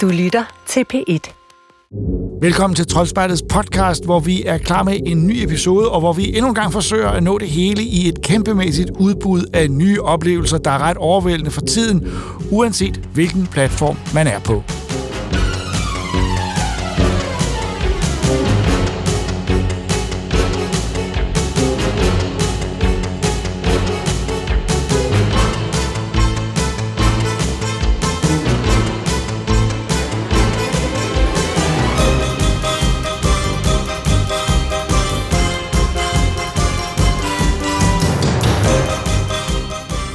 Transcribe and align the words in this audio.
Du 0.00 0.08
lytter 0.08 0.44
til 0.66 0.84
P1. 0.94 1.32
Velkommen 2.40 2.74
til 2.74 2.86
Troldspejlets 2.86 3.42
podcast, 3.48 4.04
hvor 4.04 4.20
vi 4.20 4.42
er 4.42 4.58
klar 4.58 4.82
med 4.82 5.00
en 5.06 5.26
ny 5.26 5.42
episode, 5.42 5.90
og 5.90 6.00
hvor 6.00 6.12
vi 6.12 6.36
endnu 6.36 6.48
en 6.48 6.54
gang 6.54 6.72
forsøger 6.72 7.08
at 7.08 7.22
nå 7.22 7.38
det 7.38 7.48
hele 7.48 7.82
i 7.82 8.08
et 8.08 8.22
kæmpemæssigt 8.22 8.90
udbud 9.00 9.50
af 9.52 9.70
nye 9.70 10.02
oplevelser, 10.02 10.58
der 10.58 10.70
er 10.70 10.78
ret 10.78 10.96
overvældende 10.96 11.50
for 11.50 11.60
tiden, 11.60 12.08
uanset 12.50 12.96
hvilken 12.96 13.46
platform 13.46 13.96
man 14.14 14.26
er 14.26 14.38
på. 14.38 14.62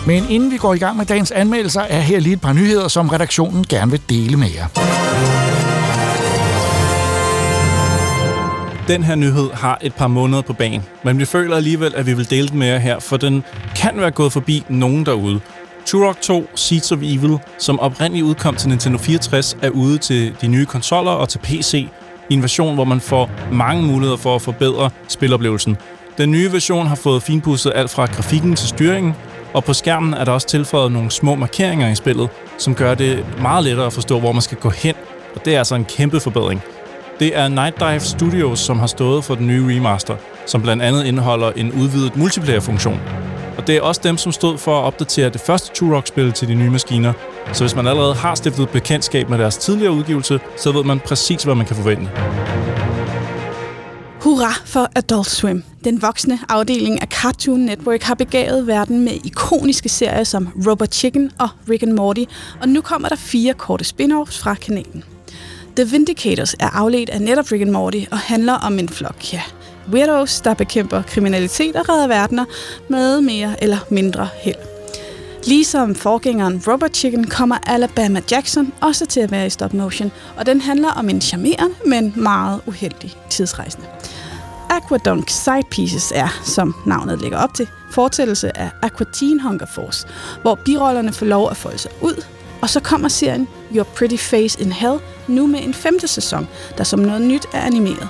Men 0.09 0.29
inden 0.29 0.51
vi 0.51 0.57
går 0.57 0.73
i 0.73 0.77
gang 0.77 0.97
med 0.97 1.05
dagens 1.05 1.31
anmeldelser, 1.31 1.81
er 1.81 1.99
her 1.99 2.19
lige 2.19 2.33
et 2.33 2.41
par 2.41 2.53
nyheder, 2.53 2.87
som 2.87 3.09
redaktionen 3.09 3.65
gerne 3.69 3.91
vil 3.91 4.01
dele 4.09 4.37
med 4.37 4.47
jer. 4.55 4.67
Den 8.87 9.03
her 9.03 9.15
nyhed 9.15 9.49
har 9.53 9.77
et 9.81 9.93
par 9.93 10.07
måneder 10.07 10.41
på 10.41 10.53
banen, 10.53 10.83
men 11.03 11.19
vi 11.19 11.25
føler 11.25 11.55
alligevel, 11.55 11.95
at 11.95 12.05
vi 12.05 12.13
vil 12.13 12.29
dele 12.29 12.47
den 12.47 12.59
med 12.59 12.67
jer 12.67 12.77
her, 12.77 12.99
for 12.99 13.17
den 13.17 13.43
kan 13.75 13.91
være 13.95 14.11
gået 14.11 14.33
forbi 14.33 14.63
nogen 14.69 15.05
derude. 15.05 15.39
Turok 15.85 16.21
2 16.21 16.49
Seeds 16.55 16.91
of 16.91 16.99
Evil, 17.01 17.37
som 17.57 17.79
oprindeligt 17.79 18.25
udkom 18.25 18.55
til 18.55 18.69
Nintendo 18.69 18.97
64, 18.97 19.57
er 19.61 19.69
ude 19.69 19.97
til 19.97 20.35
de 20.41 20.47
nye 20.47 20.65
konsoller 20.65 21.11
og 21.11 21.29
til 21.29 21.39
PC 21.39 21.87
i 22.29 22.33
en 22.33 22.41
version, 22.41 22.75
hvor 22.75 22.85
man 22.85 23.01
får 23.01 23.29
mange 23.51 23.83
muligheder 23.83 24.17
for 24.17 24.35
at 24.35 24.41
forbedre 24.41 24.89
spiloplevelsen. 25.07 25.77
Den 26.17 26.31
nye 26.31 26.51
version 26.51 26.87
har 26.87 26.95
fået 26.95 27.23
finpudset 27.23 27.71
alt 27.75 27.89
fra 27.89 28.05
grafikken 28.05 28.55
til 28.55 28.67
styringen, 28.67 29.13
og 29.53 29.63
på 29.63 29.73
skærmen 29.73 30.13
er 30.13 30.23
der 30.25 30.31
også 30.31 30.47
tilføjet 30.47 30.91
nogle 30.91 31.11
små 31.11 31.35
markeringer 31.35 31.89
i 31.89 31.95
spillet, 31.95 32.29
som 32.57 32.75
gør 32.75 32.95
det 32.95 33.25
meget 33.41 33.63
lettere 33.63 33.85
at 33.85 33.93
forstå, 33.93 34.19
hvor 34.19 34.31
man 34.31 34.41
skal 34.41 34.57
gå 34.57 34.69
hen. 34.69 34.95
Og 35.35 35.45
det 35.45 35.55
er 35.55 35.57
altså 35.57 35.75
en 35.75 35.85
kæmpe 35.85 36.19
forbedring. 36.19 36.61
Det 37.19 37.37
er 37.37 37.47
Night 37.47 37.79
Dive 37.79 37.99
Studios, 37.99 38.59
som 38.59 38.79
har 38.79 38.87
stået 38.87 39.23
for 39.23 39.35
den 39.35 39.47
nye 39.47 39.75
remaster, 39.75 40.15
som 40.45 40.61
blandt 40.61 40.83
andet 40.83 41.05
indeholder 41.05 41.51
en 41.51 41.71
udvidet 41.71 42.15
multiplayer-funktion. 42.15 42.99
Og 43.57 43.67
det 43.67 43.77
er 43.77 43.81
også 43.81 44.01
dem, 44.03 44.17
som 44.17 44.31
stod 44.31 44.57
for 44.57 44.79
at 44.79 44.83
opdatere 44.83 45.29
det 45.29 45.41
første 45.41 45.71
Turok-spil 45.73 46.31
til 46.31 46.47
de 46.47 46.55
nye 46.55 46.69
maskiner. 46.69 47.13
Så 47.53 47.63
hvis 47.63 47.75
man 47.75 47.87
allerede 47.87 48.13
har 48.13 48.35
stiftet 48.35 48.69
bekendtskab 48.69 49.29
med 49.29 49.37
deres 49.37 49.57
tidligere 49.57 49.93
udgivelse, 49.93 50.39
så 50.57 50.71
ved 50.71 50.83
man 50.83 50.99
præcis, 50.99 51.43
hvad 51.43 51.55
man 51.55 51.65
kan 51.65 51.75
forvente. 51.75 52.09
Hurra 54.21 54.53
for 54.65 54.89
Adult 54.95 55.27
Swim. 55.27 55.63
Den 55.83 56.01
voksne 56.01 56.39
afdeling 56.49 57.01
af 57.01 57.07
Cartoon 57.07 57.59
Network 57.59 58.03
har 58.03 58.15
begavet 58.15 58.67
verden 58.67 59.03
med 59.03 59.13
ikoniske 59.25 59.89
serier 59.89 60.23
som 60.23 60.49
Robot 60.67 60.93
Chicken 60.93 61.31
og 61.39 61.49
Rick 61.69 61.83
and 61.83 61.93
Morty, 61.93 62.23
og 62.61 62.69
nu 62.69 62.81
kommer 62.81 63.09
der 63.09 63.15
fire 63.15 63.53
korte 63.53 63.85
spin-offs 63.85 64.39
fra 64.39 64.53
kanalen. 64.53 65.03
The 65.75 65.85
Vindicators 65.85 66.53
er 66.53 66.69
afledt 66.69 67.09
af 67.09 67.21
netop 67.21 67.51
Rick 67.51 67.61
and 67.61 67.71
Morty 67.71 68.01
og 68.11 68.17
handler 68.17 68.53
om 68.53 68.79
en 68.79 68.89
flok, 68.89 69.33
ja, 69.33 69.41
weirdos, 69.91 70.41
der 70.41 70.53
bekæmper 70.53 71.01
kriminalitet 71.01 71.75
og 71.75 71.89
redder 71.89 72.07
verdener 72.07 72.45
med 72.89 73.21
mere 73.21 73.63
eller 73.63 73.77
mindre 73.89 74.27
held. 74.41 74.78
Ligesom 75.43 75.95
forgængeren 75.95 76.63
Robot 76.67 76.95
Chicken 76.95 77.27
kommer 77.27 77.57
Alabama 77.67 78.21
Jackson 78.31 78.73
også 78.81 79.05
til 79.05 79.19
at 79.19 79.31
være 79.31 79.45
i 79.45 79.49
stop 79.49 79.73
motion, 79.73 80.11
og 80.37 80.45
den 80.45 80.61
handler 80.61 80.91
om 80.91 81.09
en 81.09 81.21
charmerende, 81.21 81.75
men 81.85 82.13
meget 82.15 82.61
uheldig 82.65 83.15
tidsrejsende. 83.29 83.87
Aquadunk 84.69 85.29
Side 85.29 85.63
Pieces 85.71 86.11
er, 86.15 86.41
som 86.43 86.75
navnet 86.85 87.21
lægger 87.21 87.37
op 87.37 87.53
til, 87.53 87.67
fortællelse 87.91 88.57
af 88.57 88.69
Aqua 88.81 89.05
Teen 89.13 89.39
Hunger 89.39 89.65
Force, 89.65 90.07
hvor 90.41 90.55
birollerne 90.55 91.13
får 91.13 91.25
lov 91.25 91.49
at 91.49 91.57
folde 91.57 91.77
sig 91.77 91.91
ud, 92.01 92.23
og 92.61 92.69
så 92.69 92.79
kommer 92.79 93.07
serien 93.07 93.47
Your 93.75 93.83
Pretty 93.83 94.17
Face 94.17 94.61
in 94.61 94.71
Hell 94.71 94.99
nu 95.27 95.47
med 95.47 95.59
en 95.63 95.73
femte 95.73 96.07
sæson, 96.07 96.47
der 96.77 96.83
som 96.83 96.99
noget 96.99 97.21
nyt 97.21 97.45
er 97.53 97.61
animeret. 97.61 98.07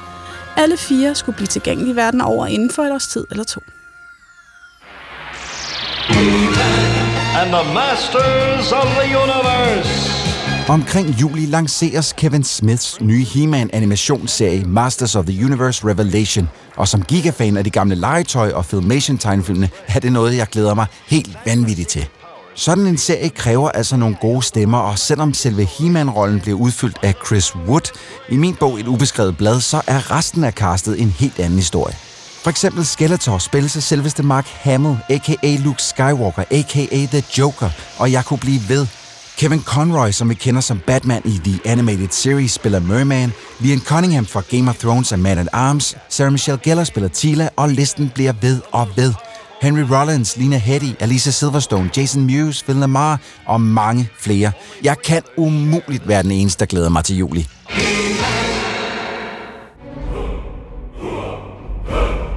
Alle 0.58 0.78
fire 0.78 1.16
skulle 1.16 1.36
blive 1.36 1.48
tilgængelige 1.48 1.96
verden 1.96 2.22
over 2.22 2.46
inden 2.46 2.72
for 2.72 2.84
et 2.84 2.92
års 2.92 3.08
tid 3.08 3.26
eller 3.32 3.44
to 3.44 3.62
and 7.38 7.50
the 7.52 7.74
masters 7.74 8.72
of 8.72 8.86
the 8.98 9.08
universe. 9.24 10.10
Omkring 10.70 11.10
juli 11.10 11.46
lanceres 11.46 12.14
Kevin 12.14 12.44
Smiths 12.44 13.02
nye 13.02 13.24
He-Man 13.24 13.70
animationsserie 13.74 14.64
Masters 14.66 15.16
of 15.16 15.26
the 15.26 15.46
Universe 15.46 15.88
Revelation, 15.88 16.50
og 16.76 16.88
som 16.88 17.04
gigafan 17.04 17.58
af 17.58 17.64
de 17.64 17.70
gamle 17.70 17.96
legetøj 17.96 18.52
og 18.52 18.66
Filmation-tegnefilmene 18.66 19.70
er 19.88 20.00
det 20.00 20.12
noget, 20.12 20.38
jeg 20.38 20.48
glæder 20.48 20.74
mig 20.74 20.86
helt 21.08 21.38
vanvittigt 21.46 21.90
til. 21.90 22.08
Sådan 22.56 22.88
en 22.88 22.98
serie 22.98 23.30
kræver 23.30 23.70
altså 23.70 23.98
nogle 23.98 24.16
gode 24.22 24.44
stemmer, 24.44 24.78
og 24.78 25.00
selvom 25.00 25.34
selve 25.34 25.66
He-Man-rollen 25.66 26.40
bliver 26.40 26.58
udfyldt 26.58 26.98
af 27.04 27.14
Chris 27.26 27.56
Wood, 27.56 27.98
i 28.30 28.38
min 28.38 28.56
bog 28.56 28.80
Et 28.80 28.88
ubeskrevet 28.88 29.38
blad, 29.38 29.60
så 29.60 29.82
er 29.88 30.12
resten 30.12 30.44
af 30.44 30.54
castet 30.54 31.02
en 31.02 31.16
helt 31.20 31.40
anden 31.40 31.60
historie. 31.60 31.96
For 32.44 32.50
eksempel 32.50 32.86
Skeletor 32.86 33.38
spilles 33.38 33.76
af 33.76 33.84
selveste 33.84 34.24
Mark 34.24 34.48
Hamill, 34.48 34.98
a.k.a. 35.10 35.56
Luke 35.56 35.82
Skywalker, 35.82 36.44
a.k.a. 36.52 37.06
The 37.06 37.24
Joker, 37.38 37.70
og 37.98 38.12
jeg 38.12 38.26
kunne 38.26 38.40
blive 38.40 38.62
ved. 38.70 38.88
Kevin 39.38 39.64
Conroy, 39.64 40.12
som 40.12 40.30
vi 40.30 40.34
kender 40.34 40.62
som 40.62 40.80
Batman 40.88 41.22
i 41.26 41.42
The 41.44 41.60
Animated 41.66 42.08
Series, 42.12 42.52
spiller 42.52 42.80
Merman. 42.80 43.32
Liam 43.60 43.80
Cunningham 43.80 44.26
fra 44.26 44.42
Game 44.52 44.70
of 44.70 44.78
Thrones 44.78 45.12
er 45.12 45.16
Man 45.18 45.38
at 45.38 45.50
Arms. 45.54 45.98
Sarah 46.10 46.32
Michelle 46.32 46.60
Gellar 46.64 46.84
spiller 46.84 47.10
Tila, 47.10 47.50
og 47.56 47.70
listen 47.70 48.12
bliver 48.16 48.34
ved 48.42 48.62
og 48.72 48.88
ved. 48.96 49.14
Henry 49.62 49.86
Rollins, 49.92 50.38
Lina 50.38 50.58
Headey, 50.58 50.96
Alicia 51.00 51.32
Silverstone, 51.32 51.90
Jason 51.98 52.26
Mewes, 52.26 52.64
Phil 52.64 52.76
Lamar 52.76 53.20
og 53.46 53.62
mange 53.62 54.10
flere. 54.20 54.52
Jeg 54.84 54.96
kan 55.02 55.22
umuligt 55.38 56.08
være 56.08 56.24
den 56.24 56.32
eneste, 56.32 56.60
der 56.60 56.66
glæder 56.66 56.90
mig 56.90 57.04
til 57.04 57.18
juli. 57.18 57.48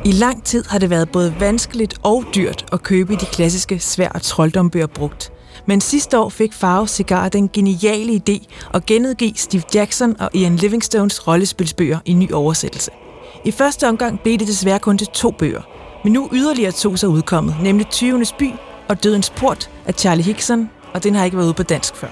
I 0.05 0.13
lang 0.13 0.45
tid 0.45 0.65
har 0.69 0.79
det 0.79 0.91
været 0.91 1.11
både 1.11 1.35
vanskeligt 1.41 1.95
og 2.03 2.25
dyrt 2.35 2.65
at 2.73 2.83
købe 2.83 3.17
de 3.17 3.27
klassiske 3.27 3.79
svær- 3.79 4.09
og 4.09 4.23
trolddombøger 4.23 4.87
brugt. 4.87 5.33
Men 5.67 5.81
sidste 5.81 6.19
år 6.19 6.29
fik 6.29 6.53
Farve 6.53 6.89
Cigar 6.89 7.29
den 7.29 7.49
geniale 7.49 8.23
idé 8.29 8.47
at 8.75 8.87
genudgive 8.87 9.33
Steve 9.37 9.63
Jackson 9.75 10.17
og 10.21 10.31
Ian 10.35 10.57
Livingstones 10.57 11.27
rollespilsbøger 11.29 11.99
i 12.05 12.13
ny 12.13 12.33
oversættelse. 12.33 12.91
I 13.45 13.51
første 13.51 13.89
omgang 13.89 14.21
blev 14.21 14.39
det 14.39 14.49
desværre 14.49 14.79
kun 14.79 14.99
til 14.99 15.07
to 15.07 15.31
bøger, 15.31 15.63
men 16.05 16.13
nu 16.13 16.29
yderligere 16.33 16.73
to 16.73 16.97
så 16.97 17.07
udkommet, 17.07 17.57
nemlig 17.63 17.87
20. 17.87 18.25
by 18.39 18.51
og 18.89 19.05
Dødens 19.05 19.31
Port 19.31 19.71
af 19.87 19.95
Charlie 19.95 20.25
Hickson, 20.25 20.71
og 20.95 21.05
den 21.05 21.15
har 21.15 21.25
ikke 21.25 21.37
været 21.37 21.47
ude 21.47 21.55
på 21.55 21.63
dansk 21.63 21.97
før. 21.97 22.09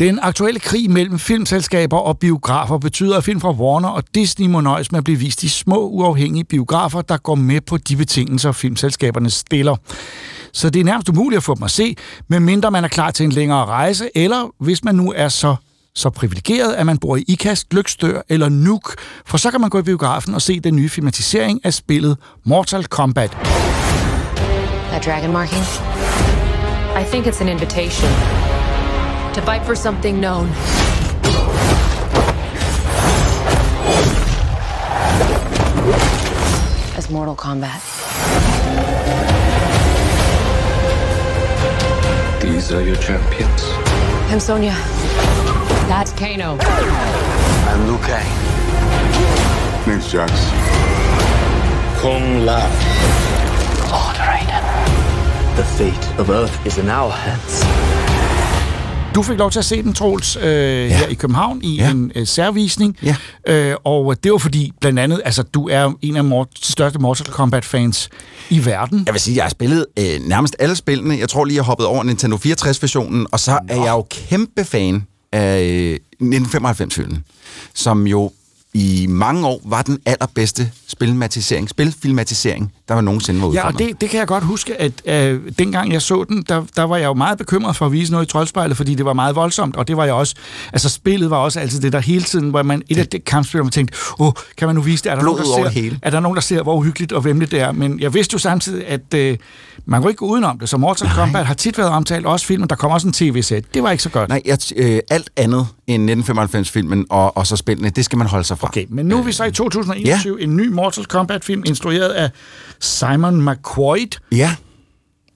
Den 0.00 0.18
aktuelle 0.22 0.60
krig 0.60 0.90
mellem 0.90 1.18
filmselskaber 1.18 1.98
og 1.98 2.18
biografer 2.18 2.78
betyder, 2.78 3.16
at 3.16 3.24
film 3.24 3.40
fra 3.40 3.50
Warner 3.50 3.88
og 3.88 4.02
Disney 4.14 4.46
må 4.46 4.60
nøjes 4.60 4.92
med 4.92 4.98
at 4.98 5.04
blive 5.04 5.18
vist 5.18 5.42
i 5.42 5.48
små, 5.48 5.88
uafhængige 5.88 6.44
biografer, 6.44 7.02
der 7.02 7.16
går 7.16 7.34
med 7.34 7.60
på 7.60 7.76
de 7.76 7.96
betingelser, 7.96 8.52
filmselskaberne 8.52 9.30
stiller. 9.30 9.76
Så 10.52 10.70
det 10.70 10.80
er 10.80 10.84
nærmest 10.84 11.08
umuligt 11.08 11.36
at 11.36 11.42
få 11.42 11.54
dem 11.54 11.62
at 11.62 11.70
se, 11.70 11.96
medmindre 12.28 12.70
man 12.70 12.84
er 12.84 12.88
klar 12.88 13.10
til 13.10 13.24
en 13.24 13.32
længere 13.32 13.64
rejse, 13.64 14.10
eller 14.14 14.54
hvis 14.60 14.84
man 14.84 14.94
nu 14.94 15.12
er 15.16 15.28
så 15.28 15.56
så 15.96 16.10
privilegeret, 16.10 16.72
at 16.72 16.86
man 16.86 16.98
bor 16.98 17.16
i 17.16 17.24
Ikast, 17.28 17.74
Lykstør 17.74 18.22
eller 18.28 18.48
Nuuk, 18.48 18.94
for 19.26 19.38
så 19.38 19.50
kan 19.50 19.60
man 19.60 19.70
gå 19.70 19.78
i 19.78 19.82
biografen 19.82 20.34
og 20.34 20.42
se 20.42 20.60
den 20.60 20.76
nye 20.76 20.88
filmatisering 20.88 21.60
af 21.64 21.74
spillet 21.74 22.16
Mortal 22.44 22.84
Kombat. 22.84 23.30
That 24.90 25.04
dragon 25.06 25.32
marking? 25.32 25.62
I 27.00 27.04
think 27.10 27.26
it's 27.26 27.42
an 27.42 27.48
invitation 27.48 28.53
to 29.34 29.42
fight 29.42 29.66
for 29.66 29.74
something 29.74 30.20
known. 30.20 30.48
As 36.96 37.10
Mortal 37.10 37.34
Kombat. 37.34 37.80
These 42.40 42.72
are 42.72 42.82
your 42.82 42.96
champions. 42.96 43.62
I'm 44.30 44.38
Sonya. 44.38 44.74
That's 45.90 46.12
Kano. 46.12 46.56
I'm 46.60 47.86
Liu 47.88 47.98
Kang. 47.98 49.88
Name's 49.88 50.12
Jax. 50.12 50.32
Kung 52.00 52.46
La. 52.46 52.60
Lord 53.90 54.16
Raiden. 54.16 55.56
The 55.56 55.64
fate 55.64 56.18
of 56.20 56.30
Earth 56.30 56.64
is 56.64 56.78
in 56.78 56.88
our 56.88 57.10
hands. 57.10 57.83
Du 59.14 59.22
fik 59.22 59.38
lov 59.38 59.50
til 59.50 59.58
at 59.58 59.64
se 59.64 59.82
den, 59.82 59.92
Troels, 59.92 60.36
øh, 60.36 60.42
ja. 60.44 60.86
her 60.88 61.06
i 61.06 61.14
København 61.14 61.60
i 61.62 61.76
ja. 61.76 61.90
En 61.90 62.12
øh, 62.14 62.26
særvisning. 62.26 62.96
Ja. 63.02 63.16
Øh, 63.48 63.76
og 63.84 64.24
det 64.24 64.32
var 64.32 64.38
fordi, 64.38 64.72
blandt 64.80 64.98
andet, 64.98 65.20
altså 65.24 65.42
du 65.42 65.68
er 65.68 65.92
en 66.02 66.16
af 66.16 66.24
mor- 66.24 66.44
de 66.44 66.72
største 66.72 66.98
Mortal 66.98 67.26
Kombat-fans 67.26 68.08
i 68.50 68.64
verden. 68.66 69.02
Jeg 69.06 69.14
vil 69.14 69.20
sige, 69.20 69.36
jeg 69.36 69.44
har 69.44 69.50
spillet 69.50 69.86
øh, 69.98 70.20
nærmest 70.26 70.56
alle 70.58 70.76
spillene. 70.76 71.18
Jeg 71.18 71.28
tror 71.28 71.44
lige, 71.44 71.56
jeg 71.56 71.64
hoppet 71.64 71.86
over 71.86 72.02
Nintendo 72.04 72.36
64-versionen, 72.36 73.26
og 73.32 73.40
så 73.40 73.58
er 73.68 73.76
jeg 73.76 73.90
jo 73.90 74.06
kæmpe 74.10 74.64
fan 74.64 75.06
af 75.32 75.62
øh, 75.62 75.98
1995-filmen, 76.22 77.24
som 77.74 78.06
jo 78.06 78.32
i 78.74 79.06
mange 79.08 79.46
år 79.46 79.60
var 79.64 79.82
den 79.82 79.98
allerbedste 80.06 80.70
spilmatisering, 80.86 81.68
spilfilmatisering, 81.68 82.72
der 82.88 82.94
var 82.94 83.00
nogensinde 83.00 83.40
var 83.40 83.46
Ja, 83.46 83.50
udkommet. 83.50 83.80
og 83.82 83.88
det, 83.88 84.00
det 84.00 84.10
kan 84.10 84.18
jeg 84.18 84.26
godt 84.26 84.44
huske, 84.44 84.80
at 84.80 84.92
øh, 85.06 85.40
dengang 85.58 85.92
jeg 85.92 86.02
så 86.02 86.24
den, 86.28 86.44
der, 86.48 86.62
der 86.76 86.82
var 86.82 86.96
jeg 86.96 87.06
jo 87.06 87.14
meget 87.14 87.38
bekymret 87.38 87.76
for 87.76 87.86
at 87.86 87.92
vise 87.92 88.12
noget 88.12 88.26
i 88.26 88.28
troldspejlet, 88.28 88.76
fordi 88.76 88.94
det 88.94 89.04
var 89.04 89.12
meget 89.12 89.36
voldsomt, 89.36 89.76
og 89.76 89.88
det 89.88 89.96
var 89.96 90.04
jeg 90.04 90.14
også. 90.14 90.34
Altså, 90.72 90.88
spillet 90.88 91.30
var 91.30 91.36
også 91.36 91.60
altid 91.60 91.80
det 91.80 91.92
der 91.92 92.00
hele 92.00 92.24
tiden, 92.24 92.50
hvor 92.50 92.62
man 92.62 92.82
et 92.88 92.98
af 92.98 93.06
det 93.06 93.24
kampspil, 93.24 93.58
hvor 93.58 93.64
man 93.64 93.70
tænkte, 93.72 93.96
åh, 94.18 94.32
kan 94.56 94.68
man 94.68 94.74
nu 94.74 94.80
vise 94.82 95.04
det? 95.04 95.10
Er 95.10 95.14
der, 95.16 95.22
nogen, 95.22 95.38
der 95.38 95.44
ser, 95.44 95.68
hele. 95.68 95.98
er 96.02 96.10
der 96.10 96.20
nogen, 96.20 96.36
der 96.36 96.42
ser, 96.42 96.62
hvor 96.62 96.74
uhyggeligt 96.76 97.12
og 97.12 97.24
vemmeligt 97.24 97.50
det 97.52 97.60
er? 97.60 97.72
Men 97.72 98.00
jeg 98.00 98.14
vidste 98.14 98.34
jo 98.34 98.38
samtidig, 98.38 98.86
at 98.88 99.14
øh, 99.14 99.36
man 99.86 100.00
kunne 100.02 100.10
ikke 100.10 100.18
gå 100.18 100.26
udenom 100.26 100.58
det, 100.58 100.68
så 100.68 100.76
Mortal 100.76 101.08
Kombat 101.14 101.46
har 101.46 101.54
tit 101.54 101.78
været 101.78 101.90
omtalt, 101.90 102.26
også 102.26 102.46
filmen, 102.46 102.68
der 102.68 102.76
kommer 102.76 102.94
også 102.94 103.06
en 103.06 103.12
tv-sæt. 103.12 103.64
Det 103.74 103.82
var 103.82 103.90
ikke 103.90 104.02
så 104.02 104.08
godt. 104.10 104.28
Nej, 104.28 104.42
jeg, 104.44 104.58
øh, 104.76 105.00
alt 105.10 105.30
andet 105.36 105.66
end 105.86 106.10
1995-filmen 106.10 107.06
og, 107.10 107.36
og 107.36 107.46
så 107.46 107.56
spillene, 107.56 107.90
det 107.90 108.04
skal 108.04 108.18
man 108.18 108.26
holde 108.26 108.44
sig 108.44 108.58
fra. 108.58 108.68
Okay, 108.68 108.86
men 108.88 109.06
nu 109.06 109.18
er 109.18 109.22
vi 109.22 109.32
så 109.32 109.44
i 109.44 109.52
2021, 109.52 110.36
ja. 110.38 110.44
en 110.44 110.56
ny 110.56 110.68
Mortal 110.68 111.04
Kombat-film, 111.04 111.62
instrueret 111.66 112.08
af 112.08 112.30
Simon 112.80 113.50
McQuoid, 113.50 114.08
Ja, 114.32 114.56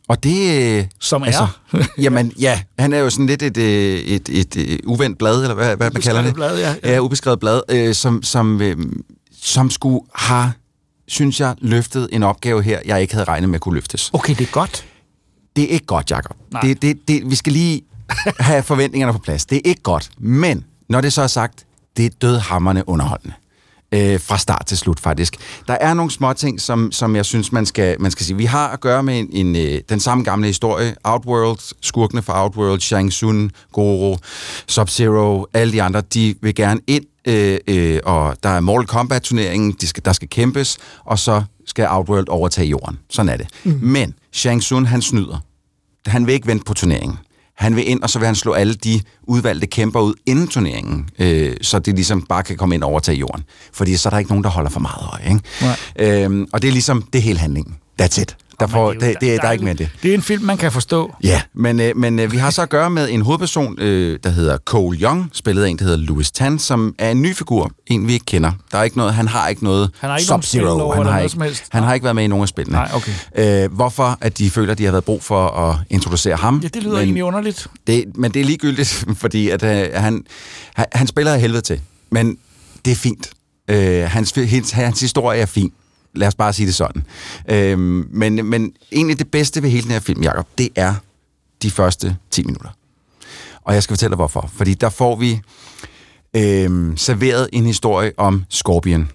og 0.09 0.23
det... 0.23 0.79
øh, 0.79 0.85
som 1.01 1.23
altså, 1.23 1.47
er... 1.73 1.79
jamen, 2.05 2.33
ja, 2.41 2.61
han 2.79 2.93
er 2.93 2.99
jo 2.99 3.11
sådan 3.11 3.27
lidt 3.27 3.43
et, 3.43 3.57
øh, 3.57 3.99
et, 3.99 4.29
et, 4.29 4.57
et 4.57 4.81
uvendt 4.85 5.19
blad, 5.19 5.43
eller 5.43 5.55
hvad, 5.55 5.77
hvad 5.77 5.91
man 5.91 6.03
kalder 6.03 6.23
det? 6.23 6.35
Blad, 6.35 6.59
ja. 6.59 6.75
Ja, 6.85 6.99
ubeskrevet 6.99 7.41
blad, 7.41 7.61
øh, 7.71 7.95
som, 7.95 8.23
som, 8.23 8.63
øh, 8.63 8.77
som 9.43 9.71
skulle 9.71 10.01
have, 10.15 10.53
synes 11.09 11.41
jeg, 11.41 11.55
løftet 11.59 12.09
en 12.13 12.23
opgave 12.23 12.63
her, 12.63 12.79
jeg 12.85 13.01
ikke 13.01 13.15
havde 13.15 13.25
regnet 13.25 13.51
med 13.51 13.59
kunne 13.59 13.75
løftes. 13.75 14.11
Okay, 14.13 14.35
det 14.35 14.47
er 14.47 14.51
godt. 14.53 14.85
Det 15.57 15.65
er 15.65 15.69
ikke 15.69 15.87
godt, 15.87 16.11
Jacob. 16.11 16.37
Nej. 16.53 16.61
Det, 16.61 16.83
det, 16.83 16.99
det, 17.09 17.31
vi 17.31 17.35
skal 17.35 17.53
lige 17.53 17.83
have 18.39 18.63
forventningerne 18.63 19.13
på 19.13 19.19
plads. 19.19 19.47
Det 19.47 19.57
er 19.57 19.63
ikke 19.65 19.83
godt. 19.83 20.11
Men, 20.19 20.65
når 20.89 21.01
det 21.01 21.13
så 21.13 21.23
er 21.23 21.27
sagt, 21.27 21.67
det 21.97 22.07
er 22.07 22.11
dødhammerne 22.23 22.89
underholdende. 22.89 23.35
Øh, 23.93 24.21
fra 24.21 24.39
start 24.39 24.67
til 24.67 24.79
slut, 24.79 25.01
faktisk. 25.01 25.37
Der 25.69 25.75
er 25.75 25.95
nogle 25.95 26.11
små 26.11 26.33
ting, 26.33 26.61
som, 26.61 26.93
som 26.93 27.17
jeg 27.17 27.25
synes, 27.25 27.53
man 27.53 27.67
skal, 27.67 28.01
man 28.01 28.11
skal 28.11 28.27
sige. 28.27 28.37
Vi 28.37 28.45
har 28.45 28.69
at 28.69 28.81
gøre 28.81 29.03
med 29.03 29.19
en, 29.19 29.29
en, 29.33 29.57
øh, 29.57 29.81
den 29.89 30.01
samme 30.01 30.25
gamle 30.25 30.47
historie. 30.47 30.95
Outworld, 31.05 31.75
skurkene 31.83 32.23
fra 32.23 32.43
Outworld, 32.43 32.81
Shang 32.81 33.11
Tsung, 33.11 33.53
Goro, 33.73 34.19
Sub-Zero, 34.71 35.45
alle 35.55 35.73
de 35.73 35.83
andre, 35.83 36.01
de 36.01 36.35
vil 36.43 36.55
gerne 36.55 36.81
ind, 36.87 37.05
øh, 37.29 37.59
øh, 37.67 38.01
og 38.05 38.37
der 38.43 38.49
er 38.49 38.61
Mortal 38.61 38.87
Kombat-turneringen, 38.87 39.77
de 39.81 39.87
skal, 39.87 40.05
der 40.05 40.13
skal 40.13 40.29
kæmpes, 40.29 40.79
og 41.05 41.19
så 41.19 41.43
skal 41.67 41.87
Outworld 41.89 42.29
overtage 42.29 42.69
jorden. 42.69 42.99
Sådan 43.11 43.29
er 43.29 43.37
det. 43.37 43.49
Mm. 43.65 43.79
Men 43.83 44.15
Shang 44.33 44.63
Tsung, 44.63 44.89
han 44.89 45.03
snyder. 45.03 45.39
Han 46.07 46.27
vil 46.27 46.35
ikke 46.35 46.47
vente 46.47 46.65
på 46.65 46.75
turneringen. 46.75 47.19
Han 47.59 47.77
vil 47.77 47.89
ind, 47.91 48.03
og 48.03 48.11
så 48.11 48.19
vil 48.19 48.27
han 48.27 48.35
slå 48.35 48.53
alle 48.53 48.75
de 48.75 49.01
udvalgte 49.23 49.67
kæmper 49.67 50.01
ud 50.01 50.15
inden 50.27 50.49
turneringen, 50.49 51.09
øh, 51.19 51.57
så 51.63 51.79
det 51.79 51.95
ligesom 51.95 52.23
bare 52.23 52.43
kan 52.43 52.57
komme 52.57 52.75
ind 52.75 52.83
og 52.83 52.91
overtage 52.91 53.19
jorden. 53.19 53.45
Fordi 53.73 53.97
så 53.97 54.09
er 54.09 54.11
der 54.11 54.19
ikke 54.19 54.31
nogen, 54.31 54.45
der 54.45 54.51
holder 54.51 54.71
for 54.71 54.81
meget 54.81 55.09
øje. 55.13 55.33
Ikke? 55.33 56.25
Øhm, 56.25 56.47
og 56.53 56.63
det 56.63 56.69
er 56.69 56.73
ligesom, 56.73 57.03
det 57.13 57.19
er 57.19 57.23
hele 57.23 57.39
handlingen. 57.39 57.77
That's 58.03 58.21
it. 58.21 58.37
Der, 58.61 58.67
får, 58.67 58.93
det, 58.93 59.17
det, 59.21 59.41
der 59.43 59.49
er 59.49 59.53
ikke 59.53 59.65
mere 59.65 59.75
det. 59.75 59.91
Det 60.03 60.11
er 60.11 60.15
en 60.15 60.23
film, 60.23 60.45
man 60.45 60.57
kan 60.57 60.73
forstå. 60.73 61.15
Ja, 61.23 61.43
men, 61.55 61.81
øh, 61.81 61.97
men 61.97 62.19
øh, 62.19 62.33
vi 62.33 62.37
har 62.37 62.51
så 62.51 62.63
at 62.63 62.69
gøre 62.69 62.91
med 62.91 63.11
en 63.11 63.23
hovedperson, 63.23 63.81
øh, 63.81 64.19
der 64.25 64.31
hedder 64.31 64.57
Cole 64.57 64.99
Young, 64.99 65.31
spillet 65.33 65.65
af 65.65 65.69
en, 65.69 65.79
der 65.79 65.85
hedder 65.85 65.99
Louis 65.99 66.31
Tan, 66.31 66.59
som 66.59 66.95
er 66.99 67.11
en 67.11 67.23
ny 67.23 67.35
figur, 67.35 67.71
en 67.87 68.07
vi 68.09 68.13
ikke 68.13 68.27
kender. 68.27 68.53
Der 68.73 68.79
er 68.79 68.83
ikke 68.83 68.97
noget, 68.99 69.15
han 69.15 69.29
har 69.29 69.49
ikke 69.49 69.65
noget 69.65 69.91
Han 69.99 70.11
har 70.11 70.17
ikke 70.17 70.31
nogen 70.31 70.43
spil 70.43 70.61
Sub-Zero. 70.61 70.93
han 70.95 71.07
har 71.07 71.21
ikke, 71.21 71.57
han 71.71 71.83
har 71.83 71.95
ikke 71.95 72.05
været 72.05 72.17
med 72.17 72.25
i 72.25 72.27
nogen 72.27 72.43
af 72.43 72.49
spillene. 72.49 72.77
Nej, 72.79 72.91
okay. 72.95 73.13
Øh, 73.65 73.73
hvorfor 73.73 74.19
at 74.21 74.39
de 74.39 74.51
føler, 74.51 74.73
at 74.73 74.79
de 74.79 74.85
har 74.85 74.91
været 74.93 75.05
brug 75.05 75.23
for 75.23 75.49
at 75.49 75.77
introducere 75.91 76.37
ham. 76.37 76.61
Ja, 76.63 76.69
det 76.69 76.83
lyder 76.83 76.95
men, 76.95 77.03
egentlig 77.03 77.25
underligt. 77.25 77.67
det, 77.87 78.05
men 78.15 78.35
det 78.35 78.41
er 78.41 78.45
ligegyldigt, 78.45 79.05
fordi 79.23 79.49
at, 79.49 79.63
øh, 79.63 79.89
han, 79.95 80.25
han, 80.75 80.87
han 80.93 81.07
spiller 81.07 81.33
af 81.33 81.41
helvede 81.41 81.63
til. 81.63 81.81
Men 82.11 82.39
det 82.85 82.91
er 82.91 82.97
fint. 82.97 83.31
Øh, 83.71 84.05
hans, 84.05 84.33
hans, 84.33 84.71
hans 84.71 85.01
historie 85.01 85.41
er 85.41 85.47
fin. 85.47 85.73
Lad 86.15 86.29
os 86.29 86.35
bare 86.35 86.53
sige 86.53 86.67
det 86.67 86.75
sådan. 86.75 87.05
Øh, 87.51 87.79
men, 87.79 88.47
men 88.47 88.73
egentlig 88.93 89.19
det 89.19 89.31
bedste 89.31 89.63
ved 89.63 89.71
hele 89.71 89.83
den 89.83 89.91
her 89.91 90.01
film, 90.01 90.23
Jacob, 90.23 90.47
det 90.59 90.69
er 90.77 90.95
de 91.63 91.71
første 91.71 92.17
10 92.31 92.45
minutter. 92.45 92.71
Og 93.65 93.75
jeg 93.75 93.83
skal 93.83 93.95
fortælle 93.95 94.11
dig 94.11 94.17
hvorfor. 94.17 94.51
Fordi 94.57 94.75
der 94.75 94.89
får 94.89 95.17
vi 95.17 95.41
øh, 96.37 96.97
serveret 96.97 97.49
en 97.53 97.67
historie 97.67 98.13
om 98.17 98.45
Scorpion. 98.49 99.11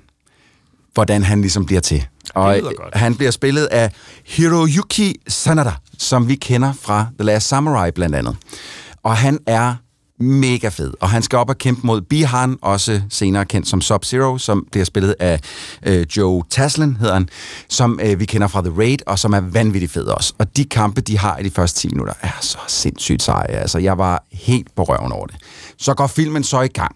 Hvordan 0.94 1.24
han 1.24 1.42
ligesom 1.42 1.66
bliver 1.66 1.82
til. 1.82 2.06
Og 2.34 2.62
han 2.94 3.16
bliver 3.16 3.32
spillet 3.32 3.66
af 3.66 3.92
Hiroyuki 4.26 5.16
Sanada, 5.28 5.74
som 5.98 6.28
vi 6.28 6.36
kender 6.36 6.74
fra 6.74 7.08
The 7.20 7.26
Last 7.26 7.48
Samurai 7.48 7.92
blandt 7.92 8.16
andet. 8.16 8.36
Og 9.04 9.18
han 9.18 9.40
er 9.48 9.76
mega 10.20 10.68
fed, 10.68 10.94
og 11.02 11.10
han 11.10 11.22
skal 11.22 11.40
op 11.40 11.50
og 11.50 11.58
kæmpe 11.58 11.88
mod 11.88 12.02
Bihan, 12.02 12.58
også 12.62 13.02
senere 13.10 13.46
kendt 13.46 13.68
som 13.68 13.80
Sub-Zero, 13.80 14.38
som 14.38 14.68
bliver 14.72 14.86
spillet 14.86 15.16
af 15.20 15.40
øh, 15.86 16.06
Joe 16.18 16.44
Taslim, 16.50 16.96
hedder 16.96 17.14
han, 17.14 17.30
som 17.70 18.00
øh, 18.04 18.20
vi 18.20 18.26
kender 18.26 18.48
fra 18.48 18.62
The 18.62 18.74
Raid, 18.78 18.98
og 19.08 19.20
som 19.20 19.34
er 19.34 19.40
vanvittigt 19.40 19.92
fed 19.92 20.06
også. 20.06 20.34
Og 20.38 20.58
de 20.58 20.66
kampe, 20.66 21.02
de 21.02 21.18
har 21.18 21.38
i 21.38 21.44
de 21.44 21.52
første 21.52 21.80
10 21.80 21.88
minutter, 21.88 22.14
er 22.22 22.38
så 22.42 22.58
sindssygt 22.68 23.24
seje. 23.24 23.48
Altså, 23.48 23.80
jeg 23.80 23.98
var 23.98 24.26
helt 24.32 24.76
på 24.76 24.84
røven 24.84 25.12
over 25.12 25.28
det. 25.28 25.36
Så 25.78 25.94
går 25.94 26.08
filmen 26.08 26.44
så 26.44 26.62
i 26.62 26.68
gang, 26.68 26.96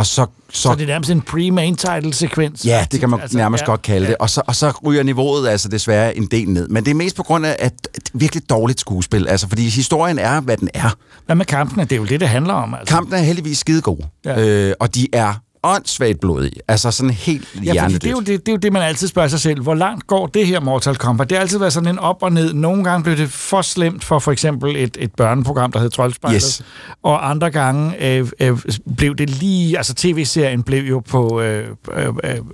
og 0.00 0.06
så... 0.06 0.26
Så, 0.52 0.62
så 0.62 0.74
det 0.74 0.82
er 0.82 0.86
nærmest 0.86 1.10
en 1.10 1.22
pre-main 1.30 1.76
title-sekvens. 1.76 2.64
Ja, 2.64 2.86
det 2.92 3.00
kan 3.00 3.10
man 3.10 3.20
altså, 3.20 3.36
nærmest 3.36 3.62
ja, 3.62 3.66
godt 3.66 3.82
kalde 3.82 4.06
ja. 4.06 4.10
det. 4.10 4.16
Og 4.16 4.30
så, 4.30 4.42
og 4.46 4.56
så 4.56 4.72
ryger 4.86 5.02
niveauet 5.02 5.48
altså 5.48 5.68
desværre 5.68 6.16
en 6.16 6.26
del 6.26 6.50
ned. 6.50 6.68
Men 6.68 6.84
det 6.84 6.90
er 6.90 6.94
mest 6.94 7.16
på 7.16 7.22
grund 7.22 7.46
af 7.46 7.56
at 7.58 7.72
et 7.94 8.10
virkelig 8.14 8.50
dårligt 8.50 8.80
skuespil. 8.80 9.28
Altså, 9.28 9.48
fordi 9.48 9.68
historien 9.68 10.18
er, 10.18 10.40
hvad 10.40 10.56
den 10.56 10.68
er. 10.74 10.96
Hvad 11.26 11.36
med 11.36 11.44
kampene? 11.44 11.84
Det 11.84 11.92
er 11.92 11.96
jo 11.96 12.04
det, 12.04 12.20
det 12.20 12.28
handler 12.28 12.54
om. 12.54 12.74
Altså. 12.74 12.94
Kampen 12.94 13.14
er 13.14 13.22
heldigvis 13.22 13.58
skide 13.58 13.82
gode. 13.82 14.06
Ja. 14.24 14.40
Øh, 14.40 14.74
og 14.80 14.94
de 14.94 15.08
er 15.12 15.34
åndssvagt 15.62 16.20
blodige. 16.20 16.52
Altså 16.68 16.90
sådan 16.90 17.10
helt 17.10 17.48
Ja, 17.64 17.86
det 17.88 18.04
er, 18.04 18.10
jo 18.10 18.20
det, 18.20 18.26
det 18.26 18.48
er 18.48 18.52
jo 18.52 18.56
det, 18.58 18.72
man 18.72 18.82
altid 18.82 19.08
spørger 19.08 19.28
sig 19.28 19.40
selv. 19.40 19.62
Hvor 19.62 19.74
langt 19.74 20.06
går 20.06 20.26
det 20.26 20.46
her 20.46 20.60
Mortal 20.60 20.96
Kombat? 20.96 21.30
Det 21.30 21.36
har 21.38 21.42
altid 21.42 21.58
været 21.58 21.72
sådan 21.72 21.88
en 21.88 21.98
op 21.98 22.22
og 22.22 22.32
ned. 22.32 22.52
Nogle 22.54 22.84
gange 22.84 23.04
blev 23.04 23.16
det 23.16 23.30
for 23.30 23.62
slemt 23.62 24.04
for 24.04 24.18
for 24.18 24.32
eksempel 24.32 24.76
et, 24.76 24.96
et 25.00 25.12
børneprogram, 25.14 25.72
der 25.72 25.80
hed 25.80 25.90
Troldspejlet. 25.90 26.36
Yes. 26.42 26.62
Og 27.02 27.30
andre 27.30 27.50
gange 27.50 28.04
øh, 28.06 28.28
øh, 28.40 28.58
blev 28.96 29.14
det 29.16 29.30
lige... 29.30 29.76
Altså 29.76 29.94
tv-serien 29.94 30.62
blev 30.62 30.84
jo 30.84 31.00
på... 31.00 31.40
Øh, 31.40 31.66
øh, 31.96 32.06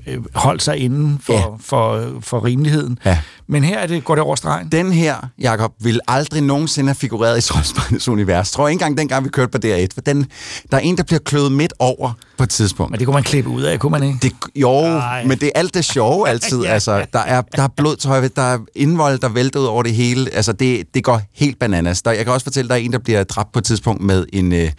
øh, 0.06 0.18
holdt 0.34 0.62
sig 0.62 0.76
inden 0.76 1.18
for, 1.22 1.32
Ja. 1.32 1.44
for, 1.60 2.10
for 2.20 2.44
rimeligheden. 2.44 2.98
Ja. 3.04 3.18
Men 3.48 3.64
her 3.64 3.78
er 3.78 3.86
det, 3.86 4.04
går 4.04 4.14
det 4.14 4.24
over 4.24 4.36
stregen. 4.36 4.68
Den 4.72 4.92
her, 4.92 5.16
Jakob, 5.40 5.72
vil 5.80 6.00
aldrig 6.08 6.42
nogensinde 6.42 6.88
have 6.88 6.94
figureret 6.94 7.38
i 7.38 7.40
Troldspejlets 7.40 8.08
univers. 8.08 8.50
Tror 8.50 8.66
jeg 8.66 8.72
ikke 8.72 8.84
engang 8.84 8.98
dengang, 8.98 9.24
vi 9.24 9.28
kørte 9.28 9.50
på 9.50 9.58
DR1. 9.66 9.86
For 9.94 10.00
den, 10.00 10.26
der 10.70 10.76
er 10.76 10.80
en, 10.80 10.96
der 10.96 11.02
bliver 11.02 11.20
kløvet 11.20 11.52
midt 11.52 11.72
over 11.78 12.12
på 12.36 12.42
et 12.42 12.50
tidspunkt. 12.50 12.90
Men 12.90 12.98
det 12.98 13.06
kunne 13.06 13.14
man 13.14 13.22
klippe 13.22 13.50
ud 13.50 13.62
af, 13.62 13.78
kunne 13.78 13.90
man 13.90 14.02
ikke? 14.02 14.18
Det, 14.22 14.32
jo, 14.56 14.70
Ej. 14.70 15.24
men 15.24 15.38
det 15.38 15.46
er 15.46 15.50
alt 15.54 15.74
det 15.74 15.84
sjove 15.84 16.28
altid. 16.30 16.62
Ja. 16.62 16.70
altså, 16.70 17.06
der, 17.12 17.18
er, 17.18 17.42
der 17.56 17.62
er 17.62 17.68
blod 17.76 17.96
til 17.96 18.08
højre, 18.08 18.28
der 18.28 18.42
er 18.42 18.58
indvold, 18.74 19.18
der 19.18 19.28
vælter 19.28 19.60
ud 19.60 19.64
over 19.64 19.82
det 19.82 19.94
hele. 19.94 20.30
Altså, 20.34 20.52
det, 20.52 20.94
det 20.94 21.04
går 21.04 21.20
helt 21.34 21.58
bananas. 21.58 22.02
Der, 22.02 22.10
jeg 22.10 22.24
kan 22.24 22.32
også 22.32 22.44
fortælle, 22.44 22.68
der 22.68 22.74
er 22.74 22.78
en, 22.78 22.92
der 22.92 22.98
bliver 22.98 23.24
dræbt 23.24 23.52
på 23.52 23.58
et 23.58 23.64
tidspunkt 23.64 24.02
med 24.02 24.26
en, 24.32 24.52
øh, 24.52 24.70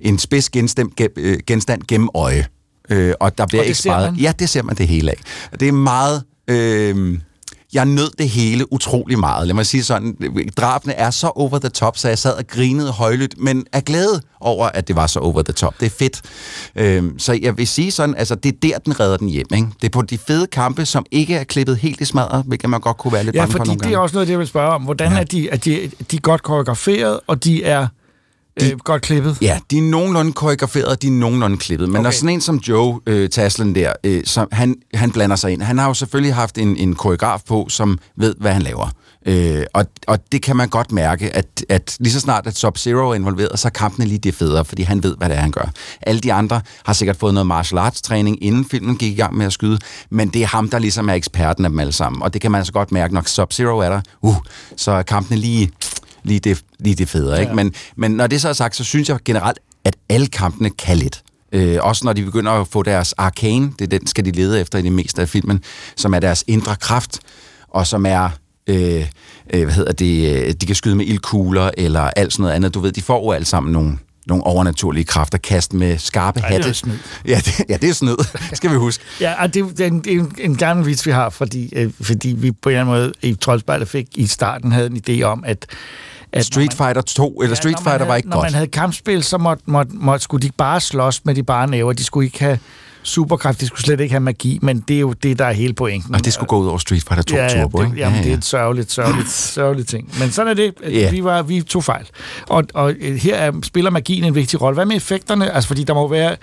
en 0.00 0.18
spids 0.18 0.50
genstand, 0.50 0.90
gem, 0.96 1.10
øh, 1.16 1.38
genstand 1.46 1.82
gennem 1.88 2.08
øje. 2.14 2.46
Øh, 2.90 3.14
og 3.20 3.38
der 3.38 3.46
bliver 3.46 3.60
Og 3.60 3.64
det 3.64 3.68
ikke 3.68 3.78
sparet. 3.78 4.14
Ja, 4.20 4.32
det 4.38 4.48
ser 4.48 4.62
man 4.62 4.76
det 4.76 4.88
hele 4.88 5.10
af. 5.10 5.16
Det 5.60 5.68
er 5.68 5.72
meget... 5.72 6.22
Øh, 6.48 7.18
jeg 7.76 7.84
nød 7.86 8.10
det 8.18 8.28
hele 8.28 8.72
utrolig 8.72 9.18
meget. 9.18 9.46
Lad 9.46 9.54
mig 9.54 9.66
sige 9.66 9.82
sådan, 9.84 10.16
drabene 10.56 10.94
er 10.94 11.10
så 11.10 11.26
over 11.34 11.58
the 11.58 11.68
top, 11.68 11.96
så 11.98 12.08
jeg 12.08 12.18
sad 12.18 12.32
og 12.32 12.46
grinede 12.48 12.90
højlydt, 12.92 13.34
men 13.38 13.64
er 13.72 13.80
glad 13.80 14.20
over, 14.40 14.66
at 14.66 14.88
det 14.88 14.96
var 14.96 15.06
så 15.06 15.20
over 15.20 15.42
the 15.42 15.52
top. 15.52 15.80
Det 15.80 15.86
er 15.86 15.90
fedt. 15.98 16.22
Øhm, 16.76 17.18
så 17.18 17.38
jeg 17.42 17.58
vil 17.58 17.66
sige 17.66 17.90
sådan, 17.90 18.14
altså 18.14 18.34
det 18.34 18.52
er 18.52 18.56
der, 18.62 18.78
den 18.78 19.00
redder 19.00 19.16
den 19.16 19.28
hjem. 19.28 19.46
Ikke? 19.54 19.66
Det 19.80 19.84
er 19.88 19.90
på 19.92 20.02
de 20.02 20.18
fede 20.18 20.46
kampe, 20.46 20.84
som 20.86 21.06
ikke 21.10 21.34
er 21.34 21.44
klippet 21.44 21.76
helt 21.76 22.00
i 22.00 22.04
smadret, 22.04 22.44
hvilket 22.46 22.70
man 22.70 22.80
godt 22.80 22.96
kunne 22.96 23.12
være 23.12 23.24
lidt 23.24 23.36
Ja, 23.36 23.40
bange 23.40 23.52
for 23.52 23.58
fordi 23.58 23.68
nogle 23.68 23.78
det 23.78 23.86
er 23.86 23.90
gange. 23.90 24.02
også 24.02 24.16
noget, 24.16 24.28
jeg 24.30 24.38
vil 24.38 24.46
spørge 24.46 24.74
om. 24.74 24.82
Hvordan 24.82 25.12
ja. 25.12 25.18
er 25.20 25.24
de, 25.24 25.48
er 25.50 25.56
de, 25.56 25.90
de 26.10 26.16
er 26.16 26.20
godt 26.20 26.42
koreograferet, 26.42 27.20
og 27.26 27.44
de 27.44 27.64
er 27.64 27.86
øh, 28.62 28.78
godt 28.78 29.02
klippet? 29.02 29.38
Ja, 29.40 29.58
de 29.70 29.78
er 29.78 29.82
nogenlunde 29.82 30.32
koreograferet, 30.32 31.02
de 31.02 31.06
er 31.06 31.10
nogenlunde 31.10 31.56
klippet. 31.56 31.88
Men 31.88 31.96
okay. 31.96 32.02
når 32.02 32.10
sådan 32.10 32.28
en 32.28 32.40
som 32.40 32.56
Joe 32.56 33.00
øh, 33.06 33.30
Taslen 33.30 33.74
der, 33.74 33.92
øh, 34.04 34.22
som, 34.24 34.48
han, 34.52 34.76
han 34.94 35.12
blander 35.12 35.36
sig 35.36 35.52
ind. 35.52 35.62
Han 35.62 35.78
har 35.78 35.86
jo 35.86 35.94
selvfølgelig 35.94 36.34
haft 36.34 36.58
en, 36.58 36.76
en 36.76 36.94
koreograf 36.94 37.40
på, 37.48 37.66
som 37.68 37.98
ved, 38.16 38.34
hvad 38.38 38.52
han 38.52 38.62
laver. 38.62 38.90
Øh, 39.26 39.64
og, 39.72 39.86
og 40.06 40.32
det 40.32 40.42
kan 40.42 40.56
man 40.56 40.68
godt 40.68 40.92
mærke, 40.92 41.36
at, 41.36 41.64
at 41.68 41.96
lige 42.00 42.12
så 42.12 42.20
snart 42.20 42.46
at 42.46 42.64
Sub-Zero 42.64 43.10
er 43.10 43.14
involveret, 43.14 43.58
så 43.58 43.68
er 43.68 43.70
kampene 43.70 44.06
lige 44.06 44.18
det 44.18 44.34
federe, 44.34 44.64
fordi 44.64 44.82
han 44.82 45.02
ved, 45.02 45.16
hvad 45.16 45.28
det 45.28 45.36
er, 45.36 45.40
han 45.40 45.50
gør. 45.50 45.70
Alle 46.02 46.20
de 46.20 46.32
andre 46.32 46.60
har 46.84 46.92
sikkert 46.92 47.16
fået 47.16 47.34
noget 47.34 47.46
martial 47.46 47.78
arts 47.78 48.02
træning, 48.02 48.44
inden 48.44 48.64
filmen 48.64 48.96
gik 48.96 49.12
i 49.12 49.16
gang 49.16 49.36
med 49.36 49.46
at 49.46 49.52
skyde, 49.52 49.78
men 50.10 50.28
det 50.28 50.42
er 50.42 50.46
ham, 50.46 50.68
der 50.70 50.78
ligesom 50.78 51.08
er 51.08 51.14
eksperten 51.14 51.64
af 51.64 51.70
dem 51.70 51.78
alle 51.78 51.92
sammen. 51.92 52.22
Og 52.22 52.32
det 52.32 52.40
kan 52.40 52.50
man 52.50 52.58
altså 52.58 52.72
godt 52.72 52.92
mærke, 52.92 53.14
når 53.14 53.20
Sub-Zero 53.20 53.78
er 53.78 53.88
der, 53.88 54.00
uh, 54.22 54.36
så 54.76 54.90
er 54.90 55.02
kampene 55.02 55.40
lige 55.40 55.70
lige 56.26 56.40
det, 56.40 56.62
lige 56.78 56.94
det 56.94 57.08
federe. 57.08 57.34
Ja. 57.34 57.40
Ikke? 57.40 57.54
Men, 57.54 57.74
men 57.96 58.10
når 58.10 58.26
det 58.26 58.40
så 58.40 58.48
er 58.48 58.52
sagt, 58.52 58.76
så 58.76 58.84
synes 58.84 59.08
jeg 59.08 59.18
generelt, 59.24 59.58
at 59.84 59.96
alle 60.08 60.26
kampene 60.26 60.70
kan 60.70 60.96
lidt. 60.96 61.22
Øh, 61.52 61.78
også 61.80 62.04
når 62.04 62.12
de 62.12 62.24
begynder 62.24 62.52
at 62.52 62.68
få 62.68 62.82
deres 62.82 63.12
arcane, 63.12 63.72
det 63.78 63.92
er 63.92 63.98
den, 63.98 64.06
skal 64.06 64.24
de 64.24 64.30
lede 64.30 64.60
efter 64.60 64.78
i 64.78 64.82
det 64.82 64.92
meste 64.92 65.22
af 65.22 65.28
filmen, 65.28 65.62
som 65.96 66.14
er 66.14 66.20
deres 66.20 66.44
indre 66.46 66.76
kraft, 66.76 67.20
og 67.68 67.86
som 67.86 68.06
er 68.06 68.30
øh, 68.66 69.06
øh, 69.54 69.64
hvad 69.64 69.74
hedder 69.74 69.92
det, 69.92 70.46
øh, 70.46 70.52
de 70.52 70.66
kan 70.66 70.74
skyde 70.74 70.96
med 70.96 71.06
ildkugler 71.06 71.70
eller 71.76 72.00
alt 72.00 72.32
sådan 72.32 72.42
noget 72.42 72.54
andet. 72.54 72.74
Du 72.74 72.80
ved, 72.80 72.92
de 72.92 73.02
får 73.02 73.24
jo 73.24 73.30
alle 73.30 73.44
sammen 73.44 73.72
nogle, 73.72 73.98
nogle 74.26 74.44
overnaturlige 74.44 75.04
kræfter, 75.04 75.38
kast 75.38 75.72
med 75.72 75.98
skarpe 75.98 76.40
Ej, 76.40 76.48
det 76.48 76.58
er 76.58 76.62
hatte. 76.62 76.92
Ja, 77.26 77.36
det, 77.36 77.64
ja, 77.68 77.76
det 77.76 77.88
er 77.88 77.94
snyd, 77.94 78.16
skal 78.52 78.70
vi 78.70 78.76
huske. 78.76 79.04
Ja, 79.20 79.42
og 79.42 79.54
det, 79.54 79.78
det, 79.78 79.80
er 79.80 79.86
en, 79.86 80.00
det 80.00 80.12
er 80.12 80.18
en, 80.18 80.34
en 80.38 80.56
gammel 80.56 80.86
vits, 80.86 81.06
vi 81.06 81.10
har, 81.10 81.30
fordi, 81.30 81.72
øh, 81.76 81.90
fordi 82.00 82.28
vi 82.28 82.52
på 82.52 82.68
en 82.68 82.76
eller 82.76 82.80
anden 82.80 82.94
måde 82.94 83.12
i 83.22 83.34
Troldspejlet 83.34 83.88
fik 83.88 84.06
i 84.14 84.26
starten 84.26 84.72
havde 84.72 84.86
en 84.86 85.02
idé 85.08 85.22
om, 85.22 85.44
at 85.46 85.66
at 86.32 86.44
Street 86.44 86.74
Fighter 86.74 87.00
2, 87.00 87.42
eller 87.42 87.56
Street 87.56 87.72
når 87.72 87.80
man 87.80 87.84
Fighter 87.84 88.04
var 88.04 88.12
havde, 88.12 88.18
ikke 88.18 88.28
når 88.28 88.36
godt. 88.36 88.44
man 88.44 88.54
havde 88.54 88.66
kampspil, 88.66 89.22
så 89.22 89.38
måtte, 89.38 89.62
måtte, 89.66 89.92
måtte, 89.94 90.24
skulle 90.24 90.46
de 90.46 90.52
bare 90.58 90.80
slås 90.80 91.24
med 91.24 91.34
de 91.34 91.42
bare 91.42 91.70
næver. 91.70 91.92
De 91.92 92.04
skulle 92.04 92.24
ikke 92.26 92.38
have 92.38 92.58
superkraft, 93.06 93.60
de 93.60 93.66
skulle 93.66 93.82
slet 93.82 94.00
ikke 94.00 94.12
have 94.12 94.20
magi, 94.20 94.58
men 94.62 94.80
det 94.88 94.96
er 94.96 95.00
jo 95.00 95.12
det, 95.12 95.38
der 95.38 95.44
er 95.44 95.52
hele 95.52 95.72
pointen. 95.72 96.14
Og 96.14 96.24
det 96.24 96.32
skulle 96.32 96.48
gå 96.48 96.58
ud 96.58 96.66
over 96.66 96.78
Street 96.78 97.04
Fighter 97.08 97.22
2 97.22 97.36
ja, 97.36 97.42
ja, 97.42 97.62
Turbo, 97.62 97.78
det, 97.78 97.86
ikke? 97.86 97.98
Jamen, 97.98 98.24
det 98.24 98.32
er 98.32 98.36
et 98.36 98.44
sørgeligt, 98.44 98.92
sørgeligt, 98.92 99.30
sørgeligt 99.58 99.88
ting. 99.88 100.10
Men 100.20 100.30
sådan 100.30 100.50
er 100.50 100.54
det. 100.54 100.74
Ja. 100.90 101.10
Vi, 101.10 101.24
var, 101.24 101.42
vi 101.42 101.62
tog 101.62 101.84
fejl. 101.84 102.06
Og, 102.48 102.64
og 102.74 102.94
øh, 103.00 103.16
her 103.16 103.36
er, 103.36 103.52
spiller 103.62 103.90
magien 103.90 104.24
en 104.24 104.34
vigtig 104.34 104.62
rolle. 104.62 104.74
Hvad 104.74 104.86
med 104.86 104.96
effekterne? 104.96 105.50
Altså, 105.50 105.68
fordi 105.68 105.84
der 105.84 105.94
må 105.94 106.08
være 106.08 106.36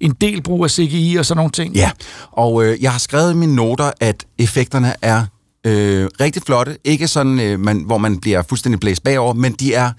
en 0.00 0.12
del 0.20 0.42
brug 0.42 0.64
af 0.64 0.70
CGI 0.70 1.16
og 1.18 1.26
sådan 1.26 1.36
nogle 1.36 1.50
ting. 1.50 1.74
Ja, 1.74 1.90
og 2.32 2.64
øh, 2.64 2.82
jeg 2.82 2.92
har 2.92 2.98
skrevet 2.98 3.32
i 3.32 3.36
mine 3.36 3.54
noter, 3.54 3.90
at 4.00 4.24
effekterne 4.38 4.94
er 5.02 5.24
øh, 5.66 6.08
rigtig 6.20 6.42
flotte. 6.42 6.78
Ikke 6.84 7.08
sådan, 7.08 7.40
øh, 7.40 7.60
man, 7.60 7.82
hvor 7.86 7.98
man 7.98 8.20
bliver 8.20 8.42
fuldstændig 8.48 8.80
blæst 8.80 9.02
bagover, 9.02 9.34
men 9.34 9.52
de 9.52 9.74
er, 9.74 9.92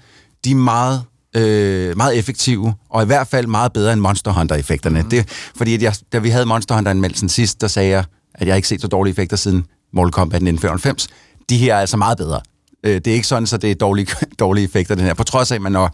de 0.44 0.50
er 0.50 0.54
meget, 0.54 1.02
øh, 1.36 1.96
meget 1.96 2.18
effektive, 2.18 2.74
og 2.90 3.02
i 3.02 3.06
hvert 3.06 3.26
fald 3.26 3.46
meget 3.46 3.72
bedre 3.72 3.92
end 3.92 4.00
Monster 4.00 4.32
Hunter-effekterne. 4.32 5.02
Mm. 5.02 5.08
Det, 5.10 5.28
fordi 5.56 5.74
at 5.74 5.82
jeg, 5.82 5.94
da 6.12 6.18
vi 6.18 6.28
havde 6.28 6.46
Monster 6.46 6.74
Hunter-anmeldelsen 6.74 7.28
sidst, 7.28 7.60
der 7.60 7.68
sagde 7.68 7.90
jeg, 7.90 8.04
at 8.34 8.48
jeg 8.48 8.56
ikke 8.56 8.68
set 8.68 8.80
så 8.80 8.88
dårlige 8.88 9.12
effekter 9.12 9.36
siden 9.36 9.64
Mortal 9.92 10.12
Kombat 10.12 10.36
1995. 10.36 11.08
De 11.50 11.56
her 11.56 11.74
er 11.74 11.80
altså 11.80 11.96
meget 11.96 12.18
bedre. 12.18 12.40
Øh, 12.84 12.94
Det 12.94 13.06
er 13.06 13.14
ikke 13.14 13.26
sådan, 13.26 13.46
så 13.46 13.56
det 13.56 13.70
er 13.70 13.74
dårlige, 13.74 14.06
dårlige 14.38 14.64
effekter, 14.64 14.94
den 14.94 15.04
her. 15.04 15.14
På 15.14 15.24
trods 15.24 15.50
af, 15.50 15.54
at, 15.54 15.62
man 15.62 15.72
når 15.72 15.90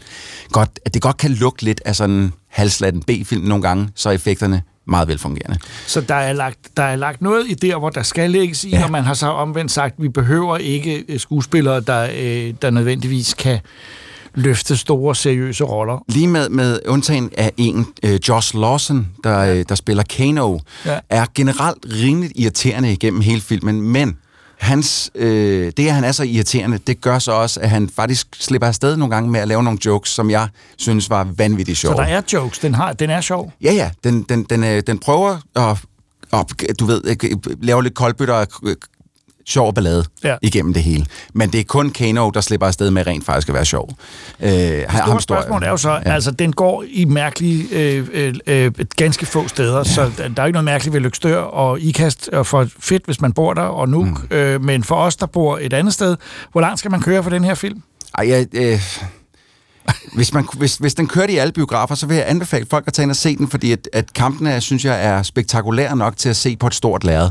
godt, 0.53 0.81
at 0.85 0.95
det 0.95 1.03
godt 1.03 1.17
kan 1.17 1.31
lugte 1.31 1.65
lidt 1.65 1.81
af 1.85 1.97
sådan 1.97 2.17
en 2.17 2.33
halslatten 2.49 3.03
B-film 3.03 3.45
nogle 3.45 3.63
gange, 3.63 3.89
så 3.95 4.09
er 4.09 4.13
effekterne 4.13 4.63
meget 4.89 5.09
velfungerende. 5.09 5.59
Så 5.87 6.01
der 6.01 6.15
er, 6.15 6.33
lagt, 6.33 6.59
der 6.77 6.83
er 6.83 6.97
lagt 6.97 7.23
noget 7.23 7.45
i 7.49 7.55
der, 7.55 7.79
hvor 7.79 7.91
der 7.91 8.03
skal 8.03 8.31
lægges 8.31 8.65
i, 8.65 8.71
Ja. 8.71 8.79
ja. 8.79 8.85
og 8.85 8.91
man 8.91 9.05
har 9.05 9.15
så 9.15 9.27
omvendt 9.27 9.71
sagt, 9.73 9.95
at 9.99 10.03
vi 10.03 10.09
behøver 10.09 10.57
ikke 10.57 11.05
øh, 11.09 11.21
skuespillere, 11.21 11.81
der, 11.81 12.09
øh, 12.19 12.55
der 12.63 12.71
nødvendigvis 12.71 13.35
kan 13.35 13.59
løfte 14.35 14.77
store, 14.77 15.15
seriøse 15.15 15.65
roller. 15.65 16.05
Lige 16.09 16.29
med, 16.29 16.49
med 16.49 16.81
undtagen 16.89 17.31
af 17.37 17.53
en, 17.57 17.87
øh, 18.03 18.19
Josh 18.29 18.57
Lawson, 18.57 19.09
der, 19.25 19.39
øh, 19.39 19.65
der 19.69 19.75
spiller 19.75 20.03
Kano, 20.03 20.59
Ja. 20.87 20.93
ja. 20.93 20.99
er 21.11 21.25
generelt 21.35 21.87
rimeligt 22.03 22.33
irriterende 22.37 22.93
igennem 22.93 23.21
hele 23.21 23.41
filmen, 23.41 23.81
men 23.83 24.17
hans, 24.59 25.11
øh, 25.15 25.73
det, 25.77 25.87
at 25.87 25.93
han 25.95 26.05
er 26.05 26.13
så 26.13 26.23
irriterende, 26.23 26.79
det 26.79 27.01
gør 27.01 27.19
så 27.19 27.33
også, 27.33 27.61
at 27.61 27.71
han 27.71 27.89
faktisk 27.97 28.27
slipper 28.41 28.69
afsted 28.69 28.97
nogle 28.97 29.15
gange 29.15 29.31
med 29.31 29.41
at 29.41 29.49
lave 29.49 29.63
nogle 29.63 29.79
jokes, 29.85 30.11
som 30.11 30.31
jeg 30.31 30.49
synes 30.77 31.11
var 31.11 31.25
vanvittigt 31.37 31.79
Så 31.79 31.81
sjove. 31.81 31.95
der 31.95 32.03
er 32.03 32.23
jokes. 32.33 32.59
Den, 32.59 32.75
har, 32.75 32.93
den 32.93 33.11
er 33.11 33.21
sjov. 33.21 33.53
Ja, 33.63 33.73
ja, 33.73 33.91
den, 34.05 34.23
den, 34.23 34.45
den, 34.45 34.65
øh, 34.65 34.83
den 34.87 34.99
prøver 34.99 35.37
at, 35.57 35.77
at, 36.33 36.81
du 36.81 36.87
ved, 36.87 37.03
øh, 37.25 37.31
lave 37.63 37.83
lidt 37.83 37.95
koldbytter 37.95 38.35
og 38.35 38.47
sjov 39.49 39.75
ballade 39.75 40.05
Ja. 40.25 40.37
igennem 40.43 40.75
det 40.75 40.83
hele. 40.83 41.07
Men 41.35 41.51
det 41.53 41.61
er 41.61 41.65
kun 41.65 41.91
Kano, 41.91 42.31
der 42.31 42.41
slipper 42.41 42.67
afsted 42.67 42.91
med 42.91 43.07
rent 43.07 43.25
faktisk 43.25 43.49
at 43.49 43.55
være 43.55 43.65
sjov. 43.65 43.91
Øh, 44.41 44.51
Det 44.51 44.87
store 44.93 45.23
spørgsmål 45.23 45.63
er 45.63 45.71
jo 45.71 45.77
så, 45.77 45.91
ja. 45.91 46.13
altså 46.13 46.31
den 46.31 46.53
går 46.53 46.85
i 46.89 47.05
mærkelige, 47.05 47.67
øh, 47.73 48.09
øh, 48.13 48.35
øh, 48.47 48.73
ganske 48.97 49.27
få 49.27 49.49
steder, 49.49 49.79
ja. 49.79 49.85
så 49.85 50.11
der 50.19 50.29
der 50.29 50.43
er 50.43 50.47
ikke 50.47 50.53
noget 50.55 50.65
mærkeligt 50.65 50.93
ved 50.95 51.01
Lykstør 51.01 51.41
og 51.41 51.81
Ikast 51.81 52.29
og 52.29 52.47
for 52.47 52.67
fedt, 52.81 53.05
hvis 53.05 53.21
man 53.21 53.33
bor 53.33 53.55
der, 53.55 53.63
og 53.63 53.89
nu, 53.89 54.05
mm. 54.05 54.17
øh, 54.37 54.65
men 54.65 54.85
for 54.85 54.95
os, 54.95 55.17
der 55.17 55.27
bor 55.27 55.59
et 55.61 55.73
andet 55.73 55.95
sted, 55.95 56.17
hvor 56.53 56.61
langt 56.61 56.79
skal 56.79 56.91
man 56.91 57.01
køre 57.01 57.23
for 57.23 57.31
den 57.31 57.45
her 57.45 57.55
film? 57.55 57.83
Ej, 58.19 58.29
jeg, 58.29 58.47
øh, 58.53 58.81
hvis, 60.15 60.35
man, 60.35 60.49
hvis, 60.59 60.77
hvis 60.77 60.95
den 60.95 61.07
kørte 61.07 61.33
i 61.33 61.37
alle 61.37 61.53
biografer, 61.53 61.95
så 61.95 62.07
vil 62.07 62.17
jeg 62.17 62.25
anbefale 62.29 62.67
folk 62.71 62.85
at 62.87 62.93
tage 62.93 63.05
ind 63.05 63.11
og 63.11 63.17
se 63.17 63.37
den, 63.37 63.49
fordi 63.49 63.73
at, 63.73 63.89
at 63.93 64.13
kampene, 64.13 64.61
synes 64.61 64.85
jeg, 64.85 65.05
er 65.05 65.23
spektakulære 65.23 65.97
nok 65.97 66.17
til 66.17 66.29
at 66.29 66.37
se 66.37 66.57
på 66.57 66.67
et 66.67 66.75
stort 66.75 67.05
lærred. 67.05 67.31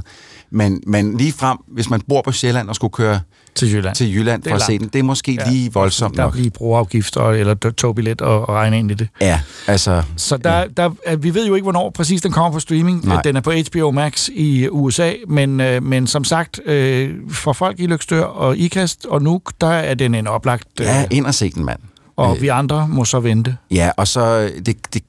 Men, 0.51 0.81
men 0.87 1.17
lige 1.17 1.31
frem, 1.33 1.57
hvis 1.67 1.89
man 1.89 2.01
bor 2.09 2.21
på 2.21 2.31
Sjælland 2.31 2.69
og 2.69 2.75
skulle 2.75 2.91
køre 2.91 3.19
Til 3.55 3.73
Jylland. 3.73 3.95
til 3.95 4.15
Jylland 4.15 4.43
for 4.47 4.55
at 4.55 4.61
se 4.61 4.79
den, 4.79 4.87
det 4.87 4.99
er 4.99 5.03
måske 5.03 5.31
ja, 5.45 5.49
lige 5.51 5.73
voldsomt 5.73 6.17
Der 6.17 6.23
nok. 6.23 6.31
bliver 6.33 6.49
broafgifter 6.49 7.21
eller 7.29 7.53
togbillet 7.77 8.21
og, 8.21 8.41
og 8.49 8.55
regne 8.55 8.79
ind 8.79 8.91
i 8.91 8.93
det. 8.93 9.07
Ja, 9.21 9.39
altså... 9.67 10.03
Så 10.17 10.37
der, 10.37 10.67
der, 10.77 10.89
øh, 11.07 11.23
vi 11.23 11.33
ved 11.33 11.47
jo 11.47 11.55
ikke, 11.55 11.63
hvornår 11.63 11.89
præcis 11.89 12.21
den 12.21 12.31
kommer 12.31 12.51
på 12.51 12.59
streaming. 12.59 13.05
Nej. 13.07 13.21
Den 13.21 13.35
er 13.35 13.41
på 13.41 13.51
HBO 13.71 13.91
Max 13.91 14.29
i 14.33 14.67
USA, 14.69 15.13
men, 15.27 15.59
øh, 15.61 15.83
men 15.83 16.07
som 16.07 16.23
sagt, 16.23 16.59
øh, 16.65 17.15
for 17.29 17.53
folk 17.53 17.79
i 17.79 17.85
Lykstør 17.85 18.23
og 18.23 18.57
Ikast 18.57 19.05
og 19.05 19.21
Nuuk, 19.21 19.53
der 19.61 19.67
er 19.69 19.93
den 19.93 20.15
en 20.15 20.27
oplagt, 20.27 20.67
øh, 20.81 20.85
Ja, 20.85 21.05
ind 21.11 21.25
og 21.25 21.33
se 21.35 21.49
den, 21.49 21.65
mand. 21.65 21.79
og 22.15 22.37
vi 22.41 22.47
andre 22.47 22.87
må 22.87 23.05
så 23.05 23.19
vente. 23.19 23.57
Ja, 23.71 23.91
og 23.97 24.07
så... 24.07 24.39
øh, 24.39 24.65
Det, 24.65 24.77
det, 24.93 25.03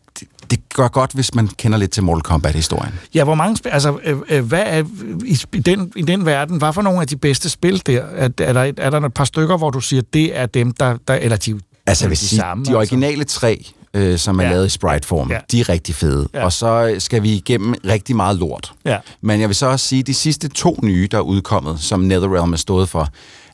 det, 0.51 0.59
gør 0.75 0.89
godt, 0.89 1.13
hvis 1.13 1.35
man 1.35 1.49
kender 1.49 1.79
lidt 1.79 1.91
til 1.91 2.03
Mortal 2.03 2.23
Kombat-historien. 2.23 2.93
Ja, 3.15 3.25
hvor 3.25 3.35
mange 3.35 3.57
spil, 3.57 3.71
altså, 3.71 3.99
øh, 4.05 4.17
øh, 4.29 4.45
hvad 4.45 4.63
er 4.67 4.85
i, 5.25 5.39
i, 5.53 5.59
den, 5.59 5.93
i 5.97 6.03
den 6.03 6.27
verden, 6.27 6.59
hvad 6.59 6.73
for 6.73 6.83
nogle 6.83 7.01
af 7.01 7.07
de 7.07 7.17
bedste 7.17 7.49
spil 7.49 7.83
der? 7.87 8.03
Er, 8.03 8.29
er, 8.39 8.53
der, 8.53 8.65
et- 8.65 8.79
er 8.79 8.91
der 8.91 9.01
et 9.01 9.15
par 9.15 9.25
stykker, 9.25 9.57
hvor 9.57 9.71
du 9.71 9.81
siger, 9.81 10.03
det 10.13 10.39
er 10.39 10.47
dem, 10.47 10.71
der, 10.73 10.97
der 11.09 11.15
eller 11.15 11.37
de, 11.37 11.61
Altså, 11.87 12.05
jeg 12.05 12.11
vil 12.11 12.19
de 12.19 12.27
sige, 12.27 12.39
samme, 12.39 12.65
de 12.65 12.75
originale 12.77 13.25
tre, 13.25 13.67
øh, 13.95 14.19
som 14.19 14.39
er 14.41 14.45
Ja. 14.45 14.51
lavet 14.51 14.67
i 14.67 14.69
sprite-form, 14.69 15.31
Ja. 15.31 15.39
de 15.53 15.61
er 15.61 15.69
rigtig 15.69 15.95
fede. 15.95 16.29
Ja. 16.35 16.45
Og 16.45 16.53
så 16.53 16.95
skal 16.99 17.23
vi 17.23 17.33
igennem 17.33 17.75
rigtig 17.87 18.17
meget 18.17 18.37
lort. 18.37 18.73
Ja. 18.85 18.97
Men 19.21 19.41
jeg 19.41 19.49
vil 19.49 19.57
så 19.57 19.67
også 19.67 19.87
sige, 19.89 20.01
at 20.01 20.07
de 20.07 20.15
sidste 20.15 20.49
to 20.49 20.79
nye, 20.83 21.09
der 21.11 21.19
er 21.19 21.23
udkommet, 21.23 21.81
som 21.81 22.01
Netherrealm 22.01 22.53
er 22.53 22.57
stået 22.57 22.89
for, 22.89 23.09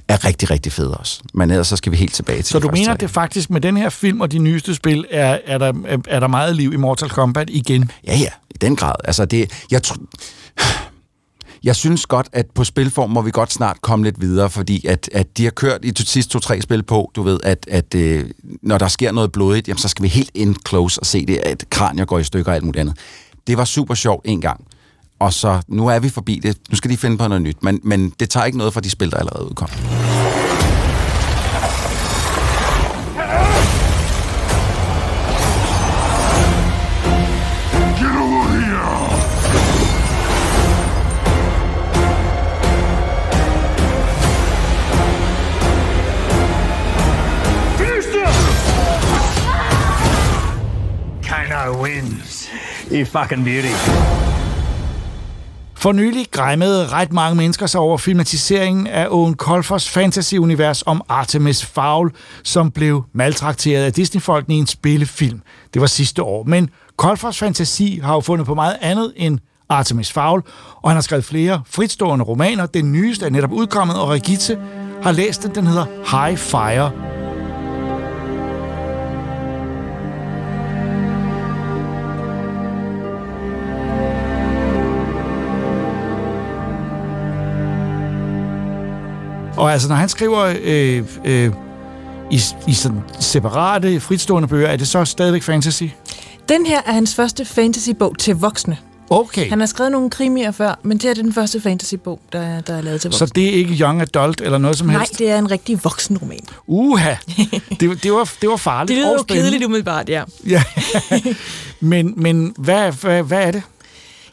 er 0.09 0.25
rigtig, 0.25 0.51
rigtig 0.51 0.73
fede 0.73 0.97
også. 0.97 1.23
Men 1.35 1.51
ellers 1.51 1.67
så 1.67 1.77
skal 1.77 1.93
vi 1.93 1.97
helt 1.97 2.13
tilbage 2.13 2.43
til 2.43 2.47
Så 2.47 2.59
du 2.59 2.71
mener, 2.73 2.93
at 2.93 3.01
det 3.01 3.11
faktisk 3.11 3.51
med 3.51 3.61
den 3.61 3.77
her 3.77 3.89
film 3.89 4.21
og 4.21 4.33
de 4.33 4.39
nyeste 4.39 4.75
spil, 4.75 5.07
er, 5.11 5.39
er, 5.47 5.59
der, 5.59 5.99
er 6.09 6.21
der 6.21 6.27
meget 6.27 6.57
liv 6.57 6.73
i 6.73 6.77
Mortal 6.77 7.09
Kombat 7.09 7.51
igen? 7.51 7.91
Ja, 8.07 8.17
ja, 8.17 8.31
i 8.51 8.59
den 8.61 8.77
grad. 8.77 8.95
Altså, 9.05 9.25
det, 9.25 9.65
jeg, 9.71 9.81
tr- 9.87 10.05
jeg 11.65 11.77
synes 11.77 12.07
godt, 12.07 12.29
at 12.33 12.47
på 12.55 12.65
spilform 12.65 13.11
må 13.11 13.23
vi 13.23 13.31
godt 13.31 13.53
snart 13.53 13.81
komme 13.81 14.05
lidt 14.05 14.21
videre, 14.21 14.51
fordi 14.51 14.87
at, 14.87 15.09
at 15.13 15.39
de 15.39 15.45
har 15.45 15.51
kørt 15.51 15.81
i 15.83 15.91
de 15.91 16.07
sidste 16.07 16.33
to-tre 16.33 16.61
spil 16.61 16.83
på, 16.83 17.11
du 17.17 17.23
ved, 17.23 17.41
at, 17.43 17.67
at 17.71 17.95
øh, 17.95 18.31
når 18.63 18.79
der 18.79 18.89
sker 18.89 19.13
noget 19.13 19.33
blodigt, 19.33 19.69
jamen, 19.69 19.79
så 19.79 19.89
skal 19.89 20.03
vi 20.03 20.09
helt 20.09 20.31
in 20.35 20.57
close 20.69 21.01
og 21.01 21.07
se 21.07 21.27
det, 21.27 21.37
at 21.37 21.65
kranier 21.71 22.05
går 22.05 22.19
i 22.19 22.25
stykker 22.25 22.53
og 22.53 22.57
alt 22.57 22.65
muligt 22.65 22.81
andet. 22.81 22.99
Det 23.47 23.57
var 23.57 23.65
super 23.65 23.95
sjovt 23.95 24.23
en 24.25 24.41
gang. 24.41 24.65
Og 25.25 25.33
så, 25.33 25.63
nu 25.69 25.87
er 25.87 25.99
vi 25.99 26.09
forbi 26.09 26.41
det. 26.43 26.57
Nu 26.71 26.77
skal 26.77 26.91
de 26.91 26.97
finde 26.97 27.19
på 27.19 27.29
noget 27.29 27.43
nyt. 27.43 27.63
Men, 27.63 27.81
men 27.83 28.13
det 28.21 28.31
tager 28.31 28.47
ikke 28.47 28.59
noget 28.59 28.73
fra 28.73 28.81
de 28.81 28.91
spil, 28.91 29.11
der 29.11 29.17
allerede 29.17 29.49
udkom. 29.51 29.69
Kano 51.23 51.83
wins. 51.83 52.49
You 52.91 53.05
fucking 53.05 53.45
beauty. 53.45 54.24
For 55.85 55.93
nylig 55.93 56.27
græmmede 56.31 56.87
ret 56.87 57.13
mange 57.13 57.37
mennesker 57.37 57.67
sig 57.67 57.81
over 57.81 57.99
filmatiseringen 57.99 58.87
af 58.87 59.07
Owen 59.11 59.35
Colfers 59.35 59.89
fantasy-univers 59.89 60.83
om 60.83 61.03
Artemis 61.09 61.65
Fowl, 61.65 62.13
som 62.43 62.71
blev 62.71 63.05
maltrakteret 63.13 63.85
af 63.85 63.93
Disney-folkene 63.93 64.55
i 64.55 64.59
en 64.59 64.67
spillefilm. 64.67 65.41
Det 65.75 65.81
var 65.81 65.87
sidste 65.87 66.23
år. 66.23 66.45
Men 66.45 66.71
Colfers 66.97 67.39
fantasi 67.39 68.01
har 68.03 68.15
jo 68.15 68.21
fundet 68.21 68.47
på 68.47 68.55
meget 68.55 68.77
andet 68.81 69.13
end 69.17 69.39
Artemis 69.69 70.13
Fowl, 70.13 70.43
og 70.83 70.91
han 70.91 70.97
har 70.97 71.03
skrevet 71.03 71.25
flere 71.25 71.63
fritstående 71.67 72.25
romaner. 72.25 72.67
Den 72.67 72.93
nyeste 72.93 73.27
er 73.27 73.31
netop 73.31 73.53
udkommet, 73.53 74.01
og 74.01 74.09
Regitze 74.09 74.59
har 75.03 75.13
læst 75.13 75.43
den. 75.43 75.55
Den 75.55 75.67
hedder 75.67 75.87
High 76.11 76.39
Fire. 76.39 77.14
Og 89.57 89.73
altså, 89.73 89.89
når 89.89 89.95
han 89.97 90.09
skriver 90.09 90.55
øh, 90.63 91.03
øh, 91.25 91.53
i, 92.31 92.41
i 92.69 92.75
sådan 92.75 93.01
separate, 93.21 94.01
fritstående 94.01 94.49
bøger, 94.49 94.69
er 94.69 94.77
det 94.77 94.89
så 94.89 95.05
stadigvæk 95.05 95.43
fantasy? 95.43 95.83
Den 96.49 96.67
her 96.67 96.81
er 96.87 96.93
hans 96.93 97.15
første 97.15 97.45
fantasybog 97.45 98.19
til 98.19 98.35
voksne. 98.37 98.77
Okay. 99.11 99.49
Han 99.49 99.61
har 99.61 99.67
skrevet 99.67 99.93
nogle 99.93 100.11
krimier 100.11 100.51
før, 100.51 100.79
men 100.83 100.99
det 100.99 101.11
er 101.11 101.15
den 101.15 101.33
første 101.33 101.61
fantasybog, 101.61 102.21
der, 102.33 102.41
er- 102.41 102.61
der 102.61 102.75
er 102.75 102.81
lavet 102.81 103.01
til 103.01 103.09
voksne. 103.11 103.27
Så 103.27 103.33
det 103.35 103.49
er 103.49 103.53
ikke 103.53 103.75
young 103.75 104.03
adult 104.03 104.41
eller 104.41 104.59
noget 104.59 104.79
som 104.79 104.87
Nej, 104.87 104.99
helst? 104.99 105.19
det 105.19 105.31
er 105.31 105.39
en 105.39 105.51
rigtig 105.51 105.85
voksen 105.85 106.19
roman. 106.19 106.41
Uha, 106.67 107.15
det, 107.81 108.03
det, 108.03 108.13
var, 108.13 108.33
det 108.41 108.49
var 108.49 108.57
farligt 108.57 108.89
Det 108.97 109.05
lyder 109.05 109.13
jo 109.19 109.23
kedeligt 109.23 109.65
umiddelbart, 109.65 110.09
ja. 110.09 110.23
Ja. 110.49 110.63
men 111.81 112.15
men 112.17 112.55
hvad, 112.59 112.93
hvad, 112.93 113.23
hvad 113.23 113.43
er 113.47 113.51
det? 113.51 113.63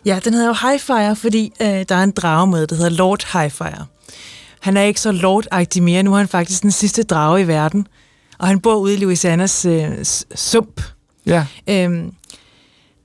Ja, 0.06 0.20
den 0.24 0.34
hedder 0.34 0.48
jo 0.48 0.56
Highfire, 0.70 1.16
fordi 1.16 1.54
øh, 1.62 1.68
der 1.68 1.96
er 1.96 2.04
en 2.04 2.12
drage 2.12 2.48
med, 2.48 2.68
der 2.68 2.76
hedder 2.76 2.90
Lord 2.90 3.28
Highfire. 3.34 3.86
Han 4.62 4.78
er 4.78 4.82
ikke 4.82 5.02
så 5.02 5.12
lord 5.12 5.46
mere, 5.82 6.04
nu 6.04 6.14
er 6.14 6.18
han 6.18 6.28
faktisk 6.28 6.62
den 6.62 6.72
sidste 6.72 7.04
drage 7.04 7.42
i 7.42 7.48
verden. 7.48 7.88
Og 8.40 8.48
han 8.48 8.60
bor 8.60 8.76
ude 8.76 8.94
i 8.94 8.98
Louisianas 8.98 9.66
øh, 9.66 9.90
sump. 10.36 10.82
Ja. 11.26 11.46
Øhm, 11.70 12.14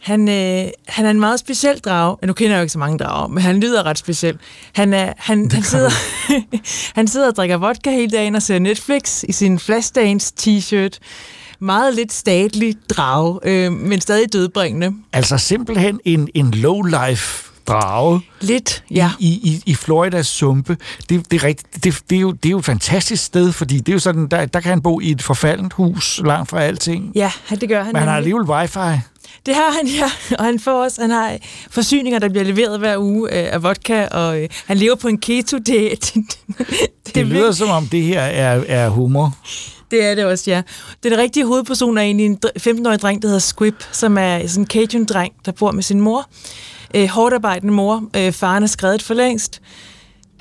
han, 0.03 0.29
øh, 0.29 0.71
han 0.89 1.07
er 1.07 1.11
en 1.11 1.21
meget 1.21 1.41
speciel 1.41 1.79
drage. 1.79 2.17
Nu 2.27 2.33
kender 2.33 2.53
jeg 2.53 2.59
jo 2.59 2.63
ikke 2.63 2.73
så 2.73 2.79
mange 2.79 2.99
drager, 2.99 3.29
men 3.29 3.43
han 3.43 3.61
lyder 3.61 3.83
ret 3.83 3.99
speciel. 3.99 4.39
Han, 4.73 4.95
er, 4.95 5.13
han, 5.17 5.51
han, 5.51 5.63
sidder, 5.63 5.91
han 6.99 7.09
sidder 7.09 7.27
og 7.29 7.37
drikker 7.37 7.57
vodka 7.57 7.91
hele 7.91 8.11
dagen 8.11 8.35
og 8.35 8.43
ser 8.43 8.59
Netflix 8.59 9.23
i 9.23 9.33
sin 9.33 9.59
Flashdance 9.59 10.33
t-shirt. 10.41 10.99
Meget 11.61 11.95
lidt 11.95 12.13
statlig 12.13 12.77
drage, 12.91 13.39
øh, 13.45 13.73
men 13.73 14.01
stadig 14.01 14.33
dødbringende. 14.33 14.93
Altså 15.13 15.39
simpelthen 15.39 16.01
en, 16.05 16.29
en 16.35 16.55
low-life 16.55 17.46
drage 17.67 18.21
Lidt, 18.41 18.85
ja. 18.91 19.11
i, 19.19 19.29
i, 19.29 19.63
i 19.67 19.75
Floridas 19.75 20.27
sumpe. 20.27 20.77
Det, 21.09 21.31
det, 21.31 21.43
er 21.43 21.45
rigtigt, 21.47 21.85
det, 21.85 21.99
det, 22.11 22.17
er 22.17 22.21
jo, 22.21 22.33
det 22.33 22.47
er 22.49 22.51
jo 22.51 22.59
et 22.59 22.65
fantastisk 22.65 23.25
sted, 23.25 23.53
fordi 23.53 23.77
det 23.79 23.89
er 23.89 23.93
jo 23.93 23.99
sådan, 23.99 24.27
der, 24.29 24.47
der 24.47 24.61
kan 24.61 24.69
han 24.71 24.83
bo 24.83 25.01
i 25.01 25.11
et 25.11 25.23
forfaldent 25.23 25.73
hus, 25.73 26.21
langt 26.25 26.51
fra 26.51 26.63
alting. 26.63 27.13
Ja, 27.15 27.31
han- 27.47 27.59
det 27.61 27.69
gør 27.69 27.83
han. 27.83 27.93
Men 27.93 27.97
han 28.01 28.09
har 28.09 28.17
alligevel 28.17 28.43
wifi. 28.45 29.01
Det 29.47 29.55
har 29.55 29.73
han, 29.77 29.87
ja. 29.87 30.11
Og 30.39 30.45
han 30.45 30.61
får 30.61 30.83
også, 30.85 31.01
han 31.01 31.11
har 31.11 31.37
forsyninger, 31.71 32.19
der 32.19 32.29
bliver 32.29 32.45
leveret 32.45 32.79
hver 32.79 32.99
uge 32.99 33.29
øh, 33.47 33.53
af 33.53 33.63
vodka, 33.63 34.07
og 34.07 34.43
øh, 34.43 34.49
han 34.67 34.77
lever 34.77 34.95
på 34.95 35.09
en 35.09 35.19
keto-diæt. 35.19 36.13
det, 36.15 36.25
Det, 37.07 37.15
det 37.15 37.27
lyder 37.27 37.53
som 37.53 37.69
om, 37.69 37.87
det 37.87 38.03
her 38.03 38.21
er, 38.21 38.63
er 38.69 38.89
humor. 38.89 39.37
Det 39.91 40.05
er 40.05 40.15
det 40.15 40.25
også, 40.25 40.51
ja. 40.51 40.63
Den 41.03 41.19
rigtige 41.19 41.47
hovedperson 41.47 41.99
er 41.99 42.03
egentlig 42.03 42.27
en 42.27 42.39
dr- 42.47 42.69
15-årig 42.71 43.01
dreng, 43.01 43.23
der 43.23 43.29
hedder 43.29 43.41
Squib, 43.41 43.75
som 43.93 44.19
er 44.19 44.47
sådan 44.47 44.63
en 44.63 44.69
Cajun-dreng, 44.73 45.33
der 45.45 45.53
bor 45.53 45.71
med 45.73 45.83
sin 45.83 46.01
mor. 46.01 46.29
Øh, 46.95 47.09
hårdt 47.09 47.35
arbejdende 47.35 47.75
mor. 47.75 48.05
Øh, 48.17 48.33
faren 48.33 48.63
er 48.63 48.67
skrevet 48.67 49.03
for 49.03 49.15
længst. 49.15 49.63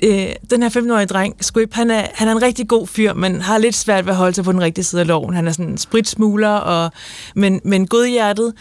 Øh, 0.02 0.28
den 0.50 0.62
her 0.62 0.70
15-årige 0.70 1.06
dreng, 1.06 1.44
Squib, 1.44 1.74
han 1.74 1.90
er, 1.90 2.06
han 2.14 2.28
er 2.28 2.32
en 2.32 2.42
rigtig 2.42 2.68
god 2.68 2.86
fyr, 2.86 3.12
men 3.12 3.40
har 3.40 3.58
lidt 3.58 3.74
svært 3.74 4.06
ved 4.06 4.12
at 4.12 4.16
holde 4.16 4.34
sig 4.34 4.44
på 4.44 4.52
den 4.52 4.60
rigtige 4.60 4.84
side 4.84 5.00
af 5.00 5.06
loven. 5.06 5.34
Han 5.34 5.46
er 5.46 5.52
sådan 5.52 5.68
en 5.68 5.78
spritsmugler, 5.78 6.48
og, 6.48 6.90
men, 7.34 7.60
men 7.64 7.86
godhjertet. 7.86 8.54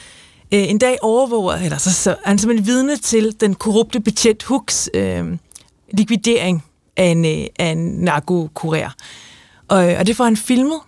Øh, 0.53 0.69
en 0.69 0.77
dag 0.77 0.97
overvåger, 1.01 1.53
eller 1.53 1.77
så, 1.77 1.93
så 1.93 2.11
er 2.11 2.15
han 2.25 2.37
simpelthen 2.37 2.67
vidne 2.67 2.97
til 2.97 3.35
den 3.39 3.55
korrupte 3.55 3.99
betjent 3.99 4.43
Hooks 4.43 4.89
øh, 4.93 5.25
likvidering 5.93 6.63
af 6.97 7.05
en, 7.05 7.25
øh, 7.25 7.47
af 7.59 7.65
en 7.65 8.09
narkokurér. 8.09 8.89
Og, 9.67 9.91
øh, 9.91 9.99
og 9.99 10.07
det 10.07 10.15
får 10.15 10.23
han 10.23 10.37
filmet. 10.37 10.79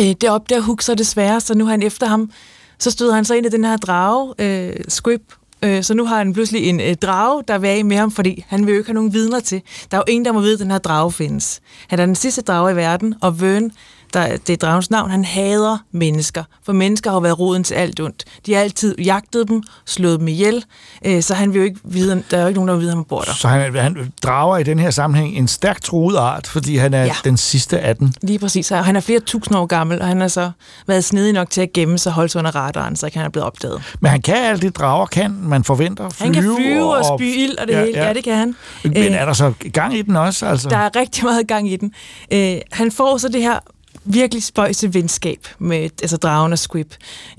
Øh, 0.00 0.06
det 0.06 0.30
opdager 0.30 0.62
Hook 0.62 0.82
så 0.82 0.94
desværre, 0.94 1.40
så 1.40 1.54
nu 1.54 1.64
er 1.66 1.70
han 1.70 1.82
efter 1.82 2.06
ham. 2.06 2.30
Så 2.78 2.90
støder 2.90 3.14
han 3.14 3.24
så 3.24 3.34
ind 3.34 3.46
i 3.46 3.48
den 3.48 3.64
her 3.64 3.76
drage, 3.76 4.34
øh, 4.38 4.76
Squib. 4.88 5.22
Øh, 5.64 5.82
så 5.82 5.94
nu 5.94 6.06
har 6.06 6.18
han 6.18 6.32
pludselig 6.32 6.68
en 6.68 6.80
øh, 6.80 6.94
drage, 6.94 7.42
der 7.48 7.58
vil 7.58 7.68
af 7.68 7.84
med 7.84 7.96
ham, 7.96 8.10
fordi 8.10 8.44
han 8.48 8.66
vil 8.66 8.72
jo 8.72 8.78
ikke 8.78 8.88
have 8.88 8.94
nogen 8.94 9.12
vidner 9.12 9.40
til. 9.40 9.62
Der 9.90 9.96
er 9.96 10.02
jo 10.06 10.12
ingen, 10.12 10.24
der 10.24 10.32
må 10.32 10.40
vide, 10.40 10.52
at 10.52 10.58
den 10.58 10.70
her 10.70 10.78
drage 10.78 11.12
findes. 11.12 11.60
Han 11.88 11.98
er 11.98 12.06
den 12.06 12.14
sidste 12.14 12.42
drage 12.42 12.72
i 12.72 12.76
verden, 12.76 13.14
og 13.22 13.40
Vern, 13.40 13.70
der, 14.14 14.36
det 14.36 14.52
er 14.52 14.56
dragens 14.56 14.90
navn, 14.90 15.10
han 15.10 15.24
hader 15.24 15.78
mennesker. 15.92 16.44
For 16.64 16.72
mennesker 16.72 17.10
har 17.10 17.20
været 17.20 17.38
roden 17.38 17.64
til 17.64 17.74
alt 17.74 18.00
ondt. 18.00 18.24
De 18.46 18.54
har 18.54 18.60
altid 18.60 18.98
jagtet 18.98 19.48
dem, 19.48 19.62
slået 19.86 20.20
dem 20.20 20.28
ihjel, 20.28 20.64
øh, 21.04 21.22
så 21.22 21.34
han 21.34 21.52
vil 21.52 21.58
jo 21.58 21.64
ikke 21.64 21.80
vide, 21.84 22.22
der 22.30 22.36
er 22.36 22.40
jo 22.42 22.48
ikke 22.48 22.58
nogen, 22.58 22.68
der 22.68 22.74
vil 22.74 22.80
vide, 22.80 22.90
at 22.92 22.96
han 22.96 23.04
bor 23.04 23.20
der. 23.20 23.32
Så 23.34 23.48
han, 23.48 23.74
han 23.76 24.12
drager 24.22 24.58
i 24.58 24.62
den 24.62 24.78
her 24.78 24.90
sammenhæng 24.90 25.36
en 25.36 25.48
stærkt 25.48 25.82
truet 25.84 26.16
art, 26.16 26.46
fordi 26.46 26.76
han 26.76 26.94
er 26.94 26.98
Ja. 27.00 27.04
ja. 27.04 27.12
den 27.24 27.36
sidste 27.36 27.80
af 27.80 27.96
den. 27.96 28.14
Lige 28.22 28.38
præcis. 28.38 28.70
Og 28.70 28.84
Han 28.84 28.96
er 28.96 29.00
flere 29.00 29.20
tusind 29.20 29.56
år 29.58 29.66
gammel, 29.66 30.00
og 30.00 30.06
han 30.08 30.20
har 30.20 30.28
så 30.28 30.50
været 30.86 31.04
snedig 31.04 31.32
nok 31.32 31.50
til 31.50 31.60
at 31.60 31.72
gemme 31.72 31.98
sig 31.98 32.10
og 32.10 32.14
holde 32.14 32.28
sig 32.28 32.38
under 32.38 32.50
radaren, 32.56 32.96
så 32.96 33.06
ikke 33.06 33.18
han 33.18 33.26
er 33.26 33.30
blevet 33.30 33.46
opdaget. 33.46 33.82
Men 34.00 34.10
han 34.10 34.22
kan 34.22 34.36
alt 34.36 34.62
det, 34.62 34.76
drager 34.76 35.06
kan. 35.06 35.36
Man 35.42 35.64
forventer 35.64 36.08
flyve. 36.10 36.24
Han 36.26 36.42
kan 36.42 36.56
flyve 36.56 36.96
og 36.96 37.18
spy 37.18 37.22
ild 37.22 37.58
og 37.58 37.66
det 37.66 37.76
hele. 37.76 38.04
Ja, 38.04 38.12
det 38.12 38.24
kan 38.24 38.36
han. 38.36 38.54
Men 38.84 38.96
Øh, 38.96 39.04
er 39.04 39.24
der 39.24 39.32
så 39.32 39.52
gang 39.72 39.94
i 39.98 40.02
den 40.02 40.16
også? 40.16 40.46
Altså? 40.46 40.68
Der 40.68 40.76
er 40.76 40.96
rigtig 40.96 41.24
meget 41.24 41.48
gang 41.48 41.70
i 41.70 41.76
den. 41.76 41.92
Øh, 42.32 42.56
han 42.72 42.92
får 42.92 43.16
så 43.18 43.28
det 43.28 43.42
her 43.42 43.58
virkelig 44.04 44.42
spøjse 44.42 44.94
venskab 44.94 45.48
med 45.58 45.90
altså 46.02 46.16
dragen 46.16 46.52
og 46.52 46.58
Squib. 46.58 46.92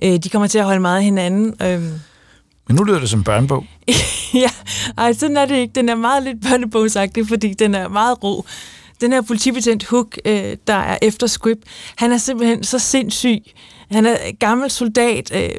Øh, 0.04 0.18
de 0.18 0.30
kommer 0.30 0.48
til 0.48 0.58
at 0.58 0.66
holde 0.66 0.80
meget 0.80 0.98
af 0.98 1.04
hinanden. 1.04 1.54
Øh, 1.62 1.82
Men 2.68 2.76
nu 2.76 2.84
lyder 2.84 3.00
det 3.00 3.10
som 3.10 3.24
børnebog. 3.24 3.66
ja, 4.34 4.50
ej, 4.98 5.14
sådan 5.14 5.38
er 5.38 5.46
det 5.46 5.56
ikke. 5.56 5.72
Den 5.76 5.90
er 5.90 5.96
meget 5.96 6.24
lidt 6.24 6.42
børnebogsagtig, 6.42 7.28
fordi 7.28 7.54
den 7.54 7.76
er 7.76 7.88
meget 7.88 8.24
ro. 8.24 8.46
Den 9.02 9.14
her 9.14 9.22
politibetjent 9.22 9.86
Hook, 9.86 10.18
øh, 10.26 10.58
der 10.68 10.74
er 10.74 10.98
efter 11.02 11.28
Squib, 11.28 11.58
han 11.96 12.12
er 12.12 12.18
simpelthen 12.18 12.64
så 12.64 12.80
sindssyg. 12.80 13.40
Han 13.92 14.06
er 14.06 14.18
gammel 14.40 14.72
soldat, 14.72 15.32
øh, 15.36 15.50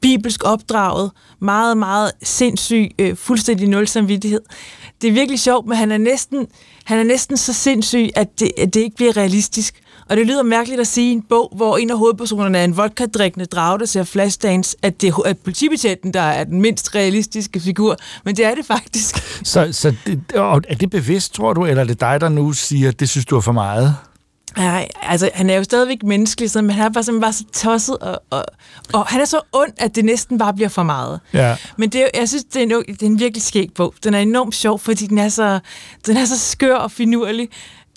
bibelsk 0.00 0.44
opdraget, 0.44 1.10
meget, 1.40 1.76
meget 1.76 2.12
sindssyg, 2.22 2.90
øh, 2.98 3.16
fuldstændig 3.16 3.68
nul 3.68 3.88
samvittighed. 3.88 4.40
Det 5.02 5.08
er 5.08 5.12
virkelig 5.12 5.40
sjovt, 5.40 5.66
men 5.66 5.76
han 5.76 5.92
er 5.92 5.98
næsten, 5.98 6.46
han 6.84 6.98
er 6.98 7.02
næsten 7.02 7.36
så 7.36 7.52
sindssyg, 7.52 8.08
at 8.14 8.40
det, 8.40 8.50
at 8.58 8.74
det 8.74 8.80
ikke 8.80 8.96
bliver 8.96 9.16
realistisk. 9.16 9.82
Og 10.08 10.16
det 10.16 10.26
lyder 10.26 10.42
mærkeligt 10.42 10.80
at 10.80 10.86
sige 10.86 11.10
i 11.10 11.12
en 11.12 11.22
bog, 11.22 11.52
hvor 11.56 11.76
en 11.76 11.90
af 11.90 11.98
hovedpersonerne 11.98 12.58
er 12.58 12.64
en 12.64 12.76
vodka-drikkende 12.76 13.46
drage, 13.46 13.78
der 13.78 13.84
ser 13.86 14.04
Flashdance, 14.04 14.76
at 14.82 15.00
det 15.00 15.08
er 15.08 15.34
politibetjenten, 15.44 16.14
der 16.14 16.20
er 16.20 16.44
den 16.44 16.60
mindst 16.60 16.94
realistiske 16.94 17.60
figur. 17.60 17.96
Men 18.24 18.36
det 18.36 18.44
er 18.44 18.54
det 18.54 18.66
faktisk. 18.66 19.16
Så, 19.52 19.68
så 19.72 19.94
det, 20.06 20.32
og 20.34 20.62
er 20.68 20.74
det 20.74 20.90
bevidst, 20.90 21.34
tror 21.34 21.52
du, 21.52 21.66
eller 21.66 21.82
er 21.82 21.86
det 21.86 22.00
dig, 22.00 22.20
der 22.20 22.28
nu 22.28 22.52
siger, 22.52 22.88
at 22.88 23.00
det 23.00 23.08
synes 23.08 23.26
du 23.26 23.36
er 23.36 23.40
for 23.40 23.52
meget? 23.52 23.96
Nej, 24.56 24.88
altså 25.02 25.30
han 25.34 25.50
er 25.50 25.56
jo 25.56 25.64
stadigvæk 25.64 26.02
menneskelig, 26.02 26.50
sådan, 26.50 26.66
men 26.66 26.76
han 26.76 26.84
er 26.84 26.90
bare, 26.90 27.04
simpelthen 27.04 27.20
bare 27.20 27.32
så 27.32 27.44
tosset, 27.62 27.98
og, 27.98 28.22
og, 28.30 28.44
og 28.92 29.06
han 29.06 29.20
er 29.20 29.24
så 29.24 29.40
ond, 29.52 29.72
at 29.78 29.94
det 29.94 30.04
næsten 30.04 30.38
bare 30.38 30.54
bliver 30.54 30.68
for 30.68 30.82
meget. 30.82 31.20
Ja. 31.32 31.56
Men 31.76 31.88
det, 31.88 32.02
er 32.02 32.08
jeg 32.14 32.28
synes, 32.28 32.44
det 32.44 32.56
er, 32.56 32.62
en, 32.62 32.70
det 32.70 33.02
er 33.02 33.06
en 33.06 33.18
virkelig 33.18 33.42
skæg 33.42 33.70
bog. 33.74 33.94
Den 34.04 34.14
er 34.14 34.18
enormt 34.18 34.54
sjov, 34.54 34.78
fordi 34.78 35.06
den 35.06 35.18
er 35.18 35.28
så, 35.28 35.58
den 36.06 36.16
er 36.16 36.24
så 36.24 36.38
skør 36.38 36.74
og 36.74 36.90
finurlig. 36.90 37.48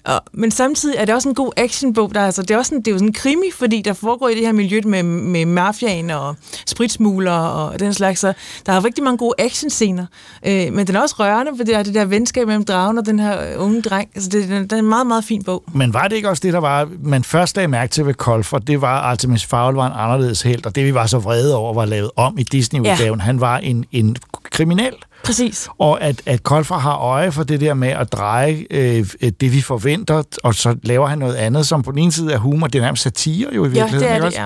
Og, 0.05 0.21
men 0.33 0.51
samtidig 0.51 0.95
er 0.97 1.05
det 1.05 1.15
også 1.15 1.29
en 1.29 1.35
god 1.35 1.51
actionbog. 1.57 2.13
Der, 2.13 2.19
er 2.19 2.25
altså, 2.25 2.41
det, 2.41 2.51
er 2.51 2.57
også 2.57 2.75
en, 2.75 2.81
det 2.81 2.87
er 2.87 2.91
jo 2.91 2.97
sådan 2.97 3.09
en 3.09 3.13
krimi, 3.13 3.51
fordi 3.53 3.81
der 3.81 3.93
foregår 3.93 4.29
i 4.29 4.35
det 4.35 4.45
her 4.45 4.51
miljø 4.51 4.81
med, 4.85 5.03
med 5.03 5.45
mafiaen 5.45 6.09
og 6.09 6.35
spritsmugler 6.67 7.31
og 7.31 7.79
den 7.79 7.93
slags. 7.93 8.19
Så 8.19 8.33
der 8.65 8.73
er 8.73 8.85
rigtig 8.85 9.03
mange 9.03 9.17
gode 9.17 9.33
actionscener. 9.37 10.05
Øh, 10.45 10.73
men 10.73 10.87
den 10.87 10.95
er 10.95 11.01
også 11.01 11.15
rørende, 11.19 11.51
for 11.57 11.63
det 11.63 11.75
er 11.75 11.83
det 11.83 11.93
der 11.93 12.05
venskab 12.05 12.47
mellem 12.47 12.65
dragen 12.65 12.97
og 12.97 13.05
den 13.05 13.19
her 13.19 13.57
unge 13.57 13.81
dreng. 13.81 14.09
Altså, 14.15 14.29
det, 14.29 14.49
den 14.49 14.67
er 14.71 14.75
en 14.75 14.89
meget, 14.89 15.07
meget 15.07 15.23
fin 15.23 15.43
bog. 15.43 15.63
Men 15.73 15.93
var 15.93 16.07
det 16.07 16.15
ikke 16.15 16.29
også 16.29 16.41
det, 16.43 16.53
der 16.53 16.59
var, 16.59 16.89
man 17.03 17.23
først 17.23 17.55
lagde 17.55 17.67
mærke 17.67 17.91
til 17.91 18.05
ved 18.05 18.13
Kolfer, 18.13 18.57
det 18.57 18.81
var, 18.81 18.99
Artemis 18.99 19.45
Fowl 19.45 19.75
var 19.75 19.87
en 19.87 19.93
anderledes 19.95 20.41
held, 20.41 20.65
og 20.65 20.75
det 20.75 20.85
vi 20.85 20.93
var 20.93 21.05
så 21.05 21.19
vrede 21.19 21.55
over, 21.55 21.73
var 21.73 21.85
lavet 21.85 22.11
om 22.15 22.37
i 22.37 22.43
Disney-udgaven. 22.43 23.19
Ja. 23.19 23.25
Han 23.25 23.41
var 23.41 23.57
en, 23.57 23.85
en 23.91 24.17
kriminel. 24.51 24.93
Præcis. 25.25 25.67
Og 25.77 26.01
at, 26.01 26.21
at 26.25 26.43
Kolfer 26.43 26.75
har 26.75 26.95
øje 26.97 27.31
for 27.31 27.43
det 27.43 27.61
der 27.61 27.73
med 27.73 27.87
at 27.87 28.11
dreje 28.13 28.65
øh, 28.71 29.05
det, 29.41 29.53
vi 29.53 29.61
forventer, 29.61 30.23
og 30.43 30.55
så 30.55 30.75
laver 30.83 31.07
han 31.07 31.17
noget 31.17 31.35
andet, 31.35 31.67
som 31.67 31.83
på 31.83 31.91
den 31.91 31.99
ene 31.99 32.11
side 32.11 32.33
er 32.33 32.37
humor, 32.37 32.67
det 32.67 32.79
er 32.79 32.83
nærmest 32.83 33.03
satire 33.03 33.49
jo 33.55 33.65
i 33.65 33.67
Ja, 33.67 33.73
virkeligheden. 33.73 34.21
det 34.21 34.25
er 34.25 34.29
det, 34.29 34.35
ja. 34.37 34.45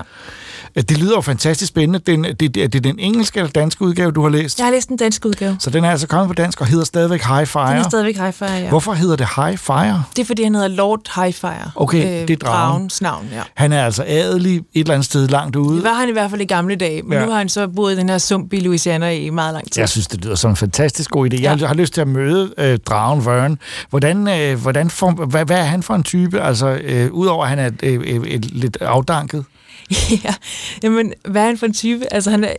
Det 0.74 0.98
lyder 0.98 1.14
jo 1.14 1.20
fantastisk 1.20 1.68
spændende. 1.68 1.98
Den, 1.98 2.24
det, 2.24 2.40
det, 2.54 2.56
er 2.56 2.68
det 2.68 2.84
den 2.84 2.98
engelske 2.98 3.38
eller 3.38 3.50
danske 3.50 3.82
udgave, 3.82 4.10
du 4.12 4.22
har 4.22 4.28
læst? 4.28 4.58
Jeg 4.58 4.66
har 4.66 4.72
læst 4.72 4.88
den 4.88 4.96
danske 4.96 5.28
udgave. 5.28 5.56
Så 5.58 5.70
den 5.70 5.84
er 5.84 5.90
altså 5.90 6.06
kommet 6.06 6.28
på 6.28 6.34
dansk 6.34 6.60
og 6.60 6.66
hedder 6.66 6.84
stadigvæk 6.84 7.22
High 7.22 7.46
Fire. 7.46 7.70
Den 7.70 7.76
er 7.78 7.82
stadigvæk 7.82 8.16
Highfire, 8.16 8.52
ja. 8.52 8.68
Hvorfor 8.68 8.92
hedder 8.92 9.16
det 9.16 9.26
High 9.36 9.58
Fire? 9.58 10.02
Det 10.16 10.22
er, 10.22 10.26
fordi 10.26 10.42
han 10.42 10.54
hedder 10.54 10.68
Lord 10.68 11.00
Highfire. 11.22 11.70
Okay, 11.74 12.22
det 12.28 12.30
er 12.30 12.36
dragen. 12.36 12.70
dragens 12.70 13.02
navn, 13.02 13.28
ja. 13.32 13.42
Han 13.54 13.72
er 13.72 13.84
altså 13.84 14.04
adelig 14.06 14.56
et 14.56 14.64
eller 14.74 14.94
andet 14.94 15.04
sted 15.06 15.28
langt 15.28 15.56
ude. 15.56 15.76
Det 15.76 15.84
var 15.84 15.94
han 15.94 16.08
i 16.08 16.12
hvert 16.12 16.30
fald 16.30 16.40
i 16.40 16.44
gamle 16.44 16.76
dage, 16.76 17.02
men 17.02 17.12
Ja. 17.12 17.18
ja. 17.18 17.24
nu 17.24 17.30
har 17.30 17.38
han 17.38 17.48
så 17.48 17.68
boet 17.68 17.92
i 17.92 17.96
den 17.96 18.08
her 18.08 18.18
sump 18.18 18.52
i 18.52 18.60
Louisiana 18.60 19.10
i 19.10 19.30
meget 19.30 19.54
lang 19.54 19.72
tid. 19.72 19.80
Jeg 19.80 19.88
synes, 19.88 20.06
det 20.06 20.24
lyder 20.24 20.34
som 20.34 20.50
en 20.50 20.56
fantastisk 20.56 21.10
god 21.10 21.32
idé. 21.32 21.42
Jeg 21.42 21.58
har 21.58 21.74
lyst 21.74 21.94
til 21.94 22.00
at 22.00 22.08
møde 22.08 22.52
øh, 22.58 22.78
dragen 22.78 23.26
Vern. 23.26 23.58
Hvordan, 23.90 24.28
øh, 24.28 24.60
hvordan 24.60 24.90
form, 24.90 25.14
hvad, 25.14 25.44
hvad 25.44 25.58
er 25.58 25.62
han 25.64 25.82
for 25.82 25.94
en 25.94 26.02
type? 26.02 26.40
Altså, 26.40 26.66
øh, 26.84 27.12
udover 27.12 27.44
at 27.44 27.48
han 27.50 27.58
er 27.58 27.70
øh, 27.82 28.00
øh, 28.06 28.16
øh, 28.16 28.40
lidt 28.42 28.78
afdanket. 28.80 29.44
ja, 30.24 30.34
jamen, 30.82 31.12
hvad 31.24 31.42
er 31.42 31.46
han 31.46 31.58
for 31.58 31.66
en 31.66 31.72
type? 31.72 32.12
Altså, 32.12 32.30
han 32.30 32.44
er, 32.44 32.54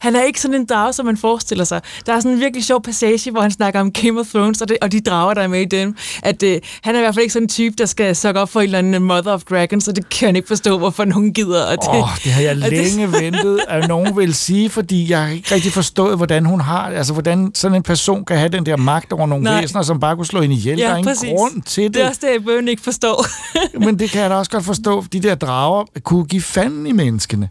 han 0.00 0.16
er 0.16 0.22
ikke 0.22 0.40
sådan 0.40 0.54
en 0.60 0.66
drage, 0.66 0.92
som 0.92 1.06
man 1.06 1.16
forestiller 1.16 1.64
sig. 1.64 1.80
Der 2.06 2.12
er 2.12 2.20
sådan 2.20 2.32
en 2.32 2.40
virkelig 2.40 2.64
sjov 2.64 2.82
passage, 2.82 3.30
hvor 3.30 3.40
han 3.40 3.50
snakker 3.50 3.80
om 3.80 3.92
Game 3.92 4.20
of 4.20 4.26
Thrones 4.26 4.62
og, 4.62 4.68
det, 4.68 4.76
og 4.82 4.92
de 4.92 5.00
drager, 5.00 5.34
der 5.34 5.42
er 5.42 5.48
med 5.48 5.60
i 5.60 5.64
dem. 5.64 5.96
At 6.22 6.42
øh, 6.42 6.58
han 6.82 6.94
er 6.94 6.98
i 6.98 7.02
hvert 7.02 7.14
fald 7.14 7.22
ikke 7.22 7.32
sådan 7.32 7.44
en 7.44 7.48
type, 7.48 7.74
der 7.78 7.86
skal 7.86 8.16
sukke 8.16 8.40
op 8.40 8.48
for 8.48 8.60
en 8.60 8.64
eller 8.64 8.78
anden 8.78 9.02
Mother 9.02 9.32
of 9.32 9.42
Dragons, 9.44 9.88
og 9.88 9.96
det 9.96 10.08
kan 10.08 10.26
han 10.28 10.36
ikke 10.36 10.48
forstå, 10.48 10.78
hvorfor 10.78 11.04
nogen 11.04 11.32
gider. 11.32 11.64
Og 11.64 11.72
det, 11.72 11.88
Åh, 11.88 11.96
oh, 11.96 12.08
det 12.24 12.32
har 12.32 12.42
jeg 12.42 12.50
og 12.64 12.70
det- 12.70 12.72
længe 12.72 13.12
ventet, 13.12 13.60
at 13.68 13.88
nogen 13.88 14.16
vil 14.16 14.34
sige, 14.34 14.70
fordi 14.70 15.10
jeg 15.10 15.20
har 15.22 15.28
ikke 15.28 15.54
rigtig 15.54 15.72
forstået, 15.72 16.16
hvordan 16.16 16.44
hun 16.44 16.60
har, 16.60 16.82
altså 16.90 17.12
hvordan 17.12 17.50
sådan 17.54 17.76
en 17.76 17.82
person 17.82 18.24
kan 18.24 18.36
have 18.38 18.48
den 18.48 18.66
der 18.66 18.76
magt 18.76 19.12
over 19.12 19.26
nogle 19.26 19.44
Nej. 19.44 19.60
væsener, 19.60 19.82
som 19.82 20.00
bare 20.00 20.16
kunne 20.16 20.26
slå 20.26 20.40
hende 20.40 20.54
ihjel. 20.54 20.78
der 20.78 20.88
er 20.88 20.96
ingen 20.96 21.14
præcis. 21.14 21.30
grund 21.36 21.62
til 21.62 21.84
det. 21.84 21.94
Det 21.94 22.02
er 22.02 22.08
også 22.08 22.20
det, 22.24 22.32
jeg 22.32 22.44
bøven 22.44 22.68
ikke 22.68 22.82
forstår. 22.82 23.26
Men 23.84 23.98
det 23.98 24.10
kan 24.10 24.20
jeg 24.22 24.30
da 24.30 24.34
også 24.34 24.50
godt 24.50 24.64
forstå. 24.64 25.04
De 25.12 25.20
der 25.20 25.34
drager 25.34 25.84
kunne 26.02 26.24
give 26.24 26.42
fanden 26.42 26.86
i 26.86 26.92
menneskene. 26.92 27.48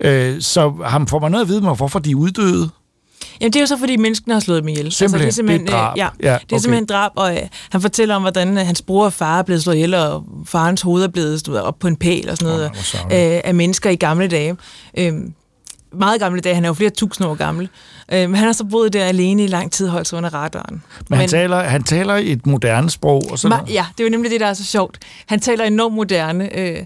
Øh, 0.00 0.40
så 0.40 0.72
ham 0.86 1.06
får 1.06 1.18
man 1.18 1.30
noget 1.30 1.44
at 1.44 1.48
vide 1.48 1.60
med, 1.60 1.70
hvorfor 1.88 1.98
de 1.98 2.10
er 2.10 2.14
uddøde. 2.14 2.70
Jamen, 3.40 3.52
det 3.52 3.58
er 3.58 3.60
jo 3.62 3.66
så, 3.66 3.78
fordi 3.78 3.96
menneskene 3.96 4.34
har 4.34 4.40
slået 4.40 4.62
dem 4.62 4.68
ihjel. 4.68 4.92
Simpelthen, 4.92 5.26
altså, 5.26 5.42
det 5.42 5.50
er, 5.54 5.58
det 5.58 5.68
er 5.68 5.72
drab. 5.72 5.92
øh, 5.96 5.98
Ja, 5.98 6.08
Ja, 6.32 6.38
det 6.50 6.56
er 6.56 6.58
simpelthen 6.60 6.86
drab, 6.86 7.10
og 7.16 7.36
øh, 7.36 7.42
han 7.70 7.80
fortæller 7.80 8.14
om, 8.14 8.22
hvordan 8.22 8.58
øh, 8.58 8.66
hans 8.66 8.82
bror 8.82 9.04
og 9.04 9.12
far 9.12 9.38
er 9.38 9.42
blevet 9.42 9.62
slået 9.62 9.76
ihjel, 9.76 9.94
og 9.94 10.24
farens 10.46 10.82
hoved 10.82 11.02
er 11.04 11.08
blevet 11.08 11.40
stået 11.40 11.62
op 11.62 11.78
på 11.78 11.88
en 11.88 11.96
pæl 11.96 12.30
og 12.30 12.36
sådan 12.36 12.54
noget, 12.54 12.70
sørgeligt. 12.76 13.34
øh, 13.34 13.40
af 13.44 13.54
mennesker 13.54 13.90
i 13.90 13.96
gamle 13.96 14.28
dage. 14.28 14.56
Øh, 14.98 15.12
meget 15.92 16.20
gamle 16.20 16.40
dage, 16.40 16.54
han 16.54 16.64
er 16.64 16.68
jo 16.68 16.74
flere 16.74 16.90
tusind 16.90 17.26
år 17.26 17.34
gammel. 17.34 17.68
Øh, 18.12 18.20
men 18.30 18.34
han 18.34 18.46
har 18.46 18.52
så 18.52 18.64
boet 18.64 18.92
der 18.92 19.04
alene 19.04 19.44
i 19.44 19.46
lang 19.46 19.72
tid, 19.72 19.88
holdt 19.88 20.08
sig 20.08 20.16
under 20.16 20.34
radaren. 20.34 20.82
Men 21.10 21.18
han 21.18 21.28
taler, 21.28 21.62
han 21.62 21.82
taler 21.82 22.14
et 22.14 22.46
moderne 22.46 22.90
sprog. 22.90 23.22
Og 23.30 23.38
sådan 23.38 23.58
Ma- 23.58 23.72
ja, 23.72 23.86
det 23.98 24.04
er 24.04 24.08
jo 24.08 24.10
nemlig 24.10 24.30
det, 24.30 24.40
der 24.40 24.46
er 24.46 24.54
så 24.54 24.64
sjovt. 24.64 24.98
Han 25.26 25.40
taler 25.40 25.64
enormt 25.64 25.94
moderne, 25.94 26.58
øh, 26.58 26.76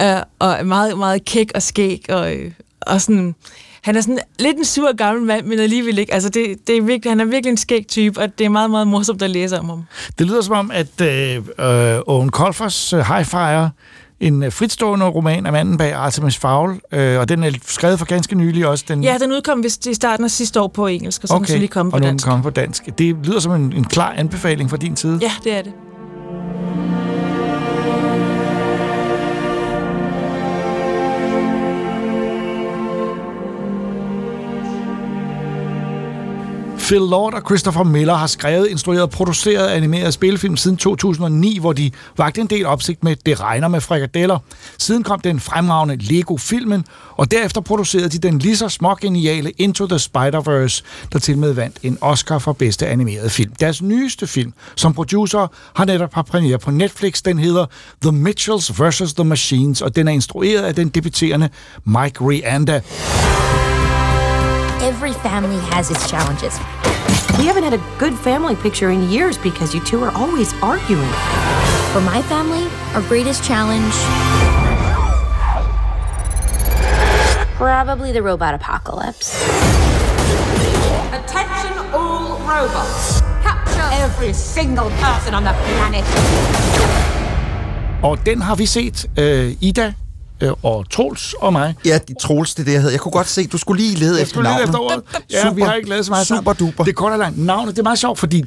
øh, 0.00 0.16
og 0.38 0.50
er 0.50 0.62
meget, 0.62 0.98
meget 0.98 1.24
kæk 1.24 1.50
og 1.54 1.62
skæg, 1.62 2.04
og, 2.08 2.34
øh, 2.34 2.52
og 2.80 3.00
sådan... 3.00 3.34
Han 3.82 3.96
er 3.96 4.00
sådan 4.00 4.18
lidt 4.38 4.56
en 4.56 4.64
sur 4.64 4.96
gammel 4.96 5.24
mand, 5.24 5.46
men 5.46 5.58
alligevel 5.58 5.98
ikke. 5.98 6.14
Altså, 6.14 6.28
det, 6.28 6.66
det 6.66 6.76
er 6.76 6.82
virkelig, 6.82 7.10
han 7.10 7.20
er 7.20 7.24
virkelig 7.24 7.50
en 7.50 7.56
skæg 7.56 7.86
type, 7.88 8.20
og 8.20 8.38
det 8.38 8.44
er 8.44 8.48
meget, 8.48 8.70
meget 8.70 8.86
morsomt 8.88 9.22
at 9.22 9.30
læse 9.30 9.58
om 9.58 9.68
ham. 9.68 9.84
Det 10.18 10.26
lyder 10.26 10.40
som 10.40 10.54
om, 10.56 10.70
at 10.74 11.00
øh, 11.00 11.36
øh, 11.36 12.00
Owen 12.06 12.30
Colfers 12.30 12.92
øh, 12.92 13.00
High 13.00 13.24
Fire, 13.24 13.70
en 14.20 14.42
øh, 14.42 14.52
fritstående 14.52 15.06
roman 15.06 15.46
af 15.46 15.52
manden 15.52 15.78
bag 15.78 15.92
Artemis 15.92 16.36
Fowl, 16.36 16.80
øh, 16.92 17.18
og 17.20 17.28
den 17.28 17.44
er 17.44 17.52
skrevet 17.66 17.98
for 17.98 18.06
ganske 18.06 18.34
nylig 18.34 18.66
også. 18.66 18.84
Den, 18.88 19.04
Ja, 19.04 19.16
den 19.20 19.32
udkom 19.32 19.62
vist 19.62 19.86
i 19.86 19.94
starten 19.94 20.24
af 20.24 20.30
sidste 20.30 20.60
år 20.60 20.68
på 20.68 20.86
engelsk, 20.86 21.22
og 21.22 21.28
så 21.28 21.34
okay. 21.34 21.52
den 21.52 21.58
lige 21.58 21.68
kommet 21.68 21.92
på 21.92 21.96
og 21.96 22.00
nu 22.00 22.04
er 22.06 22.08
den 22.08 22.14
dansk. 22.14 22.26
kommet 22.26 22.42
på 22.42 22.50
dansk. 22.50 22.88
Det 22.98 23.16
lyder 23.24 23.40
som 23.40 23.52
en, 23.52 23.72
en 23.72 23.84
klar 23.84 24.12
anbefaling 24.12 24.70
fra 24.70 24.76
din 24.76 24.96
side. 24.96 25.18
Ja, 25.22 25.32
det 25.44 25.52
er 25.52 25.62
det. 25.62 25.72
Phil 36.90 37.00
Lord 37.00 37.34
og 37.34 37.42
Christopher 37.46 37.82
Miller 37.82 38.14
har 38.14 38.26
skrevet, 38.26 38.66
instrueret 38.66 39.02
og 39.02 39.10
produceret 39.10 39.68
animerede 39.68 40.12
spillefilm 40.12 40.56
siden 40.56 40.76
2009, 40.76 41.58
hvor 41.58 41.72
de 41.72 41.90
vagte 42.16 42.40
en 42.40 42.46
del 42.46 42.66
opsigt 42.66 43.04
med 43.04 43.16
Det 43.26 43.40
regner 43.40 43.68
med 43.68 43.80
frikadeller. 43.80 44.38
Siden 44.78 45.02
kom 45.02 45.20
den 45.20 45.40
fremragende 45.40 45.96
Lego-filmen, 45.96 46.84
og 47.16 47.30
derefter 47.30 47.60
producerede 47.60 48.08
de 48.08 48.18
den 48.18 48.38
lige 48.38 48.56
så 48.56 48.68
smågeniale 48.68 49.50
Into 49.50 49.86
the 49.86 49.96
Spider-Verse, 49.96 50.82
der 51.12 51.18
til 51.18 51.38
med 51.38 51.52
vandt 51.52 51.76
en 51.82 51.98
Oscar 52.00 52.38
for 52.38 52.52
bedste 52.52 52.86
animerede 52.86 53.30
film. 53.30 53.52
Deres 53.60 53.82
nyeste 53.82 54.26
film, 54.26 54.52
som 54.76 54.94
producer, 54.94 55.46
har 55.74 55.84
netop 55.84 56.14
har 56.14 56.22
premiere 56.22 56.58
på 56.58 56.70
Netflix. 56.70 57.22
Den 57.22 57.38
hedder 57.38 57.66
The 58.02 58.12
Mitchells 58.12 58.80
vs. 58.80 59.14
The 59.14 59.24
Machines, 59.24 59.82
og 59.82 59.96
den 59.96 60.08
er 60.08 60.12
instrueret 60.12 60.62
af 60.62 60.74
den 60.74 60.88
debuterende 60.88 61.48
Mike 61.84 62.20
Rianda. 62.20 62.80
Every 64.82 65.12
family 65.12 65.58
has 65.74 65.90
its 65.90 66.08
challenges. 66.10 66.58
We 67.38 67.44
haven't 67.44 67.64
had 67.64 67.74
a 67.74 67.82
good 67.98 68.14
family 68.18 68.56
picture 68.56 68.90
in 68.90 69.10
years 69.10 69.36
because 69.36 69.74
you 69.74 69.80
two 69.84 70.02
are 70.02 70.10
always 70.12 70.54
arguing. 70.62 71.12
For 71.92 72.00
my 72.00 72.22
family, 72.22 72.64
our 72.94 73.02
greatest 73.02 73.44
challenge. 73.44 73.92
Probably 77.56 78.10
the 78.12 78.22
robot 78.22 78.54
apocalypse. 78.54 79.36
Attention 81.12 81.76
all 81.92 82.38
robots. 82.38 83.20
Capture 83.42 83.88
every 84.04 84.32
single 84.32 84.90
person 84.90 85.34
on 85.34 85.44
the 85.44 85.52
planet. 85.52 86.04
Og 88.02 88.26
den 88.26 88.42
har 88.42 88.54
vi 88.54 88.66
set, 88.66 89.06
øh, 89.18 89.52
Ida 89.60 89.94
øh, 90.40 90.52
og 90.62 90.90
Troels 90.90 91.34
og 91.40 91.52
mig. 91.52 91.74
Ja, 91.84 91.98
de 92.08 92.14
Troels, 92.20 92.54
det 92.54 92.60
er 92.62 92.64
det, 92.64 92.72
jeg 92.72 92.80
hedder. 92.80 92.92
Jeg 92.92 93.00
kunne 93.00 93.12
godt 93.12 93.28
se, 93.28 93.46
du 93.46 93.58
skulle 93.58 93.82
lige 93.82 93.96
lede 93.96 94.14
Jeg 94.14 94.22
efter 94.22 94.32
skulle 94.34 94.48
navnet. 94.48 94.64
efter 94.64 94.78
ordet. 94.78 95.02
Ja, 95.30 95.42
Super, 95.42 95.54
vi 95.54 95.62
har 95.62 95.74
ikke 95.74 95.88
lavet 95.88 96.04
så 96.04 96.10
meget 96.12 96.26
super 96.26 96.54
sammen. 96.54 96.54
duper. 96.70 96.84
Det 96.84 96.90
er 96.90 96.94
kort 96.94 97.12
og 97.12 97.18
langt. 97.18 97.38
Navnet, 97.38 97.74
det 97.74 97.78
er 97.78 97.82
meget 97.82 97.98
sjovt, 97.98 98.18
fordi 98.18 98.44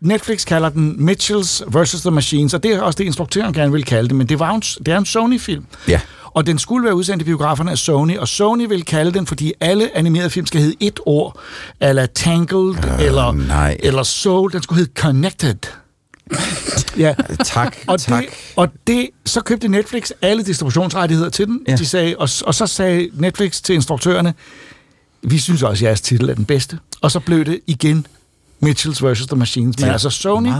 Netflix 0.00 0.44
kalder 0.46 0.68
den 0.68 1.04
Mitchells 1.04 1.62
vs. 1.68 2.00
The 2.00 2.10
Machines, 2.10 2.54
og 2.54 2.62
det 2.62 2.70
er 2.72 2.80
også 2.82 2.96
det, 2.96 3.04
instruktøren 3.04 3.52
gerne 3.52 3.72
vil 3.72 3.84
kalde 3.84 4.08
det, 4.08 4.16
men 4.16 4.28
det, 4.28 4.38
var 4.38 4.50
en, 4.54 4.60
det 4.60 4.88
er 4.88 4.98
en 4.98 5.06
Sony-film. 5.06 5.64
Ja. 5.88 6.00
Og 6.24 6.46
den 6.46 6.58
skulle 6.58 6.84
være 6.84 6.94
udsendt 6.94 7.22
i 7.22 7.24
biograferne 7.24 7.70
af 7.70 7.78
Sony, 7.78 8.18
og 8.18 8.28
Sony 8.28 8.68
vil 8.68 8.84
kalde 8.84 9.12
den, 9.12 9.26
fordi 9.26 9.52
alle 9.60 9.96
animerede 9.96 10.30
film 10.30 10.46
skal 10.46 10.60
hedde 10.60 10.76
et 10.80 11.00
ord, 11.06 11.38
eller 11.80 12.06
Tangled, 12.06 12.60
uh, 12.60 13.04
eller, 13.04 13.32
nej. 13.32 13.76
eller 13.82 14.02
Soul, 14.02 14.52
den 14.52 14.62
skulle 14.62 14.78
hedde 14.78 14.92
Connected. 15.00 15.54
ja. 17.04 17.14
Tak, 17.44 17.76
og 17.86 18.00
tak. 18.00 18.24
Det, 18.24 18.32
og 18.56 18.68
det, 18.86 19.08
så 19.24 19.40
købte 19.40 19.68
Netflix 19.68 20.10
alle 20.22 20.44
distributionsrettigheder 20.44 21.30
til 21.30 21.46
den. 21.46 21.60
Ja. 21.68 21.76
De 21.76 21.86
sagde, 21.86 22.16
og, 22.18 22.28
og 22.46 22.54
så 22.54 22.66
sagde 22.66 23.08
Netflix 23.14 23.62
til 23.62 23.74
instruktørerne, 23.74 24.34
vi 25.22 25.38
synes 25.38 25.62
også, 25.62 25.84
at 25.84 25.88
jeres 25.88 26.00
titel 26.00 26.30
er 26.30 26.34
den 26.34 26.44
bedste. 26.44 26.78
Og 27.00 27.10
så 27.10 27.20
blev 27.20 27.44
det 27.44 27.60
igen 27.66 28.06
Mitchells 28.60 29.02
vs. 29.04 29.26
The 29.26 29.36
Machines. 29.36 29.78
Men 29.80 29.88
er 29.88 29.92
altså 29.92 30.10
Sony, 30.10 30.50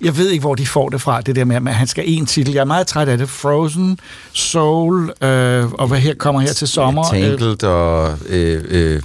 jeg 0.00 0.16
ved 0.16 0.28
ikke, 0.30 0.40
hvor 0.40 0.54
de 0.54 0.66
får 0.66 0.88
det 0.88 1.00
fra, 1.00 1.20
det 1.20 1.36
der 1.36 1.44
med, 1.44 1.56
at 1.56 1.74
han 1.74 1.86
skal 1.86 2.04
en 2.06 2.26
titel. 2.26 2.52
Jeg 2.54 2.60
er 2.60 2.64
meget 2.64 2.86
træt 2.86 3.08
af 3.08 3.18
det. 3.18 3.28
Frozen, 3.28 3.98
Soul, 4.32 5.12
øh, 5.22 5.72
og 5.72 5.88
hvad 5.88 5.98
her 5.98 6.14
kommer 6.14 6.40
her 6.40 6.52
til 6.52 6.68
sommer. 6.68 7.14
Øh, 7.14 7.20
Tangled 7.20 7.64
og... 7.64 8.18
Øh, 8.28 8.64
øh. 8.68 9.02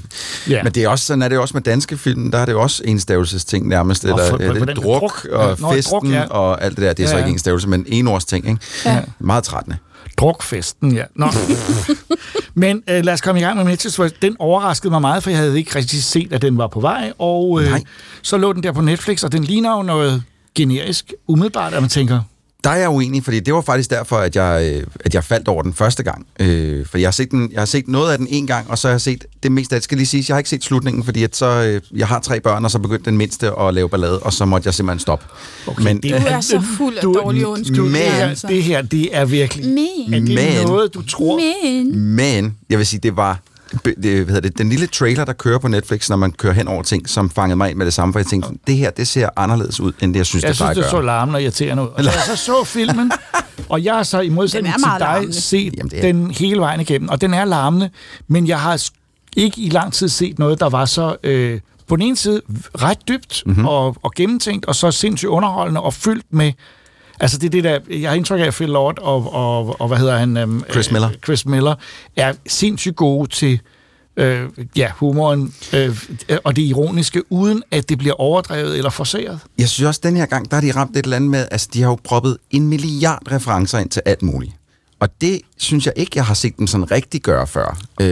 Ja. 0.49 0.63
Men 0.63 0.71
det 0.73 0.84
er 0.84 0.89
også, 0.89 1.06
sådan 1.06 1.21
er 1.21 1.28
det 1.28 1.38
også 1.38 1.54
med 1.54 1.62
danske 1.62 1.97
film. 1.97 2.32
Der 2.32 2.38
er 2.38 2.45
det 2.45 2.56
også 2.56 2.82
enstavelsesting 2.86 3.67
nærmest. 3.67 4.04
Eller, 4.04 4.30
for- 4.30 4.38
på 4.38 4.43
det, 4.43 4.67
den- 4.67 4.75
druk, 4.75 5.02
druk. 5.02 5.25
og 5.32 5.73
festen 5.73 5.91
druk, 5.93 6.10
ja. 6.12 6.23
og 6.30 6.63
alt 6.63 6.75
det 6.78 6.84
der. 6.86 6.93
Det 6.93 7.04
er 7.04 7.08
Ja, 7.08 7.10
så 7.12 7.15
ja. 7.17 7.23
ikke 7.23 7.32
enstavelse, 7.34 7.67
men 7.69 7.86
enårsting. 7.88 8.47
Ikke? 8.49 8.60
Ja. 8.86 8.99
Meget 9.19 9.43
trættende. 9.43 9.78
Drukfesten, 10.19 10.95
ja. 10.95 11.03
Nå. 11.15 11.27
Men 12.53 12.84
øh, 12.89 13.05
lad 13.05 13.13
os 13.13 13.21
komme 13.21 13.41
i 13.41 13.43
gang 13.43 13.58
med 13.58 13.65
Mitchells 13.65 13.99
vs. 14.01 14.12
Den 14.21 14.36
overraskede 14.39 14.91
mig 14.91 15.01
meget, 15.01 15.23
for 15.23 15.29
jeg 15.29 15.39
havde 15.39 15.58
ikke 15.58 15.75
rigtig 15.75 16.03
set, 16.03 16.34
at 16.34 16.41
den 16.41 16.58
var 16.58 16.67
på 16.67 16.79
vej. 16.79 17.13
Og 17.17 17.62
øh, 17.63 17.69
Nej. 17.69 17.84
så 18.21 18.38
lå 18.38 18.53
den 18.53 18.63
der 18.63 18.71
på 18.71 18.82
Netflix, 18.82 19.23
og 19.23 19.32
den 19.32 19.43
ligner 19.43 19.77
jo 19.77 19.84
noget 19.84 20.23
generisk 20.55 21.13
umiddelbart, 21.27 21.73
at 21.73 21.82
man 21.82 21.89
tænker, 21.89 22.21
Der 22.63 22.69
er 22.69 22.76
jeg 22.76 22.89
uenig, 22.89 23.24
fordi 23.24 23.39
det 23.39 23.54
var 23.54 23.62
faktisk 23.62 23.89
derfor, 23.89 24.15
at 24.17 24.36
jeg, 24.36 24.72
øh, 24.76 24.84
at 25.00 25.13
jeg 25.13 25.24
faldt 25.24 25.48
over 25.48 25.63
den 25.63 25.74
første 25.74 26.04
gang. 26.04 26.28
Øh, 26.39 26.86
for 26.86 26.98
jeg 26.98 27.08
har, 27.08 27.12
set 27.12 27.32
den, 27.32 27.50
jeg 27.54 27.62
har 27.62 27.65
set 27.65 27.88
noget 27.88 28.12
af 28.12 28.17
den 28.17 28.28
en 28.30 28.48
gang, 28.48 28.69
og 28.69 28.78
så 28.78 28.88
har 28.88 28.93
jeg 28.93 29.02
set 29.02 29.26
det 29.43 29.52
meste 29.52 29.76
af 29.76 29.80
det. 29.80 29.84
Skal 29.84 29.98
lige 29.98 30.08
sige, 30.08 30.26
jeg 30.28 30.36
har 30.36 30.39
ikke 30.39 30.50
set 30.50 30.63
slutningen, 30.63 31.04
fordi 31.04 31.24
at 31.24 31.36
så, 31.36 31.45
øh, 31.45 32.00
jeg 32.00 32.08
har 32.08 32.19
tre 32.19 32.39
børn, 32.39 32.65
og 32.65 32.72
så 32.72 32.80
begyndte 32.80 33.06
den 33.06 33.17
mindste 33.17 33.52
at 33.60 33.74
lave 33.74 33.89
ballade, 33.89 34.19
og 34.19 34.34
så 34.34 34.45
måtte 34.45 34.67
jeg 34.67 34.74
simpelthen 34.74 35.00
stoppe. 35.00 35.26
okay, 35.67 35.84
Men- 35.84 35.98
det, 36.02 36.12
Du 36.12 36.17
er 36.28 36.41
så 36.41 36.62
fuld 36.78 36.95
af 36.98 37.04
dårlige 37.04 37.48
undskyldninger. 37.48 37.91
Men- 37.91 38.02
det, 38.02 38.12
her, 38.12 38.28
altså. 38.30 38.48
det 38.48 38.63
her, 38.63 38.82
det 38.82 39.15
er 39.17 39.26
virkelig... 39.26 39.65
Men. 39.65 40.13
Er 40.13 40.19
det 40.19 40.36
Men- 40.58 40.67
noget, 40.67 40.93
du 40.93 41.02
tror... 41.02 41.39
Men. 41.63 41.95
Men 42.00 42.56
jeg 42.69 42.78
vil 42.78 42.86
sige, 42.88 43.00
det 43.04 43.15
var 43.15 43.39
det, 43.86 43.95
hvad 44.03 44.25
hedder 44.25 44.39
det, 44.41 44.58
den 44.58 44.69
lille 44.69 44.88
trailer, 44.88 45.25
der 45.25 45.34
kører 45.34 45.60
på 45.60 45.67
Netflix, 45.67 46.10
når 46.10 46.15
man 46.15 46.32
kører 46.32 46.53
hen 46.53 46.67
over 46.67 46.84
ting, 46.84 47.10
som 47.10 47.29
fangede 47.29 47.55
mig 47.55 47.69
ind 47.69 47.77
med 47.77 47.86
det 47.86 47.93
samme, 47.93 48.13
for 48.13 48.19
jeg 48.19 48.25
tænkte, 48.27 48.49
det 48.67 48.75
her, 48.77 48.89
det 48.91 49.08
ser 49.08 49.29
anderledes 49.36 49.79
ud, 49.79 49.91
end 50.01 50.13
det, 50.13 50.17
jeg 50.17 50.25
synes, 50.25 50.43
Jeg 50.43 50.49
det 50.49 50.55
synes, 50.55 50.63
plejer 50.63 50.73
det 50.73 50.84
at 50.84 50.89
så 50.89 50.95
gøre. 50.95 51.05
larmende 51.05 51.38
og 51.38 51.41
irriterende 51.43 51.84
ud. 51.84 51.88
Og 51.88 52.03
så 52.03 52.10
jeg 52.12 52.19
så 52.25 52.36
så 52.36 52.63
filmen, 52.63 53.12
og 53.69 53.84
jeg 53.84 53.93
har 53.95 54.03
så 54.03 54.19
i 54.19 54.29
modsætning 54.29 54.75
til 54.75 54.84
dig 54.84 54.97
larmende. 54.99 55.34
set 55.34 55.73
Jamen, 55.77 55.89
det 55.89 55.97
er- 55.97 56.01
den 56.01 56.32
hele 56.32 56.60
vejen 56.60 56.82
igennem. 56.82 57.10
Og 57.10 57.21
den 57.21 57.34
er 57.34 57.45
larmende, 57.45 57.89
men 58.27 58.47
jeg 58.47 58.60
har 58.60 58.84
ikke 59.38 59.62
i 59.62 59.69
lang 59.69 59.93
tid 59.93 60.10
set 60.10 60.39
noget, 60.39 60.60
der 60.60 60.69
var 60.69 60.86
så... 60.86 61.15
Øh, 61.23 61.60
på 61.88 61.95
den 61.95 62.03
ene 62.05 62.17
side 62.17 62.41
ret 62.82 62.97
dybt 63.08 63.43
Mhm. 63.45 63.51
mm-hmm. 63.55 63.67
og, 63.67 63.95
og 64.03 64.12
gennemtænkt, 64.15 64.65
og 64.65 64.75
så 64.75 64.91
sindssygt 64.91 65.29
underholdende 65.29 65.82
og 65.82 65.93
fyldt 65.93 66.25
med... 66.29 66.51
Altså 67.19 67.38
det 67.38 67.45
er 67.47 67.51
det 67.51 67.63
der, 67.63 67.79
jeg 67.97 68.10
har 68.10 68.15
indtryk 68.15 68.39
af, 68.39 68.45
at 68.45 68.53
Phil 68.53 68.69
Lord 68.69 68.99
og, 68.99 69.34
og, 69.34 69.82
og 69.82 69.88
hvad 69.88 69.97
hedder 69.97 70.17
han? 70.17 70.38
Øhm, 70.38 70.63
Chris 70.71 70.91
Miller. 70.91 71.10
Øh, 71.10 71.15
Chris 71.25 71.45
Miller 71.45 71.75
er 72.15 72.34
sindssygt 72.47 72.95
gode 72.95 73.29
til 73.29 73.60
øh, 74.17 74.49
ja, 74.75 74.91
humoren 74.95 75.53
øh, 75.73 75.97
og 76.43 76.55
det 76.55 76.62
ironiske, 76.62 77.32
uden 77.32 77.63
at 77.71 77.89
det 77.89 77.97
bliver 77.97 78.21
overdrevet 78.21 78.77
eller 78.77 78.89
forseret. 78.89 79.39
Jeg 79.58 79.69
synes 79.69 79.88
også, 79.88 79.99
den 80.03 80.17
her 80.17 80.25
gang, 80.25 80.51
der 80.51 80.58
har 80.58 80.62
de 80.62 80.71
ramt 80.71 80.97
et 80.97 81.03
eller 81.03 81.15
andet 81.15 81.29
med, 81.29 81.47
altså 81.51 81.69
de 81.73 81.82
har 81.82 81.89
jo 81.89 81.97
proppet 82.03 82.38
en 82.51 82.67
milliard 82.67 83.32
referencer 83.32 83.79
ind 83.79 83.89
til 83.89 84.01
alt 84.05 84.21
muligt. 84.21 84.53
Og 84.99 85.10
det 85.21 85.41
synes 85.58 85.86
jeg 85.86 85.93
ikke, 85.95 86.12
jeg 86.15 86.25
har 86.25 86.34
set 86.34 86.58
dem 86.58 86.67
sådan 86.67 86.91
rigtig 86.91 87.21
gøre 87.21 87.47
før. 87.47 87.77
Øh, 88.01 88.08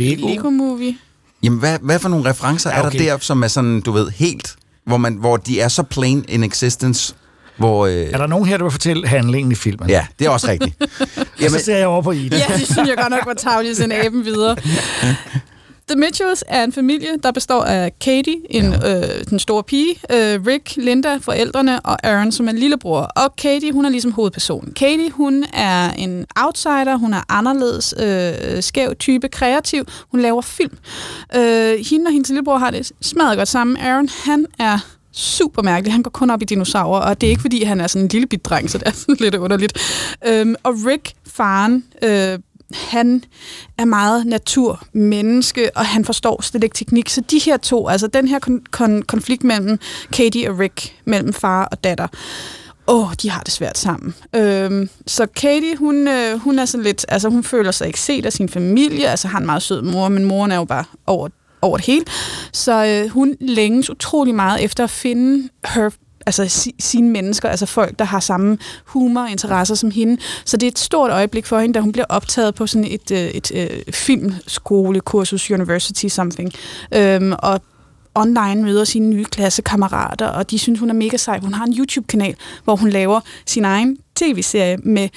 Lego. 0.00 0.26
Lego 0.28 0.50
Movie. 0.50 0.94
Jamen, 1.42 1.58
hvad, 1.58 1.78
hvad 1.82 1.98
for 1.98 2.08
nogle 2.08 2.30
referencer 2.30 2.70
Ja, 2.70 2.86
okay. 2.86 2.98
er 2.98 3.02
der 3.04 3.10
der, 3.10 3.18
som 3.20 3.42
er 3.42 3.48
sådan, 3.48 3.80
du 3.80 3.92
ved, 3.92 4.10
helt, 4.10 4.56
hvor, 4.86 4.96
man, 4.96 5.14
hvor 5.14 5.36
de 5.36 5.60
er 5.60 5.68
så 5.68 5.82
plain 5.82 6.24
in 6.28 6.44
existence, 6.44 7.14
hvor... 7.56 7.86
Øh, 7.86 7.92
Er 7.92 8.18
der 8.18 8.26
nogen 8.26 8.46
her, 8.46 8.56
der 8.56 8.64
vil 8.64 8.70
fortælle 8.70 9.08
handlingen 9.08 9.52
i 9.52 9.54
filmen? 9.54 9.88
ja, 9.88 10.06
det 10.18 10.26
er 10.26 10.30
også 10.30 10.48
rigtigt. 10.48 10.76
Jamen, 11.40 11.58
så 11.58 11.64
ser 11.64 11.76
jeg 11.76 11.86
over 11.86 12.02
på 12.02 12.12
Ida. 12.12 12.36
Ja, 12.36 12.56
det 12.56 12.66
synes 12.66 12.88
jeg 12.88 12.96
godt 12.96 13.10
nok 13.10 13.26
var 13.26 13.34
tavligt 13.34 13.70
at 13.70 13.76
sende 13.76 13.96
aben 14.06 14.24
videre. 14.24 14.56
The 15.88 15.98
Mitchells 16.00 16.44
er 16.48 16.64
en 16.64 16.72
familie, 16.72 17.08
der 17.22 17.30
består 17.32 17.62
af 17.62 17.92
Katie, 18.00 18.36
en, 18.50 18.64
øh, 18.72 19.02
den 19.30 19.38
store 19.38 19.62
pige, 19.62 19.90
øh, 20.12 20.40
Rick, 20.46 20.76
Linda, 20.76 21.16
forældrene, 21.16 21.80
og 21.80 22.06
Aaron, 22.06 22.32
som 22.32 22.46
er 22.46 22.50
en 22.50 22.58
lillebror. 22.58 23.00
Og 23.00 23.36
Katie, 23.36 23.72
hun 23.72 23.84
er 23.84 23.88
ligesom 23.90 24.12
hovedpersonen. 24.12 24.72
Katie, 24.74 25.10
hun 25.10 25.44
er 25.52 25.90
en 25.90 26.26
outsider, 26.36 26.96
hun 26.96 27.14
er 27.14 27.20
anderledes, 27.28 27.94
øh, 28.00 28.62
skæv 28.62 28.94
type, 28.94 29.28
kreativ. 29.28 29.84
Hun 30.10 30.20
laver 30.20 30.42
film. 30.42 30.76
Øh, 31.36 31.74
hende 31.90 32.06
og 32.08 32.12
hendes 32.12 32.28
lillebror 32.28 32.58
har 32.58 32.70
det 32.70 32.92
smadret 33.00 33.36
godt 33.36 33.48
sammen. 33.48 33.76
Aaron, 33.76 34.08
han 34.24 34.46
er 34.58 34.78
super 35.12 35.62
mærkelig. 35.62 35.92
Han 35.92 36.02
går 36.02 36.10
kun 36.10 36.30
op 36.30 36.42
i 36.42 36.44
dinosaurer, 36.44 37.00
og 37.00 37.20
det 37.20 37.26
er 37.26 37.30
ikke, 37.30 37.40
fordi 37.40 37.62
han 37.62 37.80
er 37.80 37.86
sådan 37.86 38.02
en 38.02 38.08
lille 38.08 38.26
bit 38.26 38.44
dreng, 38.44 38.70
så 38.70 38.78
det 38.78 38.88
er 38.88 38.92
sådan 38.92 39.16
lidt 39.24 39.34
underligt. 39.34 39.78
Øhm, 40.26 40.54
og 40.62 40.74
Rick, 40.86 41.12
faren, 41.26 41.84
øh, 42.02 42.38
han 42.74 43.24
er 43.78 43.84
meget 43.84 44.26
naturmenneske, 44.26 45.70
og 45.76 45.86
han 45.86 46.04
forstår 46.04 46.42
slet 46.42 46.64
ikke 46.64 46.74
teknik. 46.74 47.08
Så 47.08 47.20
de 47.30 47.38
her 47.38 47.56
to, 47.56 47.88
altså 47.88 48.06
den 48.06 48.28
her 48.28 48.38
kon- 48.46 48.64
kon- 48.76 49.02
konflikt 49.02 49.44
mellem 49.44 49.78
Katie 50.12 50.50
og 50.50 50.58
Rick, 50.58 50.96
mellem 51.04 51.32
far 51.32 51.64
og 51.64 51.84
datter, 51.84 52.06
åh, 52.86 53.08
oh, 53.08 53.12
de 53.22 53.30
har 53.30 53.42
det 53.42 53.52
svært 53.52 53.78
sammen. 53.78 54.14
Øhm, 54.36 54.88
så 55.06 55.26
Katie, 55.26 55.76
hun, 55.76 56.08
øh, 56.08 56.38
hun 56.38 56.58
er 56.58 56.64
sådan 56.64 56.84
lidt, 56.84 57.04
altså 57.08 57.28
hun 57.28 57.44
føler 57.44 57.70
sig 57.70 57.86
ikke 57.86 58.00
set 58.00 58.26
af 58.26 58.32
sin 58.32 58.48
familie, 58.48 59.08
altså 59.08 59.28
har 59.28 59.38
en 59.38 59.46
meget 59.46 59.62
sød 59.62 59.82
mor, 59.82 60.08
men 60.08 60.24
moren 60.24 60.52
er 60.52 60.56
jo 60.56 60.64
bare 60.64 60.84
over, 61.06 61.28
over 61.62 61.76
det 61.76 61.86
hele. 61.86 62.04
Så 62.52 62.86
øh, 62.86 63.10
hun 63.10 63.36
længes 63.40 63.90
utrolig 63.90 64.34
meget 64.34 64.64
efter 64.64 64.84
at 64.84 64.90
finde 64.90 65.48
her 65.64 65.90
altså 66.26 66.48
si, 66.48 66.74
sine 66.78 67.10
mennesker, 67.10 67.48
altså 67.48 67.66
folk, 67.66 67.98
der 67.98 68.04
har 68.04 68.20
samme 68.20 68.58
humor 68.84 69.20
og 69.20 69.30
interesser 69.30 69.74
som 69.74 69.90
hende. 69.90 70.16
Så 70.44 70.56
det 70.56 70.66
er 70.66 70.70
et 70.70 70.78
stort 70.78 71.10
øjeblik 71.10 71.46
for 71.46 71.58
hende, 71.58 71.74
da 71.74 71.80
hun 71.80 71.92
bliver 71.92 72.06
optaget 72.08 72.54
på 72.54 72.66
sådan 72.66 72.88
et, 72.90 73.10
øh, 73.10 73.18
et, 73.18 73.50
et, 73.50 73.88
et 73.88 73.94
filmskolekursus, 73.94 75.50
University 75.50 76.06
something, 76.06 76.52
øhm, 76.94 77.32
og 77.38 77.60
online 78.14 78.62
møder 78.62 78.84
sine 78.84 79.08
nye 79.08 79.24
klassekammerater, 79.24 80.26
og 80.26 80.50
de 80.50 80.58
synes, 80.58 80.80
hun 80.80 80.90
er 80.90 80.94
mega 80.94 81.16
sej. 81.16 81.38
Hun 81.38 81.54
har 81.54 81.64
en 81.64 81.74
YouTube-kanal, 81.78 82.36
hvor 82.64 82.76
hun 82.76 82.90
laver 82.90 83.20
sin 83.46 83.64
egen 83.64 83.96
tv-serie 84.16 84.76
med 84.76 85.08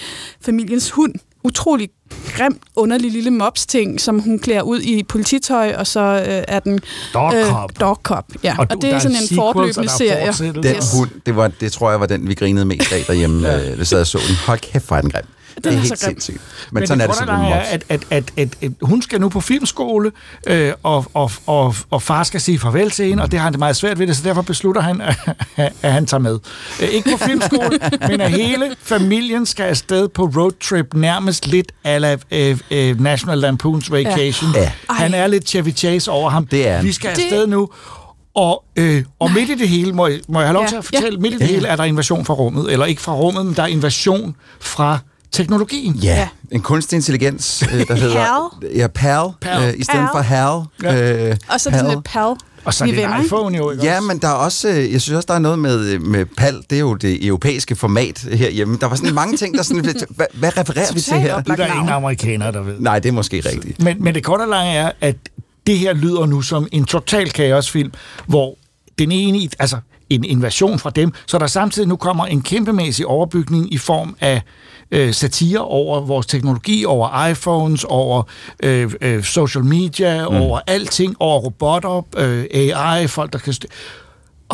familiens 0.42 0.92
hund. 0.92 1.14
Utrolig 1.44 1.90
grim, 2.38 2.60
underlig 2.76 3.12
lille 3.12 3.32
mops-ting, 3.32 4.02
som 4.02 4.20
hun 4.20 4.40
klæder 4.40 4.62
ud 4.62 4.82
i 4.82 5.04
polititøj, 5.04 5.74
og 5.78 5.88
så 5.88 6.00
øh, 6.28 6.44
er 6.48 6.60
den... 6.60 6.80
Dog 7.14 7.32
Cop. 7.32 7.72
Øh, 7.72 7.80
Dog 7.80 8.00
Cop, 8.04 8.26
ja. 8.44 8.56
Og 8.58 8.60
Og, 8.60 8.70
du- 8.70 8.76
og 8.76 8.82
det 8.82 8.92
er 8.92 8.96
er 8.96 9.00
sådan 9.00 9.18
en 9.18 9.36
fortløbende 9.36 9.90
er 9.90 9.98
serie. 9.98 10.54
Den 10.64 10.76
hund, 10.98 11.10
det, 11.26 11.36
var, 11.36 11.48
det 11.48 11.72
tror 11.72 11.90
jeg 11.92 12.00
var 12.00 12.06
den, 12.06 12.28
vi 12.28 12.34
grinede 12.34 12.66
mest 12.66 12.92
af 12.94 13.04
derhjemme, 13.08 13.48
ja. 13.48 13.72
øh, 13.72 13.78
det 13.78 13.88
sad 13.88 14.02
og 14.02 14.08
så 14.08 14.18
den. 14.28 14.36
Hold 14.36 14.60
kæft, 14.60 14.88
hvor 14.88 14.98
er 14.98 15.02
den 15.02 15.10
grim. 15.12 15.24
Det 15.56 15.66
er, 15.66 15.72
helt 15.72 15.88
så 16.00 16.06
sindssygt. 16.06 16.38
Men, 16.72 16.82
Men 16.82 16.88
sådan 16.88 17.02
er 17.02 17.08
det 17.08 17.28
mops. 17.28 17.52
er, 17.52 17.56
at, 17.56 17.84
at, 17.90 18.04
at, 18.10 18.24
at, 18.38 18.50
at 18.62 18.72
hun 18.82 19.02
skal 19.02 19.22
nu 19.22 19.30
på 19.30 19.42
filmskole, 19.42 20.12
øh, 20.48 20.74
og, 20.84 21.06
og, 21.14 21.32
og, 21.48 21.76
og 21.90 22.02
far 22.02 22.24
skal 22.24 22.42
sige 22.42 22.60
farvel 22.60 22.92
til 22.92 23.06
hende, 23.06 23.24
og 23.24 23.32
det 23.32 23.40
har 23.40 23.44
han 23.44 23.54
det 23.54 23.60
meget 23.60 23.76
svært 23.76 24.00
ved 24.00 24.08
det, 24.08 24.18
så 24.18 24.24
derfor 24.24 24.42
beslutter 24.42 24.82
han, 24.82 25.02
at, 25.02 25.74
at 25.82 25.92
han 25.94 26.06
tager 26.06 26.22
med. 26.22 26.40
Øh, 26.82 26.88
ikke 26.90 27.10
på 27.12 27.18
filmskole, 27.26 27.80
men 28.10 28.22
at 28.22 28.32
hele 28.32 28.76
familien 28.82 29.46
skal 29.46 29.64
afsted 29.64 30.08
på 30.08 30.32
roadtrip, 30.38 30.94
nærmest 30.94 31.48
lidt 31.48 31.72
ala 31.84 32.18
øh, 32.32 32.58
øh, 32.72 33.00
National 33.02 33.44
Lampoon's 33.46 33.92
Vacation. 33.92 34.52
Ja. 34.56 34.72
Han 34.90 35.14
er 35.14 35.28
lidt 35.28 35.50
Chevy 35.50 35.72
Chase 35.76 36.12
over 36.12 36.30
ham. 36.30 36.48
Det 36.48 36.68
er 36.68 36.76
han. 36.76 36.86
Vi 36.86 36.92
skal 36.92 37.16
Det- 37.16 37.22
afsted 37.22 37.48
nu. 37.48 37.70
Og, 38.36 38.64
øh, 38.76 39.04
og 39.20 39.32
midt 39.32 39.50
i 39.50 39.56
det 39.56 39.70
hele, 39.70 39.94
må 39.94 40.08
jeg, 40.08 40.20
må 40.28 40.40
jeg 40.40 40.48
have 40.48 40.54
lov 40.54 40.64
Ja. 40.64 40.70
til 40.70 40.76
at 40.76 40.86
fortælle, 40.86 41.10
Ja. 41.12 41.18
midt 41.22 41.34
i 41.34 41.38
det 41.38 41.48
hele 41.48 41.68
er 41.68 41.76
der 41.76 41.84
invasion 41.84 42.26
fra 42.26 42.34
rummet, 42.34 42.72
eller 42.74 42.86
ikke 42.86 43.02
fra 43.02 43.14
rummet, 43.14 43.46
men 43.46 43.56
der 43.56 43.64
er 43.64 43.68
invasion 43.68 44.36
fra 44.62 45.00
teknologien. 45.36 45.96
Ja, 45.96 46.16
Ja. 46.16 46.28
en 46.52 46.62
kunstig 46.62 46.96
intelligens, 46.96 47.64
øh, 47.74 47.88
der 47.88 47.96
hedder... 48.04 48.60
Ja, 48.76 48.88
PAL, 48.88 49.28
Pal. 49.42 49.64
Øh, 49.74 49.80
i 49.80 49.84
stedet 49.84 50.00
Pal. 50.00 50.08
for 50.14 50.20
HAL. 50.20 50.62
Ja. 50.84 51.30
Øh, 51.30 51.38
Og 51.50 51.60
så 51.62 51.70
er 51.70 51.72
det 51.72 51.80
sådan 51.80 51.96
lidt 51.96 52.04
pal. 52.04 52.36
Og 52.66 52.74
så 52.74 52.84
er 52.84 52.88
det 52.88 53.04
en 53.04 53.26
iPhone 53.26 53.58
jo, 53.58 53.72
ikke 53.72 53.84
Ja, 53.84 53.96
også? 53.98 54.08
men 54.08 54.18
der 54.18 54.28
er 54.28 54.32
også, 54.34 54.70
øh, 54.70 54.92
jeg 54.94 55.02
synes 55.02 55.16
også, 55.16 55.26
der 55.28 55.34
er 55.34 55.40
noget 55.40 55.60
med, 55.60 56.00
med 56.00 56.26
PAL, 56.38 56.56
det 56.70 56.76
er 56.76 56.80
jo 56.80 56.94
det 56.96 57.26
europæiske 57.26 57.76
format 57.76 58.20
herhjemme. 58.32 58.78
Der 58.82 58.88
var 58.88 58.96
sådan 58.96 59.14
mange 59.14 59.38
ting, 59.38 59.58
der 59.58 59.64
sådan, 59.64 59.84
hvad, 60.10 60.26
hvad 60.34 60.58
refererer 60.58 60.94
vi 60.94 61.00
til 61.00 61.14
her? 61.20 61.42
Det 61.42 61.50
er 61.52 61.56
der 61.56 61.66
ingen 61.74 61.90
amerikanere, 61.90 62.52
der 62.52 62.62
ved. 62.62 62.76
Nej, 62.80 63.00
det 63.00 63.10
er 63.10 63.14
måske 63.14 63.38
rigtigt. 63.46 63.82
Men, 63.84 64.04
men 64.04 64.16
det 64.16 64.24
korte 64.24 64.42
og 64.42 64.48
lange 64.48 64.72
er, 64.74 64.92
at 65.02 65.16
det 65.68 65.78
her 65.80 65.94
lyder 65.94 66.26
nu 66.26 66.42
som 66.42 66.68
en 66.72 66.86
total 66.86 67.30
kaosfilm, 67.32 67.92
hvor 68.28 68.58
den 69.00 69.12
ene, 69.12 69.50
altså 69.60 69.78
en 70.10 70.24
invasion 70.24 70.80
fra 70.80 70.90
dem, 70.90 71.12
så 71.26 71.38
der 71.38 71.48
samtidig 71.48 71.88
nu 71.88 71.96
kommer 71.96 72.26
en 72.26 72.42
kæmpemæssig 72.42 73.06
overbygning 73.06 73.74
i 73.74 73.78
form 73.78 74.16
af 74.22 74.42
øh, 74.92 75.14
satire 75.14 75.60
over 75.60 76.00
vores 76.02 76.26
teknologi, 76.26 76.86
over 76.86 77.28
iPhones, 77.28 77.84
over 77.84 78.24
øh, 78.64 78.94
øh, 79.02 79.24
social 79.24 79.64
media, 79.64 80.30
mm. 80.30 80.36
over 80.36 80.60
alting, 80.68 81.16
over 81.20 81.40
robotter, 81.40 82.06
øh, 82.18 82.46
AI, 82.54 83.08
folk, 83.08 83.34
der 83.34 83.40
kan... 83.40 83.54
St- 83.54 83.68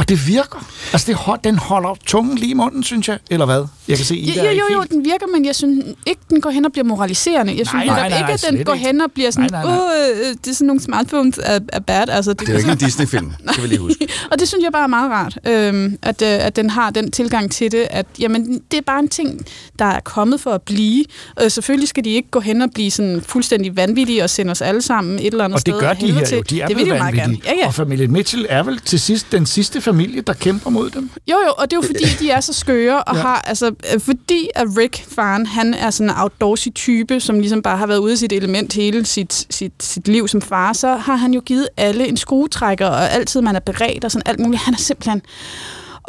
og 0.02 0.10
det 0.10 0.28
virker. 0.28 0.68
Altså, 0.94 1.08
det, 1.08 1.16
hold- 1.16 1.40
den 1.44 1.58
holder 1.58 1.96
tungen 2.06 2.38
lige 2.38 2.52
i 2.52 2.54
munden, 2.54 2.84
synes 2.84 3.08
jeg. 3.08 3.18
Eller 3.30 3.46
hvad? 3.46 3.66
Jeg 3.88 3.98
kan 3.98 4.06
se, 4.06 4.16
I 4.18 4.32
Jo, 4.38 4.44
jo, 4.44 4.50
jo, 4.52 4.64
jo, 4.74 4.84
den 4.92 5.06
virker, 5.06 5.28
men 5.34 5.46
jeg 5.46 5.56
synes 5.56 5.86
ikke, 6.06 6.22
den 6.30 6.42
går 6.42 6.50
hen 6.50 6.66
og 6.66 6.72
bliver 6.72 6.86
moraliserende. 6.86 7.58
Jeg 7.58 7.68
synes 7.68 7.86
Nej, 7.86 7.86
nej, 7.86 8.10
nej, 8.10 8.18
ikke, 8.20 8.34
at 8.34 8.46
den 8.50 8.64
går 8.66 8.74
ikke. 8.74 8.86
hen 8.88 9.02
og 9.02 9.12
bliver 9.12 9.32
sådan, 9.32 9.50
Nej, 9.52 9.64
nej, 9.64 9.76
nej. 9.76 9.86
øh, 10.24 10.36
det 10.46 10.48
er 10.48 10.54
sådan 10.54 10.68
nogle 10.68 10.82
smartphones 10.82 11.40
er, 11.44 11.60
er 11.74 11.80
bad. 11.80 12.10
Altså, 12.10 12.34
Det 12.34 12.50
er 12.50 12.54
jo 12.54 12.58
ikke 12.60 12.72
en 12.72 12.78
Disney-film, 12.78 13.32
skal 13.52 13.64
vi 13.64 13.68
lige 13.68 13.80
huske. 13.80 14.08
og 14.32 14.40
det 14.40 14.48
synes 14.48 14.64
jeg 14.64 14.72
bare 14.72 14.84
er 14.84 14.88
meget 14.88 15.12
rart, 15.12 15.38
øhm, 15.48 15.98
at, 16.02 16.22
øh, 16.22 16.28
at 16.46 16.56
den 16.56 16.70
har 16.70 16.90
den 16.90 17.12
tilgang 17.12 17.52
til 17.52 17.72
det, 17.72 17.88
at 17.90 18.06
jamen, 18.20 18.62
det 18.72 18.78
er 18.78 18.82
bare 18.86 19.00
en 19.00 19.10
ting, 19.10 19.46
der 19.80 19.86
er 19.86 20.00
kommet 20.00 20.42
for 20.42 20.52
at 20.52 20.62
blive. 20.62 21.06
Øh, 21.44 21.52
selvfølgelig 21.52 21.88
skal 21.90 22.04
de 22.04 22.10
ikke 22.10 22.30
gå 22.32 22.40
hen 22.40 22.62
og 22.62 22.70
blive 22.74 22.92
sådan 22.92 23.22
fuldstændig 23.28 23.76
vanvittige 23.78 24.24
og 24.24 24.30
sende 24.30 24.52
os 24.52 24.62
alle 24.62 24.82
sammen 24.82 25.20
et 25.20 25.26
eller 25.28 25.44
andet 25.44 25.54
Og 25.56 25.60
sted. 25.60 25.74
det 25.74 25.82
gør 25.82 25.90
af 25.90 25.98
de 25.98 26.12
her 26.12 26.26
til. 26.26 26.36
jo. 26.36 26.44
De 26.50 26.62
er 26.62 26.68
det 26.68 26.76
blevet 26.76 26.90
jo 26.90 26.96
meget 26.98 27.16
gerne. 27.16 27.22
vanvittige. 27.28 27.52
Ja, 27.54 27.60
ja. 27.62 27.68
Og 27.68 27.74
familien 27.74 28.12
Mitchell 28.12 28.46
er 28.50 28.64
vel 28.64 28.80
til 28.80 29.00
sidst 29.00 29.32
den 29.32 29.46
sidste 29.46 29.82
familie, 29.93 30.21
der 30.21 30.34
kæmper 30.34 30.69
mod 30.69 30.89
dem. 30.89 31.10
Jo, 31.32 31.36
jo, 31.47 31.54
og 31.58 31.71
det 31.71 31.77
er 31.77 31.82
jo 31.84 31.88
fordi, 31.88 32.06
de 32.19 32.30
er 32.32 32.39
så 32.39 32.54
skøre, 32.54 33.04
og 33.04 33.15
Ja. 33.21 33.21
har, 33.21 33.36
altså, 33.36 33.71
øh, 33.93 33.99
fordi 34.01 34.47
at 34.56 34.67
Rick, 34.77 35.06
faren, 35.15 35.45
han 35.45 35.73
er 35.73 35.89
sådan 35.89 36.10
en 36.10 36.15
outdoorsy 36.17 36.67
type, 36.75 37.19
som 37.19 37.39
ligesom 37.39 37.62
bare 37.62 37.77
har 37.77 37.88
været 37.88 37.97
ude 37.97 38.12
af 38.12 38.17
sit 38.17 38.32
element 38.34 38.73
hele 38.73 39.06
sit, 39.06 39.47
sit, 39.49 39.73
sit 39.80 40.08
liv 40.08 40.27
som 40.27 40.41
far, 40.41 40.73
så 40.73 40.95
har 40.95 41.15
han 41.15 41.34
jo 41.34 41.41
givet 41.45 41.67
alle 41.77 42.08
en 42.08 42.17
skruetrækker, 42.17 42.88
og 42.88 43.12
altid 43.12 43.41
man 43.41 43.56
er 43.56 43.60
beredt 43.60 44.06
og 44.06 44.12
sådan 44.12 44.23
alt 44.25 44.39
muligt. 44.39 44.62
Han 44.63 44.73
er 44.73 44.77
simpelthen... 44.77 45.21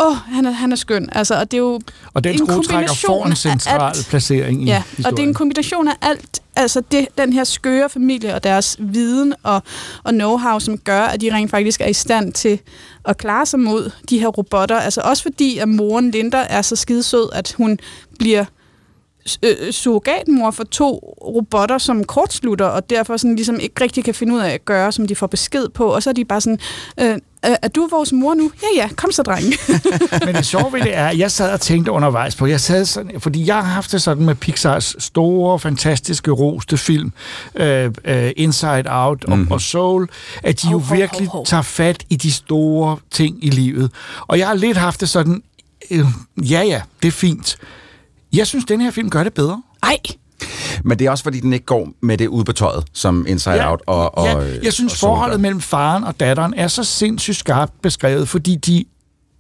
Åh, 0.01 0.07
oh, 0.07 0.17
han 0.17 0.47
er, 0.47 0.51
han 0.51 0.73
er 0.73 0.77
skøn. 0.77 1.09
Altså, 1.13 1.35
og 1.41 1.51
det 1.51 1.57
er 1.57 1.59
jo 1.59 1.81
Og 2.15 2.25
den 2.25 2.33
en 2.33 2.39
skruetrækker 2.47 2.95
får 2.95 3.27
en 3.27 3.37
central 3.37 3.81
alt. 3.97 4.07
placering 4.11 4.63
i 4.63 4.67
Ja, 4.67 4.83
historien. 4.91 5.07
og 5.07 5.17
det 5.17 5.25
er 5.25 5.29
en 5.29 5.35
kombination 5.35 5.89
af 5.89 5.95
alt. 6.03 6.43
Altså 6.57 6.83
det, 6.93 7.09
den 7.19 7.33
her 7.33 7.45
skøre 7.45 7.89
familie 7.89 8.35
og 8.35 8.45
deres 8.45 8.77
viden 8.81 9.35
og, 9.43 9.63
og 10.05 10.11
know-how, 10.13 10.59
som 10.59 10.79
gør, 10.79 11.01
at 11.03 11.21
de 11.21 11.35
rent 11.35 11.51
faktisk 11.51 11.81
er 11.81 11.87
i 11.87 11.93
stand 11.93 12.33
til 12.33 12.61
at 13.05 13.17
klare 13.17 13.47
sig 13.47 13.61
mod 13.61 13.91
de 14.11 14.19
her 14.19 14.29
robotter. 14.29 14.77
Altså 14.77 15.01
også 15.05 15.23
fordi, 15.23 15.59
at 15.59 15.69
moren 15.69 16.11
Linda 16.11 16.47
er 16.49 16.63
så 16.63 16.77
skidesød, 16.77 17.29
at 17.33 17.55
hun 17.57 17.79
bliver 18.19 18.45
øh, 19.43 19.73
surrogatmor 19.73 20.51
for 20.51 20.65
to 20.65 21.17
robotter, 21.25 21.79
som 21.79 22.05
kortslutter, 22.05 22.65
og 22.65 22.91
derfor 22.91 23.17
sådan 23.17 23.37
ligesom 23.37 23.61
ikke 23.61 23.75
rigtig 23.81 24.05
kan 24.05 24.15
finde 24.15 24.35
ud 24.35 24.41
af 24.41 24.51
at 24.51 24.65
gøre, 24.65 24.93
som 24.93 25.07
de 25.07 25.15
får 25.17 25.27
besked 25.27 25.69
på. 25.69 25.85
Og 25.85 26.03
så 26.03 26.11
er 26.11 26.15
de 26.15 26.25
bare 26.25 26.41
sådan, 26.41 26.59
øh, 27.01 27.19
er 27.43 27.69
du 27.69 27.89
vores 27.91 28.13
mor 28.13 28.35
nu? 28.35 28.51
Ja, 28.63 28.83
ja, 28.83 28.89
kom 28.97 29.13
så, 29.13 29.23
drenge. 29.23 29.59
Men 30.27 30.35
det 30.35 30.47
sjove 30.47 30.73
ved 30.73 30.81
det 30.81 30.97
er, 30.97 31.07
at 31.07 31.19
jeg 31.19 31.31
sad 31.31 31.53
og 31.53 31.61
tænkte 31.61 31.91
undervejs 31.93 32.37
på, 32.37 32.47
jeg 32.47 32.61
sad 32.61 32.85
sådan, 32.85 33.21
fordi 33.21 33.47
jeg 33.47 33.55
har 33.55 33.63
haft 33.63 33.93
det 33.93 34.03
sådan 34.03 34.25
med 34.25 34.35
Pixars 34.35 34.97
store, 34.99 35.59
fantastiske, 35.59 36.31
roste 36.31 36.77
film, 36.77 37.13
øh, 37.55 37.91
øh, 38.05 38.33
Inside 38.37 38.85
Out 38.87 39.25
og, 39.25 39.39
mm-hmm. 39.39 39.53
og 39.53 39.61
Soul, 39.61 40.09
at 40.43 40.63
de 40.63 40.67
jo 40.71 40.79
Hov, 40.79 40.87
hov, 40.87 40.97
virkelig 40.97 41.29
hov, 41.29 41.39
hov. 41.39 41.47
tager 41.47 41.63
fat 41.63 42.05
i 42.11 42.17
de 42.17 42.33
store 42.33 42.97
ting 43.11 43.45
i 43.45 43.51
livet. 43.51 43.91
Og 44.27 44.39
jeg 44.39 44.47
har 44.47 44.55
lidt 44.55 44.77
haft 44.77 45.01
det 45.01 45.09
sådan, 45.09 45.43
øh, 45.91 46.07
ja 46.51 46.63
ja, 46.63 46.83
det 47.03 47.09
er 47.09 47.13
fint. 47.13 47.57
Jeg 48.33 48.47
synes, 48.47 48.65
den 48.65 48.81
her 48.81 48.91
film 48.91 49.11
gør 49.11 49.25
det 49.25 49.35
bedre. 49.35 49.63
Ej, 49.83 49.97
Men 50.85 50.99
det 50.99 51.07
er 51.07 51.11
også, 51.11 51.25
fordi 51.25 51.41
den 51.41 51.53
ikke 51.53 51.67
går 51.67 51.89
med 52.01 52.19
det 52.19 52.27
ude 52.27 52.45
på 52.45 52.53
tøjet, 52.53 52.85
som 52.93 53.27
Inside 53.29 53.69
Out 53.69 53.83
og, 53.87 54.19
og 54.19 54.27
ja, 54.27 54.39
jeg 54.63 54.73
synes, 54.73 54.93
og 54.93 54.99
forholdet 54.99 55.41
mellem 55.41 55.61
faren 55.61 56.05
og 56.05 56.21
datteren 56.21 56.55
er 56.57 56.69
så 56.69 56.85
sindssygt 56.85 57.37
skarpt 57.37 57.83
beskrevet, 57.83 58.29
fordi 58.29 58.57
de 58.57 58.85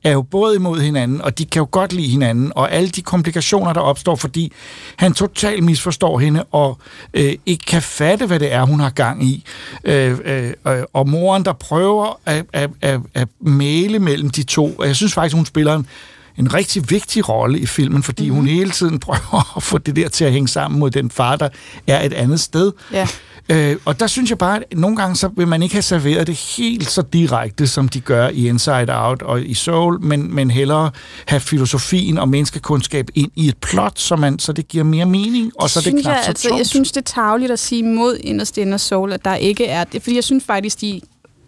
er 0.04 0.12
jo 0.12 0.22
både 0.22 0.56
imod 0.56 0.80
hinanden, 0.80 1.22
og 1.22 1.38
de 1.38 1.44
kan 1.44 1.60
jo 1.60 1.68
godt 1.70 1.92
lide 1.92 2.08
hinanden, 2.08 2.52
og 2.56 2.72
alle 2.72 2.88
de 2.88 3.02
komplikationer, 3.02 3.72
der 3.72 3.80
opstår, 3.80 4.16
fordi 4.16 4.52
han 4.96 5.12
totalt 5.12 5.64
misforstår 5.64 6.18
hende, 6.18 6.44
og 6.44 6.78
øh, 7.14 7.32
ikke 7.46 7.64
kan 7.64 7.82
fatte, 7.82 8.26
hvad 8.26 8.40
det 8.40 8.52
er, 8.52 8.62
hun 8.62 8.80
har 8.80 8.90
gang 8.90 9.24
i. 9.24 9.44
Øh, 9.84 10.18
øh, 10.24 10.52
øh, 10.66 10.82
og 10.92 11.08
moren, 11.08 11.44
der 11.44 11.52
prøver 11.52 12.20
at, 12.26 12.44
at, 12.52 12.70
at, 12.80 13.00
at 13.14 13.28
male 13.40 13.98
mellem 13.98 14.30
de 14.30 14.42
to, 14.42 14.74
og 14.78 14.86
jeg 14.86 14.96
synes 14.96 15.12
faktisk, 15.12 15.36
hun 15.36 15.46
spiller 15.46 15.74
en, 15.74 15.86
en 16.38 16.54
rigtig 16.54 16.90
vigtig 16.90 17.28
rolle 17.28 17.58
i 17.58 17.66
filmen, 17.66 18.02
fordi 18.02 18.22
mm-hmm. 18.22 18.36
hun 18.36 18.46
hele 18.46 18.70
tiden 18.70 18.98
prøver 18.98 19.52
at 19.56 19.62
få 19.62 19.78
det 19.78 19.96
der 19.96 20.08
til 20.08 20.24
at 20.24 20.32
hænge 20.32 20.48
sammen 20.48 20.80
mod 20.80 20.90
den 20.90 21.10
far, 21.10 21.36
der 21.36 21.48
er 21.86 22.06
et 22.06 22.12
andet 22.12 22.40
sted. 22.40 22.72
Ja. 22.92 23.08
Øh, 23.48 23.76
og 23.84 24.00
der 24.00 24.06
synes 24.06 24.30
jeg 24.30 24.38
bare, 24.38 24.56
at 24.56 24.78
nogle 24.78 24.96
gange 24.96 25.16
så 25.16 25.30
vil 25.36 25.48
man 25.48 25.62
ikke 25.62 25.74
have 25.74 25.82
serveret 25.82 26.26
det 26.26 26.34
helt 26.36 26.90
så 26.90 27.02
direkte, 27.02 27.66
som 27.66 27.88
de 27.88 28.00
gør 28.00 28.28
i 28.28 28.48
Inside 28.48 28.86
Out 28.88 29.22
og 29.22 29.42
i 29.42 29.54
Soul, 29.54 30.00
men, 30.00 30.34
men 30.34 30.50
hellere 30.50 30.90
have 31.26 31.40
filosofien 31.40 32.18
og 32.18 32.28
menneskekundskab 32.28 33.08
ind 33.14 33.30
i 33.36 33.48
et 33.48 33.56
plot, 33.56 33.98
så, 33.98 34.16
man, 34.16 34.38
så 34.38 34.52
det 34.52 34.68
giver 34.68 34.84
mere 34.84 35.06
mening, 35.06 35.52
og 35.58 35.70
så 35.70 35.78
er 35.78 35.82
det 35.82 35.90
synes 35.90 36.02
knap 36.02 36.14
jeg, 36.14 36.22
så 36.24 36.28
altså, 36.28 36.48
tungt. 36.48 36.58
jeg 36.58 36.66
synes, 36.66 36.92
det 36.92 37.00
er 37.00 37.22
tageligt 37.22 37.52
at 37.52 37.58
sige 37.58 37.82
mod 37.82 38.16
Inderst 38.16 38.58
Inde 38.58 38.78
Soul, 38.78 39.12
at 39.12 39.24
der 39.24 39.34
ikke 39.34 39.66
er 39.66 39.84
det. 39.84 40.02
Fordi 40.02 40.16
jeg 40.16 40.24
synes 40.24 40.44
faktisk, 40.44 40.80
de 40.80 41.00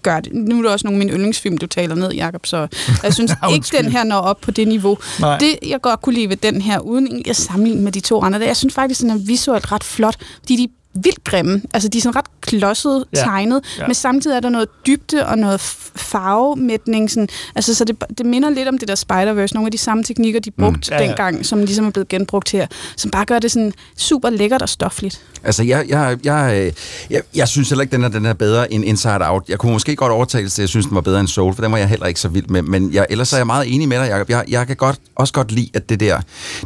gør 0.04 0.20
det. 0.20 0.32
Nu 0.34 0.58
er 0.58 0.62
det 0.62 0.70
også 0.70 0.86
nogle 0.86 1.00
af 1.00 1.06
mine 1.06 1.12
yndlingsfilm, 1.16 1.58
du 1.58 1.66
taler 1.66 1.94
ned, 1.94 2.12
Jacob, 2.12 2.46
så 2.46 2.66
jeg 3.02 3.14
synes 3.14 3.32
ikke, 3.54 3.66
den 3.82 3.92
her 3.92 4.04
når 4.04 4.16
op 4.16 4.40
på 4.40 4.50
det 4.50 4.68
niveau. 4.68 4.98
Nej. 5.20 5.38
Det, 5.38 5.58
jeg 5.66 5.80
godt 5.80 6.02
kunne 6.02 6.14
lide 6.14 6.28
ved 6.28 6.36
den 6.36 6.60
her, 6.62 6.78
uden 6.78 7.22
at 7.28 7.36
sammenligne 7.36 7.82
med 7.82 7.92
de 7.92 8.00
to 8.00 8.22
andre, 8.22 8.38
det, 8.38 8.46
jeg 8.46 8.56
synes 8.56 8.74
faktisk, 8.74 9.00
den 9.00 9.10
er 9.10 9.18
visuelt 9.18 9.72
ret 9.72 9.84
flot, 9.84 10.16
fordi 10.40 10.56
de 10.56 10.68
vildt 10.94 11.24
grimme. 11.24 11.62
Altså, 11.74 11.88
de 11.88 11.98
er 11.98 12.02
sådan 12.02 12.16
ret 12.16 12.24
klodset 12.40 13.04
Ja. 13.16 13.20
tegnet, 13.20 13.60
Ja. 13.78 13.86
men 13.86 13.94
samtidig 13.94 14.36
er 14.36 14.40
der 14.40 14.48
noget 14.48 14.68
dybde 14.86 15.26
og 15.26 15.38
noget 15.38 15.60
farvemætning. 15.96 17.10
Sådan, 17.10 17.28
altså, 17.54 17.74
så 17.74 17.84
det, 17.84 17.96
det 18.18 18.26
minder 18.26 18.50
lidt 18.50 18.68
om 18.68 18.78
det 18.78 18.88
der 18.88 18.94
Spider-Verse, 18.94 19.54
nogle 19.54 19.66
af 19.66 19.70
de 19.72 19.78
samme 19.78 20.04
teknikker, 20.04 20.40
de 20.40 20.50
brugte 20.50 20.80
Ja, 20.90 20.98
mm. 20.98 21.02
ja. 21.02 21.08
dengang, 21.08 21.46
som 21.46 21.58
ligesom 21.58 21.86
er 21.86 21.90
blevet 21.90 22.08
genbrugt 22.08 22.50
her, 22.50 22.66
som 22.96 23.10
bare 23.10 23.24
gør 23.24 23.38
det 23.38 23.50
sådan 23.52 23.72
super 23.96 24.30
lækkert 24.30 24.62
og 24.62 24.68
stofligt. 24.68 25.20
Altså, 25.44 25.62
jeg, 25.62 25.84
jeg, 25.88 26.18
jeg, 26.24 26.52
øh, 26.66 26.72
jeg, 27.10 27.22
jeg 27.34 27.48
synes 27.48 27.68
heller 27.68 27.82
ikke, 27.82 27.92
den 27.96 28.04
er, 28.04 28.08
den 28.08 28.26
er 28.26 28.32
bedre 28.32 28.72
end 28.72 28.84
Inside 28.84 29.18
Out. 29.28 29.42
Jeg 29.48 29.58
kunne 29.58 29.72
måske 29.72 29.96
godt 29.96 30.12
overtale 30.12 30.48
til, 30.48 30.60
at 30.62 30.64
jeg 30.64 30.68
synes, 30.68 30.86
den 30.86 30.94
var 30.94 31.00
bedre 31.00 31.20
end 31.20 31.28
Soul, 31.28 31.54
for 31.54 31.62
den 31.62 31.72
var 31.72 31.78
jeg 31.78 31.88
heller 31.88 32.06
ikke 32.06 32.20
så 32.20 32.28
vild 32.28 32.46
med. 32.46 32.62
Men 32.62 32.92
jeg, 32.92 33.06
ellers 33.10 33.32
er 33.32 33.36
jeg 33.36 33.46
meget 33.46 33.74
enig 33.74 33.88
med 33.88 33.98
dig, 34.00 34.08
Jacob. 34.08 34.30
Jeg, 34.30 34.44
jeg 34.48 34.66
kan 34.66 34.76
godt, 34.76 34.96
også 35.16 35.32
godt 35.32 35.52
lide, 35.52 35.70
at 35.74 35.88
det 35.88 36.00
der, 36.00 36.20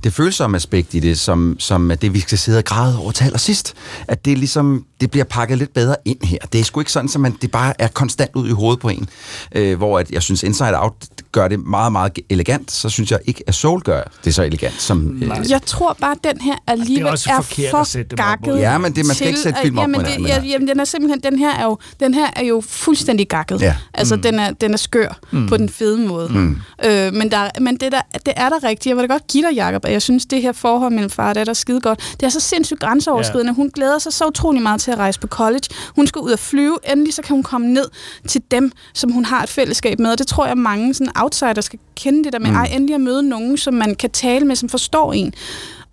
det 0.05 0.13
følsomme 0.13 0.57
aspekt 0.57 0.95
i 0.95 1.01
det, 1.01 1.19
som, 1.19 1.57
som 1.59 1.93
det, 2.03 2.15
vi 2.15 2.21
skal 2.21 2.39
sidde 2.39 2.59
og 2.59 2.65
græde 2.65 2.99
over 2.99 3.13
til 3.13 3.25
allersidst, 3.25 3.75
at 4.09 4.18
det 4.25 4.39
ligesom, 4.39 4.85
det 5.01 5.11
bliver 5.11 5.25
pakket 5.25 5.59
lidt 5.59 5.75
bedre 5.75 5.97
ind 6.05 6.19
her. 6.25 6.39
Det 6.53 6.61
er 6.61 6.65
sgu 6.65 6.81
ikke 6.81 6.93
sådan, 6.93 7.11
at 7.15 7.21
man, 7.21 7.37
det 7.43 7.51
bare 7.51 7.75
er 7.81 7.89
konstant 7.89 8.31
ud 8.35 8.49
i 8.49 8.53
hovedet 8.53 8.81
på 8.81 8.89
en. 8.89 9.09
Øh, 9.55 9.77
hvor 9.77 9.99
at 9.99 10.11
jeg 10.11 10.23
synes, 10.23 10.43
Inside 10.43 10.79
Out 10.81 10.93
gør 11.33 11.49
det 11.49 11.67
meget, 11.67 11.93
meget 11.93 12.19
elegant, 12.31 12.71
så 12.71 12.89
synes 12.89 13.11
jeg 13.11 13.19
ikke, 13.27 13.43
at 13.47 13.55
Soul 13.55 13.81
gør 13.83 14.03
det 14.25 14.35
så 14.35 14.43
elegant. 14.43 14.83
Som, 14.83 15.23
øh, 15.23 15.51
Jeg 15.51 15.63
tror 15.63 15.97
bare, 16.01 16.13
at 16.13 16.19
den 16.25 16.41
her 16.41 16.55
alligevel 16.67 17.03
Det 17.05 17.09
er 17.09 17.13
også 17.13 17.31
er, 17.31 17.71
for 17.71 17.79
at 17.79 17.87
sætte 17.87 18.17
gakket. 18.17 18.59
Ja, 18.59 18.79
men 18.79 18.93
det- 18.97 19.07
man 19.07 19.15
skal 19.15 19.25
til, 19.25 19.27
ikke 19.27 19.41
sætte 19.41 19.59
at- 19.59 19.65
film 19.65 19.79
op 19.79 19.83
jamen, 19.83 20.01
det, 20.01 20.29
ja, 20.29 20.41
men- 20.41 20.51
jamen, 20.51 20.69
den 20.69 20.81
er 20.81 20.85
simpelthen, 20.85 21.21
den 21.33 21.39
her 21.39 21.55
er 21.55 21.65
jo, 21.65 21.79
den 22.01 22.15
her 22.15 22.27
er 22.37 22.45
jo 22.45 22.63
fuldstændig 22.69 23.29
gakket. 23.29 23.61
Ja. 23.63 23.75
Altså, 23.95 24.17
Mm. 24.17 24.23
den, 24.23 24.39
er, 24.39 24.51
den 24.51 24.73
er 24.73 24.77
skør 24.77 25.19
Mm. 25.31 25.49
på 25.49 25.57
den 25.57 25.69
fede 25.69 25.99
måde. 26.09 26.29
Mm. 26.33 26.57
Øh, 26.85 27.15
men 27.15 27.31
der, 27.31 27.51
men 27.61 27.77
det, 27.77 27.93
der, 27.93 28.01
det 28.27 28.35
er 28.37 28.49
der 28.49 28.65
rigtigt. 28.65 28.87
Jeg 28.87 28.97
vil 28.97 29.09
da 29.09 29.13
godt 29.15 29.27
give 29.27 29.47
dig, 29.49 29.55
Jacob, 29.57 29.85
at 29.85 29.93
jeg 29.93 30.03
synes, 30.03 30.27
det 30.27 30.43
her 30.43 30.53
forhold 30.53 30.93
mellem 30.93 31.11
far 31.11 31.29
og 31.29 31.35
datter 31.35 31.51
er 31.51 31.55
skide 31.55 31.81
godt. 31.81 32.17
Det 32.21 32.27
er 32.27 32.31
så 32.31 32.41
sindssygt 32.41 32.81
grænseoverskridende. 32.81 33.55
Hun 33.55 33.71
glæder 33.75 33.99
sig 33.99 34.08
så 34.11 34.27
utrolig 34.27 34.63
meget 34.63 34.81
til 34.81 34.91
at 34.91 34.99
rejse 34.99 35.21
på 35.21 35.27
college. 35.27 35.63
Hun 35.97 36.07
skal 36.07 36.21
ud 36.21 36.31
og 36.31 36.39
flyve. 36.39 36.79
Endelig 36.93 37.15
så 37.15 37.23
kan 37.23 37.35
hun 37.37 37.43
komme 37.43 37.67
ned 37.67 37.85
til 38.29 38.41
dem, 38.51 38.73
som 38.95 39.13
hun 39.13 39.25
har 39.25 39.43
et 39.43 39.49
fællesskab 39.49 39.99
med. 39.99 40.11
Og 40.13 40.19
det 40.19 40.27
tror 40.27 40.47
jeg, 40.47 40.59
mange 40.59 40.95
sådan 40.95 41.13
outsiders 41.17 41.65
skal 41.65 41.79
kende 41.97 42.25
det 42.25 42.33
der 42.33 42.39
med, 42.39 42.51
Mm. 42.51 42.57
ej, 42.57 42.69
endelig 42.73 42.95
at 42.95 43.01
møde 43.01 43.23
nogen, 43.23 43.57
som 43.59 43.75
man 43.75 43.95
kan 43.95 44.11
tale 44.11 44.47
med, 44.47 44.57
som 44.57 44.69
forstår 44.69 45.13
en. 45.13 45.33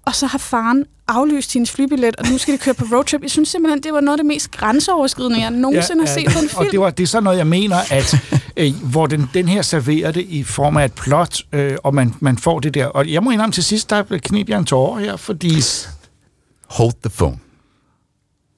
Og 0.06 0.16
så 0.16 0.26
har 0.28 0.38
faren 0.38 0.86
aflyst 1.08 1.54
hendes 1.54 1.72
flybillet, 1.72 2.16
og 2.16 2.26
nu 2.32 2.38
skal 2.38 2.54
de 2.54 2.58
køre 2.58 2.74
på 2.74 2.86
roadtrip. 2.92 3.22
Jeg 3.22 3.32
synes 3.32 3.50
simpelthen, 3.50 3.84
det 3.84 3.94
var 3.94 4.00
noget 4.02 4.14
af 4.14 4.24
det 4.24 4.26
mest 4.26 4.52
grænseoverskridende, 4.52 5.42
jeg 5.42 5.52
nogensinde 5.52 6.02
har 6.06 6.14
set 6.14 6.26
på 6.26 6.40
en 6.40 6.50
film. 6.50 6.60
Og 6.60 6.66
det, 6.72 6.80
var, 6.80 6.90
det 6.90 7.04
er 7.04 7.08
sådan 7.08 7.24
noget, 7.24 7.38
jeg 7.38 7.48
mener, 7.48 7.78
at 7.92 8.16
øh, 8.58 8.74
hvor 8.84 9.08
den, 9.08 9.30
den 9.34 9.48
her 9.48 9.62
serverer 9.62 10.12
det 10.12 10.26
i 10.30 10.44
form 10.44 10.78
af 10.78 10.86
et 10.86 10.94
plot, 10.94 11.38
øh, 11.54 11.78
og 11.84 11.94
man, 11.96 12.14
man 12.20 12.38
får 12.38 12.60
det 12.60 12.74
der. 12.74 12.86
Og 12.86 13.12
jeg 13.12 13.24
må 13.24 13.32
indrømme 13.32 13.54
til 13.54 13.64
sidst, 13.64 13.90
der 13.90 14.04
knep 14.04 14.50
jeg 14.50 14.58
en 14.60 14.66
tårer 14.66 15.00
her, 15.00 15.16
fordi... 15.16 15.62
Hold 16.70 16.94
the 17.04 17.10
phone. 17.18 17.38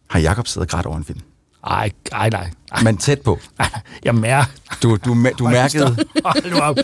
Har 0.09 0.19
Jakob 0.19 0.47
siddet 0.47 0.67
og 0.67 0.71
grædt 0.71 0.85
over 0.85 0.97
en 0.97 1.03
film? 1.03 1.19
Ej, 1.63 1.91
ej, 2.11 2.29
nej. 2.29 2.51
Men 2.83 2.97
tæt 2.97 3.19
på. 3.21 3.39
Jeg 4.05 4.15
mærker. 4.15 4.45
Du, 4.83 4.95
du, 5.05 5.17
du 5.39 5.47
mærkede... 5.47 5.97
Hold 6.25 6.51
nu 6.51 6.57
op. 6.59 6.77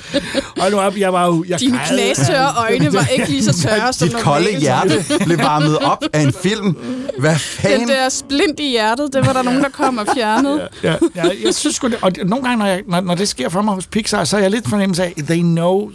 Hold 0.57 0.71
nu 0.71 0.79
op, 0.79 0.97
jeg 0.97 1.13
var 1.13 1.25
jo... 1.25 1.45
Jeg 1.47 1.59
Dine 1.59 1.77
græd. 1.77 1.87
knastørre 1.87 2.53
øjne 2.57 2.93
var 2.93 3.05
ikke 3.05 3.29
lige 3.29 3.43
så 3.43 3.53
tørre 3.67 3.93
som 3.93 4.07
Dit 4.07 4.17
kolde 4.17 4.43
normalt. 4.45 4.61
hjerte 4.61 5.05
blev 5.25 5.37
varmet 5.37 5.77
op 5.79 6.03
af 6.13 6.21
en 6.21 6.33
film. 6.43 6.77
Hvad 7.19 7.31
Den 7.31 7.39
fanden? 7.39 7.87
der 7.87 8.09
splint 8.09 8.59
i 8.59 8.69
hjertet, 8.69 9.13
det 9.13 9.25
var 9.25 9.33
der 9.33 9.41
nogen, 9.41 9.63
der 9.63 9.69
kom 9.69 9.97
og 9.97 10.07
fjernede. 10.15 10.67
Ja, 10.83 10.95
ja, 11.15 11.23
jeg 11.45 11.55
synes 11.55 11.75
sgu 11.75 11.87
det, 11.87 11.97
og 12.01 12.11
nogle 12.25 12.43
gange, 12.45 12.57
når, 12.57 12.65
jeg, 12.65 12.81
når, 12.87 13.01
når 13.01 13.15
det 13.15 13.27
sker 13.29 13.49
for 13.49 13.61
mig 13.61 13.73
hos 13.73 13.87
Pixar, 13.87 14.23
så 14.23 14.37
er 14.37 14.41
jeg 14.41 14.51
lidt 14.51 14.69
fornemmelse 14.69 15.03
af, 15.03 15.13
they 15.27 15.39
know 15.41 15.91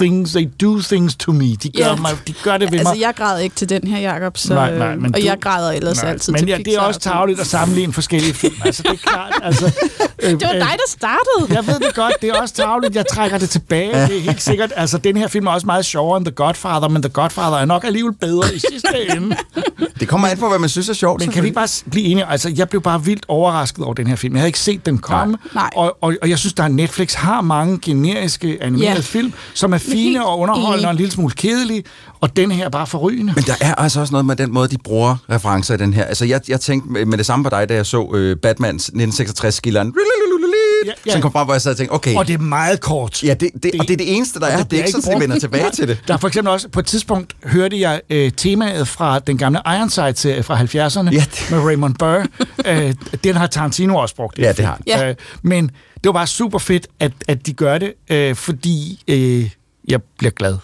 things, 0.00 0.32
they 0.32 0.48
do 0.62 0.80
things 0.80 1.16
to 1.16 1.32
me. 1.32 1.44
De 1.54 1.70
gør, 1.76 1.84
Ja. 1.84 1.94
mig, 1.96 2.10
de 2.26 2.34
gør 2.42 2.56
det 2.58 2.72
ved 2.72 2.78
Altså, 2.78 2.94
mig. 2.94 3.00
jeg 3.00 3.14
græd 3.16 3.40
ikke 3.40 3.56
til 3.56 3.68
den 3.68 3.86
her, 3.88 4.12
Jacob, 4.12 4.38
så, 4.38 4.54
Nej, 4.54 4.78
nej, 4.78 4.94
men 4.96 5.14
og 5.14 5.20
du- 5.20 5.26
jeg 5.26 5.36
græder 5.40 5.72
ellers 5.72 6.02
Nej, 6.02 6.10
altid 6.12 6.32
Men 6.32 6.38
til 6.38 6.48
ja, 6.48 6.56
det 6.56 6.60
er 6.60 6.64
Pixar. 6.64 6.80
også 6.80 7.00
tageligt 7.00 7.40
at 7.40 7.46
sammenligne 7.46 7.92
forskellige 7.92 8.34
film. 8.34 8.54
Altså, 8.64 8.82
det 8.82 8.90
er 8.90 8.96
klart. 8.96 9.19
Altså, 9.42 9.66
øh, 10.22 10.30
Det 10.40 10.42
var 10.42 10.52
dig, 10.52 10.60
der 10.60 10.88
startede. 10.88 11.54
Jeg 11.56 11.66
ved 11.66 11.74
det 11.80 11.94
godt, 11.94 12.12
det 12.22 12.28
er 12.28 12.40
også 12.40 12.54
tageligt. 12.54 12.94
Jeg 12.96 13.04
trækker 13.12 13.38
det 13.38 13.50
tilbage, 13.50 13.92
det 14.06 14.16
er 14.16 14.20
helt 14.20 14.42
sikkert. 14.42 14.72
Altså, 14.76 14.98
den 14.98 15.16
her 15.16 15.28
film 15.28 15.46
er 15.46 15.50
også 15.50 15.66
meget 15.66 15.84
sjovere 15.84 16.16
end 16.16 16.26
The 16.26 16.34
Godfather, 16.34 16.88
men 16.88 17.02
The 17.02 17.08
Godfather 17.12 17.56
er 17.58 17.64
nok 17.64 17.84
alligevel 17.84 18.12
bedre 18.14 18.54
i 18.54 18.58
sidste 18.58 19.16
ende. 19.16 19.36
Det 20.00 20.08
kommer 20.08 20.28
an 20.28 20.38
på, 20.38 20.48
hvad 20.48 20.58
man 20.58 20.68
synes 20.68 20.88
er 20.88 20.92
sjovt. 20.92 21.20
Men 21.20 21.30
kan 21.32 21.42
vi 21.42 21.46
ikke 21.48 21.54
bare 21.54 21.68
blive 21.90 22.06
enige? 22.06 22.26
Altså, 22.26 22.52
jeg 22.56 22.68
blev 22.68 22.82
bare 22.82 23.04
vildt 23.04 23.24
overrasket 23.28 23.84
over 23.84 23.94
den 23.94 24.06
her 24.06 24.16
film. 24.16 24.34
Jeg 24.34 24.40
havde 24.40 24.48
ikke 24.48 24.58
set 24.58 24.86
den 24.86 24.98
komme. 24.98 25.36
Nej. 25.54 25.70
Og, 25.76 25.96
og, 26.00 26.14
og 26.22 26.30
jeg 26.30 26.38
synes, 26.38 26.52
der 26.54 26.62
er 26.62 26.68
Netflix 26.68 27.14
har 27.14 27.40
mange 27.40 27.78
generiske 27.82 28.58
animerede 28.60 28.94
Ja. 28.94 29.00
film, 29.00 29.32
som 29.54 29.72
er 29.72 29.76
helt 29.78 29.90
fine 29.92 30.26
og 30.26 30.38
underholdende 30.38 30.74
enig. 30.78 30.86
og 30.86 30.90
en 30.90 30.96
lille 30.96 31.12
smule 31.12 31.34
kedelige. 31.34 31.84
Og 32.20 32.36
den 32.36 32.50
her 32.50 32.64
er 32.64 32.68
bare 32.68 32.86
forrygende. 32.86 33.32
Men 33.36 33.44
der 33.44 33.54
er 33.60 33.74
altså 33.74 34.00
også 34.00 34.12
noget 34.12 34.26
med 34.26 34.36
den 34.36 34.52
måde, 34.54 34.68
de 34.68 34.78
bruger 34.84 35.16
referencer 35.30 35.74
i 35.74 35.76
den 35.76 35.94
her. 35.94 36.04
Altså, 36.04 36.24
jeg, 36.24 36.40
jeg 36.48 36.60
tænkte 36.60 36.92
med 36.92 37.04
med 37.04 37.18
det 37.18 37.26
samme 37.26 37.44
på 37.44 37.50
dig, 37.50 37.68
da 37.68 37.74
jeg 37.74 37.86
så 37.86 38.10
øh, 38.14 38.36
Batmans 38.36 38.90
1966-skilleren. 39.10 39.92
Ja, 40.86 40.92
ja. 41.06 41.12
Som 41.12 41.22
kom 41.22 41.32
frem, 41.32 41.44
hvor 41.44 41.54
jeg 41.54 41.62
sad 41.62 41.70
og 41.70 41.76
tænkte, 41.76 41.92
okay. 41.92 42.14
Og 42.14 42.26
det 42.26 42.34
er 42.34 42.38
meget 42.38 42.80
kort. 42.80 43.24
Ja, 43.24 43.34
det, 43.34 43.50
det, 43.62 43.72
og 43.80 43.88
det 43.88 43.92
er 43.92 43.96
det 43.96 44.16
eneste, 44.16 44.40
der 44.40 44.46
er. 44.46 44.58
Det, 44.58 44.70
det 44.70 44.80
er 44.80 44.84
ikke 44.84 45.00
sådan, 45.00 45.12
at 45.12 45.16
de 45.16 45.20
vender 45.20 45.38
tilbage 45.38 45.70
til 45.70 45.88
det. 45.88 46.02
Der 46.08 46.14
er 46.14 46.18
for 46.18 46.28
eksempel 46.28 46.52
også, 46.52 46.68
på 46.68 46.80
et 46.80 46.86
tidspunkt 46.86 47.36
hørte 47.44 47.80
jeg 47.80 48.00
øh, 48.10 48.32
temaet 48.36 48.88
fra 48.88 49.18
den 49.18 49.38
gamle 49.38 49.60
Ironside-serie 49.66 50.42
fra 50.42 50.60
70'erne 50.60 51.10
Ja, 51.12 51.24
med 51.50 51.58
Raymond 51.58 51.94
Burr. 51.94 52.26
øh, 52.66 52.94
den 53.24 53.36
har 53.36 53.46
Tarantino 53.46 53.96
også 53.96 54.14
brugt. 54.14 54.38
Ja, 54.38 54.52
det 54.52 54.64
har 54.64 54.72
han. 54.72 54.82
Ja. 54.86 55.08
Øh, 55.08 55.14
men 55.42 55.66
det 55.66 56.04
var 56.04 56.12
bare 56.12 56.26
super 56.26 56.58
fedt, 56.58 56.86
at, 57.00 57.12
at 57.28 57.46
de 57.46 57.52
gør 57.52 57.78
det, 57.78 57.92
øh, 58.10 58.34
fordi 58.34 59.02
øh, 59.08 59.50
jeg 59.88 60.00
bliver 60.18 60.30
glad. 60.30 60.56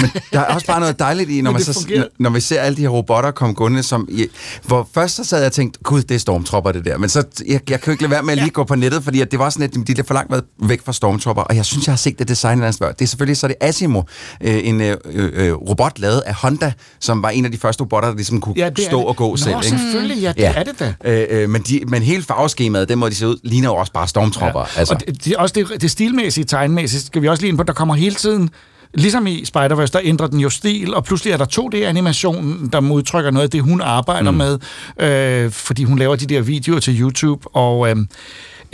Men 0.00 0.10
der 0.32 0.40
er 0.40 0.54
også 0.54 0.66
bare 0.66 0.80
noget 0.80 0.98
dejligt 0.98 1.30
i, 1.30 1.40
når, 1.40 1.50
man 1.58 1.62
så, 1.62 1.72
fungerer. 1.72 2.04
når 2.18 2.30
vi 2.30 2.40
ser 2.40 2.60
alle 2.60 2.76
de 2.76 2.80
her 2.82 2.88
robotter 2.88 3.30
komme 3.30 3.54
gående, 3.54 3.82
som, 3.82 4.08
i, 4.10 4.26
hvor 4.62 4.88
først 4.94 5.16
så 5.16 5.24
sad 5.24 5.38
jeg 5.38 5.46
og 5.46 5.52
tænkte, 5.52 5.80
gud, 5.82 6.02
det 6.02 6.14
er 6.14 6.18
stormtropper 6.18 6.72
det 6.72 6.84
der. 6.84 6.98
Men 6.98 7.08
så, 7.08 7.24
jeg, 7.46 7.60
jeg 7.70 7.80
kan 7.80 7.86
jo 7.86 7.90
ikke 7.92 8.02
lade 8.02 8.10
være 8.10 8.22
med 8.22 8.32
at 8.32 8.38
lige 8.38 8.50
gå 8.50 8.64
på 8.64 8.74
nettet, 8.74 9.04
fordi 9.04 9.20
at 9.20 9.30
det 9.30 9.38
var 9.38 9.50
sådan, 9.50 9.64
at 9.64 9.74
de 9.74 9.80
er 9.80 9.94
lidt 9.94 10.06
for 10.06 10.14
langt 10.14 10.30
været 10.30 10.44
væk 10.62 10.84
fra 10.84 10.92
stormtropper, 10.92 11.42
og 11.42 11.56
jeg 11.56 11.64
synes, 11.64 11.86
jeg 11.86 11.92
har 11.92 11.96
set 11.96 12.18
det 12.18 12.28
design 12.28 12.58
et 12.58 12.64
eller 12.66 12.82
andet. 12.84 12.98
Det 12.98 13.04
er 13.04 13.08
selvfølgelig 13.08 13.36
så 13.36 13.46
er 13.46 13.48
det 13.48 13.56
Asimo, 13.60 14.02
øh, 14.40 14.60
en 14.68 14.80
øh, 14.80 14.96
øh, 15.12 15.52
robot 15.52 15.98
lavet 15.98 16.20
af 16.26 16.34
Honda, 16.34 16.72
som 17.00 17.22
var 17.22 17.30
en 17.30 17.44
af 17.44 17.50
de 17.52 17.58
første 17.58 17.80
robotter, 17.82 18.08
der 18.08 18.16
ligesom 18.16 18.40
kunne 18.40 18.54
Ja, 18.58 18.70
stå 18.88 18.98
det. 18.98 19.06
og 19.06 19.16
gå 19.16 19.30
Nå, 19.30 19.36
selv. 19.36 19.54
Ikke? 19.56 19.68
selvfølgelig, 19.68 20.22
ja, 20.22 20.32
det 20.36 20.46
er 20.46 20.62
det 20.62 20.78
da. 20.80 20.94
Øh, 21.04 21.26
øh, 21.30 21.48
men, 21.50 21.62
de, 21.62 21.80
men 21.88 22.02
hele 22.02 22.22
farveskemaet, 22.22 22.88
den 22.88 22.98
måde 22.98 23.10
de 23.10 23.16
ser 23.16 23.26
ud, 23.26 23.36
ligner 23.42 23.68
jo 23.68 23.74
også 23.74 23.92
bare 23.92 24.08
stormtropper. 24.08 24.60
Ja. 24.60 24.78
Altså. 24.78 24.94
Og 24.94 25.00
det, 25.06 25.24
det, 25.24 25.36
også 25.36 25.52
det, 25.52 25.82
det 25.82 25.90
stilmæssige, 25.90 26.44
tegnmæssigt, 26.44 27.06
skal 27.06 27.22
vi 27.22 27.28
også 27.28 27.40
lige 27.42 27.48
ind 27.48 27.56
på, 27.58 27.62
der 27.62 27.72
kommer 27.72 27.94
hele 27.94 28.14
tiden, 28.14 28.50
ligesom 28.94 29.26
i 29.26 29.44
Spider-Verse, 29.44 29.92
der 29.92 30.00
ændrer 30.02 30.26
den 30.26 30.40
jo 30.40 30.50
stil, 30.50 30.94
og 30.94 31.04
pludselig 31.04 31.32
er 31.32 31.36
der 31.36 31.46
2D-animationen, 31.46 32.68
der 32.72 32.90
udtrykker 32.92 33.30
noget 33.30 33.44
af 33.44 33.50
det, 33.50 33.62
hun 33.62 33.80
arbejder 33.80 34.30
mm. 34.30 34.36
med, 34.36 34.58
øh, 35.00 35.50
fordi 35.50 35.84
hun 35.84 35.98
laver 35.98 36.16
de 36.16 36.26
der 36.26 36.40
videoer 36.40 36.80
til 36.80 37.00
YouTube, 37.00 37.48
og 37.56 37.90
øh, 37.90 37.96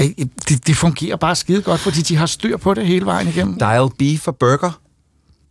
øh, 0.01 0.07
det, 0.49 0.67
det 0.67 0.77
fungerer 0.77 1.17
bare 1.17 1.37
skide 1.37 1.63
godt, 1.63 1.81
fordi 1.81 2.01
de 2.01 2.17
har 2.17 2.27
styr 2.27 2.57
på 2.57 2.75
det 2.75 2.87
hele 2.87 3.07
vejen 3.07 3.29
igennem. 3.29 3.59
Dial 3.59 3.89
B 3.99 4.21
for 4.21 4.33
burger 4.33 4.81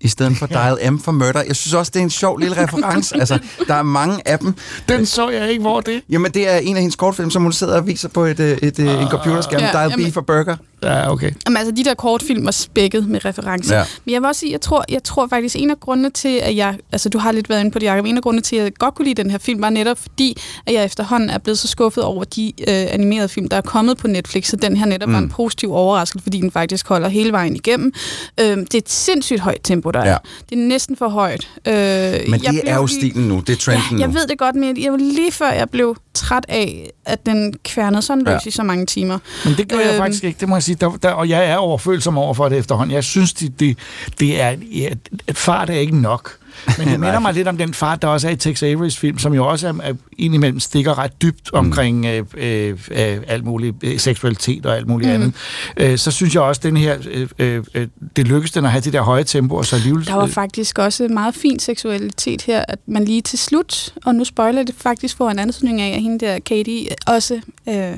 i 0.02 0.08
stedet 0.08 0.38
for 0.38 0.46
Dial 0.58 0.94
M 0.94 1.00
for 1.00 1.12
murder. 1.12 1.44
Jeg 1.48 1.56
synes 1.56 1.74
også, 1.74 1.92
det 1.94 2.00
er 2.00 2.04
en 2.04 2.10
sjov 2.10 2.38
lille 2.38 2.64
reference. 2.64 3.16
altså, 3.20 3.40
der 3.68 3.76
er 3.76 3.84
mange 3.84 4.28
af 4.28 4.40
dem. 4.40 4.56
Den 4.90 5.06
så 5.06 5.30
jeg 5.30 5.50
ikke, 5.52 5.62
hvor 5.62 5.82
det... 5.82 6.02
Jamen, 6.10 6.32
det 6.32 6.50
er 6.50 6.58
en 6.58 6.76
af 6.76 6.82
hendes 6.82 6.96
kortfilm, 6.96 7.30
som 7.30 7.42
hun 7.44 7.54
sidder 7.54 7.78
og 7.78 7.88
viser 7.88 8.10
på 8.10 8.26
et, 8.26 8.40
et, 8.40 8.64
et, 8.64 8.80
en 8.80 9.08
computerskærm. 9.08 9.62
Ja, 9.62 9.72
Dial 9.72 9.90
jamen- 9.90 10.12
B 10.12 10.14
for 10.14 10.22
burger. 10.22 10.56
Ja, 10.84 11.12
okay. 11.12 11.32
Jamen, 11.46 11.58
altså, 11.58 11.72
de 11.76 11.84
der 11.84 11.94
kortfilm 11.94 12.46
var 12.46 12.52
spækket 12.52 13.08
med 13.08 13.26
referencer. 13.26 13.78
Ja. 13.78 13.84
Men 14.06 14.14
jeg 14.14 14.22
vil 14.22 14.28
også 14.28 14.40
sige, 14.40 14.52
jeg 14.52 14.62
tror, 14.62 14.86
jeg 14.90 15.04
tror 15.04 15.28
faktisk, 15.28 15.56
en 15.56 15.70
af 15.70 15.80
grundene 15.80 16.10
til, 16.10 16.38
at 16.44 16.56
jeg... 16.56 16.78
Altså, 16.92 17.10
du 17.10 17.18
har 17.18 17.32
lidt 17.32 17.50
været 17.50 17.60
inde 17.60 17.72
på 17.72 17.80
det, 17.80 17.86
Jacob. 17.86 18.06
En 18.06 18.18
af 18.18 18.24
grundene 18.24 18.42
til, 18.42 18.56
at 18.56 18.64
jeg 18.64 18.74
godt 18.74 18.96
kunne 18.96 19.06
lide 19.06 19.24
den 19.24 19.32
her 19.32 19.38
film, 19.38 19.62
var 19.62 19.70
netop 19.70 19.98
fordi, 20.00 20.38
at 20.66 20.74
jeg 20.74 20.86
efterhånden 20.86 21.30
er 21.30 21.38
blevet 21.38 21.60
så 21.60 21.68
skuffet 21.68 22.04
over 22.04 22.24
de 22.24 22.54
øh, 22.60 22.66
animerede 22.68 23.30
film, 23.30 23.48
der 23.50 23.58
er 23.58 23.62
kommet 23.62 23.98
på 23.98 24.08
Netflix, 24.08 24.48
så 24.48 24.56
den 24.56 24.78
her 24.78 24.86
netop 24.86 25.10
mm. 25.10 25.14
var 25.14 25.20
en 25.20 25.30
positiv 25.30 25.74
overraskelse, 25.74 26.24
fordi 26.24 26.42
den 26.42 26.52
faktisk 26.52 26.88
holder 26.88 27.08
hele 27.10 27.32
vejen 27.32 27.56
igennem. 27.56 27.94
Øh, 28.40 28.46
det 28.46 28.74
er 28.74 28.78
et 28.78 28.90
sindssygt 28.90 29.40
højt 29.40 29.60
tempo, 29.64 29.92
der 29.92 30.00
er. 30.00 30.10
Ja. 30.10 30.18
Det 30.50 30.56
er 30.56 30.62
næsten 30.68 30.96
for 30.96 31.08
højt. 31.10 31.50
Øh, 31.68 31.74
Men 31.74 31.76
jeg 31.76 32.22
det 32.40 32.48
er 32.48 32.52
blev 32.62 32.74
jo 32.74 32.86
lige- 32.86 33.00
stilen 33.00 33.28
nu. 33.28 33.40
Det 33.48 33.54
er 33.54 33.58
trenden 33.58 33.98
Ja, 33.98 34.00
jeg 34.00 34.08
nu. 34.08 34.14
ved 34.14 34.28
det 34.28 34.38
godt, 34.38 34.56
men 34.56 34.84
jeg 34.84 34.92
lige 34.98 35.32
før, 35.32 35.52
jeg 35.52 35.70
blev 35.70 35.96
træt 36.20 36.46
af, 36.50 36.90
at 37.06 37.26
den 37.26 37.54
kværnede 37.64 38.02
sådan 38.02 38.24
løs 38.24 38.34
Ja. 38.46 38.48
i 38.48 38.52
så 38.52 38.64
mange 38.64 38.86
timer. 38.86 39.20
Men 39.46 39.54
det 39.58 39.70
gør 39.70 39.78
jeg 39.80 39.88
Øhm. 39.88 39.98
faktisk 39.98 40.24
ikke, 40.24 40.40
det 40.40 40.50
må 40.50 40.56
jeg 40.56 40.64
sige. 40.64 40.76
Der, 40.82 40.92
der, 41.04 41.10
og 41.10 41.30
jeg 41.30 41.46
er 41.46 41.56
overfølsom 41.58 42.18
over 42.18 42.34
for 42.34 42.50
det 42.50 42.58
efterhånden. 42.58 42.96
Jeg 42.96 43.04
synes, 43.04 43.34
det, 43.34 43.60
det, 43.60 43.78
det 44.20 44.42
er, 44.42 44.56
ja, 44.72 44.90
at 45.28 45.38
fart 45.38 45.70
er 45.70 45.74
ikke 45.74 45.98
nok. 46.02 46.38
Men 46.78 46.88
det 46.88 47.00
minder 47.06 47.20
mig 47.20 47.34
lidt 47.34 47.48
om 47.48 47.58
den 47.58 47.74
fart, 47.74 48.02
der 48.02 48.08
også 48.08 48.28
er 48.28 48.32
i 48.32 48.36
Tex 48.36 48.64
Averys 48.64 48.98
film, 48.98 49.18
som 49.20 49.34
jo 49.34 49.48
også 49.48 49.68
er, 49.68 49.74
er 49.84 49.94
indimellem 50.18 50.60
stikker 50.60 50.98
ret 50.98 51.22
dybt 51.22 51.54
omkring 51.54 52.06
øh, 52.06 52.26
øh, 52.38 52.70
øh, 52.92 53.18
alt 53.28 53.46
muligt 53.46 53.76
øh, 53.84 54.00
seksualitet 54.00 54.66
og 54.66 54.76
alt 54.78 54.88
muligt 54.88 55.10
Mm. 55.10 55.16
andet. 55.16 55.34
Øh, 55.78 55.98
så 55.98 56.12
synes 56.12 56.34
jeg 56.36 56.42
også, 56.42 56.62
den 56.64 56.78
her, 56.78 56.98
øh, 57.12 57.28
øh, 57.40 57.64
øh, 57.74 57.88
det 58.16 58.28
lykkes 58.28 58.52
den 58.52 58.66
at 58.66 58.72
have 58.72 58.82
det 58.82 58.94
der 58.94 59.02
høje 59.02 59.24
tempo, 59.24 59.56
og 59.56 59.66
så 59.66 59.76
alligevel... 59.76 60.06
Der 60.08 60.16
var 60.16 60.28
faktisk 60.28 60.80
også 60.80 61.08
meget 61.08 61.36
fin 61.36 61.60
seksualitet 61.60 62.42
her, 62.42 62.64
at 62.68 62.80
man 62.86 63.06
lige 63.06 63.22
til 63.22 63.40
slut, 63.40 63.94
og 64.06 64.16
nu 64.16 64.24
spoiler 64.26 64.64
det 64.64 64.76
faktisk 64.78 65.18
for 65.18 65.30
en 65.30 65.40
ansøgning 65.40 65.82
af, 65.82 65.96
at 65.96 66.02
hende 66.02 66.26
der 66.26 66.40
Katie 66.40 66.88
også 67.08 67.42
øh, 67.70 67.94
i 67.94 67.98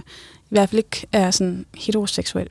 hvert 0.49 0.69
fald 0.69 0.77
ikke 0.79 1.07
er 1.11 1.31
sådan 1.31 1.65
heteroseksuel. 1.77 2.47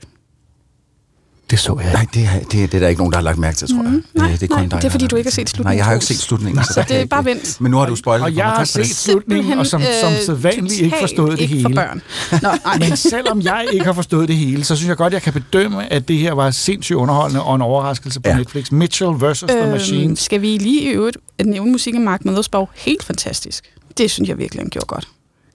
Det 1.51 1.59
så 1.59 1.77
jeg. 1.83 1.93
Nej, 1.93 2.05
det 2.13 2.23
er, 2.23 2.39
det, 2.51 2.63
er, 2.63 2.67
det 2.67 2.73
er 2.73 2.79
der 2.79 2.87
ikke 2.87 2.99
nogen, 3.01 3.11
der 3.11 3.17
har 3.17 3.23
lagt 3.23 3.37
mærke 3.37 3.57
til, 3.57 3.67
tror 3.67 3.83
jeg. 3.83 3.91
Mm, 3.91 4.03
nej, 4.13 4.31
det 4.31 4.43
er 4.43 4.47
kun 4.47 4.57
nej, 4.57 4.65
dig, 4.67 4.77
det 4.81 4.85
er 4.85 4.89
fordi, 4.89 5.07
du 5.07 5.15
ikke 5.15 5.27
har 5.29 5.31
set 5.31 5.49
slutningen. 5.49 5.71
Nej, 5.71 5.77
jeg 5.77 5.85
har 5.85 5.91
jo 5.91 5.95
ikke 5.95 6.05
set 6.05 6.17
slutningen. 6.19 6.63
Så 6.63 6.73
der 6.75 6.83
det 6.83 7.01
er 7.01 7.05
bare 7.05 7.25
vent. 7.25 7.61
Men 7.61 7.71
nu 7.71 7.77
har 7.77 7.85
du 7.85 7.95
spoilet. 7.95 8.23
Og 8.25 8.35
jeg 8.35 8.45
har 8.45 8.63
set 8.63 8.87
slutningen, 8.95 9.59
og 9.59 9.67
som, 9.67 9.81
som 10.01 10.11
sædvanligt 10.25 10.81
ikke 10.81 10.95
forstået 10.99 11.31
det 11.31 11.39
ikke 11.39 11.53
hele. 11.55 11.63
for 11.63 11.69
børn. 11.75 12.01
Nå, 12.41 12.49
ej. 12.71 12.77
Men 12.79 12.97
selvom 12.97 13.41
jeg 13.41 13.65
ikke 13.73 13.85
har 13.85 13.93
forstået 13.93 14.27
det 14.27 14.35
hele, 14.35 14.63
så 14.63 14.75
synes 14.75 14.87
jeg 14.89 14.97
godt, 14.97 15.13
jeg 15.13 15.21
kan 15.21 15.33
bedømme, 15.33 15.93
at 15.93 16.07
det 16.07 16.17
her 16.17 16.33
var 16.33 16.51
sindssygt 16.51 16.95
underholdende 16.95 17.43
og 17.43 17.55
en 17.55 17.61
overraskelse 17.61 18.19
på 18.19 18.29
Ja. 18.29 18.37
Netflix. 18.37 18.71
Mitchell 18.71 19.11
vs. 19.11 19.39
The 19.47 19.57
Øhm, 19.61 19.69
Machines. 19.71 20.19
skal 20.19 20.41
vi 20.41 20.57
lige 20.57 20.81
i 20.81 20.87
øvrigt 20.87 21.17
nævne 21.45 21.71
musikken 21.71 22.01
af 22.01 22.05
Mark 22.05 22.25
Mothersbaugh? 22.25 22.67
Helt 22.75 23.03
fantastisk. 23.03 23.63
Det 23.97 24.11
synes 24.11 24.29
jeg 24.29 24.37
virkelig, 24.37 24.61
han 24.61 24.69
gjorde 24.69 24.85
godt. 24.87 25.07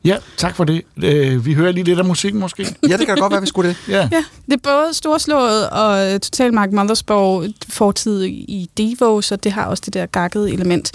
Ja, 0.07 0.17
tak 0.37 0.57
for 0.57 0.65
det. 0.65 0.83
Øh, 1.03 1.47
vi 1.47 1.55
hører 1.55 1.73
lige 1.73 1.85
lidt 1.85 1.99
af 1.99 2.05
musikken 2.05 2.41
måske. 2.41 2.77
Ja, 2.89 2.97
det 2.97 3.07
kan 3.07 3.17
godt 3.17 3.33
være, 3.33 3.41
vi 3.41 3.47
skulle 3.47 3.69
det. 3.69 3.77
Ja. 3.89 4.09
Ja, 4.13 4.25
det 4.47 4.53
er 4.53 4.57
både 4.63 4.89
storslået 4.93 5.71
og 5.71 6.07
øh, 6.15 6.21
totalt 6.21 6.55
Mark 6.55 6.73
Mothersbaugh 6.73 7.49
fortid 7.69 8.23
i 8.25 8.71
Devo, 8.79 9.21
så 9.21 9.37
det 9.37 9.53
har 9.53 9.65
også 9.65 9.83
det 9.87 9.95
der 9.95 10.07
gakkede 10.07 10.53
element. 10.53 10.93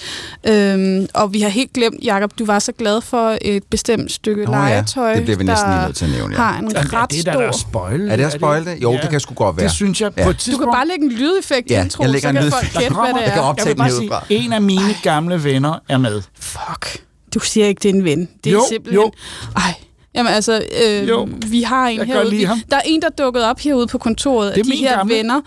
Øhm, 0.47 1.07
og 1.13 1.33
vi 1.33 1.41
har 1.41 1.49
helt 1.49 1.73
glemt, 1.73 1.95
Jakob, 2.03 2.31
du 2.39 2.45
var 2.45 2.59
så 2.59 2.71
glad 2.71 3.01
for 3.01 3.37
et 3.41 3.63
bestemt 3.63 4.11
stykke 4.11 4.41
ja, 4.41 4.47
legetøj, 4.49 5.13
det 5.13 5.23
bliver 5.23 5.37
vi 5.37 5.43
næsten 5.43 5.69
der 5.69 5.75
lige 5.77 5.85
nødt 5.85 5.95
til 5.95 6.05
at 6.05 6.11
nævne, 6.11 6.35
ja. 6.35 6.41
har 6.41 6.57
en 6.59 6.71
Jamen, 6.75 6.93
ret 6.93 7.11
det 7.11 7.19
er 7.19 7.23
da 7.23 7.31
stor... 7.31 7.41
der 7.41 7.51
spoil. 7.51 8.09
Er 8.09 8.15
det 8.15 8.23
at 8.23 8.31
spoil 8.33 8.65
det? 8.65 8.77
Jo, 8.83 8.91
det 9.01 9.09
kan 9.09 9.19
sgu 9.19 9.33
godt 9.33 9.57
være. 9.57 9.63
Det 9.63 9.73
synes 9.75 10.01
jeg 10.01 10.11
Ja. 10.17 10.23
på 10.23 10.29
et 10.29 10.35
Du 10.35 10.39
tidspunkt. 10.41 10.65
kan 10.71 10.73
bare 10.77 10.87
lægge 10.87 11.05
en 11.05 11.11
lydeffekt 11.11 11.69
Ja, 11.71 11.85
jeg 11.99 12.09
lægger 12.09 12.19
så 12.21 12.27
en 12.29 12.35
kan 12.35 12.43
lydeffekt. 12.43 12.73
folk 12.73 12.73
Der 12.73 12.79
gætte, 12.81 12.95
hvad 12.95 13.13
det 13.13 13.19
jeg 13.21 13.33
kan 13.33 13.43
er. 13.43 13.45
optage 13.47 13.67
jeg 13.69 13.77
vil 13.77 14.09
den 14.09 14.27
sige, 14.29 14.43
en 14.45 14.53
af 14.53 14.61
mine 14.61 14.95
gamle 15.03 15.43
venner 15.43 15.79
er 15.89 15.97
med. 15.97 16.21
Fuck. 16.39 17.01
Du 17.33 17.39
siger 17.39 17.67
ikke, 17.67 17.79
det 17.83 17.89
er 17.89 17.93
en 17.93 18.03
ven. 18.03 18.29
Det 18.43 18.49
er 18.49 18.53
Jo, 18.53 18.61
simpelthen... 18.69 19.03
jo. 19.03 19.11
Ej. 19.55 19.73
Jamen 20.15 20.33
altså, 20.33 20.63
øh, 20.87 21.09
Jo. 21.09 21.29
vi 21.47 21.61
har 21.61 21.87
en 21.87 22.05
herude. 22.05 22.29
lide 22.29 22.37
Vi, 22.39 22.43
ham. 22.43 22.61
der 22.71 22.75
er 22.77 22.81
en, 22.85 23.01
der 23.01 23.07
er 23.07 23.23
dukket 23.23 23.43
op 23.43 23.59
herude 23.59 23.87
på 23.87 23.97
kontoret 23.97 24.49
af 24.49 24.57
er 24.59 24.63
de 24.63 24.75
her 24.75 24.95
gamle. 24.97 25.15
venner. 25.15 25.41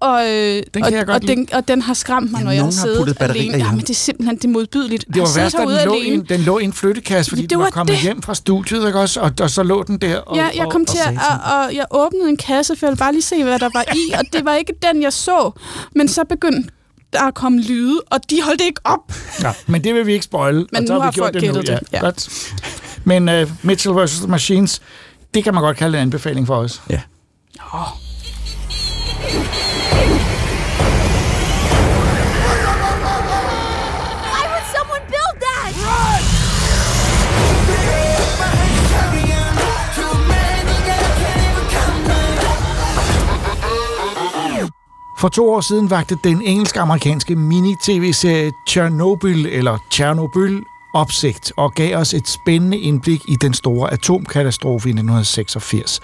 Og, 0.00 0.30
øh, 0.30 0.62
Den 0.74 0.82
og, 0.82 0.88
kan 0.88 0.98
jeg 0.98 1.06
godt 1.06 1.22
og, 1.22 1.28
den, 1.28 1.48
og 1.52 1.68
den 1.68 1.82
har 1.82 1.94
skræmt 1.94 2.30
mig, 2.30 2.38
Ja, 2.38 2.44
når 2.44 2.50
jeg 2.52 2.64
har 2.64 2.70
siddet 2.70 3.16
alene. 3.20 3.54
i 3.54 3.58
Ja, 3.58 3.64
ham. 3.64 3.74
men 3.74 3.80
det 3.80 3.90
er 3.90 3.94
simpelthen 3.94 4.36
det 4.36 4.44
er 4.44 4.48
modbydeligt. 4.48 5.04
Det 5.14 5.22
var 5.22 5.28
værst, 5.36 5.54
at 5.54 5.60
den 5.60 5.68
lå, 5.68 5.94
i 5.94 5.98
alene. 5.98 6.14
en, 6.14 6.24
den 6.28 6.40
lå 6.40 6.58
i 6.58 6.64
en 6.64 6.72
flyttekasse, 6.72 7.30
fordi 7.30 7.42
det 7.42 7.50
den 7.50 7.58
var 7.58 7.64
var 7.64 7.70
kommet 7.70 7.92
det. 7.94 8.02
hjem 8.02 8.22
fra 8.22 8.34
studiet, 8.34 8.86
ikke 8.86 8.98
også? 8.98 9.20
Og, 9.20 9.32
og 9.40 9.50
så 9.50 9.62
lå 9.62 9.82
den 9.82 9.98
der. 9.98 10.18
Og, 10.18 10.36
Ja, 10.36 10.48
jeg 10.56 10.66
kom 10.70 10.80
og, 10.80 10.86
til 10.86 11.00
og, 11.06 11.12
at, 11.12 11.18
og, 11.54 11.54
og 11.66 11.74
jeg 11.74 11.84
åbnede 11.90 12.28
en 12.28 12.36
kasse, 12.36 12.76
for 12.76 12.86
jeg 12.86 12.90
ville 12.90 12.98
bare 12.98 13.12
lige 13.12 13.22
se, 13.22 13.42
hvad 13.44 13.58
der 13.58 13.70
var 13.74 13.84
i, 13.94 14.12
og 14.18 14.24
det 14.32 14.44
var 14.44 14.54
ikke 14.54 14.72
den, 14.92 15.02
jeg 15.02 15.12
så. 15.12 15.50
Men 15.94 16.08
så 16.08 16.24
begyndte 16.24 16.70
der 17.12 17.30
komme 17.30 17.62
lyde, 17.62 18.00
og 18.10 18.30
de 18.30 18.42
holdt 18.42 18.60
ikke 18.60 18.80
op. 18.84 19.12
Ja, 19.42 19.52
men 19.66 19.84
det 19.84 19.94
vil 19.94 20.06
vi 20.06 20.12
ikke 20.12 20.24
spoile. 20.24 20.66
Men 20.72 20.82
og 20.82 20.86
så 20.86 20.92
nu 20.92 20.98
har 20.98 21.04
har 21.04 21.10
vi 21.10 21.14
gjort 21.14 21.24
folk 21.24 21.34
det 21.44 21.54
nu. 21.54 21.60
Ja, 21.66 21.78
det, 21.78 21.88
ja. 21.92 22.00
Godt. 22.00 22.52
Men 23.04 23.28
uh, 23.28 23.50
Mitchell 23.62 23.94
vs. 23.94 24.26
Machines, 24.26 24.82
det 25.34 25.44
kan 25.44 25.54
man 25.54 25.62
godt 25.62 25.76
kalde 25.76 25.98
en 25.98 26.02
anbefaling 26.02 26.46
for 26.46 26.56
os. 26.56 26.82
Ja. 26.90 27.00
Why 27.74 28.05
For 45.18 45.28
to 45.28 45.50
år 45.50 45.60
siden 45.60 45.90
vagte 45.90 46.18
den 46.24 46.42
engelsk-amerikanske 46.42 47.36
mini-tv-serie 47.36 48.52
Chernobyl, 48.68 49.46
eller 49.46 49.78
Chernobyl, 49.90 50.62
opsigt 50.92 51.52
og 51.56 51.74
gav 51.74 51.96
os 51.98 52.14
et 52.14 52.28
spændende 52.28 52.78
indblik 52.78 53.22
i 53.28 53.36
den 53.36 53.54
store 53.54 53.92
atomkatastrofe 53.92 54.88
i 54.88 54.92
1986. 54.92 56.00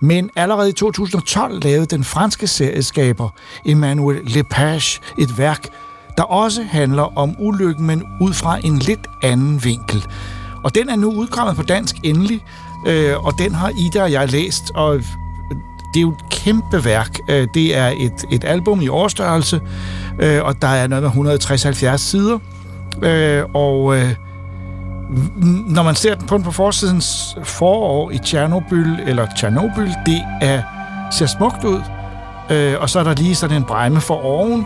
Men 0.00 0.30
allerede 0.36 0.68
i 0.68 0.72
2012 0.72 1.62
lavede 1.62 1.86
den 1.86 2.04
franske 2.04 2.46
serieskaber 2.46 3.28
Emmanuel 3.64 4.20
Lepage 4.24 5.00
et 5.18 5.38
værk, 5.38 5.68
der 6.16 6.22
også 6.22 6.62
handler 6.62 7.18
om 7.18 7.34
ulykken, 7.38 7.86
men 7.86 8.04
ud 8.20 8.32
fra 8.32 8.58
en 8.64 8.78
lidt 8.78 9.06
anden 9.22 9.64
vinkel. 9.64 10.06
Og 10.64 10.74
den 10.74 10.88
er 10.88 10.96
nu 10.96 11.12
udkommet 11.12 11.56
på 11.56 11.62
dansk 11.62 11.96
endelig, 12.02 12.44
øh, 12.86 13.24
og 13.24 13.32
den 13.38 13.54
har 13.54 13.72
Ida 13.78 14.02
og 14.02 14.12
jeg 14.12 14.30
læst, 14.30 14.70
og 14.74 15.00
det 15.94 15.96
er 15.96 16.02
jo 16.02 16.10
et 16.10 16.28
kæmpe 16.30 16.84
værk. 16.84 17.18
Øh, 17.28 17.48
Det 17.54 17.76
er 17.76 17.92
et, 17.96 18.24
et 18.30 18.44
album 18.44 18.80
i 18.80 18.88
årstørrelse, 18.88 19.60
øh, 20.18 20.44
og 20.44 20.62
der 20.62 20.68
er 20.68 20.86
noget 20.86 21.16
med 21.16 21.90
160-70 21.94 21.96
sider. 21.96 22.38
Øh, 23.02 23.42
Og 23.54 23.96
øh, 23.96 24.14
når 25.66 25.82
man 25.82 25.94
ser 25.94 26.14
den 26.14 26.28
kun 26.28 26.42
på 26.42 26.50
forsidens 26.50 27.36
forår 27.44 28.10
i 28.10 28.18
Tjernobyl, 28.18 28.94
eller 29.06 29.26
Tjernobyl, 29.38 29.88
det 30.06 30.22
er, 30.40 30.62
ser 31.12 31.26
smukt 31.26 31.64
ud. 31.64 31.80
Øh, 32.50 32.74
Og 32.80 32.90
så 32.90 32.98
er 33.00 33.04
der 33.04 33.14
lige 33.14 33.34
sådan 33.34 33.56
en 33.56 33.64
bremme 33.64 34.00
for 34.00 34.24
oven. 34.24 34.64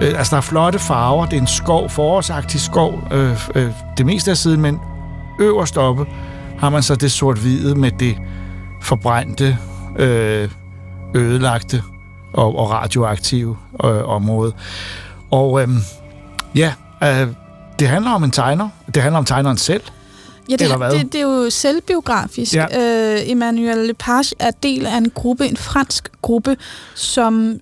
Øh, 0.00 0.08
Altså, 0.18 0.30
der 0.30 0.36
er 0.36 0.40
flotte 0.40 0.78
farver. 0.78 1.26
Det 1.26 1.36
er 1.36 1.40
en 1.40 1.46
skov, 1.46 1.90
forårsagtig 1.90 2.60
skov, 2.60 3.02
øh, 3.12 3.40
øh, 3.54 3.70
det 3.98 4.06
meste 4.06 4.30
af 4.30 4.36
siden, 4.36 4.60
men 4.60 4.80
øverst 5.40 5.76
oppe 5.78 6.06
har 6.58 6.70
man 6.70 6.82
så 6.82 6.94
det 6.94 7.12
sort-hvide 7.12 7.74
med 7.74 7.90
det 7.90 8.16
forbrændte, 8.82 9.58
øh, 9.98 10.48
ødelagte 11.14 11.82
og, 12.32 12.58
og 12.58 12.70
radioaktive 12.70 13.56
øh, 13.84 14.08
område. 14.08 14.52
Og 15.30 15.62
øh, 15.62 15.68
ja, 16.54 16.74
øh, 17.02 17.28
det 17.78 17.88
handler 17.88 18.10
om 18.10 18.24
en 18.24 18.30
tegner. 18.30 18.68
Det 18.94 19.02
handler 19.02 19.18
om 19.18 19.24
tegneren 19.24 19.56
selv. 19.56 19.82
Ja, 20.48 20.56
det, 20.56 20.70
det, 20.92 21.12
det 21.12 21.20
er 21.20 21.22
jo 21.22 21.50
selvbiografisk. 21.50 22.54
Ja. 22.54 22.66
Øh, 23.16 23.30
Emmanuel 23.30 23.86
Lepage 23.86 24.34
er 24.38 24.50
del 24.50 24.86
af 24.86 24.96
en 24.96 25.10
gruppe, 25.10 25.46
en 25.46 25.56
fransk 25.56 26.08
gruppe, 26.22 26.56
som 26.94 27.60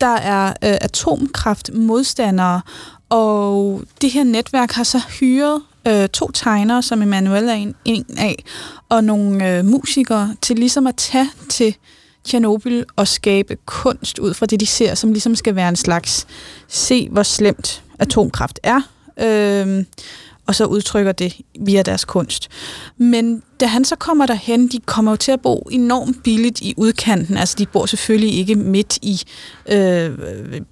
der 0.00 0.16
er 0.16 0.48
øh, 0.48 0.52
atomkraftmodstandere, 0.80 2.60
og 3.08 3.82
det 4.00 4.10
her 4.10 4.24
netværk 4.24 4.72
har 4.72 4.84
så 4.84 4.98
hyret 5.20 5.62
øh, 5.88 6.08
to 6.08 6.30
tegnere, 6.30 6.82
som 6.82 7.02
Emmanuel 7.02 7.48
er 7.48 7.54
en, 7.54 7.74
en 7.84 8.04
af, 8.18 8.44
og 8.88 9.04
nogle 9.04 9.58
øh, 9.58 9.64
musikere 9.64 10.36
til 10.42 10.56
ligesom 10.56 10.86
at 10.86 10.96
tage 10.96 11.30
til 11.48 11.76
Tjernobyl 12.24 12.84
og 12.96 13.08
skabe 13.08 13.56
kunst 13.66 14.18
ud 14.18 14.34
fra 14.34 14.46
det, 14.46 14.60
de 14.60 14.66
ser, 14.66 14.94
som 14.94 15.12
ligesom 15.12 15.34
skal 15.34 15.56
være 15.56 15.68
en 15.68 15.76
slags 15.76 16.26
se, 16.68 17.08
hvor 17.10 17.22
slemt 17.22 17.82
atomkraft 17.98 18.60
er. 18.62 18.80
Øh, 19.20 19.84
og 20.46 20.54
så 20.54 20.64
udtrykker 20.64 21.12
det 21.12 21.36
via 21.60 21.82
deres 21.82 22.04
kunst. 22.04 22.48
Men 22.96 23.42
da 23.60 23.66
han 23.66 23.84
så 23.84 23.96
kommer 23.96 24.26
derhen, 24.26 24.68
de 24.68 24.78
kommer 24.86 25.12
jo 25.12 25.16
til 25.16 25.32
at 25.32 25.40
bo 25.40 25.68
enormt 25.70 26.22
billigt 26.22 26.60
i 26.60 26.74
udkanten. 26.76 27.36
Altså, 27.36 27.54
de 27.58 27.66
bor 27.66 27.86
selvfølgelig 27.86 28.38
ikke 28.38 28.54
midt 28.54 28.98
i 29.02 29.22
øh, 29.68 30.10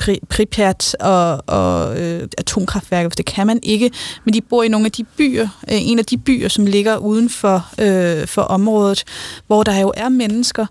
Pri- 0.02 0.26
Pripyat 0.28 0.96
og, 1.00 1.42
og 1.46 2.00
øh, 2.00 2.28
atomkraftværket, 2.38 3.12
for 3.12 3.16
det 3.16 3.26
kan 3.26 3.46
man 3.46 3.60
ikke. 3.62 3.90
Men 4.24 4.34
de 4.34 4.40
bor 4.40 4.62
i 4.62 4.68
nogle 4.68 4.86
af 4.86 4.92
de 4.92 5.04
byer, 5.04 5.48
øh, 5.70 5.88
en 5.88 5.98
af 5.98 6.04
de 6.04 6.18
byer, 6.18 6.48
som 6.48 6.66
ligger 6.66 6.96
uden 6.96 7.30
for, 7.30 7.68
øh, 7.78 8.26
for 8.26 8.42
området, 8.42 9.04
hvor 9.46 9.62
der 9.62 9.78
jo 9.78 9.92
er 9.96 10.08
mennesker. 10.08 10.66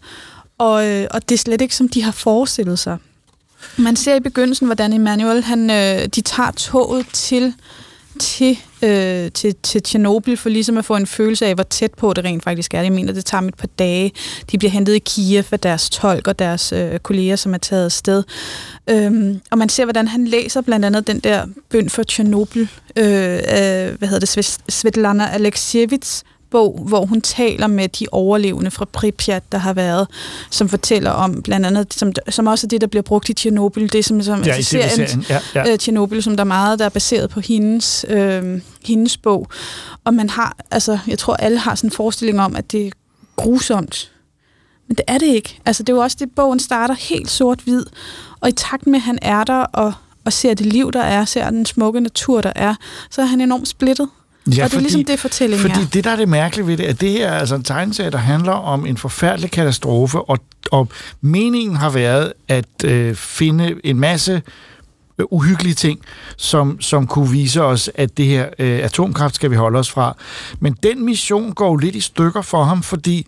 Og, 0.58 0.88
øh, 0.88 1.08
og 1.12 1.30
det 1.30 1.36
er 1.36 1.40
slet 1.40 1.62
ikke, 1.62 1.76
som 1.76 1.90
de 1.90 2.04
har 2.04 2.12
forestillet 2.12 2.80
sig. 2.80 2.98
Man 3.78 3.96
ser 3.96 4.16
i 4.16 4.20
begyndelsen, 4.20 4.66
hvordan 4.66 4.94
Emmanuel, 4.94 5.44
han, 5.44 5.70
øh, 5.70 6.08
de 6.16 6.22
tager 6.22 6.52
toget 6.52 7.06
til 7.14 7.54
til, 8.20 8.60
øh, 8.84 9.32
til, 9.32 9.56
til 9.64 9.84
Tjernobyl, 9.84 10.38
for 10.38 10.50
ligesom 10.50 10.78
at 10.78 10.86
få 10.86 10.96
en 10.96 11.08
følelse 11.08 11.46
af, 11.46 11.56
hvor 11.56 11.64
tæt 11.64 11.94
på 11.94 12.14
det 12.14 12.26
rent 12.26 12.44
faktisk 12.44 12.74
er. 12.74 12.82
Jeg 12.82 12.92
mener, 12.92 13.14
det 13.14 13.26
tager 13.26 13.42
dem 13.42 13.48
et 13.48 13.56
par 13.56 13.68
dage. 13.80 14.12
De 14.52 14.58
bliver 14.58 14.72
hentet 14.72 14.96
i 14.96 15.00
Kiev 15.00 15.44
af 15.52 15.60
deres 15.60 15.90
tolk 15.90 16.28
og 16.28 16.40
deres 16.40 16.72
øh, 16.72 17.00
kolleger, 17.00 17.36
som 17.36 17.54
er 17.54 17.58
taget 17.58 17.86
afsted. 17.86 18.24
Øhm, 18.90 19.42
og 19.52 19.58
man 19.58 19.70
ser, 19.70 19.86
hvordan 19.86 20.08
han 20.08 20.28
læser 20.28 20.62
blandt 20.62 20.86
andet 20.86 21.08
den 21.08 21.20
der 21.20 21.46
bøn 21.70 21.90
for 21.90 22.04
Tjernobyl, 22.04 22.68
øh, 22.96 23.06
øh, 23.06 23.98
hvad 23.98 24.08
hedder 24.08 24.20
det, 24.20 24.60
Svetlana 24.70 25.30
Alexievits 25.30 26.24
bog, 26.52 26.80
hvor 26.88 27.06
hun 27.06 27.22
taler 27.22 27.68
med 27.68 27.88
de 27.88 28.06
overlevende 28.12 28.72
fra 28.72 28.86
Pripyat, 28.86 29.44
der 29.52 29.58
har 29.58 29.74
været, 29.74 30.08
som 30.50 30.70
fortæller 30.70 31.12
om 31.12 31.42
blandt 31.42 31.66
andet, 31.66 31.94
som, 31.94 32.14
som 32.30 32.48
også 32.48 32.68
er 32.68 32.70
det, 32.70 32.82
der 32.82 32.88
bliver 32.88 33.04
brugt 33.04 33.30
i 33.30 33.34
Tjernobyl, 33.34 33.88
det 33.88 34.06
som, 34.06 34.22
som 34.22 34.44
Ja, 34.44 34.52
altså 34.52 34.70
serien, 34.70 34.90
TV-serien. 34.90 35.26
Ja, 35.30 35.40
ja. 35.56 35.72
øh, 35.72 35.78
Tjernobyl, 35.78 36.22
som 36.22 36.38
der 36.38 36.44
er 36.44 36.48
meget, 36.48 36.80
der 36.80 36.86
er 36.86 36.90
baseret 36.90 37.30
på 37.30 37.40
hendes, 37.40 38.06
øh, 38.10 38.62
hendes 38.86 39.18
bog. 39.18 39.48
Og 40.04 40.14
man 40.14 40.30
har, 40.30 40.58
altså, 40.72 41.00
jeg 41.08 41.20
tror, 41.20 41.36
alle 41.36 41.58
har 41.58 41.76
sådan 41.76 41.88
en 41.88 41.92
forestilling 41.92 42.42
om, 42.42 42.56
at 42.56 42.72
det 42.72 42.88
er 42.88 42.92
grusomt. 43.36 44.12
Men 44.88 44.96
det 44.96 45.06
er 45.08 45.18
det 45.18 45.28
ikke. 45.28 45.60
Altså, 45.66 45.84
det 45.84 45.94
er 45.94 45.98
jo 45.98 46.02
også 46.02 46.18
det, 46.20 46.32
bogen 46.36 46.60
starter 46.60 46.96
helt 46.96 47.32
sort-hvid. 47.32 47.86
Og 48.40 48.50
i 48.50 48.52
takt 48.52 48.88
med, 48.88 48.96
at 48.96 49.02
han 49.02 49.20
er 49.22 49.44
der 49.44 49.64
og, 49.64 49.94
og 50.26 50.34
ser 50.34 50.54
det 50.54 50.66
liv, 50.66 50.92
der 50.92 51.02
er, 51.02 51.26
ser 51.26 51.50
den 51.50 51.66
smukke 51.66 52.02
natur, 52.02 52.42
der 52.42 52.54
er, 52.56 52.76
så 53.10 53.22
er 53.22 53.26
han 53.26 53.42
enormt 53.42 53.68
splittet. 53.68 54.10
Ja, 54.58 54.64
og 54.64 54.72
det 54.72 54.78
er 54.78 54.82
ligesom 54.82 55.06
det, 55.06 55.20
fortællingen 55.20 55.70
Fordi 55.70 55.82
er. 55.82 55.90
det, 55.94 56.04
der 56.04 56.12
er 56.12 56.16
det 56.16 56.30
mærkelige 56.30 56.68
ved 56.68 56.78
det, 56.78 56.84
at 56.84 57.02
det 57.02 57.12
her 57.12 57.28
er 57.28 57.40
altså 57.40 57.56
en 57.56 57.64
tegneserie, 57.64 58.12
der 58.12 58.18
handler 58.18 58.52
om 58.52 58.86
en 58.86 58.98
forfærdelig 58.98 59.52
katastrofe, 59.52 60.22
og, 60.22 60.40
og 60.72 60.88
meningen 61.22 61.76
har 61.76 61.90
været 61.90 62.34
at 62.48 62.84
øh, 62.86 63.16
finde 63.16 63.76
en 63.84 64.00
masse 64.00 64.42
øh, 65.20 65.26
uhyggelige 65.32 65.76
ting, 65.76 66.00
som, 66.38 66.82
som 66.82 67.08
kunne 67.08 67.32
vise 67.32 67.64
os, 67.64 67.90
at 67.96 68.18
det 68.18 68.26
her 68.26 68.50
øh, 68.60 68.80
atomkraft 68.80 69.36
skal 69.36 69.52
vi 69.52 69.56
holde 69.56 69.80
os 69.80 69.92
fra. 69.92 70.16
Men 70.60 70.76
den 70.84 71.06
mission 71.06 71.54
går 71.54 71.68
jo 71.68 71.76
lidt 71.76 71.96
i 71.96 72.02
stykker 72.02 72.42
for 72.42 72.64
ham, 72.64 72.84
fordi 72.84 73.28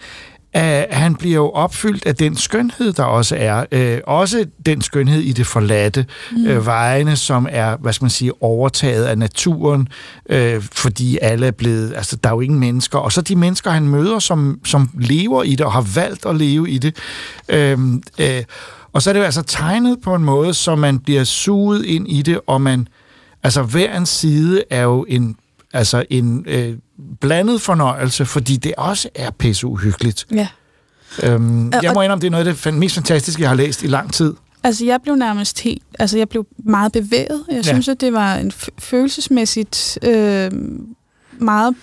at 0.54 0.96
han 0.96 1.16
bliver 1.16 1.36
jo 1.36 1.50
opfyldt 1.50 2.06
af 2.06 2.16
den 2.16 2.36
skønhed, 2.36 2.94
der 2.94 3.04
også 3.04 3.36
er. 3.40 3.66
Øh, 3.72 4.00
også 4.08 4.46
den 4.66 4.82
skønhed 4.82 5.22
i 5.22 5.32
det 5.32 5.48
forladte. 5.48 6.06
Mm. 6.32 6.48
Øh, 6.48 6.66
vejene, 6.66 7.16
som 7.16 7.48
er, 7.50 7.78
hvad 7.78 7.94
skal 7.94 8.04
man 8.04 8.10
sige, 8.10 8.44
overtaget 8.44 9.06
af 9.06 9.18
naturen, 9.18 9.88
øh, 10.30 10.64
fordi 10.72 11.18
alle 11.22 11.48
er 11.48 11.52
blevet, 11.52 11.94
altså 11.96 12.16
der 12.16 12.30
er 12.30 12.34
jo 12.34 12.42
ingen 12.42 12.60
mennesker. 12.60 13.00
Og 13.00 13.12
så 13.12 13.22
de 13.22 13.36
mennesker, 13.36 13.72
han 13.72 13.88
møder, 13.88 14.20
som, 14.20 14.60
som 14.66 14.90
lever 15.00 15.44
i 15.44 15.56
det 15.56 15.66
og 15.66 15.72
har 15.72 15.88
valgt 15.96 16.26
at 16.26 16.36
leve 16.36 16.70
i 16.70 16.78
det. 16.78 16.96
Øh, 17.50 17.80
øh, 18.20 18.44
og 18.94 19.02
så 19.02 19.10
er 19.10 19.14
det 19.14 19.20
jo 19.20 19.26
altså 19.26 19.42
tegnet 19.42 19.98
på 20.04 20.16
en 20.16 20.24
måde, 20.24 20.54
så 20.54 20.76
man 20.76 21.00
bliver 21.00 21.24
suget 21.24 21.86
ind 21.86 22.08
i 22.08 22.22
det, 22.22 22.40
og 22.48 22.62
man, 22.62 22.88
altså 23.44 23.62
hver 23.64 23.98
en 23.98 24.06
side 24.06 24.64
er 24.70 24.82
jo 24.82 25.06
en, 25.10 25.36
altså 25.74 26.06
en 26.10 26.46
øh, 26.48 26.78
blandet 27.22 27.62
fornøjelse, 27.62 28.26
fordi 28.26 28.58
det 28.58 28.74
også 28.78 29.10
er 29.16 29.32
pisse 29.32 29.68
uhyggeligt. 29.68 30.26
Ja. 30.34 30.48
Øhm, 31.24 31.72
jeg 31.82 31.90
og- 31.90 31.94
må 31.94 32.02
indrømme, 32.02 32.22
det 32.22 32.28
er 32.28 32.32
noget 32.32 32.48
af 32.48 32.56
det 32.56 32.74
mest 32.74 32.96
fantastiske, 32.96 33.42
jeg 33.42 33.50
har 33.50 33.56
læst 33.56 33.84
i 33.84 33.88
lang 33.88 34.14
tid. 34.14 34.34
Altså, 34.64 34.86
jeg 34.86 35.00
blev 35.04 35.16
nærmest 35.16 35.60
helt... 35.60 35.84
Altså, 36.00 36.18
jeg 36.18 36.30
blev 36.30 36.48
meget 36.66 36.92
bevæget. 36.92 37.44
Jeg 37.52 37.56
Ja. 37.66 37.72
synes, 37.74 37.88
at 37.88 38.02
det 38.02 38.14
var 38.14 38.36
en 38.36 38.52
følelsesmæssigt... 38.80 40.00
Øh, 40.04 40.52
meget, 41.40 41.76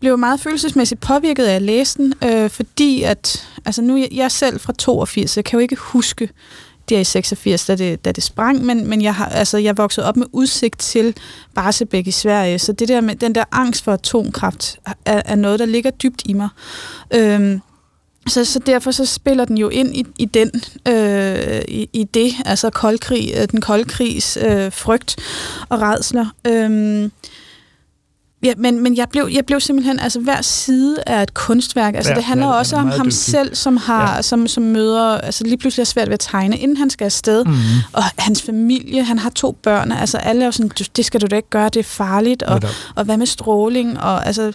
blev 0.00 0.18
meget 0.18 0.40
følelsesmæssigt 0.40 1.00
påvirket 1.00 1.44
af 1.44 1.54
at 1.54 1.62
læse 1.62 1.98
den, 1.98 2.14
øh, 2.24 2.50
fordi 2.50 3.02
at... 3.02 3.46
Altså, 3.64 3.82
nu 3.82 3.96
jeg, 3.96 4.08
jeg 4.12 4.30
selv 4.32 4.60
fra 4.60 4.72
82, 4.78 5.30
så 5.30 5.40
jeg 5.40 5.44
kan 5.44 5.56
jo 5.56 5.62
ikke 5.62 5.76
huske 5.76 6.28
der 6.88 6.98
i 7.00 7.04
86, 7.04 7.66
da 7.66 7.76
det, 7.76 8.04
da 8.04 8.12
det 8.12 8.22
sprang, 8.22 8.64
men, 8.64 8.86
men 8.86 9.02
jeg, 9.02 9.14
har, 9.14 9.26
altså, 9.26 9.58
jeg 9.58 9.76
voksede 9.78 10.06
op 10.06 10.16
med 10.16 10.26
udsigt 10.32 10.78
til 10.78 11.14
Barsebæk 11.54 12.06
i 12.06 12.10
Sverige, 12.10 12.58
så 12.58 12.72
det 12.72 12.88
der 12.88 13.00
med 13.00 13.14
den 13.14 13.34
der 13.34 13.44
angst 13.52 13.84
for 13.84 13.92
atomkraft 13.92 14.78
er, 15.04 15.22
er 15.24 15.34
noget, 15.34 15.58
der 15.58 15.66
ligger 15.66 15.90
dybt 15.90 16.22
i 16.24 16.32
mig. 16.32 16.48
Øhm, 17.14 17.60
så, 18.28 18.44
så 18.44 18.58
derfor 18.58 18.90
så 18.90 19.06
spiller 19.06 19.44
den 19.44 19.58
jo 19.58 19.68
ind 19.68 19.96
i, 19.96 20.06
i 20.18 20.24
den 20.24 20.50
øh, 20.88 21.62
i, 21.68 21.88
i 21.92 22.04
det, 22.04 22.32
altså 22.44 22.70
koldkrig, 22.70 23.32
øh, 23.36 23.48
den 23.48 23.60
kolde 23.60 23.84
krigs 23.84 24.38
øh, 24.40 24.72
frygt 24.72 25.16
og 25.68 25.80
redsler. 25.80 26.26
Øhm, 26.46 27.12
ja, 28.44 28.52
men, 28.58 28.82
men 28.82 28.96
jeg 28.96 29.06
blev, 29.10 29.28
jeg 29.32 29.46
blev 29.46 29.60
simpelthen, 29.60 29.98
altså 30.00 30.20
hver 30.20 30.42
side 30.42 30.96
er 31.06 31.22
et 31.22 31.34
kunstværk. 31.34 31.94
Altså 31.94 32.10
Ja, 32.12 32.16
det 32.16 32.24
handler 32.24 32.46
ja, 32.46 32.52
også 32.52 32.76
om 32.76 32.86
ham 32.90 33.06
dygtig. 33.06 33.12
selv, 33.18 33.54
som 33.54 33.76
har, 33.76 34.14
ja. 34.16 34.22
som, 34.22 34.46
som 34.46 34.62
møder, 34.62 35.18
altså 35.18 35.44
lige 35.44 35.56
pludselig 35.58 35.82
er 35.82 35.86
svært 35.86 36.08
ved 36.08 36.14
at 36.14 36.20
tegne, 36.20 36.58
inden 36.58 36.76
han 36.76 36.90
skal 36.90 37.04
afsted. 37.04 37.44
Mhm. 37.44 37.54
Og 37.92 38.02
hans 38.18 38.42
familie, 38.42 39.04
han 39.04 39.18
har 39.18 39.30
to 39.30 39.52
børn, 39.62 39.92
altså 39.92 40.18
alle 40.18 40.42
er 40.42 40.46
jo 40.46 40.52
sådan, 40.52 40.68
"Du- 40.78 40.84
det 40.96 41.04
skal 41.04 41.20
du 41.20 41.26
da 41.26 41.36
ikke 41.36 41.50
gøre, 41.50 41.68
det 41.68 41.80
er 41.80 41.84
farligt, 41.84 42.42
og, 42.42 42.60
og 42.96 43.04
hvad 43.04 43.16
med 43.16 43.26
stråling, 43.26 44.00
og, 44.00 44.26
altså, 44.26 44.52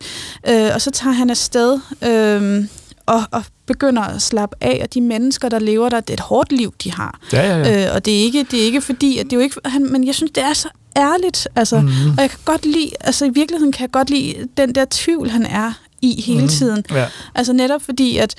øh, 0.50 0.70
og 0.76 0.82
så 0.82 0.92
tager 0.92 1.14
han 1.14 1.30
afsted, 1.30 1.80
øh, 2.08 2.66
og, 3.06 3.24
og 3.32 3.44
begynder 3.68 4.02
at 4.02 4.22
slappe 4.22 4.56
af, 4.62 4.80
og 4.84 4.94
de 4.94 5.02
mennesker, 5.02 5.50
der 5.50 5.60
lever 5.60 5.90
der, 5.90 6.00
det 6.00 6.10
er 6.10 6.14
et 6.14 6.20
hårdt 6.20 6.52
liv, 6.52 6.74
de 6.84 6.92
har. 6.92 7.20
Ja, 7.34 7.58
ja, 7.58 7.58
ja. 7.70 7.88
Øh, 7.88 7.96
og 7.96 8.06
det 8.06 8.14
er 8.20 8.24
ikke, 8.24 8.46
det 8.52 8.62
er 8.62 8.66
ikke 8.66 8.82
fordi, 8.82 9.18
at 9.18 9.26
det 9.26 9.34
er 9.34 9.38
jo 9.38 9.42
ikke, 9.44 9.56
han, 9.66 9.92
men 9.92 10.08
jeg 10.08 10.16
synes, 10.16 10.32
det 10.36 10.44
er 10.44 10.54
så 10.54 10.68
ærligt, 10.98 11.48
altså, 11.56 11.80
mm. 11.82 11.88
og 12.18 12.22
jeg 12.22 12.30
kan 12.30 12.40
godt 12.46 12.66
lide, 12.66 12.90
altså 13.02 13.26
i 13.26 13.30
virkeligheden 13.30 13.72
kan 13.72 13.82
jeg 13.82 13.92
godt 13.92 14.10
lide 14.10 14.48
den 14.58 14.76
der 14.76 14.86
tvivl, 14.92 15.30
han 15.30 15.46
er 15.46 15.74
i 16.02 16.22
hele 16.22 16.40
Mhm. 16.40 16.48
tiden. 16.50 16.84
Ja. 16.92 17.06
Altså 17.36 17.54
netop 17.54 17.82
fordi, 17.82 18.18
at 18.18 18.36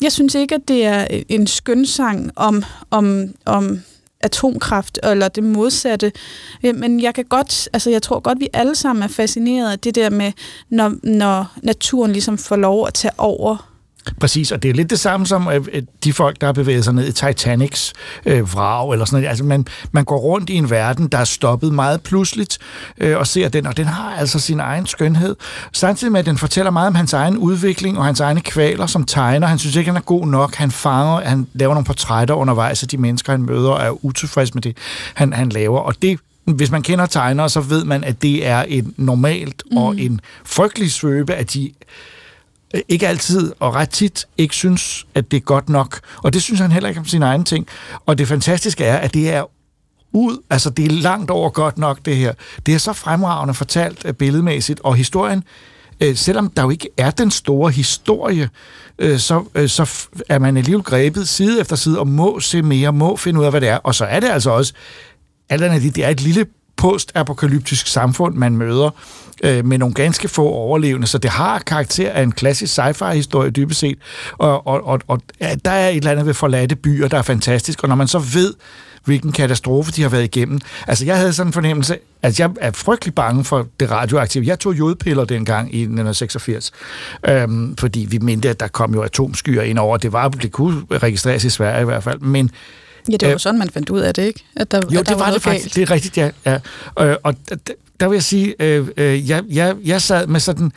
jeg 0.00 0.12
synes 0.12 0.34
ikke, 0.34 0.54
at 0.54 0.68
det 0.68 0.84
er 0.84 1.06
en 1.28 1.46
skønsang 1.46 2.30
om, 2.36 2.62
om, 2.90 3.24
om 3.44 3.80
atomkraft, 4.20 4.98
eller 5.02 5.28
det 5.28 5.44
modsatte. 5.44 6.12
Øh, 6.64 6.74
Men 6.76 7.02
jeg 7.02 7.14
kan 7.14 7.24
godt, 7.24 7.68
altså 7.72 7.90
jeg 7.90 8.02
tror 8.02 8.20
godt, 8.20 8.40
vi 8.40 8.48
alle 8.52 8.74
sammen 8.74 9.02
er 9.02 9.08
fascineret 9.08 9.72
af 9.72 9.78
det 9.78 9.94
der 9.94 10.10
med, 10.10 10.32
når, 10.70 10.94
når 11.02 11.52
naturen 11.62 12.12
ligesom 12.12 12.38
får 12.38 12.56
lov 12.56 12.86
at 12.86 12.94
tage 12.94 13.12
over. 13.18 13.67
Præcis, 14.20 14.52
og 14.52 14.62
det 14.62 14.68
er 14.68 14.74
lidt 14.74 14.90
det 14.90 15.00
samme 15.00 15.26
som 15.26 15.48
øh, 15.48 15.82
de 16.04 16.12
folk, 16.12 16.40
der 16.40 16.46
har 16.46 16.52
bevæget 16.52 16.84
sig 16.84 16.94
ned 16.94 17.08
i 17.08 17.12
Titanics 17.12 17.92
øh, 18.26 18.52
vrag, 18.52 18.92
eller 18.92 19.04
sådan 19.04 19.16
noget. 19.16 19.28
Altså, 19.28 19.44
man, 19.44 19.66
man 19.92 20.04
går 20.04 20.18
rundt 20.18 20.50
i 20.50 20.54
en 20.54 20.70
verden, 20.70 21.08
der 21.08 21.18
er 21.18 21.24
stoppet 21.24 21.72
meget 21.72 22.02
pludseligt, 22.02 22.58
øh, 22.98 23.18
og 23.18 23.26
ser 23.26 23.48
den, 23.48 23.66
og 23.66 23.76
den 23.76 23.84
har 23.84 24.16
altså 24.16 24.38
sin 24.38 24.60
egen 24.60 24.86
skønhed. 24.86 25.36
Samtidig 25.72 26.12
med, 26.12 26.20
at 26.20 26.26
den 26.26 26.38
fortæller 26.38 26.70
meget 26.70 26.86
om 26.86 26.94
hans 26.94 27.12
egen 27.12 27.36
udvikling 27.36 27.98
og 27.98 28.04
hans 28.04 28.20
egne 28.20 28.40
kvaler 28.40 28.86
som 28.86 29.04
tegner. 29.04 29.46
Han 29.46 29.58
synes 29.58 29.76
ikke, 29.76 29.90
han 29.90 29.96
er 29.96 30.04
god 30.04 30.26
nok. 30.26 30.54
Han 30.54 30.70
fanger, 30.70 31.20
han 31.20 31.46
laver 31.54 31.74
nogle 31.74 31.84
portrætter 31.84 32.34
undervejs 32.34 32.82
af 32.82 32.88
de 32.88 32.96
mennesker, 32.96 33.32
han 33.32 33.42
møder, 33.42 33.70
og 33.70 33.86
er 33.86 34.04
utilfreds 34.04 34.54
med 34.54 34.62
det, 34.62 34.76
han, 35.14 35.32
han 35.32 35.48
laver. 35.48 35.78
Og 35.78 36.02
det 36.02 36.18
hvis 36.54 36.70
man 36.70 36.82
kender 36.82 37.06
tegnere, 37.06 37.48
så 37.48 37.60
ved 37.60 37.84
man, 37.84 38.04
at 38.04 38.22
det 38.22 38.46
er 38.46 38.62
en 38.62 38.94
normalt 38.96 39.62
mm. 39.70 39.76
og 39.76 40.00
en 40.00 40.20
frygtelig 40.44 40.92
svøbe, 40.92 41.34
at 41.34 41.54
de 41.54 41.70
ikke 42.88 43.08
altid 43.08 43.52
og 43.60 43.74
ret 43.74 43.90
tit 43.90 44.26
ikke 44.38 44.54
synes, 44.54 45.06
at 45.14 45.30
det 45.30 45.36
er 45.36 45.40
godt 45.40 45.68
nok. 45.68 46.00
Og 46.22 46.32
det 46.32 46.42
synes 46.42 46.60
han 46.60 46.72
heller 46.72 46.88
ikke 46.88 47.00
om 47.00 47.06
sine 47.06 47.26
egne 47.26 47.44
ting. 47.44 47.66
Og 48.06 48.18
det 48.18 48.28
fantastiske 48.28 48.84
er, 48.84 48.96
at 48.96 49.14
det 49.14 49.30
er 49.30 49.44
ud, 50.12 50.42
altså 50.50 50.70
det 50.70 50.84
er 50.84 50.90
langt 50.90 51.30
over 51.30 51.50
godt 51.50 51.78
nok 51.78 51.98
det 52.04 52.16
her. 52.16 52.32
Det 52.66 52.74
er 52.74 52.78
så 52.78 52.92
fremragende 52.92 53.54
fortalt 53.54 54.02
øh, 54.04 54.12
billedmæssigt, 54.12 54.80
og 54.84 54.94
historien, 54.94 55.44
øh, 56.00 56.16
selvom 56.16 56.50
der 56.50 56.62
jo 56.62 56.70
ikke 56.70 56.88
er 56.96 57.10
den 57.10 57.30
store 57.30 57.70
historie, 57.70 58.50
øh, 58.98 59.18
så, 59.18 59.44
øh, 59.54 59.68
så 59.68 60.08
er 60.28 60.38
man 60.38 60.56
alligevel 60.56 60.82
grebet 60.82 61.28
side 61.28 61.60
efter 61.60 61.76
side, 61.76 61.98
og 61.98 62.08
må 62.08 62.40
se 62.40 62.62
mere, 62.62 62.92
må 62.92 63.16
finde 63.16 63.40
ud 63.40 63.44
af, 63.44 63.52
hvad 63.52 63.60
det 63.60 63.68
er. 63.68 63.76
Og 63.76 63.94
så 63.94 64.04
er 64.04 64.20
det 64.20 64.28
altså 64.28 64.50
også, 64.50 64.72
alt 65.48 65.62
andet, 65.62 65.82
det 65.82 65.96
det 65.96 66.04
er 66.04 66.08
et 66.08 66.20
lille 66.20 66.46
post-apokalyptisk 66.76 67.86
samfund, 67.86 68.34
man 68.34 68.56
møder, 68.56 68.90
øh, 69.44 69.64
med 69.66 69.78
nogle 69.78 69.94
ganske 69.94 70.28
få 70.28 70.48
overlevende, 70.48 71.06
så 71.06 71.18
det 71.18 71.30
har 71.30 71.58
karakter 71.58 72.12
af 72.12 72.22
en 72.22 72.32
klassisk 72.32 72.72
sci-fi-historie 72.72 73.50
dybest 73.50 73.80
set, 73.80 73.98
og, 74.32 74.66
og, 74.66 74.86
og, 74.86 75.00
og 75.06 75.20
ja, 75.40 75.54
der 75.64 75.70
er 75.70 75.88
et 75.88 75.96
eller 75.96 76.10
andet 76.10 76.26
ved 76.26 76.34
forladte 76.34 76.76
byer, 76.76 77.08
der 77.08 77.18
er 77.18 77.22
fantastisk, 77.22 77.82
og 77.82 77.88
når 77.88 77.96
man 77.96 78.08
så 78.08 78.18
ved, 78.18 78.54
hvilken 79.04 79.32
katastrofe 79.32 79.92
de 79.92 80.02
har 80.02 80.08
været 80.08 80.24
igennem. 80.24 80.60
Altså, 80.86 81.04
jeg 81.04 81.16
havde 81.16 81.32
sådan 81.32 81.48
en 81.48 81.52
fornemmelse, 81.52 81.98
at 82.22 82.40
jeg 82.40 82.50
er 82.60 82.70
frygtelig 82.70 83.14
bange 83.14 83.44
for 83.44 83.66
det 83.80 83.90
radioaktive. 83.90 84.46
Jeg 84.46 84.58
tog 84.58 84.78
jodpiller 84.78 85.24
dengang 85.24 85.74
i 85.74 85.78
1986, 85.78 86.72
øhm, 87.28 87.76
fordi 87.76 88.06
vi 88.10 88.18
mente, 88.18 88.48
at 88.48 88.60
der 88.60 88.68
kom 88.68 88.94
jo 88.94 89.02
atomskyer 89.02 89.62
ind 89.62 89.78
over. 89.78 89.96
Det 89.96 90.12
var, 90.12 90.28
det 90.28 90.52
kunne 90.52 90.82
registreres 90.90 91.44
i 91.44 91.50
Sverige 91.50 91.82
i 91.82 91.84
hvert 91.84 92.04
fald, 92.04 92.20
men 92.20 92.50
Ja, 93.10 93.16
det 93.16 93.28
var 93.28 93.34
Øh, 93.34 93.40
sådan, 93.40 93.58
man 93.58 93.70
fandt 93.70 93.90
ud 93.90 94.00
af 94.00 94.14
det, 94.14 94.22
ikke? 94.22 94.44
At 94.56 94.70
der, 94.70 94.78
jo, 94.78 94.84
at 94.84 94.92
der 94.92 95.02
det 95.02 95.20
var, 95.20 95.26
noget 95.26 95.34
det 95.34 95.42
faktisk. 95.42 95.64
galt. 95.64 95.74
Det 95.74 95.82
er 95.82 95.90
rigtigt, 95.90 96.16
ja. 96.16 96.30
ja. 96.46 96.58
Øh, 97.06 97.16
og 97.22 97.34
der 98.00 98.08
vil 98.08 98.16
jeg 98.16 98.22
sige, 98.22 98.54
øh, 98.62 98.88
øh, 98.96 99.28
jeg, 99.28 99.42
jeg, 99.48 99.76
jeg 99.84 100.02
sad 100.02 100.26
med 100.26 100.40
sådan... 100.40 100.72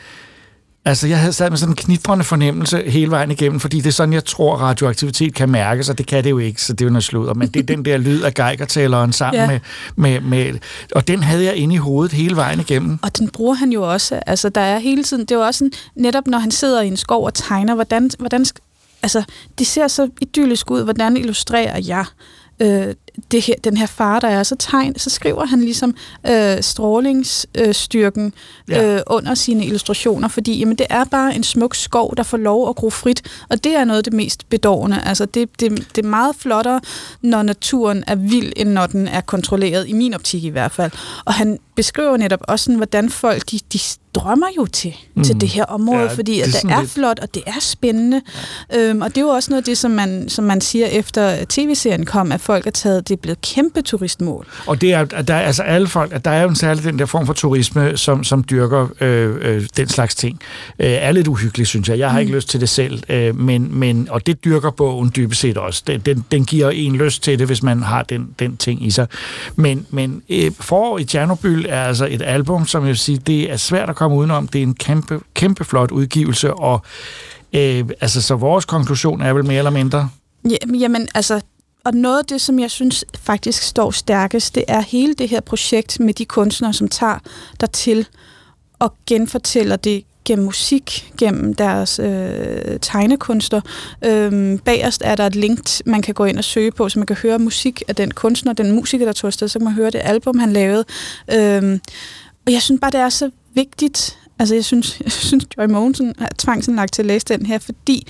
Altså, 0.84 1.06
jeg 1.08 1.18
havde 1.18 1.32
sad 1.32 1.50
med 1.50 1.58
sådan 1.58 1.72
en 1.72 1.76
knitrende 1.76 2.24
fornemmelse 2.24 2.82
hele 2.86 3.10
vejen 3.10 3.30
igennem, 3.30 3.60
fordi 3.60 3.76
det 3.76 3.86
er 3.86 3.90
sådan, 3.90 4.12
jeg 4.12 4.24
tror, 4.24 4.56
radioaktivitet 4.56 5.34
kan 5.34 5.48
mærkes, 5.48 5.88
og 5.88 5.98
det 5.98 6.06
kan 6.06 6.24
det 6.24 6.30
jo 6.30 6.38
ikke, 6.38 6.62
så 6.62 6.72
det 6.72 6.80
er 6.80 6.84
jo 6.84 6.90
noget 6.90 7.04
sludder. 7.04 7.34
Men 7.34 7.48
det 7.48 7.60
er 7.60 7.76
den 7.76 7.84
der 7.84 7.96
lyd 7.96 8.22
af 8.22 8.34
geigertælleren 8.34 9.12
sammen 9.12 9.40
Ja. 9.42 9.46
med, 9.46 9.60
med, 9.96 10.20
med... 10.20 10.58
Og 10.94 11.08
den 11.08 11.22
havde 11.22 11.44
jeg 11.44 11.54
inde 11.54 11.74
i 11.74 11.78
hovedet 11.78 12.12
hele 12.12 12.36
vejen 12.36 12.60
igennem. 12.60 12.98
Og 13.02 13.18
den 13.18 13.28
bruger 13.28 13.54
han 13.54 13.72
jo 13.72 13.92
også. 13.92 14.20
Altså, 14.26 14.48
der 14.48 14.60
er 14.60 14.78
hele 14.78 15.04
tiden... 15.04 15.22
Det 15.22 15.30
er 15.30 15.36
jo 15.36 15.46
også 15.46 15.58
sådan, 15.58 15.72
netop 15.96 16.26
når 16.26 16.38
han 16.38 16.50
sidder 16.50 16.82
i 16.82 16.86
en 16.86 16.96
skov 16.96 17.24
og 17.24 17.34
tegner, 17.34 17.74
hvordan... 17.74 18.10
hvordan 18.18 18.46
altså, 19.02 19.22
det 19.58 19.66
ser 19.66 19.88
så 19.88 20.08
idyllisk 20.20 20.70
ud. 20.70 20.84
Hvordan 20.84 21.16
illustrerer 21.16 21.78
jeg 21.78 22.04
øh, 22.62 22.94
det 23.30 23.42
her, 23.42 23.54
den 23.64 23.76
her 23.76 23.86
far, 23.86 24.20
der 24.20 24.28
er 24.28 24.42
så 24.42 24.56
tegn, 24.56 24.98
så 24.98 25.10
skriver 25.10 25.44
han 25.46 25.60
ligesom 25.60 25.94
øh, 26.30 26.62
strålingsstyrken 26.62 28.34
Ja. 28.68 28.94
øh, 28.96 29.00
under 29.06 29.34
sine 29.34 29.64
illustrationer, 29.66 30.28
fordi 30.28 30.58
jamen, 30.58 30.76
det 30.76 30.86
er 30.90 31.04
bare 31.04 31.34
en 31.34 31.42
smuk 31.42 31.74
skov, 31.74 32.14
der 32.16 32.22
får 32.22 32.36
lov 32.36 32.68
at 32.68 32.76
gro 32.76 32.90
frit, 32.90 33.22
og 33.50 33.64
det 33.64 33.74
er 33.76 33.84
noget 33.84 33.98
af 33.98 34.04
det 34.04 34.12
mest 34.12 34.48
bedårende. 34.48 35.00
Altså, 35.04 35.24
det, 35.26 35.60
det, 35.60 35.86
det 35.96 36.04
er 36.04 36.08
meget 36.08 36.36
flottere, 36.36 36.80
når 37.22 37.42
naturen 37.42 38.04
er 38.06 38.14
vild, 38.14 38.52
end 38.56 38.68
når 38.68 38.86
den 38.86 39.08
er 39.08 39.20
kontrolleret, 39.20 39.88
i 39.88 39.92
min 39.92 40.14
optik 40.14 40.44
i 40.44 40.48
hvert 40.48 40.72
fald. 40.72 40.90
Og 41.24 41.34
han 41.34 41.58
beskriver 41.76 42.16
netop 42.16 42.40
også, 42.48 42.64
sådan, 42.64 42.76
hvordan 42.76 43.10
folk, 43.10 43.50
de, 43.50 43.58
de 43.72 43.78
drømmer 44.14 44.46
jo 44.56 44.66
til, 44.66 44.94
mm. 45.14 45.24
til 45.24 45.40
det 45.40 45.48
her 45.48 45.64
område, 45.64 46.00
Ja, 46.02 46.12
fordi 46.14 46.32
det 46.32 46.40
er 46.40 46.44
at 46.56 46.62
det 46.62 46.70
er 46.70 46.80
lidt- 46.80 46.90
flot, 46.90 47.18
og 47.18 47.34
det 47.34 47.42
er 47.46 47.60
spændende. 47.60 48.20
Ja. 48.72 48.78
Øhm, 48.88 49.02
og 49.02 49.08
det 49.08 49.16
er 49.16 49.20
jo 49.20 49.28
også 49.28 49.50
noget 49.50 49.62
af 49.62 49.64
det, 49.64 49.78
som 49.78 49.90
man, 49.90 50.28
som 50.28 50.44
man 50.44 50.60
siger 50.60 50.86
efter 50.86 51.44
tv-serien 51.48 52.06
kom, 52.06 52.32
at 52.32 52.40
folk 52.40 52.66
er 52.66 52.70
taget, 52.70 53.08
det 53.08 53.14
er 53.14 53.20
blevet 53.22 53.40
kæmpe 53.40 53.82
turistmål. 53.82 54.46
Og 54.66 54.80
det 54.80 54.92
er, 54.92 55.06
at 55.14 55.28
der 55.28 55.34
er 55.34 55.40
altså 55.40 55.62
alle 55.62 55.88
folk, 55.88 56.12
at 56.12 56.24
der 56.24 56.30
er 56.30 56.42
jo 56.42 56.48
en 56.48 56.56
særlig 56.56 56.84
den 56.84 56.98
der 56.98 57.06
form 57.06 57.26
for 57.26 57.32
turisme, 57.32 57.96
som, 57.96 58.24
som 58.24 58.44
dyrker 58.50 58.88
øh, 59.00 59.36
øh, 59.40 59.66
den 59.76 59.88
slags 59.88 60.14
ting. 60.14 60.40
Øh, 60.78 60.86
er 60.90 61.12
lidt 61.12 61.28
uhyggeligt, 61.28 61.68
synes 61.68 61.88
jeg. 61.88 61.98
Jeg 61.98 62.08
har 62.10 62.18
mm. 62.18 62.20
ikke 62.20 62.32
lyst 62.34 62.48
til 62.48 62.60
det 62.60 62.68
selv, 62.68 63.02
øh, 63.08 63.36
men, 63.38 63.68
men, 63.78 64.08
og 64.10 64.26
det 64.26 64.44
dyrker 64.44 64.70
bogen 64.70 65.12
dybest 65.16 65.40
set 65.40 65.56
også. 65.58 65.82
Den, 65.86 66.00
den, 66.00 66.24
den 66.32 66.44
giver 66.44 66.70
en 66.70 66.96
lyst 66.96 67.22
til 67.22 67.38
det, 67.38 67.46
hvis 67.46 67.62
man 67.62 67.82
har 67.82 68.02
den, 68.02 68.28
den 68.38 68.56
ting 68.56 68.86
i 68.86 68.90
sig. 68.90 69.06
Men, 69.56 69.86
men 69.90 70.22
øh, 70.28 70.50
Forår 70.60 70.98
i 70.98 71.04
Tjernobyl 71.04 71.64
er 71.68 71.82
altså 71.84 72.06
et 72.10 72.22
album, 72.22 72.66
som 72.66 72.82
jeg 72.82 72.88
vil 72.88 72.98
sige, 72.98 73.18
det 73.26 73.52
er 73.52 73.56
svært 73.56 73.88
at 73.90 73.96
komme 74.02 74.16
udenom. 74.16 74.48
Det 74.48 74.58
er 74.58 74.62
en 74.62 74.74
kæmpe, 74.74 75.20
kæmpe 75.34 75.64
flot 75.64 75.90
udgivelse, 75.90 76.54
og 76.54 76.82
øh, 77.52 77.84
altså, 78.00 78.22
så 78.22 78.34
vores 78.34 78.64
konklusion 78.64 79.20
er 79.20 79.32
vel 79.32 79.44
mere 79.44 79.58
eller 79.58 79.70
mindre, 79.70 80.08
Ja, 80.50 80.56
jamen, 80.78 81.08
altså, 81.14 81.40
og 81.84 81.94
noget 81.94 82.18
af 82.18 82.24
det, 82.24 82.40
som 82.40 82.58
jeg 82.58 82.70
synes 82.70 83.04
faktisk 83.18 83.62
står 83.62 83.90
stærkest, 83.90 84.54
det 84.54 84.64
er 84.68 84.80
hele 84.80 85.14
det 85.14 85.28
her 85.28 85.40
projekt 85.40 86.00
med 86.00 86.14
de 86.14 86.24
kunstnere, 86.24 86.72
som 86.72 86.88
tager 86.88 87.18
der 87.60 87.66
til 87.66 88.06
og 88.78 88.94
genfortæller 89.06 89.76
det 89.76 90.04
gennem 90.24 90.44
musik, 90.44 91.12
gennem 91.18 91.54
deres 91.54 91.98
øh, 91.98 92.80
tegnekunster. 92.80 93.60
Øhm, 94.04 94.58
bagerst 94.58 95.02
er 95.04 95.14
der 95.14 95.26
et 95.26 95.36
link, 95.36 95.60
man 95.86 96.02
kan 96.02 96.14
gå 96.14 96.24
ind 96.24 96.38
og 96.38 96.44
søge 96.44 96.70
på, 96.70 96.88
så 96.88 96.98
man 96.98 97.06
kan 97.06 97.16
høre 97.16 97.38
musik 97.38 97.82
af 97.88 97.96
den 97.96 98.10
kunstner, 98.10 98.52
den 98.52 98.72
musiker, 98.72 99.04
der 99.04 99.12
tog 99.12 99.28
afsted, 99.28 99.48
så 99.48 99.58
kan 99.58 99.64
man 99.64 99.74
høre 99.74 99.90
det 99.90 100.00
album, 100.04 100.38
han 100.38 100.52
lavede. 100.52 100.84
Øhm, 101.32 101.80
og 102.46 102.52
jeg 102.52 102.62
synes 102.62 102.80
bare, 102.80 102.90
det 102.90 103.00
er 103.00 103.08
så 103.08 103.30
vigtigt. 103.54 104.18
Altså, 104.38 104.54
jeg 104.54 104.64
synes, 104.64 105.00
jeg 105.04 105.12
synes 105.12 105.44
Joy 105.58 105.66
Mogensen 105.66 106.14
har 106.18 106.30
tvangsindlagt 106.38 106.92
til 106.92 107.02
at 107.02 107.06
læse 107.06 107.26
den 107.26 107.46
her, 107.46 107.58
fordi 107.58 108.06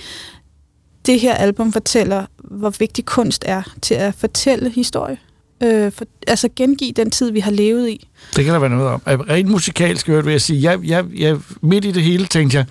det 1.05 1.19
her 1.19 1.33
album 1.33 1.73
fortæller, 1.73 2.25
hvor 2.37 2.69
vigtig 2.79 3.05
kunst 3.05 3.43
er 3.47 3.63
til 3.81 3.95
at 3.95 4.15
fortælle 4.15 4.69
historie. 4.69 5.17
Øh, 5.63 5.91
for, 5.91 6.05
altså 6.27 6.49
gengive 6.55 6.91
den 6.91 7.11
tid, 7.11 7.31
vi 7.31 7.39
har 7.39 7.51
levet 7.51 7.89
i. 7.89 8.07
Det 8.35 8.45
kan 8.45 8.53
der 8.53 8.59
være 8.59 8.69
noget 8.69 8.87
om. 8.87 9.01
Rent 9.05 9.49
musikalsk 9.49 10.07
vil 10.07 10.25
jeg 10.31 10.41
sige, 10.41 10.71
jeg, 10.71 10.79
jeg, 10.83 11.05
jeg, 11.15 11.37
midt 11.61 11.85
i 11.85 11.91
det 11.91 12.03
hele 12.03 12.25
tænkte 12.25 12.57
jeg, 12.57 12.65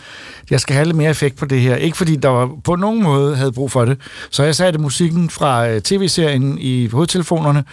jeg 0.50 0.60
skal 0.60 0.74
have 0.74 0.86
lidt 0.86 0.96
mere 0.96 1.10
effekt 1.10 1.36
på 1.36 1.46
det 1.46 1.60
her. 1.60 1.76
Ikke 1.76 1.96
fordi 1.96 2.16
der 2.16 2.28
var 2.28 2.50
på 2.64 2.76
nogen 2.76 3.02
måde 3.02 3.36
havde 3.36 3.52
brug 3.52 3.70
for 3.70 3.84
det. 3.84 3.98
Så 4.30 4.42
jeg 4.42 4.54
satte 4.54 4.78
musikken 4.78 5.30
fra 5.30 5.68
øh, 5.68 5.80
tv-serien 5.80 6.58
i 6.58 6.86
hovedtelefonerne, 6.86 7.64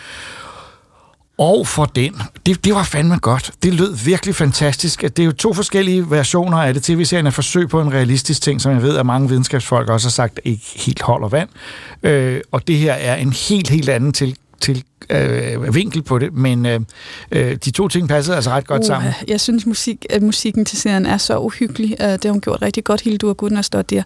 og 1.39 1.67
for 1.67 1.85
den. 1.85 2.15
Det, 2.45 2.65
det 2.65 2.73
var 2.73 2.83
fandme 2.83 3.17
godt. 3.17 3.51
Det 3.63 3.73
lød 3.73 3.95
virkelig 4.05 4.35
fantastisk. 4.35 5.01
Det 5.01 5.19
er 5.19 5.23
jo 5.23 5.31
to 5.31 5.53
forskellige 5.53 6.11
versioner 6.11 6.57
af 6.57 6.73
det. 6.73 6.83
TV-serien 6.83 7.27
er 7.27 7.31
forsøg 7.31 7.69
på 7.69 7.81
en 7.81 7.93
realistisk 7.93 8.41
ting, 8.41 8.61
som 8.61 8.71
jeg 8.71 8.81
ved, 8.81 8.97
at 8.97 9.05
mange 9.05 9.29
videnskabsfolk 9.29 9.89
også 9.89 10.07
har 10.07 10.11
sagt, 10.11 10.39
ikke 10.45 10.65
helt 10.75 11.01
holder 11.01 11.27
vand. 11.27 11.49
Øh, 12.03 12.41
og 12.51 12.67
det 12.67 12.77
her 12.77 12.93
er 12.93 13.15
en 13.15 13.33
helt, 13.33 13.69
helt 13.69 13.89
anden 13.89 14.13
til, 14.13 14.35
til 14.61 14.83
øh, 15.09 15.75
vinkel 15.75 16.01
på 16.01 16.19
det, 16.19 16.33
men 16.33 16.65
øh, 16.65 16.79
øh, 17.31 17.55
de 17.65 17.71
to 17.71 17.87
ting 17.87 18.09
passede 18.09 18.35
altså 18.35 18.49
ret 18.49 18.67
godt 18.67 18.81
uh, 18.81 18.87
sammen. 18.87 19.13
Jeg 19.27 19.41
synes, 19.41 19.65
musik, 19.65 20.05
at 20.09 20.21
musikken 20.21 20.65
til 20.65 20.77
serien 20.77 21.05
er 21.05 21.17
så 21.17 21.39
uhyggelig. 21.39 21.95
Uh, 21.99 22.05
det 22.05 22.25
har 22.25 22.31
hun 22.31 22.41
gjort 22.41 22.61
rigtig 22.61 22.83
godt, 22.83 23.01
Hildur 23.01 23.33
Gudner 23.33 23.83
der. 23.89 24.03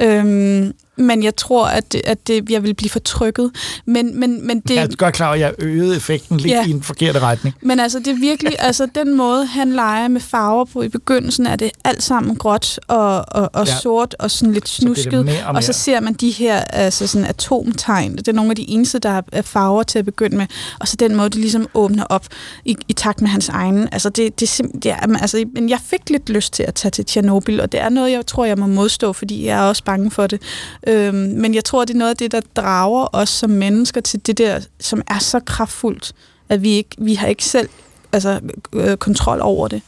Øhm, 0.00 0.72
men 0.96 1.22
jeg 1.22 1.36
tror, 1.36 1.66
at, 1.66 1.92
det, 1.92 2.00
at 2.04 2.26
det, 2.26 2.50
jeg 2.50 2.62
vil 2.62 2.74
blive 2.74 2.90
fortrykket. 2.90 3.50
Men, 3.84 4.20
men, 4.20 4.46
men 4.46 4.60
det, 4.60 4.74
jeg 4.74 4.84
er 4.84 4.96
godt 4.96 5.14
klar 5.14 5.32
at 5.32 5.40
jeg 5.40 5.54
øgede 5.58 5.96
effekten 5.96 6.36
lidt 6.36 6.52
ja, 6.52 6.66
i 6.66 6.70
en 6.70 6.82
forkerte 6.82 7.18
retning. 7.18 7.54
Men 7.60 7.80
altså, 7.80 7.98
det 7.98 8.08
er 8.08 8.20
virkelig, 8.20 8.56
altså 8.58 8.88
den 8.94 9.16
måde, 9.16 9.46
han 9.46 9.72
leger 9.72 10.08
med 10.08 10.20
farver 10.20 10.64
på 10.64 10.82
i 10.82 10.88
begyndelsen, 10.88 11.46
er 11.46 11.56
det 11.56 11.70
alt 11.84 12.02
sammen 12.02 12.36
gråt 12.36 12.80
og, 12.88 13.24
og, 13.28 13.50
og 13.52 13.66
ja. 13.66 13.78
sort 13.80 14.14
og 14.18 14.30
sådan 14.30 14.52
lidt 14.52 14.68
snusket. 14.68 15.04
Så 15.04 15.10
mere 15.10 15.18
og, 15.18 15.24
mere. 15.24 15.46
og 15.48 15.64
så 15.64 15.72
ser 15.72 16.00
man 16.00 16.14
de 16.14 16.30
her 16.30 16.56
altså 16.58 17.06
sådan 17.06 17.26
atomtegn. 17.26 18.16
Det 18.16 18.28
er 18.28 18.32
nogle 18.32 18.50
af 18.50 18.56
de 18.56 18.70
eneste, 18.70 18.98
der 18.98 19.22
er 19.32 19.42
farver 19.42 19.82
til 19.82 19.98
at 19.98 20.04
begynde 20.04 20.36
med. 20.36 20.46
Og 20.80 20.88
så 20.88 20.96
den 20.96 21.16
måde, 21.16 21.28
det 21.28 21.40
ligesom 21.40 21.68
åbner 21.74 22.04
op 22.04 22.26
i, 22.64 22.76
i 22.88 22.92
takt 22.92 23.20
med 23.20 23.28
hans 23.28 23.48
egen. 23.48 23.88
Altså, 23.92 24.08
det, 24.08 24.40
det, 24.40 24.60
det 24.82 24.90
er, 24.90 25.16
altså, 25.20 25.44
men 25.54 25.68
jeg 25.68 25.78
fik 25.84 26.10
lidt 26.10 26.28
lyst 26.28 26.52
til 26.52 26.62
at 26.62 26.74
tage 26.74 26.90
til 26.90 27.04
Tjernobyl, 27.04 27.60
og 27.60 27.72
det 27.72 27.80
er 27.80 27.88
noget, 27.88 28.12
jeg 28.12 28.26
tror, 28.26 28.44
jeg 28.44 28.58
må 28.58 28.66
modstå, 28.66 29.12
fordi 29.12 29.46
jeg 29.46 29.58
er 29.58 29.68
også 29.68 29.84
bange 29.84 30.10
for 30.10 30.26
det. 30.26 30.42
Øhm, 30.86 31.16
men 31.16 31.54
jeg 31.54 31.64
tror, 31.64 31.84
det 31.84 31.94
er 31.94 31.98
noget 31.98 32.10
af 32.10 32.16
det, 32.16 32.32
der 32.32 32.40
drager 32.56 33.08
os 33.12 33.28
som 33.28 33.50
mennesker 33.50 34.00
til 34.00 34.26
det 34.26 34.38
der, 34.38 34.60
som 34.80 35.02
er 35.06 35.18
så 35.18 35.40
kraftfuldt, 35.40 36.12
at 36.48 36.62
vi, 36.62 36.70
ikke, 36.70 36.90
vi 36.98 37.14
har 37.14 37.26
ikke 37.26 37.44
selv 37.44 37.68
altså, 38.16 38.40
øh, 38.72 38.96
kontrol 38.96 39.38
over 39.42 39.68
det. 39.68 39.82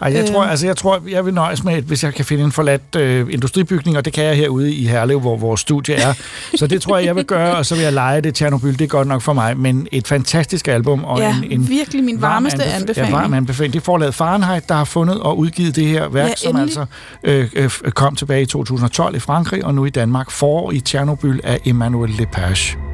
Ej, 0.00 0.12
jeg, 0.12 0.26
tror, 0.26 0.42
øh. 0.44 0.50
altså, 0.50 0.66
jeg 0.66 0.76
tror, 0.76 1.02
jeg 1.08 1.24
vil 1.24 1.34
nøjes 1.34 1.64
med, 1.64 1.82
hvis 1.82 2.04
jeg 2.04 2.14
kan 2.14 2.24
finde 2.24 2.44
en 2.44 2.52
forladt 2.52 2.96
øh, 2.96 3.26
industribygning, 3.30 3.96
og 3.96 4.04
det 4.04 4.12
kan 4.12 4.24
jeg 4.24 4.36
herude 4.36 4.74
i 4.74 4.86
Herlev, 4.86 5.20
hvor 5.20 5.36
vores 5.36 5.60
studie 5.60 5.94
er. 5.94 6.14
Så 6.58 6.66
det 6.66 6.82
tror 6.82 6.96
jeg, 6.96 7.06
jeg 7.06 7.16
vil 7.16 7.24
gøre, 7.24 7.56
og 7.56 7.66
så 7.66 7.74
vil 7.74 7.82
jeg 7.82 7.92
lege 7.92 8.20
det. 8.20 8.34
Tjernobyl, 8.34 8.72
det 8.72 8.80
er 8.80 8.86
godt 8.86 9.08
nok 9.08 9.22
for 9.22 9.32
mig, 9.32 9.56
men 9.58 9.88
et 9.92 10.08
fantastisk 10.08 10.68
album. 10.68 11.04
Og 11.04 11.18
ja, 11.18 11.36
en, 11.36 11.52
en 11.52 11.68
virkelig 11.68 12.04
min 12.04 12.22
varmeste 12.22 12.58
varm 12.58 12.68
anbefaling. 12.74 13.14
Ja, 13.14 13.20
varm 13.20 13.34
anbefaling. 13.34 13.72
Det 13.72 13.80
er 13.80 13.84
forladet 13.84 14.14
Fahrenheit, 14.14 14.68
der 14.68 14.74
har 14.74 14.84
fundet 14.84 15.20
og 15.20 15.38
udgivet 15.38 15.76
det 15.76 15.86
her 15.86 16.08
værk, 16.08 16.28
ja, 16.28 16.34
som 16.36 16.56
altså 16.56 16.86
øh, 17.24 17.50
øh, 17.56 17.70
kom 17.70 18.16
tilbage 18.16 18.42
i 18.42 18.46
2012 18.46 19.16
i 19.16 19.18
Frankrig, 19.18 19.64
og 19.64 19.74
nu 19.74 19.84
i 19.84 19.90
Danmark. 19.90 20.30
For 20.30 20.72
i 20.72 20.80
Tjernobyl 20.80 21.40
af 21.44 21.60
Emmanuel 21.64 22.10
Lepage. 22.10 22.93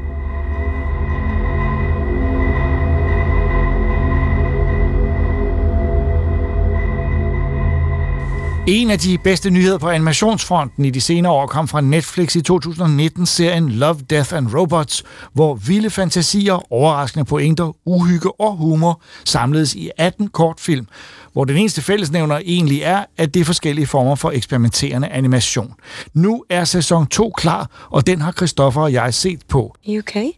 En 8.70 8.90
af 8.90 8.98
de 8.98 9.18
bedste 9.18 9.50
nyheder 9.50 9.78
på 9.78 9.88
animationsfronten 9.88 10.84
i 10.84 10.90
de 10.90 11.00
senere 11.00 11.32
år 11.32 11.46
kom 11.46 11.68
fra 11.68 11.80
Netflix 11.80 12.36
i 12.36 12.42
2019-serien 12.52 13.68
Love, 13.68 13.96
Death 14.10 14.34
and 14.34 14.54
Robots, 14.54 15.04
hvor 15.32 15.54
vilde 15.54 15.90
fantasier, 15.90 16.72
overraskende 16.72 17.24
pointer, 17.24 17.76
uhygge 17.84 18.40
og 18.40 18.56
humor 18.56 19.02
samledes 19.24 19.74
i 19.74 19.90
18 19.98 20.28
kortfilm, 20.28 20.86
hvor 21.32 21.44
den 21.44 21.56
eneste 21.56 21.82
fællesnævner 21.82 22.40
egentlig 22.44 22.82
er, 22.82 23.04
at 23.16 23.34
det 23.34 23.40
er 23.40 23.44
forskellige 23.44 23.86
former 23.86 24.14
for 24.14 24.30
eksperimenterende 24.30 25.08
animation. 25.08 25.74
Nu 26.14 26.44
er 26.50 26.64
sæson 26.64 27.06
2 27.06 27.30
klar, 27.36 27.88
og 27.90 28.06
den 28.06 28.20
har 28.20 28.32
Christoffer 28.32 28.82
og 28.82 28.92
jeg 28.92 29.14
set 29.14 29.40
på. 29.48 29.74
You 29.88 29.98
okay? 29.98 30.30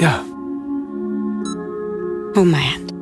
Ja. 0.00 0.12
Oh 2.36 2.46
man. 2.46 2.93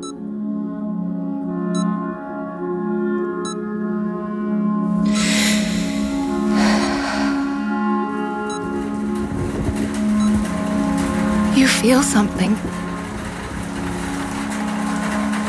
You 11.55 11.67
feel 11.67 12.01
something. 12.01 12.55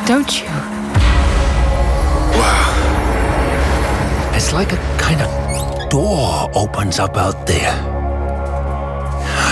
Don't 0.06 0.38
you? 0.38 0.48
Wow. 2.38 2.70
It's 4.34 4.52
like 4.52 4.72
a 4.72 4.76
kind 4.98 5.22
of 5.22 5.88
door 5.88 6.50
opens 6.54 6.98
up 6.98 7.16
out 7.16 7.46
there. 7.46 7.72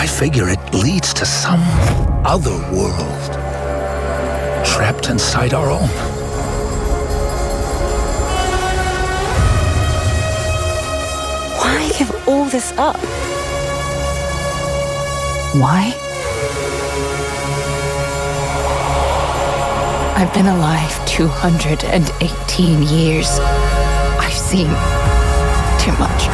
I 0.02 0.06
figure 0.06 0.50
it 0.50 0.60
leads 0.74 1.14
to 1.14 1.24
some 1.24 1.62
other 2.26 2.58
world. 2.70 3.32
Trapped 4.66 5.08
inside 5.08 5.54
our 5.54 5.70
own. 5.70 5.88
Why 11.58 11.90
give 11.98 12.28
all 12.28 12.44
this 12.44 12.72
up? 12.76 12.98
Why? 15.54 16.11
I've 20.16 20.32
been 20.34 20.46
alive 20.46 21.06
218 21.06 22.82
years. 22.82 23.40
I've 24.18 24.40
seen 24.50 24.68
too 25.78 25.94
much. 25.98 26.28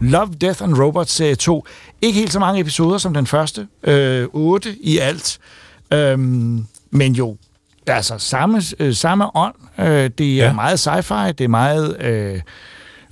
Love, 0.00 0.38
Death 0.40 0.62
and 0.62 0.78
Robots 0.78 1.12
serie 1.12 1.34
2. 1.34 1.66
Ikke 2.02 2.18
helt 2.18 2.32
så 2.32 2.38
mange 2.38 2.60
episoder 2.60 2.98
som 2.98 3.14
den 3.14 3.26
første. 3.26 3.68
Øh, 3.82 4.28
8 4.32 4.76
i 4.80 4.98
alt. 4.98 5.38
Øhm, 5.92 6.66
men 6.90 7.12
jo, 7.12 7.36
altså 7.86 8.18
samme, 8.18 8.62
øh, 8.78 8.94
samme 8.94 9.36
ånd. 9.36 9.54
Øh, 9.78 10.10
det 10.18 10.20
er 10.20 10.46
ja. 10.46 10.52
meget 10.52 10.86
sci-fi, 10.86 11.32
det 11.32 11.44
er 11.44 11.48
meget... 11.48 12.02
Øh, 12.02 12.40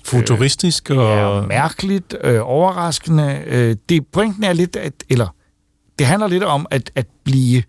Futuristisk 0.04 0.90
øh, 0.90 0.98
og... 0.98 1.48
mærkeligt, 1.48 2.16
øh, 2.24 2.40
overraskende. 2.42 3.42
Øh, 3.46 3.76
det, 3.88 4.06
pointen 4.06 4.44
er 4.44 4.52
lidt, 4.52 4.76
at, 4.76 4.92
eller 5.08 5.34
det 5.98 6.06
handler 6.06 6.28
lidt 6.28 6.44
om 6.44 6.66
at, 6.70 6.90
at 6.94 7.06
blive 7.24 7.62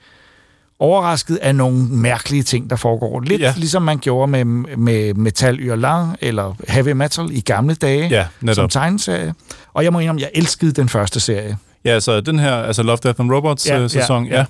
overrasket 0.81 1.35
af 1.35 1.55
nogle 1.55 1.77
mærkelige 1.89 2.43
ting, 2.43 2.69
der 2.69 2.75
foregår. 2.75 3.19
Lidt 3.19 3.41
ja. 3.41 3.53
ligesom 3.57 3.81
man 3.81 3.97
gjorde 3.97 4.31
med, 4.31 4.45
med 4.77 5.13
Metal 5.13 5.69
Hurlant 5.69 6.17
eller 6.21 6.55
Heavy 6.67 6.91
Metal 6.91 7.27
i 7.31 7.41
gamle 7.41 7.75
dage, 7.75 8.07
ja, 8.07 8.25
netop. 8.41 8.55
som 8.55 8.69
tegneserie. 8.69 9.33
Og 9.73 9.83
jeg 9.83 9.93
må 9.93 9.99
indrømme, 9.99 10.21
jeg 10.21 10.29
elskede 10.33 10.71
den 10.71 10.89
første 10.89 11.19
serie. 11.19 11.57
Ja, 11.85 11.89
altså 11.89 12.21
den 12.21 12.39
her, 12.39 12.53
altså 12.53 12.83
Love, 12.83 12.97
Death 13.03 13.21
and 13.21 13.31
Robots 13.31 13.69
ja, 13.69 13.79
øh, 13.79 13.89
sæson, 13.89 14.25
ja. 14.25 14.45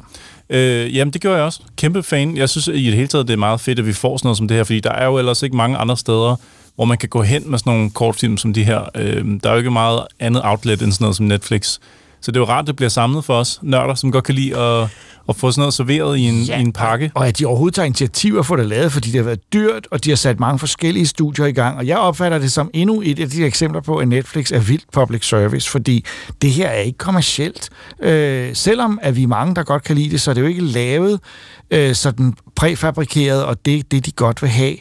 ja. 0.50 0.58
Øh, 0.58 0.96
jamen, 0.96 1.14
det 1.14 1.22
gjorde 1.22 1.38
jeg 1.38 1.46
også. 1.46 1.62
Kæmpe 1.76 2.04
fan. 2.04 2.38
Jeg 2.38 2.50
synes 2.50 2.68
i 2.68 2.86
det 2.86 2.94
hele 2.94 3.08
taget, 3.08 3.28
det 3.28 3.34
er 3.34 3.38
meget 3.38 3.62
fedt, 3.62 3.80
at 3.80 3.86
vi 3.86 3.94
får 3.94 4.18
sådan 4.18 4.28
noget 4.28 4.38
som 4.38 4.48
det 4.48 4.58
her, 4.58 4.64
fordi 4.64 4.80
der 4.80 4.92
er 4.92 5.06
jo 5.06 5.18
ellers 5.18 5.44
ikke 5.44 5.56
mange 5.56 5.78
andre 5.78 5.98
steder, 5.98 6.36
hvor 6.76 6.86
man 6.86 6.98
kan 6.98 7.10
gå 7.10 7.22
hen 7.22 7.52
med 7.52 7.60
sådan 7.60 7.74
nogle 7.74 7.90
kortfilm 7.90 8.38
som 8.38 8.54
de 8.54 8.64
her. 8.64 8.82
Øh, 8.96 9.26
der 9.44 9.50
er 9.50 9.54
jo 9.54 9.58
ikke 9.58 9.72
meget 9.72 10.04
andet 10.20 10.42
outlet 10.46 10.82
end 10.82 10.92
sådan 10.92 11.04
noget 11.04 11.16
som 11.16 11.26
Netflix. 11.26 11.78
Så 12.22 12.32
det 12.32 12.38
er 12.38 12.42
jo 12.42 12.48
rart, 12.48 12.64
at 12.64 12.68
det 12.68 12.76
bliver 12.76 12.90
samlet 12.90 13.26
for 13.26 13.34
os 13.34 13.60
nørder, 13.62 13.96
som 13.96 14.12
godt 14.12 14.24
kan 14.24 14.36
lide 14.36 14.58
at 14.58 14.88
at 15.30 15.36
få 15.36 15.52
sådan 15.52 15.62
noget 15.62 15.74
serveret 15.74 16.18
i 16.18 16.22
en, 16.22 16.44
ja, 16.44 16.58
i 16.58 16.62
en 16.62 16.74
pakke. 16.74 17.12
Og 17.14 17.28
at 17.28 17.40
de 17.40 17.46
overhovedet 17.46 17.76
tager 17.76 17.86
initiativer 17.86 18.44
for 18.44 18.56
det 18.56 18.66
lavet, 18.66 18.92
fordi 18.92 19.10
det 19.10 19.18
har 19.18 19.26
været 19.26 19.54
dyrt, 19.54 19.88
og 19.92 20.04
de 20.04 20.10
har 20.10 20.16
sat 20.16 20.40
mange 20.40 20.60
forskellige 20.60 21.08
studier 21.08 21.46
i 21.46 21.52
gang. 21.52 21.78
Og 21.78 21.88
jeg 21.88 21.98
opfatter 21.98 22.38
det 22.38 22.52
som 22.52 22.70
endnu 22.74 23.02
et 23.06 23.20
af 23.20 23.30
de 23.30 23.46
eksempler 23.46 23.82
på, 23.82 23.98
at 23.98 24.08
Netflix 24.08 24.52
er 24.52 24.60
vildt 24.60 24.86
public 24.92 25.28
service, 25.28 25.70
fordi 25.70 26.06
det 26.42 26.52
her 26.52 26.68
er 26.68 26.82
ikke 26.82 26.98
kommercielt. 26.98 27.70
Øh, 28.02 28.56
selvom 28.56 29.00
at 29.02 29.16
vi 29.16 29.24
er 29.24 29.28
mange, 29.28 29.56
der 29.56 29.64
godt 29.64 29.84
kan 29.84 29.96
lide 29.96 30.10
det, 30.10 30.22
så 30.22 30.32
er 30.32 30.34
det 30.34 30.42
jo 30.42 30.48
ikke 30.48 30.62
lavet 30.62 31.20
øh, 31.72 31.96
sådan 31.96 32.34
præfabrikeret, 32.56 33.46
og 33.46 33.66
det 33.66 33.92
det, 33.92 34.06
de 34.06 34.12
godt 34.12 34.42
vil 34.42 34.50
have 34.50 34.76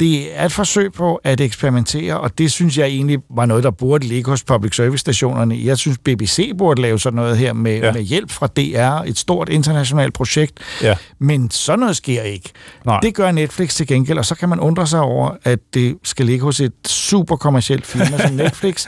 det 0.00 0.38
er 0.40 0.44
et 0.44 0.52
forsøg 0.52 0.92
på 0.92 1.20
at 1.24 1.40
eksperimentere, 1.40 2.20
og 2.20 2.38
det 2.38 2.52
synes 2.52 2.78
jeg 2.78 2.86
egentlig 2.86 3.18
var 3.34 3.46
noget, 3.46 3.64
der 3.64 3.70
burde 3.70 4.06
ligge 4.06 4.30
hos 4.30 4.44
public 4.44 4.74
service-stationerne. 4.76 5.60
Jeg 5.64 5.78
synes, 5.78 5.98
BBC 5.98 6.52
burde 6.58 6.82
lave 6.82 6.98
sådan 6.98 7.16
noget 7.16 7.38
her 7.38 7.52
med, 7.52 7.78
ja. 7.78 7.92
med 7.92 8.02
hjælp 8.02 8.30
fra 8.30 8.46
DR, 8.46 9.08
et 9.08 9.18
stort 9.18 9.48
internationalt 9.48 10.14
projekt. 10.14 10.58
Ja. 10.82 10.94
Men 11.18 11.50
sådan 11.50 11.78
noget 11.78 11.96
sker 11.96 12.22
ikke. 12.22 12.50
Nej. 12.86 13.00
Det 13.00 13.14
gør 13.14 13.30
Netflix 13.32 13.74
til 13.74 13.86
gengæld, 13.86 14.18
og 14.18 14.24
så 14.26 14.34
kan 14.34 14.48
man 14.48 14.60
undre 14.60 14.86
sig 14.86 15.00
over, 15.00 15.30
at 15.44 15.58
det 15.74 15.96
skal 16.04 16.26
ligge 16.26 16.42
hos 16.44 16.60
et 16.60 16.72
super 16.86 17.36
kommercielt 17.36 17.86
firma 17.86 18.18
som 18.26 18.32
Netflix, 18.44 18.86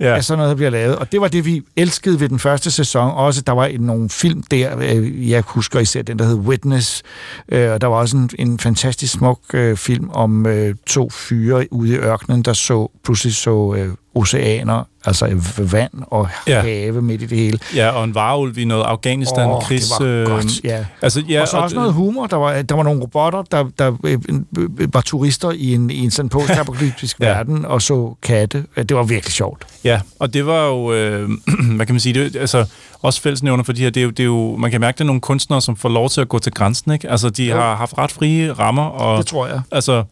Ja. 0.00 0.16
at 0.16 0.24
sådan 0.24 0.38
noget 0.42 0.56
bliver 0.56 0.70
lavet. 0.70 0.96
Og 0.96 1.12
det 1.12 1.20
var 1.20 1.28
det, 1.28 1.44
vi 1.46 1.62
elskede 1.76 2.20
ved 2.20 2.28
den 2.28 2.38
første 2.38 2.70
sæson. 2.70 3.10
Også, 3.10 3.42
der 3.42 3.52
var 3.52 3.70
nogle 3.78 4.08
film 4.10 4.42
der, 4.42 4.78
øh, 4.78 5.30
jeg 5.30 5.42
husker 5.46 5.80
især 5.80 6.02
den, 6.02 6.18
der 6.18 6.24
hed 6.24 6.34
Witness, 6.34 7.02
øh, 7.48 7.72
og 7.72 7.80
der 7.80 7.86
var 7.86 7.96
også 7.96 8.16
en, 8.16 8.30
en 8.38 8.58
fantastisk 8.58 9.12
smuk 9.12 9.40
øh, 9.54 9.76
film 9.76 10.10
om 10.10 10.46
øh, 10.52 10.74
to 10.86 11.10
fyre 11.10 11.66
ude 11.72 11.88
i 11.92 11.96
ørkenen, 11.96 12.42
der 12.42 12.52
så 12.52 12.88
pludselig 13.04 13.34
så 13.34 13.74
øh, 13.78 13.88
oceaner, 14.14 14.84
altså 15.04 15.26
øh, 15.26 15.72
vand 15.72 15.90
og 16.06 16.28
Ja. 16.46 16.60
have 16.60 17.02
midt 17.02 17.22
i 17.22 17.26
det 17.26 17.38
hele. 17.38 17.58
Ja, 17.76 17.88
og 17.90 18.04
en 18.04 18.14
varulv 18.14 18.58
i 18.58 18.64
noget 18.64 18.82
Afghanistan, 18.84 19.50
Åh, 19.50 19.62
Chris. 19.64 19.88
det 19.88 20.06
var 20.06 20.12
øh, 20.12 20.26
godt, 20.26 20.64
ja. 20.64 20.84
Altså, 21.02 21.20
ja, 21.28 21.40
og 21.42 21.48
så 21.48 21.56
også 21.56 21.76
noget 21.76 21.92
humor. 21.92 22.26
Der 22.26 22.36
var, 22.36 22.62
der 22.62 22.74
var 22.74 22.82
nogle 22.82 23.00
robotter, 23.02 23.42
der, 23.42 23.64
der 23.78 23.96
øh, 24.04 24.18
øh, 24.58 24.94
var 24.94 25.00
turister 25.00 25.50
i 25.50 25.74
en, 25.74 25.90
i 25.90 25.98
en 25.98 26.10
sådan 26.10 26.28
postapokalyptisk 26.28 27.18
Ja. 27.20 27.24
verden, 27.26 27.64
og 27.64 27.82
så 27.82 28.14
katte. 28.22 28.64
Det 28.76 28.96
var 28.96 29.02
virkelig 29.02 29.32
sjovt. 29.32 29.64
Ja, 29.84 30.00
og 30.18 30.34
det 30.34 30.46
var 30.46 30.66
jo, 30.66 30.92
øh, 30.92 31.30
hvad 31.76 31.86
kan 31.86 31.94
man 31.94 32.00
sige, 32.00 32.24
det, 32.24 32.36
altså 32.36 32.64
også 33.02 33.20
fællesnævner 33.22 33.64
for 33.64 33.72
de 33.72 33.82
her, 33.82 33.90
det 33.90 34.00
er, 34.00 34.04
jo, 34.04 34.10
det 34.10 34.20
er 34.20 34.24
jo, 34.24 34.56
man 34.56 34.70
kan 34.70 34.80
mærke, 34.80 34.96
det 34.96 35.00
er 35.00 35.06
nogle 35.06 35.20
kunstnere, 35.20 35.60
som 35.60 35.76
får 35.76 35.88
lov 35.88 36.08
til 36.10 36.20
at 36.20 36.28
gå 36.28 36.38
til 36.38 36.52
grænsen, 36.52 36.92
ikke? 36.92 37.10
Altså, 37.10 37.30
de 37.30 37.44
Jo. 37.44 37.54
har 37.56 37.76
haft 37.76 37.98
ret 37.98 38.12
frie 38.12 38.52
rammer, 38.52 38.82
og 38.84 39.18
Det 39.18 39.26
tror 39.26 39.46
jeg. 39.46 39.60
altså, 39.72 40.04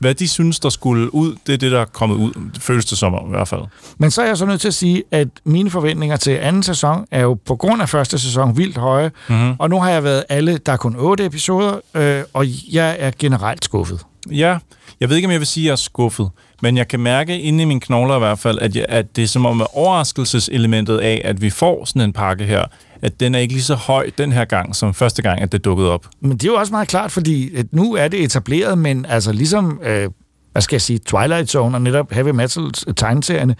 hvad 0.00 0.14
de 0.14 0.28
synes, 0.28 0.60
der 0.60 0.68
skulle 0.68 1.14
ud, 1.14 1.34
det 1.46 1.52
er 1.52 1.58
det, 1.58 1.72
der 1.72 1.80
er 1.80 1.84
kommet 1.84 2.16
ud. 2.16 2.32
Det 2.54 2.62
føles 2.62 2.84
det 2.84 2.98
som 2.98 3.14
om, 3.14 3.26
i 3.26 3.30
hvert 3.30 3.48
fald. 3.48 3.62
Men 3.98 4.10
så 4.10 4.22
er 4.22 4.26
jeg 4.26 4.36
så 4.36 4.46
nødt 4.46 4.60
til 4.60 4.68
at 4.68 4.74
sige, 4.74 5.02
at 5.10 5.28
mine 5.44 5.70
forventninger 5.70 6.16
til 6.16 6.30
anden 6.30 6.62
sæson 6.62 7.04
er 7.10 7.20
jo 7.20 7.34
på 7.46 7.56
grund 7.56 7.82
af 7.82 7.88
første 7.88 8.18
sæson 8.18 8.56
vildt 8.56 8.76
høje. 8.76 9.10
Mhm. 9.28 9.54
Og 9.58 9.70
nu 9.70 9.80
har 9.80 9.90
jeg 9.90 10.04
været 10.04 10.24
alle, 10.28 10.58
der 10.58 10.72
er 10.72 10.76
kun 10.76 10.96
otte 10.98 11.26
episoder, 11.26 11.80
øh, 11.94 12.22
og 12.32 12.46
jeg 12.72 12.96
er 12.98 13.10
generelt 13.18 13.64
skuffet. 13.64 14.00
Ja, 14.30 14.58
jeg 15.00 15.08
ved 15.08 15.16
ikke, 15.16 15.26
om 15.26 15.32
jeg 15.32 15.40
vil 15.40 15.46
sige, 15.46 15.64
at 15.64 15.66
jeg 15.66 15.72
er 15.72 15.76
skuffet, 15.76 16.30
men 16.62 16.76
jeg 16.76 16.88
kan 16.88 17.00
mærke 17.00 17.40
inde 17.40 17.62
i 17.62 17.66
mine 17.66 17.80
knogler 17.80 18.16
i 18.16 18.18
hvert 18.18 18.38
fald, 18.38 18.58
at, 18.58 18.76
jeg, 18.76 18.86
at 18.88 19.16
det 19.16 19.24
er 19.24 19.28
som 19.28 19.46
om, 19.46 19.60
at 19.60 19.66
overraskelseselementet 19.72 20.98
af, 20.98 21.22
at 21.24 21.42
vi 21.42 21.50
får 21.50 21.84
sådan 21.84 22.02
en 22.02 22.12
pakke 22.12 22.44
her, 22.44 22.64
at 23.02 23.20
den 23.20 23.34
er 23.34 23.38
ikke 23.38 23.54
lige 23.54 23.62
så 23.64 23.74
høj 23.74 24.10
den 24.18 24.32
her 24.32 24.44
gang, 24.44 24.76
som 24.76 24.94
første 24.94 25.22
gang, 25.22 25.40
at 25.40 25.52
det 25.52 25.64
dukkede 25.64 25.90
op. 25.90 26.06
Men 26.20 26.32
det 26.32 26.44
er 26.44 26.48
jo 26.48 26.54
også 26.54 26.72
meget 26.72 26.88
klart, 26.88 27.12
fordi 27.12 27.56
at 27.56 27.66
nu 27.72 27.94
er 27.94 28.08
det 28.08 28.22
etableret, 28.24 28.78
men 28.78 29.06
altså 29.08 29.32
ligesom, 29.32 29.80
øh, 29.84 30.08
hvad 30.52 30.62
skal 30.62 30.74
jeg 30.74 30.82
sige, 30.82 30.98
Twilight 30.98 31.50
Zone 31.50 31.76
og 31.76 31.82
netop 31.82 32.12
Heavy 32.12 32.28
Metal 32.28 32.72
tegneserierne, 32.96 33.56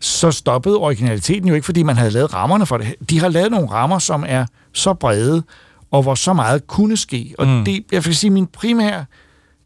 så 0.00 0.30
stoppede 0.30 0.76
originaliteten 0.76 1.48
jo 1.48 1.54
ikke, 1.54 1.64
fordi 1.64 1.82
man 1.82 1.96
havde 1.96 2.10
lavet 2.10 2.34
rammerne 2.34 2.66
for 2.66 2.76
det. 2.76 2.94
De 3.10 3.20
har 3.20 3.28
lavet 3.28 3.50
nogle 3.50 3.70
rammer, 3.70 3.98
som 3.98 4.24
er 4.28 4.46
så 4.72 4.94
brede, 4.94 5.42
og 5.90 6.02
hvor 6.02 6.14
så 6.14 6.32
meget 6.32 6.66
kunne 6.66 6.96
ske. 6.96 7.34
Og 7.38 7.46
mm. 7.46 7.64
det, 7.64 7.84
jeg 7.92 8.06
vil 8.06 8.16
sige, 8.16 8.30
min 8.30 8.46
primære 8.46 9.04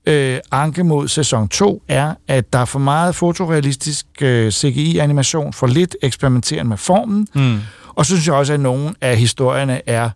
øh, 0.07 0.39
anke 0.51 0.85
mod 0.85 1.09
sæson 1.09 1.49
2 1.49 1.83
er, 1.89 2.15
at 2.29 2.53
der 2.53 2.59
er 2.59 2.65
for 2.65 2.79
meget 2.79 3.15
fotorealistisk 3.15 4.07
øh, 4.21 4.53
CGI-animation, 4.53 5.53
for 5.53 5.67
lidt 5.67 5.97
eksperimenteren 6.03 6.69
med 6.69 6.77
formen, 6.77 7.29
Mm. 7.35 7.59
Og 7.97 8.07
så 8.07 8.11
synes 8.16 8.26
jeg 8.26 8.34
også, 8.34 8.53
at 8.53 8.61
nogle 8.61 8.95
af 9.01 9.16
historierne 9.16 9.88
er 9.88 10.11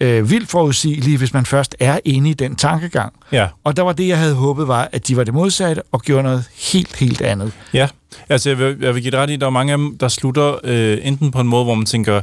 øh, 0.00 0.30
vildt 0.30 0.48
forudsigelige, 0.48 1.18
hvis 1.18 1.34
man 1.34 1.46
først 1.46 1.76
er 1.80 1.98
inde 2.04 2.30
i 2.30 2.34
den 2.34 2.56
tankegang. 2.56 3.12
Ja. 3.32 3.48
Og 3.64 3.76
der 3.76 3.82
var 3.82 3.92
det, 3.92 4.08
jeg 4.08 4.18
havde 4.18 4.34
håbet 4.34 4.68
var, 4.68 4.88
at 4.92 5.08
de 5.08 5.16
var 5.16 5.24
det 5.24 5.34
modsatte 5.34 5.82
og 5.92 6.02
gjorde 6.02 6.22
noget 6.22 6.44
helt, 6.72 6.96
helt 6.96 7.20
andet. 7.20 7.52
Ja, 7.72 7.88
altså 8.28 8.50
jeg 8.50 8.58
vil, 8.58 8.76
jeg 8.80 8.94
vil 8.94 9.02
give 9.02 9.10
det 9.10 9.20
ret 9.20 9.30
i, 9.30 9.34
at 9.34 9.40
der 9.40 9.46
er 9.46 9.50
mange 9.50 9.72
af 9.72 9.78
dem, 9.78 9.98
der 9.98 10.08
slutter 10.08 10.56
øh, 10.64 10.98
enten 11.02 11.30
på 11.30 11.40
en 11.40 11.46
måde, 11.46 11.64
hvor 11.64 11.74
man 11.74 11.86
tænker, 11.86 12.20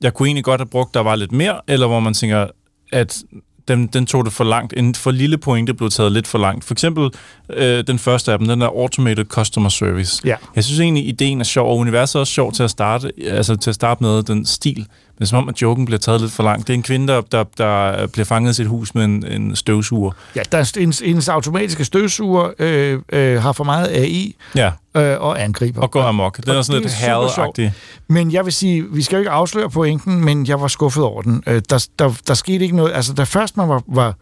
jeg 0.00 0.14
kunne 0.14 0.28
egentlig 0.28 0.44
godt 0.44 0.60
have 0.60 0.68
brugt, 0.68 0.94
der 0.94 1.00
var 1.00 1.16
lidt 1.16 1.32
mere, 1.32 1.60
eller 1.68 1.86
hvor 1.86 2.00
man 2.00 2.14
tænker, 2.14 2.46
at 2.92 3.22
den, 3.68 3.86
den 3.86 4.06
tog 4.06 4.24
det 4.24 4.32
for 4.32 4.44
langt. 4.44 4.74
En 4.76 4.94
for 4.94 5.10
lille 5.10 5.38
pointe 5.38 5.74
blev 5.74 5.90
taget 5.90 6.12
lidt 6.12 6.26
for 6.26 6.38
langt. 6.38 6.64
For 6.64 6.74
eksempel 6.74 7.10
øh, 7.50 7.84
den 7.86 7.98
første 7.98 8.32
af 8.32 8.38
dem, 8.38 8.48
den 8.48 8.60
der 8.60 8.66
Automated 8.66 9.24
Customer 9.24 9.68
Service. 9.68 10.22
Ja. 10.24 10.36
Jeg 10.54 10.64
synes 10.64 10.80
egentlig, 10.80 11.08
ideen 11.08 11.40
er 11.40 11.44
sjov, 11.44 11.70
og 11.70 11.76
universet 11.76 12.14
er 12.14 12.20
også 12.20 12.32
sjovt 12.32 12.54
til 12.54 12.62
at 12.62 12.70
starte, 12.70 13.12
altså 13.26 13.56
til 13.56 13.70
at 13.70 13.74
starte 13.74 14.02
med 14.02 14.22
den 14.22 14.46
stil. 14.46 14.86
Men 15.18 15.18
det 15.18 15.24
er 15.24 15.28
som 15.28 15.38
om, 15.38 15.48
at 15.48 15.62
joken 15.62 15.84
bliver 15.84 15.98
taget 15.98 16.20
lidt 16.20 16.32
for 16.32 16.42
langt. 16.42 16.66
Det 16.66 16.72
er 16.72 16.76
en 16.76 16.82
kvinde, 16.82 17.12
der, 17.12 17.20
der, 17.32 17.44
der 17.58 18.06
bliver 18.06 18.24
fanget 18.24 18.50
i 18.50 18.54
sit 18.54 18.66
hus 18.66 18.94
med 18.94 19.04
en, 19.04 19.26
en 19.26 19.56
støvsuger. 19.56 20.12
Ja, 20.36 20.42
der 20.52 20.58
er 20.58 20.72
ens, 20.80 21.02
ens 21.04 21.28
automatiske 21.28 21.84
støvsuger 21.84 22.50
øh, 22.58 23.00
øh, 23.12 23.42
har 23.42 23.52
for 23.52 23.64
meget 23.64 23.88
AI 23.88 24.36
Ja, 24.56 24.70
øh, 24.96 25.20
og 25.20 25.42
angriber. 25.42 25.82
og 25.82 25.90
går 25.90 26.02
amok. 26.02 26.38
Og 26.48 26.54
er 26.54 26.62
sådan 26.62 26.82
det 26.82 26.82
lidt 26.90 26.92
er 26.94 26.96
super 26.98 27.28
sjovt. 27.28 27.36
herredagtig. 27.36 27.72
Men 28.08 28.32
jeg 28.32 28.44
vil 28.44 28.52
sige, 28.52 28.84
vi 28.92 29.02
skal 29.02 29.16
jo 29.16 29.18
ikke 29.20 29.30
afsløre 29.30 29.70
pointen, 29.70 30.24
men 30.24 30.46
jeg 30.46 30.60
var 30.60 30.68
skuffet 30.68 31.04
over 31.04 31.22
den. 31.22 31.42
Øh, 31.46 31.62
der, 31.70 31.86
der, 31.98 32.14
der 32.28 32.34
skete 32.34 32.64
ikke 32.64 32.76
noget. 32.76 32.92
Altså, 32.94 33.12
da 33.12 33.22
først 33.24 33.56
man 33.56 33.68
var, 33.68 33.82
var 33.86 34.14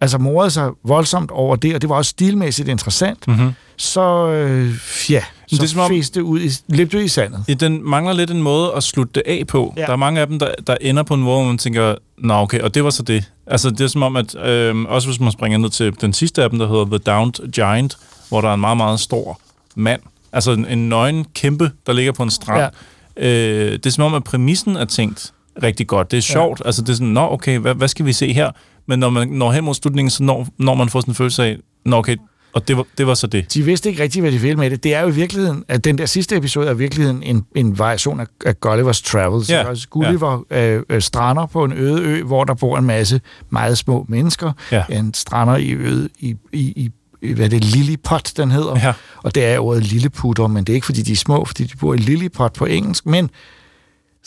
altså 0.00 0.18
morede 0.18 0.50
sig 0.50 0.70
voldsomt 0.84 1.30
over 1.30 1.56
det, 1.56 1.74
og 1.74 1.82
det 1.82 1.90
var 1.90 1.96
også 1.96 2.08
stilmæssigt 2.08 2.68
interessant, 2.68 3.28
Mm-hmm. 3.28 3.52
så 3.76 4.28
øh, 4.28 4.74
ja, 5.10 5.22
så 5.46 5.56
det 5.56 5.62
er 5.62 5.66
som 5.66 5.80
om- 5.80 5.90
fæste 5.90 6.14
det 6.14 6.24
ud 6.24 6.40
i, 6.40 6.48
løb 6.68 6.92
det 6.92 6.98
ud 6.98 7.02
i 7.02 7.08
sandet. 7.08 7.44
Ja, 7.48 7.52
Den 7.54 7.88
mangler 7.90 8.12
lidt 8.12 8.30
en 8.30 8.42
måde 8.42 8.72
at 8.76 8.82
slutte 8.82 9.12
det 9.14 9.22
af 9.26 9.46
på. 9.48 9.74
Ja. 9.76 9.82
Der 9.82 9.92
er 9.92 9.96
mange 9.96 10.20
af 10.20 10.26
dem, 10.26 10.38
der, 10.38 10.48
der 10.66 10.76
ender 10.80 11.02
på 11.02 11.14
en 11.14 11.20
måde, 11.22 11.36
hvor 11.36 11.44
man 11.46 11.58
tænker, 11.58 11.94
nå 12.18 12.34
okay, 12.34 12.60
og 12.60 12.74
det 12.74 12.84
var 12.84 12.90
så 12.90 13.02
det. 13.02 13.24
Altså 13.46 13.70
det 13.70 13.80
er 13.80 13.86
som 13.88 14.02
om, 14.02 14.16
at 14.16 14.34
øh, 14.46 14.76
også 14.88 15.08
hvis 15.08 15.20
man 15.20 15.32
springer 15.32 15.58
ned 15.58 15.70
til 15.70 16.00
den 16.00 16.12
sidste 16.12 16.42
af 16.42 16.50
dem, 16.50 16.58
der 16.58 16.68
hedder 16.68 16.84
The 16.84 16.98
Downed 16.98 17.52
Giant, 17.52 17.96
hvor 18.28 18.40
der 18.40 18.48
er 18.48 18.54
en 18.54 18.60
meget, 18.60 18.76
meget 18.76 19.00
stor 19.00 19.40
mand, 19.76 20.00
altså 20.32 20.52
en, 20.52 20.66
en 20.66 20.88
nøgen 20.88 21.24
kæmpe, 21.34 21.70
der 21.86 21.92
ligger 21.92 22.12
på 22.12 22.22
en 22.22 22.30
strand. 22.30 22.72
Ja. 23.16 23.26
Øh, 23.28 23.72
det 23.72 23.86
er 23.86 23.90
som 23.90 24.04
om, 24.04 24.14
at 24.14 24.24
præmissen 24.24 24.76
er 24.76 24.84
tænkt 24.84 25.32
rigtig 25.62 25.86
godt. 25.86 26.10
Det 26.10 26.16
er 26.16 26.20
sjovt. 26.22 26.60
Ja. 26.60 26.66
Altså 26.66 26.82
det 26.82 26.88
er 26.88 26.94
sådan, 26.94 27.06
nå 27.08 27.28
okay, 27.32 27.58
hvad, 27.58 27.74
hvad 27.74 27.88
skal 27.88 28.06
vi 28.06 28.12
se 28.12 28.32
her? 28.32 28.50
Men 28.88 28.98
når 28.98 29.10
man 29.10 29.28
når 29.28 29.52
hen 29.52 29.64
mod 29.64 29.74
slutningen, 29.74 30.10
så 30.10 30.22
når, 30.22 30.46
når 30.58 30.74
man 30.74 30.88
får 30.88 31.00
sådan 31.00 31.10
en 31.10 31.14
følelse 31.14 31.44
af, 31.44 31.56
nå 31.84 31.96
okay, 31.96 32.16
og 32.52 32.68
det 32.68 32.76
var, 32.76 32.84
det 32.98 33.06
var 33.06 33.14
så 33.14 33.26
det. 33.26 33.54
De 33.54 33.62
vidste 33.62 33.88
ikke 33.88 34.02
rigtigt, 34.02 34.22
hvad 34.22 34.32
de 34.32 34.38
ville 34.38 34.56
med 34.56 34.70
det. 34.70 34.84
Det 34.84 34.94
er 34.94 35.00
jo 35.00 35.08
i 35.08 35.14
virkeligheden, 35.14 35.64
at 35.68 35.84
den 35.84 35.98
der 35.98 36.06
sidste 36.06 36.36
episode 36.36 36.66
er 36.68 36.74
i 36.74 36.78
virkeligheden 36.78 37.22
en, 37.22 37.44
en 37.56 37.78
variation 37.78 38.20
af, 38.20 38.26
af 38.46 38.60
Gullivers 38.60 39.02
Travels. 39.02 39.50
Ja, 39.50 39.68
Altså, 39.68 39.88
Gulliver 39.88 40.44
øh, 40.50 40.82
øh, 40.90 41.02
strander 41.02 41.46
på 41.46 41.64
en 41.64 41.72
øde 41.72 42.02
ø, 42.02 42.22
hvor 42.22 42.44
der 42.44 42.54
bor 42.54 42.78
en 42.78 42.84
masse 42.84 43.20
meget 43.50 43.78
små 43.78 44.06
mennesker. 44.08 44.52
Ja. 44.72 44.84
En 44.90 45.14
strander 45.14 45.56
i 45.56 45.72
øde 45.72 46.08
i, 46.18 46.34
i, 46.52 46.58
i 46.58 46.90
i- 47.22 47.32
hvad 47.32 47.44
er 47.44 47.48
det, 47.50 47.64
Lilliput, 47.64 48.32
den 48.36 48.50
hedder. 48.50 48.76
Ja. 48.86 48.92
Og 49.22 49.34
det 49.34 49.44
er 49.44 49.58
ordet 49.58 49.82
lilleputter, 49.84 50.46
men 50.46 50.64
det 50.64 50.72
er 50.72 50.74
ikke, 50.74 50.84
fordi 50.86 51.02
de 51.02 51.12
er 51.12 51.16
små, 51.16 51.44
fordi 51.44 51.64
de 51.64 51.76
bor 51.76 51.94
i 51.94 51.96
Lilliput 51.96 52.52
på 52.52 52.64
engelsk. 52.64 53.06
Men 53.06 53.30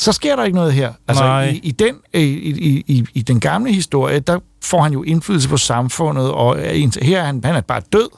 så 0.02 0.12
sker 0.12 0.36
der 0.36 0.44
ikke 0.44 0.56
noget 0.56 0.74
her. 0.74 0.94
Altså, 1.08 1.24
Nej. 1.24 1.50
i, 1.50 1.60
i, 1.64 1.72
den, 1.72 1.96
i, 2.14 2.20
i, 2.20 2.84
i, 2.88 3.06
i 3.14 3.22
den 3.22 3.40
gamle 3.40 3.74
historie, 3.74 4.20
der 4.20 4.40
får 4.64 4.82
han 4.82 4.94
jo 4.94 5.04
indflydelse 5.04 5.50
på 5.50 5.58
samfundet, 5.58 6.32
og 6.32 6.60
er 6.60 7.00
her 7.06 7.20
er 7.22 7.26
han, 7.26 7.42
han 7.44 7.56
er 7.56 7.62
bare 7.62 7.82
død, 7.94 8.10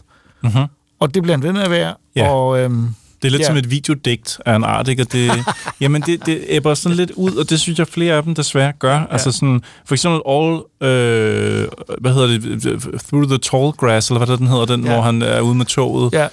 Mm-hmm. 0.44 0.64
og 1.00 1.14
det 1.14 1.24
bliver 1.24 1.38
han 1.38 1.44
ved 1.44 1.54
med 1.54 1.62
at 1.62 1.72
være. 1.72 1.94
Ja. 2.16 2.30
Og, 2.30 2.60
øhm, 2.60 2.88
Det 3.22 3.28
er 3.28 3.32
lidt 3.32 3.42
Ja. 3.42 3.48
som 3.48 3.58
et 3.58 3.72
videodigt 3.72 4.40
af 4.46 4.56
en 4.56 4.64
art, 4.64 4.88
ikke? 4.88 5.04
Og 5.04 5.12
det, 5.12 5.32
jamen, 5.82 6.02
det, 6.02 6.26
det 6.26 6.44
æbber 6.48 6.74
sådan 6.74 6.96
lidt 6.98 7.12
ud, 7.12 7.32
og 7.36 7.50
det 7.50 7.60
synes 7.60 7.80
jeg, 7.80 7.88
flere 7.88 8.16
af 8.16 8.24
dem 8.24 8.36
desværre 8.36 8.72
gør. 8.80 8.96
Ja. 8.98 9.06
Altså 9.12 9.32
sådan, 9.32 9.62
for 9.86 9.96
eksempel 9.96 10.22
All, 10.28 10.54
øh, 10.90 11.68
hvad 12.02 12.14
hedder 12.14 12.28
det, 12.28 13.02
Through 13.08 13.28
the 13.28 13.38
Tall 13.38 13.72
Grass, 13.72 14.10
eller 14.10 14.20
hvad 14.20 14.28
det, 14.28 14.40
den 14.40 14.48
hedder, 14.48 14.66
den, 14.66 14.86
ja. 14.86 14.94
hvor 14.94 15.02
han 15.02 15.22
er 15.22 15.42
ude 15.42 15.56
med 15.56 15.66
toget, 15.66 16.14
ja, 16.14 16.28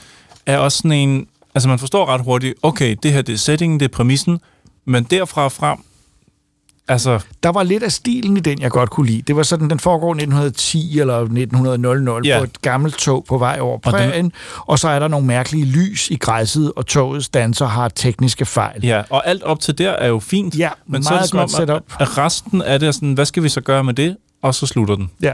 er 0.46 0.58
også 0.58 0.78
sådan 0.78 0.92
en, 0.92 1.26
altså 1.54 1.68
man 1.68 1.78
forstår 1.78 2.06
ret 2.06 2.20
hurtigt, 2.24 2.54
okay, 2.62 2.96
det 3.02 3.12
her 3.12 3.22
det 3.22 3.32
er 3.32 3.36
settingen, 3.36 3.80
det 3.80 3.84
er 3.84 3.92
præmissen, 3.96 4.38
men 4.84 5.04
derfra 5.04 5.48
frem, 5.48 5.78
altså, 6.88 7.20
der 7.42 7.48
var 7.48 7.62
lidt 7.62 7.82
af 7.82 7.92
stilen 7.92 8.36
i 8.36 8.40
den, 8.40 8.60
jeg 8.60 8.70
godt 8.70 8.90
kunne 8.90 9.06
lide. 9.06 9.22
Det 9.22 9.36
var 9.36 9.42
sådan, 9.42 9.70
den 9.70 9.78
foregår 9.78 10.10
1910 10.14 11.00
eller 11.00 11.18
1900 11.20 12.20
Ja. 12.28 12.38
på 12.38 12.44
et 12.44 12.62
gammelt 12.62 12.98
tog 12.98 13.24
på 13.28 13.38
vej 13.38 13.58
over 13.60 13.78
Og 13.84 13.92
den- 13.98 14.32
og 14.56 14.78
så 14.78 14.88
er 14.88 14.98
der 14.98 15.08
nogle 15.08 15.26
mærkelige 15.26 15.64
lys 15.64 16.10
i 16.10 16.16
græsset, 16.16 16.72
og 16.76 16.86
togets 16.86 17.28
danser 17.28 17.66
har 17.66 17.88
tekniske 17.88 18.46
fejl. 18.46 18.84
ja, 18.84 19.02
og 19.10 19.26
alt 19.28 19.42
op 19.42 19.60
til 19.60 19.78
der 19.78 19.90
er 19.90 20.08
jo 20.08 20.18
fint, 20.18 20.54
Ja, 20.58 20.70
men 20.86 21.02
så 21.02 21.14
er 21.14 21.18
det 21.20 21.28
som 21.28 21.38
om, 21.38 21.48
at, 21.62 21.70
at 21.70 22.18
resten 22.18 22.62
af 22.62 22.78
det 22.80 22.86
er 22.86 22.92
sådan, 22.92 23.12
hvad 23.12 23.24
skal 23.24 23.42
vi 23.42 23.48
så 23.48 23.60
gøre 23.60 23.84
med 23.84 23.94
det? 23.94 24.16
Og 24.42 24.54
så 24.54 24.66
slutter 24.66 24.94
den. 24.94 25.10
Ja, 25.22 25.32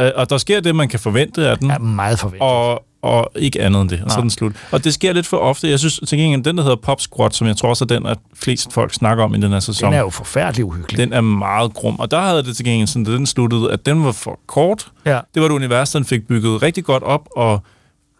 Øh, 0.00 0.10
Og 0.16 0.30
der 0.30 0.38
sker 0.38 0.60
det, 0.60 0.76
man 0.76 0.88
kan 0.88 1.00
forvente 1.00 1.48
af 1.48 1.58
den. 1.58 1.70
er 1.70 1.78
meget 1.78 2.18
forventet. 2.18 2.42
og, 2.48 2.84
og 3.04 3.30
ikke 3.36 3.62
andet 3.62 3.80
end 3.80 3.90
det, 3.90 4.02
og 4.04 4.10
så 4.10 4.16
er 4.16 4.20
den 4.20 4.30
slut. 4.30 4.52
Og 4.70 4.84
det 4.84 4.94
sker 4.94 5.12
lidt 5.12 5.26
for 5.26 5.36
ofte. 5.36 5.70
Jeg 5.70 5.78
synes 5.78 6.00
til 6.08 6.18
gengæld, 6.18 6.42
den 6.42 6.56
der 6.56 6.62
hedder 6.62 6.76
Pop 6.76 7.00
Squat, 7.00 7.34
som 7.34 7.46
jeg 7.46 7.56
tror 7.56 7.68
også 7.68 7.84
er 7.84 7.86
den, 7.86 8.06
at 8.06 8.18
flest 8.34 8.72
folk 8.72 8.94
snakker 8.94 9.24
om 9.24 9.34
i 9.34 9.40
den 9.40 9.52
her 9.52 9.60
sæson, 9.60 9.86
Den 9.86 9.94
er 9.98 10.00
jo 10.02 10.10
forfærdelig 10.10 10.64
uhyggelig. 10.64 10.98
den 10.98 11.12
er 11.12 11.20
meget 11.20 11.74
grum. 11.74 11.96
Og 11.98 12.10
der 12.10 12.20
havde 12.20 12.42
det 12.42 12.56
til 12.56 12.64
gengæld 12.64 12.86
sådan, 12.88 13.04
da 13.04 13.12
den 13.12 13.26
sluttede, 13.26 13.72
at 13.72 13.86
den 13.86 14.04
var 14.04 14.12
for 14.12 14.38
kort. 14.46 14.86
Ja. 15.06 15.20
Det 15.34 15.42
var 15.42 15.48
et 15.48 15.52
univers, 15.52 15.90
den 15.92 16.04
fik 16.04 16.28
bygget 16.28 16.62
rigtig 16.62 16.84
godt 16.84 17.02
op, 17.02 17.28
og, 17.36 17.60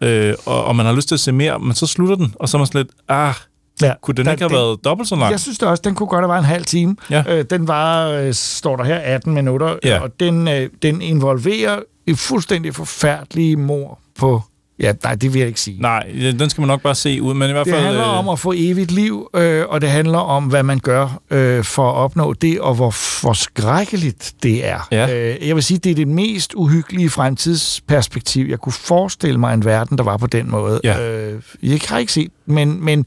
øh, 0.01 0.33
og, 0.45 0.65
og 0.65 0.75
man 0.75 0.85
har 0.85 0.93
lyst 0.93 1.07
til 1.07 1.15
at 1.15 1.19
se 1.19 1.31
mere, 1.31 1.59
men 1.59 1.73
så 1.75 1.87
slutter 1.87 2.15
den, 2.15 2.33
og 2.39 2.49
så 2.49 2.57
er 2.57 2.59
man 2.59 2.65
sådan 2.67 2.79
lidt, 2.81 2.91
ah, 3.09 3.33
Ja. 3.81 3.93
Kunne 4.01 4.15
den 4.15 4.25
Der- 4.25 4.31
ikke 4.31 4.41
have 4.43 4.49
den- 4.49 4.55
været 4.57 4.85
dobbelt 4.85 5.09
så 5.09 5.15
lang? 5.15 5.31
Jeg 5.31 5.39
synes 5.39 5.57
det 5.57 5.67
også, 5.67 5.81
den 5.85 5.95
kunne 5.95 6.07
godt 6.07 6.21
have 6.21 6.29
været 6.29 6.39
en 6.39 6.45
halv 6.45 6.65
time. 6.65 6.95
Ja. 7.09 7.23
Øh, 7.27 7.45
den 7.49 7.67
var, 7.67 8.07
øh, 8.09 8.33
står 8.33 8.75
der 8.75 8.83
her, 8.83 8.95
18 8.95 9.33
minutter, 9.33 9.75
Ja. 9.83 9.99
og 9.99 10.19
den, 10.19 10.47
øh, 10.47 10.69
den 10.81 11.01
involverer 11.01 11.79
et 12.07 12.17
fuldstændig 12.19 12.75
forfærdelige 12.75 13.55
mor 13.55 13.99
på... 14.19 14.41
Ja, 14.79 14.93
nej, 15.03 15.15
det 15.15 15.33
vil 15.33 15.39
jeg 15.39 15.47
ikke 15.47 15.61
sige. 15.61 15.81
Nej, 15.81 16.07
den 16.39 16.49
skal 16.49 16.61
man 16.61 16.67
nok 16.67 16.81
bare 16.81 16.95
se 16.95 17.21
ud, 17.21 17.33
men 17.33 17.49
i 17.49 17.51
hvert 17.51 17.65
Det 17.65 17.73
fald... 17.73 17.85
handler 17.85 18.11
øh, 18.11 18.19
om 18.19 18.29
at 18.29 18.39
få 18.39 18.53
evigt 18.57 18.91
liv, 18.91 19.29
øh, 19.35 19.63
og 19.69 19.81
det 19.81 19.89
handler 19.89 20.17
om, 20.17 20.43
hvad 20.43 20.63
man 20.63 20.79
gør 20.79 21.21
øh, 21.31 21.63
for 21.63 21.89
at 21.91 21.95
opnå 21.95 22.33
det, 22.33 22.59
og 22.59 22.75
hvor, 22.75 23.21
hvor 23.21 23.33
skrækkeligt 23.33 24.33
det 24.43 24.65
er. 24.67 24.87
Ja. 24.91 25.29
Øh, 25.33 25.47
jeg 25.47 25.55
vil 25.55 25.63
sige, 25.63 25.77
det 25.77 25.91
er 25.91 25.95
det 25.95 26.07
mest 26.07 26.53
uhyggelige 26.53 27.09
fremtidsperspektiv. 27.09 28.47
Jeg 28.49 28.59
kunne 28.59 28.73
forestille 28.73 29.39
mig 29.39 29.53
en 29.53 29.65
verden, 29.65 29.97
der 29.97 30.03
var 30.03 30.17
på 30.17 30.27
den 30.27 30.51
måde. 30.51 30.79
Ja. 30.83 31.11
Øh, 31.11 31.41
jeg 31.63 31.79
har 31.87 31.97
ikke 31.97 32.13
set, 32.13 32.31
men, 32.45 32.85
men 32.85 33.05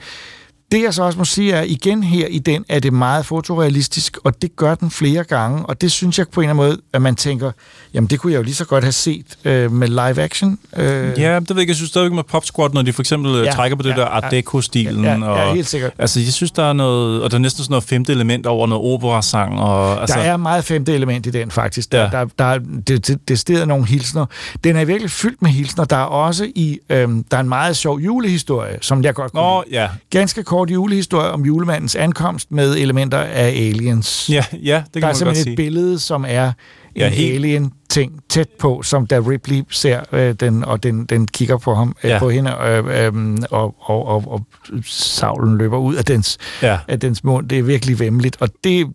det 0.72 0.82
jeg 0.82 0.94
så 0.94 1.02
også 1.02 1.18
må 1.18 1.24
sige 1.24 1.52
er, 1.52 1.62
igen 1.62 2.02
her 2.02 2.26
i 2.26 2.38
den, 2.38 2.64
er 2.68 2.80
det 2.80 2.92
meget 2.92 3.26
fotorealistisk, 3.26 4.18
og 4.24 4.42
det 4.42 4.56
gør 4.56 4.74
den 4.74 4.90
flere 4.90 5.24
gange, 5.24 5.66
og 5.66 5.80
det 5.80 5.92
synes 5.92 6.18
jeg 6.18 6.26
på 6.32 6.40
en 6.40 6.44
eller 6.48 6.54
anden 6.62 6.66
måde, 6.70 6.80
at 6.92 7.02
man 7.02 7.16
tænker, 7.16 7.50
jamen 7.94 8.08
det 8.10 8.20
kunne 8.20 8.32
jeg 8.32 8.38
jo 8.38 8.42
lige 8.42 8.54
så 8.54 8.64
godt 8.64 8.84
have 8.84 8.92
set 8.92 9.26
øh, 9.44 9.72
med 9.72 9.88
live 9.88 10.22
action. 10.22 10.58
Øh, 10.76 11.20
Ja, 11.20 11.40
det 11.40 11.48
ved 11.50 11.56
jeg. 11.58 11.68
Jeg 11.68 11.76
synes 11.76 11.90
stadigvæk 11.90 12.14
med 12.14 12.22
Pop 12.24 12.44
Squad, 12.44 12.70
når 12.72 12.82
de 12.82 12.92
for 12.92 13.02
eksempel 13.02 13.32
ja, 13.32 13.38
Ja, 13.42 13.50
trækker 13.52 13.76
på 13.76 13.82
det 13.82 13.90
ja, 13.90 13.94
der 13.96 14.04
Art. 14.06 14.24
Deco-stilen. 14.30 15.04
Ja, 15.04 15.14
ja, 15.14 15.24
og, 15.24 15.38
ja, 15.48 15.54
helt 15.54 15.68
sikkert. 15.68 15.92
Altså, 15.98 16.20
jeg 16.20 16.32
synes, 16.32 16.50
der 16.50 16.62
er 16.64 16.72
noget... 16.72 17.22
Og 17.22 17.30
der 17.30 17.36
er 17.36 17.40
næsten 17.40 17.64
sådan 17.64 17.72
noget 17.72 17.84
femte 17.84 18.12
element 18.12 18.46
over 18.46 18.66
noget 18.66 18.84
operasang. 18.84 19.60
Og, 19.60 20.00
altså, 20.00 20.18
Der 20.18 20.22
er 20.24 20.36
meget 20.36 20.64
femte 20.64 20.94
element 20.94 21.26
i 21.26 21.30
den, 21.30 21.50
faktisk. 21.50 21.92
Der, 21.92 21.98
Ja. 22.02 22.08
der, 22.10 22.26
der 22.38 22.44
er 22.44 22.58
det, 22.86 23.06
det, 23.06 23.28
det 23.28 23.38
steder 23.38 23.64
nogle 23.64 23.86
hilsner. 23.86 24.26
Den 24.64 24.76
er 24.76 24.84
virkelig 24.84 25.10
fyldt 25.10 25.42
med 25.42 25.50
hilsner. 25.50 25.84
Der 25.84 25.96
er 25.96 26.04
også 26.04 26.44
i, 26.54 26.78
øhm, 26.90 27.24
der 27.30 27.36
er 27.36 27.40
en 27.40 27.48
meget 27.48 27.76
sjov 27.76 27.98
julehistorie, 28.00 28.78
som 28.80 29.02
jeg 29.02 29.14
godt 29.14 29.32
kunne 29.32 29.42
Nå, 29.42 29.64
ja. 29.70 29.88
Ganske 30.10 30.42
kort 30.42 30.57
julehistorie 30.66 31.30
om 31.30 31.44
julemandens 31.44 31.96
ankomst 31.96 32.52
med 32.52 32.76
elementer 32.76 33.18
af 33.18 33.48
aliens. 33.48 34.30
Ja, 34.30 34.44
ja, 34.52 34.82
det 34.84 34.92
kan 34.92 35.02
der 35.02 35.06
er 35.06 35.06
man 35.08 35.14
simpelthen 35.16 35.42
sige. 35.44 35.52
et 35.52 35.56
billede, 35.56 35.98
som 35.98 36.24
er 36.28 36.46
en 36.46 36.52
Ja, 36.96 37.08
helt- 37.08 37.34
alien-ting 37.34 38.12
tæt 38.28 38.48
på, 38.58 38.82
som 38.82 39.06
da 39.06 39.18
Ripley 39.18 39.62
ser 39.70 40.00
øh, 40.12 40.34
den, 40.40 40.64
og 40.64 40.82
den, 40.82 41.04
den 41.04 41.26
kigger 41.26 41.56
på 41.58 41.74
ham, 41.74 41.96
øh, 42.04 42.10
Ja. 42.10 42.18
på 42.18 42.30
hende, 42.30 42.54
øh, 42.66 43.06
øh, 43.06 43.38
og, 43.50 43.74
og, 43.80 44.06
og, 44.06 44.24
og 44.26 44.46
savlen 44.86 45.58
løber 45.58 45.78
ud 45.78 45.94
af 45.94 46.04
dens, 46.04 46.38
Ja. 46.62 46.78
af 46.88 47.00
dens 47.00 47.24
mund. 47.24 47.48
Det 47.48 47.58
er 47.58 47.62
virkelig 47.62 47.98
vemmeligt, 47.98 48.36
og 48.40 48.48
det, 48.64 48.86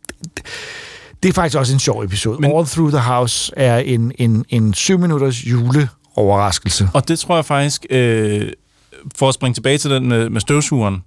det 1.23 1.29
er 1.29 1.33
faktisk 1.33 1.57
også 1.57 1.73
en 1.73 1.79
sjov 1.79 2.03
episode. 2.03 2.37
Men, 2.41 2.51
All 2.57 2.65
Through 2.65 2.91
the 2.91 2.99
House 3.01 3.53
er 3.57 3.77
en, 3.77 4.11
en, 4.17 4.45
en 4.49 4.73
syv 4.73 4.99
minutters 4.99 5.45
juleoverraskelse. 5.47 6.89
Og 6.93 7.07
det 7.07 7.19
tror 7.19 7.35
jeg 7.35 7.45
faktisk, 7.45 7.85
øh, 7.89 8.51
for 9.15 9.27
at 9.29 9.33
springe 9.33 9.53
tilbage 9.55 9.77
til 9.77 9.91
den 9.91 10.07
med, 10.09 10.29
med 10.29 10.41
støvsugeren, 10.41 11.03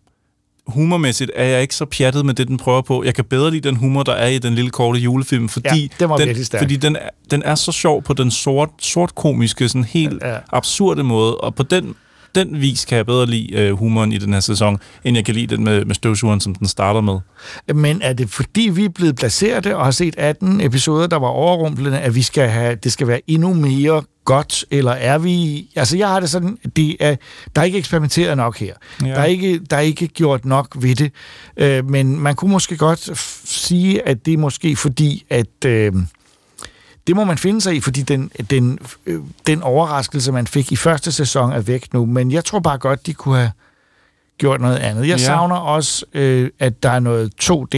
humormæssigt 0.67 1.31
er 1.35 1.45
jeg 1.45 1.63
ikke 1.63 1.75
så 1.75 1.85
pjattet 1.85 2.27
med 2.27 2.35
det, 2.35 2.49
den 2.49 2.57
prøver 2.57 2.83
på. 2.83 3.05
Jeg 3.05 3.15
kan 3.15 3.25
bedre 3.25 3.51
lide 3.51 3.69
den 3.69 3.77
humor, 3.77 4.03
der 4.03 4.13
er 4.13 4.29
i 4.29 4.39
den 4.39 4.55
lille 4.55 4.71
korte 4.71 5.01
julefilm, 5.01 5.49
fordi, 5.49 5.81
Ja, 5.83 5.89
den 6.01 6.09
var 6.09 6.17
den, 6.17 6.37
fordi 6.59 6.77
den, 6.77 6.97
er, 6.97 7.09
den 7.31 7.43
er 7.43 7.55
så 7.55 7.73
sjov 7.73 8.03
på 8.03 8.13
den 8.13 8.31
sort, 8.31 8.69
sort 8.81 9.15
komiske, 9.15 9.69
sådan 9.69 9.85
helt 9.85 10.23
Ja. 10.23 10.33
ja. 10.33 10.39
absurde 10.53 11.03
måde, 11.03 11.37
og 11.37 11.55
på 11.55 11.63
den, 11.63 11.95
den 12.35 12.61
vis 12.61 12.85
kan 12.85 12.97
jeg 12.97 13.07
bedre 13.07 13.27
lide 13.27 13.53
øh, 13.53 13.73
humoren 13.73 14.13
i 14.13 14.19
den 14.19 14.33
her 14.33 14.41
sæson, 14.41 14.79
end 15.05 15.17
jeg 15.17 15.25
kan 15.25 15.35
lide 15.35 15.57
den 15.57 15.65
med, 15.65 15.85
med 15.85 15.95
støvsugeren, 15.95 16.41
som 16.41 16.55
den 16.55 16.69
starter 16.69 17.01
med. 17.01 17.19
Men 17.75 18.03
er 18.03 18.13
det 18.13 18.31
fordi, 18.31 18.69
vi 18.73 18.85
er 18.85 18.89
blevet 18.89 19.17
placeret 19.17 19.67
og 19.67 19.85
har 19.85 19.91
set 19.91 20.15
18 20.19 20.61
episoder, 20.61 21.07
der 21.07 21.17
var 21.19 21.29
overrumplende, 21.29 21.99
at 22.01 22.15
vi 22.15 22.23
skal 22.23 22.49
have, 22.49 22.75
det 22.75 22.93
skal 22.93 23.07
være 23.07 23.21
endnu 23.27 23.55
mere 23.55 24.03
godt, 24.27 24.65
eller 24.71 24.93
er 24.93 25.19
vi... 25.19 25.67
Altså, 25.77 25.97
jeg 25.97 26.09
har 26.09 26.21
det 26.21 26.31
sådan, 26.31 26.59
det 26.77 26.97
er, 27.01 27.17
der 27.55 27.61
er 27.61 27.65
ikke 27.65 27.79
eksperimenteret 27.79 28.37
nok 28.37 28.59
her. 28.59 28.75
Ja. 29.03 29.07
Der, 29.07 29.15
er 29.15 29.25
ikke, 29.25 29.59
der 29.59 29.77
er 29.77 29.81
ikke 29.81 30.09
gjort 30.09 30.45
nok 30.45 30.69
ved 30.75 30.95
det. 30.95 31.13
Øh, 31.57 31.91
men 31.91 32.21
man 32.21 32.35
kunne 32.35 32.51
måske 32.51 32.77
godt 32.77 33.19
sige, 33.49 34.09
at 34.09 34.27
det 34.27 34.35
er 34.35 34.39
måske 34.39 34.77
fordi, 34.77 35.25
at... 35.31 35.65
Øh, 35.67 35.93
det 37.07 37.17
må 37.17 37.25
man 37.25 37.39
finde 37.39 37.61
sig 37.61 37.77
i, 37.77 37.81
fordi 37.81 38.03
den, 38.03 38.31
den, 38.51 38.79
øh, 39.07 39.21
den 39.47 39.63
overraskelse, 39.63 40.33
man 40.33 40.47
fik 40.47 40.73
i 40.73 40.77
første 40.77 41.13
sæson, 41.13 41.53
er 41.53 41.61
væk 41.61 41.95
nu. 41.95 42.07
Men 42.07 42.31
jeg 42.31 42.45
tror 42.45 42.59
bare 42.61 42.79
godt, 42.79 43.07
de 43.07 43.15
kunne 43.15 43.37
have 43.37 43.51
gjort 44.39 44.61
noget 44.61 44.77
andet. 44.77 45.09
Jeg 45.09 45.19
ja. 45.19 45.25
savner 45.25 45.57
også, 45.57 46.05
øh, 46.15 46.51
at 46.59 46.83
der 46.83 46.91
er 46.91 47.01
noget 47.01 47.33
2D 47.43 47.77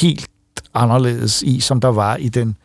helt 0.00 0.28
anderledes 0.74 1.42
i, 1.42 1.60
som 1.60 1.80
der 1.80 1.88
var 1.88 2.16
i 2.16 2.28
den, 2.28 2.56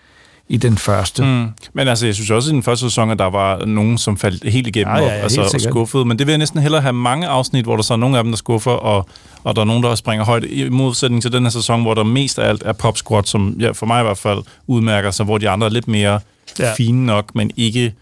i 0.49 0.57
den 0.57 0.77
første. 0.77 1.23
Mm. 1.23 1.47
Men 1.73 1.87
altså, 1.87 2.05
jeg 2.05 2.15
synes 2.15 2.31
også 2.31 2.49
i 2.51 2.53
den 2.53 2.63
første 2.63 2.85
sæson, 2.85 3.11
at 3.11 3.19
der 3.19 3.29
var 3.29 3.65
nogen, 3.65 3.97
som 3.97 4.17
faldt 4.17 4.49
helt 4.49 4.67
igennem 4.67 4.95
Ja, 4.95 4.99
ja, 4.99 5.05
og, 5.05 5.09
ja, 5.09 5.15
altså, 5.15 5.41
og 5.41 5.61
skuffede. 5.61 6.05
Men 6.05 6.19
det 6.19 6.27
vil 6.27 6.31
jeg 6.31 6.37
næsten 6.39 6.59
hellere 6.59 6.81
have 6.81 6.93
mange 6.93 7.27
afsnit, 7.27 7.65
hvor 7.65 7.75
der 7.75 7.83
så 7.83 7.93
er 7.93 7.97
nogle 7.97 8.17
af 8.17 8.23
dem, 8.23 8.31
der 8.31 8.37
skuffer, 8.37 8.71
og, 8.71 9.09
og 9.43 9.55
der 9.55 9.61
er 9.61 9.65
nogen, 9.65 9.83
der 9.83 9.95
springer 9.95 10.25
højt. 10.25 10.43
I 10.43 10.69
modsætning 10.69 11.21
til 11.21 11.31
den 11.31 11.43
her 11.43 11.49
sæson, 11.49 11.81
hvor 11.81 11.93
der 11.93 12.03
mest 12.03 12.39
af 12.39 12.49
alt 12.49 12.63
er 12.65 12.73
Pop 12.73 12.97
Squad, 12.97 13.23
som 13.23 13.55
ja, 13.59 13.71
for 13.71 13.85
mig 13.85 14.01
i 14.01 14.03
hvert 14.03 14.17
fald 14.17 14.39
udmærker 14.67 15.11
sig, 15.11 15.25
hvor 15.25 15.37
de 15.37 15.49
andre 15.49 15.67
er 15.67 15.71
lidt 15.71 15.87
mere. 15.87 16.19
Ja. 16.59 16.73
fine 16.73 17.05
nok, 17.05 17.35
men 17.35 17.51
ikke, 17.57 17.93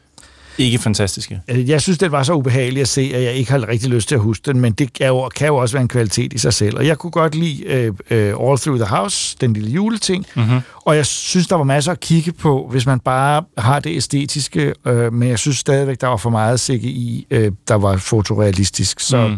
ikke 0.58 0.78
fantastiske. 0.78 1.41
Øh, 1.47 1.70
Jeg 1.70 1.82
synes, 1.82 1.97
det 1.97 2.12
var 2.12 2.24
så 2.24 2.34
ubehageligt 2.34 2.82
at 2.82 2.88
se, 2.88 3.12
at 3.16 3.24
jeg 3.24 3.34
ikke 3.34 3.51
har 3.51 3.68
rigtig 3.68 3.89
lyst 3.89 4.08
til 4.08 4.16
at 4.16 4.22
huske 4.22 4.51
den, 4.51 4.62
men 4.62 4.74
det 4.74 4.93
kan 4.93 5.08
jo, 5.08 5.30
kan 5.36 5.47
jo 5.47 5.56
også 5.56 5.76
være 5.76 5.82
en 5.82 5.88
kvalitet 5.88 6.34
i 6.34 6.38
sig 6.38 6.53
selv. 6.53 6.78
Og 6.78 6.88
jeg 6.88 6.97
kunne 6.97 7.12
godt 7.12 7.36
lide 7.36 7.64
øh, 7.66 7.93
øh, 8.12 8.28
All 8.28 8.58
Through 8.60 8.80
the 8.80 8.95
House, 8.95 9.38
den 9.41 9.53
lille 9.53 9.70
juleting, 9.72 10.26
Mm-hmm. 10.36 10.60
og 10.86 10.95
jeg 10.95 11.06
synes, 11.06 11.47
der 11.47 11.56
var 11.56 11.64
masser 11.64 11.91
at 11.91 11.99
kigge 11.99 12.32
på, 12.32 12.68
hvis 12.72 12.86
man 12.86 12.99
bare 12.99 13.43
har 13.58 13.80
det 13.80 13.95
æstetiske, 13.95 14.74
øh, 14.86 15.14
men 15.14 15.30
jeg 15.30 15.39
synes 15.39 15.58
stadigvæk, 15.58 16.01
der 16.01 16.08
var 16.08 16.18
for 16.18 16.30
meget 16.30 16.60
sikke 16.60 16.88
i, 16.88 17.28
øh, 17.32 17.51
der 17.68 17.76
var 17.76 17.97
fotorealistisk. 17.97 18.99
Så 18.99 19.28
Mm. 19.28 19.38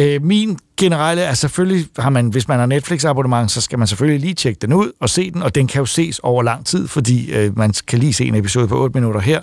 Øh, 0.00 0.22
min 0.22 0.58
generelle 0.76 1.22
er 1.22 1.34
selvfølgelig, 1.34 1.86
har 1.98 2.10
man, 2.10 2.26
hvis 2.28 2.48
man 2.48 2.58
har 2.58 2.66
Netflix-abonnement, 2.66 3.50
så 3.50 3.60
skal 3.60 3.78
man 3.78 3.88
selvfølgelig 3.88 4.20
lige 4.20 4.34
tjekke 4.34 4.58
den 4.62 4.72
ud 4.72 4.92
og 5.00 5.10
se 5.10 5.30
den, 5.30 5.42
og 5.42 5.54
den 5.54 5.66
kan 5.66 5.78
jo 5.78 5.86
ses 5.86 6.18
over 6.18 6.42
lang 6.42 6.66
tid, 6.66 6.88
fordi 6.88 7.32
øh, 7.32 7.58
man 7.58 7.74
kan 7.86 7.98
lige 7.98 8.12
se 8.12 8.24
en 8.24 8.34
episode 8.34 8.68
på 8.68 8.82
8 8.82 8.94
minutter 9.00 9.20
her. 9.20 9.40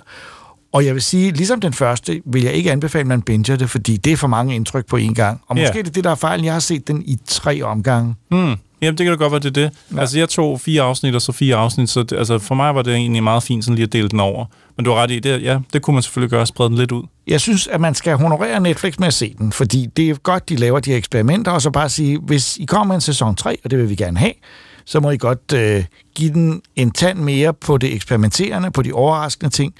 Og 0.72 0.86
jeg 0.86 0.94
vil 0.94 1.02
sige, 1.02 1.30
ligesom 1.32 1.60
den 1.60 1.72
første, 1.72 2.20
vil 2.26 2.42
jeg 2.42 2.52
ikke 2.52 2.72
anbefale, 2.72 3.00
at 3.00 3.06
man 3.06 3.22
binger 3.22 3.56
det, 3.56 3.70
fordi 3.70 3.96
det 3.96 4.12
er 4.12 4.16
for 4.16 4.28
mange 4.28 4.54
indtryk 4.54 4.86
på 4.86 4.96
én 4.96 5.12
gang. 5.14 5.40
Og 5.48 5.56
Ja. 5.56 5.62
måske 5.62 5.78
er 5.78 5.82
det 5.82 5.94
det, 5.94 6.04
der 6.04 6.10
er 6.10 6.14
fejlen. 6.14 6.44
Jeg 6.44 6.52
har 6.52 6.60
set 6.60 6.88
den 6.88 7.02
i 7.06 7.18
tre 7.26 7.62
omgange. 7.62 8.14
Mm. 8.30 8.54
Jamen, 8.82 8.98
det 8.98 9.06
kan 9.06 9.06
da 9.06 9.14
godt 9.14 9.32
være, 9.32 9.40
det 9.40 9.46
er 9.58 9.68
det. 9.68 9.70
Ja. 9.94 10.00
Altså, 10.00 10.18
jeg 10.18 10.28
tog 10.28 10.60
fire 10.60 10.82
afsnit, 10.82 11.14
og 11.14 11.22
så 11.22 11.32
fire 11.32 11.56
afsnit, 11.56 11.90
så 11.90 12.02
det, 12.02 12.16
altså, 12.16 12.38
for 12.38 12.54
mig 12.54 12.74
var 12.74 12.82
det 12.82 12.94
egentlig 12.94 13.22
meget 13.22 13.42
fint 13.42 13.64
sådan 13.64 13.74
lige 13.74 13.84
at 13.84 13.92
dele 13.92 14.08
den 14.08 14.20
over. 14.20 14.44
Men 14.76 14.84
du 14.84 14.90
har 14.90 14.98
ret 15.02 15.10
i, 15.10 15.18
det, 15.18 15.42
ja, 15.42 15.58
det 15.72 15.82
kunne 15.82 15.94
man 15.94 16.02
selvfølgelig 16.02 16.30
gøre, 16.30 16.46
sprede 16.46 16.68
den 16.70 16.78
lidt 16.78 16.92
ud. 16.92 17.02
Jeg 17.26 17.40
synes, 17.40 17.66
at 17.66 17.80
man 17.80 17.94
skal 17.94 18.16
honorere 18.16 18.60
Netflix 18.60 18.98
med 18.98 19.06
at 19.08 19.14
se 19.14 19.34
den, 19.38 19.52
fordi 19.52 19.86
det 19.96 20.10
er 20.10 20.14
godt, 20.14 20.48
de 20.48 20.56
laver 20.56 20.80
de 20.80 20.90
her 20.90 20.96
eksperimenter, 20.96 21.52
og 21.52 21.62
så 21.62 21.70
bare 21.70 21.88
sige, 21.88 22.18
hvis 22.18 22.56
I 22.56 22.64
kommer 22.64 22.86
med 22.86 22.94
en 22.94 23.00
sæson 23.00 23.34
3, 23.34 23.56
og 23.64 23.70
det 23.70 23.78
vil 23.78 23.88
vi 23.90 23.94
gerne 23.94 24.18
have, 24.18 24.32
så 24.84 25.00
må 25.00 25.10
I 25.10 25.16
godt 25.16 25.52
øh, 25.54 25.84
give 26.14 26.32
den 26.32 26.60
en 26.76 26.90
tand 26.90 27.18
mere 27.18 27.54
på 27.54 27.78
det 27.78 27.94
eksperimenterende, 27.94 28.70
på 28.70 28.82
de 28.82 28.92
overraskende 28.92 29.50
ting, 29.50 29.74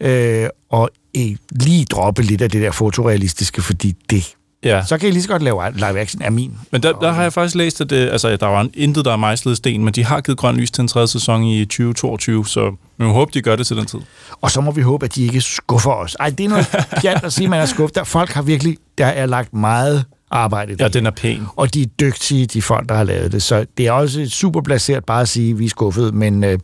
øh, 0.00 0.48
og 0.70 0.90
øh, 1.16 1.36
lige 1.50 1.84
droppe 1.84 2.22
lidt 2.22 2.42
af 2.42 2.50
det 2.50 2.62
der 2.62 2.70
fotorealistiske, 2.70 3.62
fordi 3.62 3.94
det... 4.10 4.34
Ja. 4.64 4.84
Så 4.84 4.98
kan 4.98 5.08
I 5.08 5.12
lige 5.12 5.22
så 5.22 5.28
godt 5.28 5.42
lave 5.42 5.62
live 5.74 6.00
action 6.00 6.22
af 6.22 6.32
min. 6.32 6.58
Men 6.72 6.82
der, 6.82 6.92
der 6.92 7.12
har 7.12 7.22
jeg 7.22 7.32
faktisk 7.32 7.56
læst, 7.56 7.80
at 7.80 7.90
det, 7.90 8.08
altså, 8.08 8.36
der 8.36 8.46
var 8.46 8.60
en, 8.60 8.70
intet, 8.74 9.04
der 9.04 9.12
er 9.12 9.16
mejslet 9.16 9.56
sten, 9.56 9.84
men 9.84 9.94
de 9.94 10.04
har 10.04 10.20
givet 10.20 10.38
grøn 10.38 10.56
lys 10.56 10.70
til 10.70 10.82
en 10.82 10.88
tredje 10.88 11.08
sæson 11.08 11.44
i 11.44 11.64
2022, 11.64 12.46
så 12.46 12.76
vi 12.98 13.04
håber, 13.04 13.30
de 13.30 13.42
gør 13.42 13.56
det 13.56 13.66
til 13.66 13.76
den 13.76 13.86
tid. 13.86 13.98
Og 14.40 14.50
så 14.50 14.60
må 14.60 14.70
vi 14.70 14.80
håbe, 14.80 15.04
at 15.04 15.14
de 15.14 15.24
ikke 15.24 15.40
skuffer 15.40 15.90
os. 15.90 16.16
Ej, 16.20 16.30
det 16.30 16.44
er 16.44 16.48
noget 16.48 16.66
pjat 17.00 17.24
at 17.24 17.32
sige, 17.32 17.44
at 17.44 17.50
man 17.50 17.60
er 17.60 17.66
skuffet. 17.66 17.94
Der, 17.94 18.04
folk 18.04 18.30
har 18.30 18.42
virkelig... 18.42 18.76
Der 18.98 19.06
er 19.06 19.26
lagt 19.26 19.54
meget 19.54 20.04
arbejde 20.30 20.72
i 20.72 20.74
det. 20.74 20.80
Ja, 20.80 20.88
den 20.88 21.06
er 21.06 21.10
pæn. 21.10 21.42
og 21.56 21.74
de 21.74 21.82
er 21.82 21.86
dygtige, 21.86 22.46
de 22.46 22.62
folk, 22.62 22.88
der 22.88 22.94
har 22.94 23.04
lavet 23.04 23.32
det. 23.32 23.42
Så 23.42 23.66
det 23.78 23.86
er 23.86 23.92
også 23.92 24.26
super 24.28 24.60
placeret 24.60 25.04
bare 25.04 25.20
at 25.20 25.28
sige, 25.28 25.50
at 25.50 25.58
vi 25.58 25.64
er 25.64 25.68
skuffede, 25.68 26.12
men... 26.12 26.44
Øh, 26.44 26.58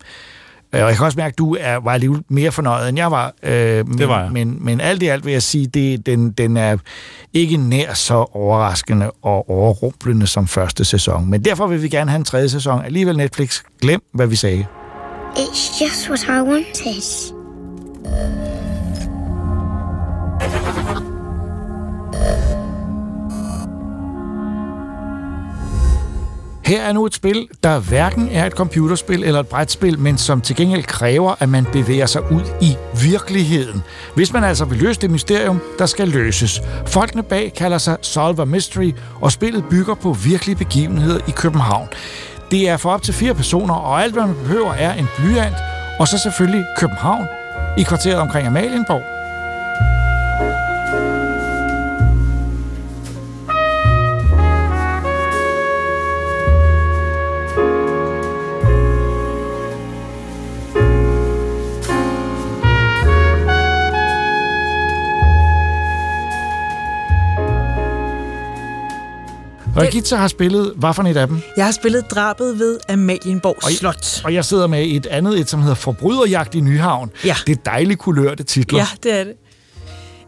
og 0.72 0.78
jeg 0.78 0.96
kan 0.96 1.06
også 1.06 1.18
mærke, 1.18 1.32
at 1.32 1.38
du 1.38 1.56
er, 1.60 1.76
var 1.76 1.92
alligevel 1.92 2.22
mere 2.28 2.52
fornøjet, 2.52 2.88
end 2.88 2.98
jeg 2.98 3.10
var. 3.10 3.32
Øh, 3.42 3.88
men, 3.88 3.98
Det 3.98 4.08
var 4.08 4.22
jeg. 4.22 4.32
Men, 4.32 4.58
men 4.60 4.80
alt 4.80 5.02
i 5.02 5.06
alt 5.06 5.24
vil 5.24 5.32
jeg 5.32 5.42
sige, 5.42 5.66
det, 5.66 6.06
den, 6.06 6.30
den 6.30 6.56
er 6.56 6.76
ikke 7.32 7.56
nær 7.56 7.94
så 7.94 8.14
overraskende 8.32 9.10
og 9.22 9.50
overrumplende 9.50 10.26
som 10.26 10.46
første 10.46 10.84
sæson. 10.84 11.30
Men 11.30 11.44
derfor 11.44 11.66
vil 11.66 11.82
vi 11.82 11.88
gerne 11.88 12.10
have 12.10 12.18
en 12.18 12.24
tredje 12.24 12.48
sæson. 12.48 12.84
Alligevel 12.84 13.16
Netflix, 13.16 13.62
glem 13.80 14.02
hvad 14.14 14.26
vi 14.26 14.36
sagde. 14.36 14.66
It's 15.36 15.84
just 15.84 16.08
what 16.08 16.22
I 16.22 16.40
wanted. 16.50 17.32
Her 26.64 26.82
er 26.82 26.92
nu 26.92 27.06
et 27.06 27.14
spil, 27.14 27.48
der 27.62 27.78
hverken 27.78 28.28
er 28.32 28.46
et 28.46 28.52
computerspil 28.52 29.24
eller 29.24 29.40
et 29.40 29.48
brætspil, 29.48 29.98
men 29.98 30.18
som 30.18 30.40
til 30.40 30.56
gengæld 30.56 30.84
kræver, 30.84 31.34
at 31.40 31.48
man 31.48 31.66
bevæger 31.72 32.06
sig 32.06 32.32
ud 32.32 32.42
i 32.60 32.76
virkeligheden. 33.02 33.82
Hvis 34.14 34.32
man 34.32 34.44
altså 34.44 34.64
vil 34.64 34.78
løse 34.78 35.00
det 35.00 35.10
mysterium, 35.10 35.60
der 35.78 35.86
skal 35.86 36.08
løses. 36.08 36.60
Folkene 36.86 37.22
bag 37.22 37.52
kalder 37.56 37.78
sig 37.78 37.96
Solver 38.02 38.44
Mystery, 38.44 38.92
og 39.20 39.32
spillet 39.32 39.64
bygger 39.70 39.94
på 39.94 40.12
virkelige 40.12 40.56
begivenheder 40.56 41.18
i 41.28 41.30
København. 41.30 41.88
Det 42.50 42.68
er 42.68 42.76
for 42.76 42.90
op 42.90 43.02
til 43.02 43.14
fire 43.14 43.34
personer, 43.34 43.74
og 43.74 44.02
alt 44.02 44.12
hvad 44.12 44.26
man 44.26 44.34
behøver 44.34 44.72
er 44.72 44.94
en 44.94 45.06
blyant, 45.18 45.56
og 46.00 46.08
så 46.08 46.18
selvfølgelig 46.18 46.64
København 46.78 47.26
i 47.78 47.82
kvarteret 47.82 48.16
omkring 48.16 48.46
Amalienborg. 48.46 49.21
Regitza 69.76 70.16
har 70.16 70.28
spillet, 70.28 70.72
hvad 70.76 70.94
for 70.94 71.02
et 71.02 71.16
af 71.16 71.26
dem? 71.28 71.40
Jeg 71.56 71.64
har 71.64 71.72
spillet 71.72 72.10
drabet 72.10 72.58
ved 72.58 72.78
Amalienborg 72.88 73.56
Og- 73.64 73.70
Slot. 73.70 74.20
Og 74.24 74.34
jeg 74.34 74.44
sidder 74.44 74.66
med 74.66 74.86
et 74.86 75.06
andet, 75.06 75.38
et 75.40 75.48
som 75.50 75.60
hedder 75.60 75.74
Forbryderjagt 75.74 76.54
i 76.54 76.60
Nyhavn. 76.60 77.10
Ja. 77.24 77.36
Det 77.46 77.52
er 77.58 77.60
dejligt 77.64 78.00
kulørte 78.00 78.42
titler. 78.44 78.78
Ja, 78.78 78.86
det 79.02 79.12
er 79.20 79.24
det. 79.24 79.34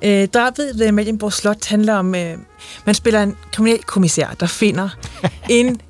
Øh, 0.05 0.29
drabet 0.29 0.73
ved 0.79 0.87
Amalienborg 0.87 1.33
Slot 1.33 1.67
handler 1.67 1.95
om, 1.95 2.15
øh, 2.15 2.37
man 2.87 2.95
spiller 2.95 3.23
en 3.23 3.37
kriminalkommissær, 3.53 4.29
der 4.41 4.47
finder 4.47 4.89
en 5.51 5.81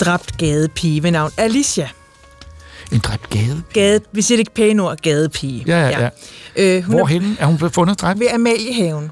dræbt 0.00 0.38
gadepige 0.38 1.02
ved 1.02 1.10
navn 1.10 1.30
Alicia. 1.36 1.88
En 2.92 2.98
dræbt 2.98 3.30
gade. 3.30 3.62
Gade, 3.72 4.00
vi 4.12 4.22
siger 4.22 4.36
det 4.36 4.40
ikke 4.40 4.54
pæne 4.54 4.82
ord, 4.82 4.96
gadepige. 5.02 5.64
Ja, 5.66 5.88
ja, 5.88 6.00
ja. 6.00 6.08
Øh, 6.56 6.82
hun 6.84 6.94
er 6.94 6.98
Hvorhen 6.98 7.36
er 7.40 7.46
hun 7.46 7.56
blevet 7.56 7.74
fundet 7.74 8.00
dræbt? 8.00 8.20
ved 8.20 8.26
Amaliehaven. 8.32 9.10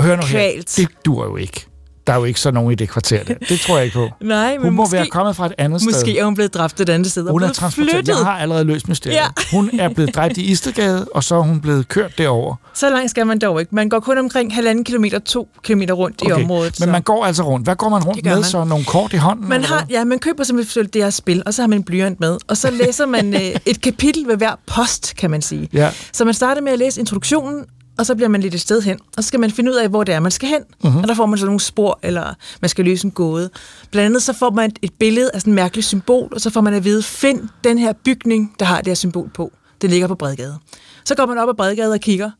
Hør 0.00 0.16
nu 0.16 0.22
her. 0.22 0.28
Kvalt. 0.30 0.74
Det 0.76 0.88
dur 1.04 1.24
jo 1.24 1.36
ikke. 1.36 1.66
Der 2.06 2.12
er 2.12 2.16
jo 2.16 2.24
ikke 2.24 2.40
så 2.40 2.50
nogen 2.50 2.72
i 2.72 2.74
det 2.74 2.88
kvarter 2.88 3.24
der. 3.24 3.34
Det 3.48 3.60
tror 3.60 3.76
jeg 3.76 3.84
ikke 3.84 3.94
på. 3.94 4.08
Nej, 4.20 4.52
men 4.52 4.60
Hun 4.62 4.74
må 4.74 4.82
måske, 4.82 4.96
være 4.96 5.06
kommet 5.06 5.36
fra 5.36 5.46
et 5.46 5.52
andet 5.58 5.80
sted. 5.80 5.92
Måske 5.92 6.18
er 6.18 6.24
hun 6.24 6.34
blevet 6.34 6.54
dræbt 6.54 6.80
et 6.80 6.88
andet 6.88 7.10
sted. 7.10 7.30
Hun 7.30 7.42
er 7.42 7.52
transporteret. 7.52 8.08
Jeg 8.08 8.16
har 8.16 8.38
allerede 8.38 8.64
løst 8.64 8.88
mysteriet. 8.88 9.16
Ja. 9.16 9.26
Hun 9.56 9.70
er 9.80 9.88
blevet 9.88 10.14
dræbt 10.14 10.36
i 10.36 10.42
Istegade, 10.42 11.06
og 11.14 11.24
så 11.24 11.34
er 11.34 11.40
hun 11.40 11.60
blevet 11.60 11.88
kørt 11.88 12.18
derover. 12.18 12.56
Så 12.74 12.90
langt 12.90 13.10
skal 13.10 13.26
man 13.26 13.38
dog 13.38 13.60
ikke. 13.60 13.74
Man 13.74 13.88
går 13.88 14.00
kun 14.00 14.18
omkring 14.18 14.54
halvanden 14.54 14.84
kilometer, 14.84 15.18
to 15.18 15.48
kilometer 15.62 15.94
rundt 15.94 16.22
i 16.28 16.32
området. 16.32 16.80
Men 16.80 16.86
så. 16.86 16.92
man 16.92 17.02
går 17.02 17.24
altså 17.24 17.42
rundt. 17.42 17.66
Hvad 17.66 17.76
går 17.76 17.88
man 17.88 18.04
rundt 18.04 18.24
med? 18.24 18.34
man. 18.34 18.44
Så 18.44 18.64
nogle 18.64 18.84
kort 18.84 19.12
i 19.12 19.16
hånden? 19.16 19.48
Man 19.48 19.64
har, 19.64 19.86
ja, 19.90 20.04
man 20.04 20.18
køber 20.18 20.44
simpelthen 20.44 20.86
det 20.86 21.02
her 21.02 21.10
spil, 21.10 21.42
og 21.46 21.54
så 21.54 21.62
har 21.62 21.66
man 21.66 21.78
en 21.78 21.84
blyant 21.84 22.20
med, 22.20 22.38
og 22.48 22.56
så 22.56 22.70
læser 22.70 23.06
man 23.06 23.34
øh, 23.42 23.56
et 23.66 23.80
kapitel 23.80 24.28
ved 24.28 24.36
hver 24.36 24.54
post, 24.66 25.14
kan 25.16 25.30
man 25.30 25.42
sige. 25.42 25.68
Ja. 25.72 25.90
Så 26.12 26.24
man 26.24 26.34
starter 26.34 26.62
med 26.62 26.72
at 26.72 26.78
læse 26.78 27.00
introduktionen, 27.00 27.64
og 28.02 28.06
så 28.06 28.14
bliver 28.14 28.28
man 28.28 28.40
lidt 28.40 28.54
et 28.54 28.60
sted 28.60 28.82
hen, 28.82 28.98
og 29.16 29.24
så 29.24 29.28
skal 29.28 29.40
man 29.40 29.50
finde 29.50 29.70
ud 29.70 29.76
af, 29.76 29.88
hvor 29.88 30.04
det 30.04 30.14
er, 30.14 30.20
man 30.20 30.30
skal 30.30 30.48
hen. 30.48 30.60
Mhm. 30.84 30.92
Uh-huh. 30.92 31.02
Og 31.02 31.08
der 31.08 31.14
får 31.14 31.26
man 31.26 31.38
så 31.38 31.44
nogle 31.44 31.60
spor, 31.60 31.98
eller 32.02 32.34
man 32.60 32.68
skal 32.68 32.84
løse 32.84 33.04
en 33.04 33.10
gåde. 33.10 33.50
Blandt 33.90 34.06
andet 34.06 34.22
så 34.22 34.32
får 34.32 34.50
man 34.50 34.70
et, 34.70 34.78
et 34.82 34.92
billede 34.92 35.30
af 35.34 35.40
sådan 35.40 35.52
et 35.52 35.54
mærkeligt 35.54 35.86
symbol, 35.86 36.28
og 36.34 36.40
så 36.40 36.50
får 36.50 36.60
man 36.60 36.74
at 36.74 36.84
vide, 36.84 37.02
find 37.02 37.48
den 37.64 37.78
her 37.78 37.92
bygning, 37.92 38.54
der 38.58 38.64
har 38.66 38.76
det 38.76 38.86
her 38.86 38.94
symbol 38.94 39.30
på. 39.34 39.52
Det 39.82 39.90
ligger 39.90 40.08
på 40.08 40.14
Bredgade. 40.14 40.58
Så 41.04 41.14
går 41.14 41.26
man 41.26 41.38
op 41.38 41.48
ad 41.48 41.54
Bredgade 41.54 41.92
og 41.92 42.00
kigger, 42.00 42.30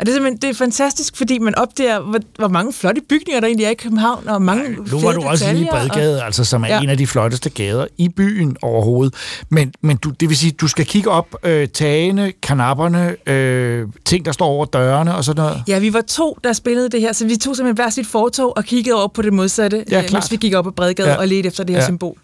og 0.00 0.06
det 0.06 0.08
er 0.08 0.16
simpelthen 0.16 0.38
det 0.42 0.50
er 0.50 0.54
fantastisk, 0.54 1.16
fordi 1.16 1.38
man 1.38 1.54
opdager, 1.58 2.00
hvor, 2.00 2.18
hvor 2.38 2.48
mange 2.48 2.72
flotte 2.72 3.00
bygninger 3.08 3.40
der 3.40 3.46
egentlig 3.46 3.64
er 3.66 3.70
i 3.70 3.74
København, 3.74 4.28
og 4.28 4.42
mange 4.42 4.70
Nu 4.70 4.84
fede 4.86 5.02
var 5.02 5.12
du 5.12 5.20
også 5.22 5.44
lige 5.44 5.60
i 5.60 5.64
detaljer, 5.64 5.82
og- 5.82 5.88
Bredgade, 5.88 6.22
altså, 6.22 6.44
som 6.44 6.62
er 6.62 6.66
Ja. 6.68 6.74
ja. 6.76 6.80
en 6.82 6.88
af 6.90 6.96
de 6.98 7.06
flotteste 7.06 7.50
gader 7.50 7.86
i 7.98 8.08
byen 8.08 8.56
overhovedet. 8.62 9.14
Men, 9.50 9.72
men 9.80 9.96
du, 9.96 10.10
det 10.10 10.28
vil 10.28 10.36
sige, 10.36 10.52
du 10.52 10.68
skal 10.68 10.86
kigge 10.86 11.10
op 11.10 11.34
øh, 11.42 11.68
tagene, 11.68 12.32
kanapperne, 12.42 13.16
øh, 13.30 13.86
ting, 14.04 14.24
der 14.24 14.32
står 14.32 14.46
over 14.46 14.64
dørene 14.64 15.14
og 15.16 15.24
sådan 15.24 15.42
noget. 15.44 15.62
Ja, 15.68 15.78
vi 15.78 15.92
var 15.92 16.00
to, 16.00 16.38
der 16.44 16.52
spillede 16.52 16.88
det 16.88 17.00
her, 17.00 17.12
så 17.12 17.26
vi 17.26 17.36
tog 17.36 17.56
simpelthen 17.56 17.84
hver 17.84 17.90
sit 17.90 18.06
fortog 18.06 18.56
og 18.56 18.64
kiggede 18.64 18.96
over 18.96 19.08
på 19.08 19.22
det 19.22 19.32
modsatte, 19.32 19.84
Ja, 19.90 19.98
øh, 20.02 20.08
mens 20.12 20.30
vi 20.30 20.36
gik 20.36 20.54
op 20.54 20.66
ad 20.66 20.72
Bredgade 20.72 21.08
ja. 21.08 21.14
Ja. 21.14 21.20
og 21.20 21.28
ledte 21.28 21.46
efter 21.46 21.64
det 21.64 21.70
her 21.74 21.78
Ja. 21.78 21.82
ja. 21.82 21.86
symbol. 21.88 22.18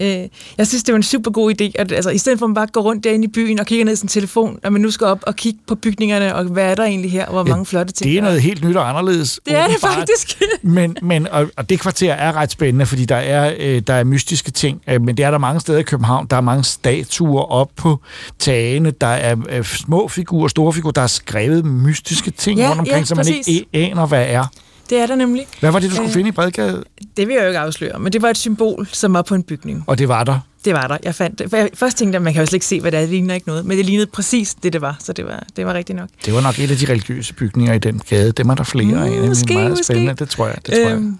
Øh, 0.00 0.28
jeg 0.58 0.66
synes, 0.66 0.82
det 0.82 0.92
var 0.92 0.96
en 0.96 1.02
super 1.02 1.30
god 1.30 1.54
idé, 1.60 1.72
at 1.74 1.92
altså, 1.92 2.10
i 2.10 2.18
stedet 2.18 2.38
for 2.38 2.46
at 2.46 2.50
man 2.50 2.54
bare 2.54 2.66
går 2.66 2.80
rundt 2.80 3.04
derinde 3.04 3.24
i 3.24 3.28
byen 3.28 3.60
og 3.60 3.66
kigger 3.66 3.84
ned 3.84 3.92
i 3.92 3.96
sin 3.96 4.08
telefon, 4.08 4.58
at 4.62 4.72
man 4.72 4.80
nu 4.80 4.90
skal 4.90 5.06
op 5.06 5.22
og 5.26 5.36
kigge 5.36 5.58
på 5.66 5.74
bygningerne, 5.74 6.34
og 6.34 6.44
hvad 6.44 6.70
er 6.70 6.74
der 6.74 6.84
egentlig 6.84 7.12
her, 7.12 7.26
og 7.26 7.32
hvor 7.32 7.44
mange 7.44 7.66
flotte 7.66 7.92
ting 7.92 8.10
Det 8.10 8.18
er 8.18 8.22
noget 8.22 8.42
helt 8.42 8.64
nyt 8.64 8.76
og 8.76 8.88
anderledes. 8.88 9.40
Det 9.46 9.54
er 9.54 9.66
det 9.66 9.76
faktisk. 9.80 10.42
men, 10.62 10.96
men, 11.02 11.28
og, 11.28 11.50
og 11.56 11.70
det 11.70 11.80
kvarter 11.80 12.12
er 12.12 12.32
ret 12.32 12.50
spændende, 12.50 12.86
fordi 12.86 13.04
der 13.04 13.16
er, 13.16 13.54
øh, 13.58 13.82
der 13.86 13.94
er 13.94 14.04
mystiske 14.04 14.50
ting, 14.50 14.82
øh, 14.88 15.02
men 15.02 15.16
det 15.16 15.24
er 15.24 15.30
der 15.30 15.38
mange 15.38 15.60
steder 15.60 15.78
i 15.78 15.82
København. 15.82 16.26
Der 16.26 16.36
er 16.36 16.40
mange 16.40 16.64
statuer 16.64 17.42
op 17.42 17.70
på 17.76 17.98
tagene, 18.38 18.90
der 18.90 19.06
er 19.06 19.36
øh, 19.48 19.64
små 19.64 20.08
figurer, 20.08 20.48
store 20.48 20.72
figurer, 20.72 20.92
der 20.92 21.02
er 21.02 21.06
skrevet 21.06 21.64
mystiske 21.64 22.30
ting 22.30 22.58
Ja, 22.58 22.68
rundt 22.68 22.80
omkring, 22.80 22.98
ja, 22.98 23.04
som 23.04 23.16
man 23.16 23.26
ikke 23.28 23.66
aner, 23.72 24.06
hvad 24.06 24.26
er. 24.28 24.46
Det 24.90 24.98
er 24.98 25.06
der 25.06 25.14
nemlig. 25.14 25.46
Hvad 25.60 25.70
var 25.70 25.78
det, 25.78 25.90
du 25.90 25.94
skulle 25.94 26.08
Øh. 26.08 26.14
finde 26.14 26.28
i 26.28 26.32
Bredgade? 26.32 26.84
Det 27.16 27.28
vil 27.28 27.34
jeg 27.34 27.42
jo 27.42 27.46
ikke 27.48 27.58
afsløre, 27.58 27.98
men 27.98 28.12
det 28.12 28.22
var 28.22 28.30
et 28.30 28.36
symbol, 28.38 28.88
som 28.92 29.14
var 29.14 29.22
på 29.22 29.34
en 29.34 29.42
bygning. 29.42 29.84
Og 29.86 29.98
det 29.98 30.08
var 30.08 30.24
der. 30.24 30.38
Det 30.64 30.72
var 30.74 30.86
der. 30.86 30.96
Jeg 31.04 31.14
fandt 31.14 31.38
det. 31.38 31.52
Jeg 31.52 31.70
først 31.74 31.96
tænkte 31.96 32.16
jeg, 32.16 32.22
man 32.22 32.32
kan 32.32 32.42
jo 32.42 32.46
slet 32.46 32.54
ikke 32.56 32.66
se, 32.66 32.80
hvad 32.80 32.92
det 32.92 32.96
er. 32.98 33.00
Det 33.00 33.10
ligner 33.10 33.34
ikke 33.34 33.46
noget. 33.48 33.66
Men 33.66 33.76
det 33.76 33.86
lignede 33.86 34.06
præcis 34.06 34.54
det, 34.54 34.72
det 34.72 34.80
var. 34.80 34.96
Så 35.00 35.12
det 35.12 35.24
var, 35.26 35.42
det 35.56 35.66
var 35.66 35.74
rigtigt 35.74 35.96
nok. 35.98 36.08
Det 36.26 36.34
var 36.34 36.40
nok 36.40 36.58
et 36.58 36.70
af 36.70 36.76
de 36.76 36.86
religiøse 36.92 37.34
bygninger 37.34 37.74
i 37.74 37.78
den 37.78 37.98
gade. 38.08 38.32
Dem 38.32 38.48
er 38.48 38.54
der 38.54 38.64
flere 38.64 39.04
af. 39.04 39.10
Det 39.10 39.24
er 39.24 39.28
måske, 39.28 39.54
meget 39.54 39.70
måske. 39.70 39.84
spændende. 39.84 40.14
Det 40.14 40.28
tror 40.28 40.46
jeg. 40.46 40.56
Det 40.66 40.74
tror 40.74 40.80
jeg. 40.88 40.92
Øhm, 40.92 41.18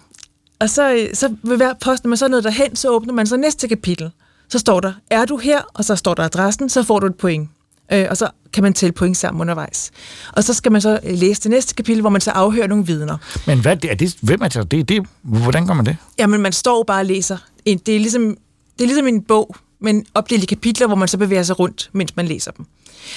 og 0.60 0.70
så, 0.70 1.06
så 1.14 1.34
ved 1.42 1.56
hver 1.56 1.72
post, 1.80 2.04
når 2.04 2.08
man 2.08 2.16
så 2.18 2.24
er 2.24 2.28
nået 2.28 2.44
derhen, 2.44 2.76
så 2.76 2.88
åbner 2.90 3.12
man 3.12 3.26
så 3.26 3.36
næste 3.36 3.68
kapitel. 3.68 4.10
Så 4.48 4.58
står 4.58 4.80
der, 4.80 4.92
er 5.10 5.24
du 5.24 5.36
her? 5.36 5.60
Og 5.74 5.84
så 5.84 5.96
står 5.96 6.14
der 6.14 6.22
adressen, 6.22 6.68
så 6.68 6.82
får 6.82 6.98
du 7.00 7.06
et 7.06 7.14
point. 7.14 7.50
Øh, 7.92 8.06
og 8.10 8.16
så 8.16 8.28
kan 8.52 8.62
man 8.62 8.72
tælle 8.74 8.92
point 8.92 9.16
sammen 9.16 9.40
undervejs. 9.40 9.90
Og 10.32 10.44
så 10.44 10.54
skal 10.54 10.72
man 10.72 10.80
så 10.80 11.00
øh, 11.04 11.18
læse 11.18 11.42
det 11.42 11.50
næste 11.50 11.74
kapitel, 11.74 12.00
hvor 12.00 12.10
man 12.10 12.20
så 12.20 12.30
afhører 12.30 12.66
nogle 12.66 12.86
vidner. 12.86 13.16
Men 13.46 13.60
hvad, 13.60 13.84
er 13.84 13.94
det, 13.94 14.16
hvem 14.20 14.42
er 14.42 14.48
det? 14.48 14.70
det, 14.70 14.88
det 14.88 15.06
hvordan 15.22 15.66
gør 15.66 15.74
man 15.74 15.86
det? 15.86 15.96
Jamen, 16.18 16.40
man 16.40 16.52
står 16.52 16.82
bare 16.82 17.00
og 17.00 17.06
læser. 17.06 17.36
Det 17.66 17.88
er 17.88 17.98
ligesom, 18.00 18.22
det 18.78 18.84
er 18.84 18.86
ligesom 18.86 19.06
en 19.06 19.22
bog, 19.22 19.56
men 19.80 20.04
opdelt 20.14 20.42
i 20.42 20.46
kapitler, 20.46 20.86
hvor 20.86 20.96
man 20.96 21.08
så 21.08 21.18
bevæger 21.18 21.42
sig 21.42 21.58
rundt, 21.58 21.90
mens 21.92 22.16
man 22.16 22.26
læser 22.26 22.50
dem. 22.50 22.66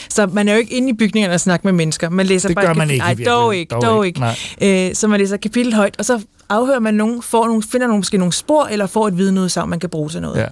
Så 0.09 0.28
man 0.28 0.47
er 0.47 0.53
jo 0.53 0.59
ikke 0.59 0.73
inde 0.73 0.89
i 0.89 0.93
bygningerne 0.93 1.34
og 1.34 1.39
snakker 1.39 1.67
med 1.67 1.73
mennesker. 1.73 2.09
Man 2.09 2.26
læser 2.26 2.49
Det 2.49 2.55
bare 2.55 2.65
gør 2.65 2.73
man 2.73 2.89
ikke 2.89 2.99
Nej, 3.05 3.15
dog 3.26 3.55
ikke. 3.55 3.69
Dog 3.76 3.82
Dog 3.82 4.07
ikke. 4.07 4.21
ikke. 4.61 4.89
Øh, 4.89 4.95
så 4.95 5.07
man 5.07 5.19
læser 5.19 5.38
kapitel 5.38 5.73
højt, 5.73 5.95
og 5.99 6.05
så 6.05 6.21
afhører 6.49 6.80
man 6.80 6.93
nogen, 6.93 7.21
får 7.21 7.45
nogle, 7.47 7.63
finder 7.63 7.88
nogle, 7.88 7.99
måske 7.99 8.17
nogle 8.17 8.34
spor, 8.34 8.65
eller 8.65 8.88
får 8.88 9.07
et 9.07 9.17
vidneudsagn, 9.17 9.69
man 9.69 9.80
kan 9.80 9.89
bruge 9.89 10.09
til 10.09 10.21
noget. 10.21 10.38
Ja. 10.39 10.45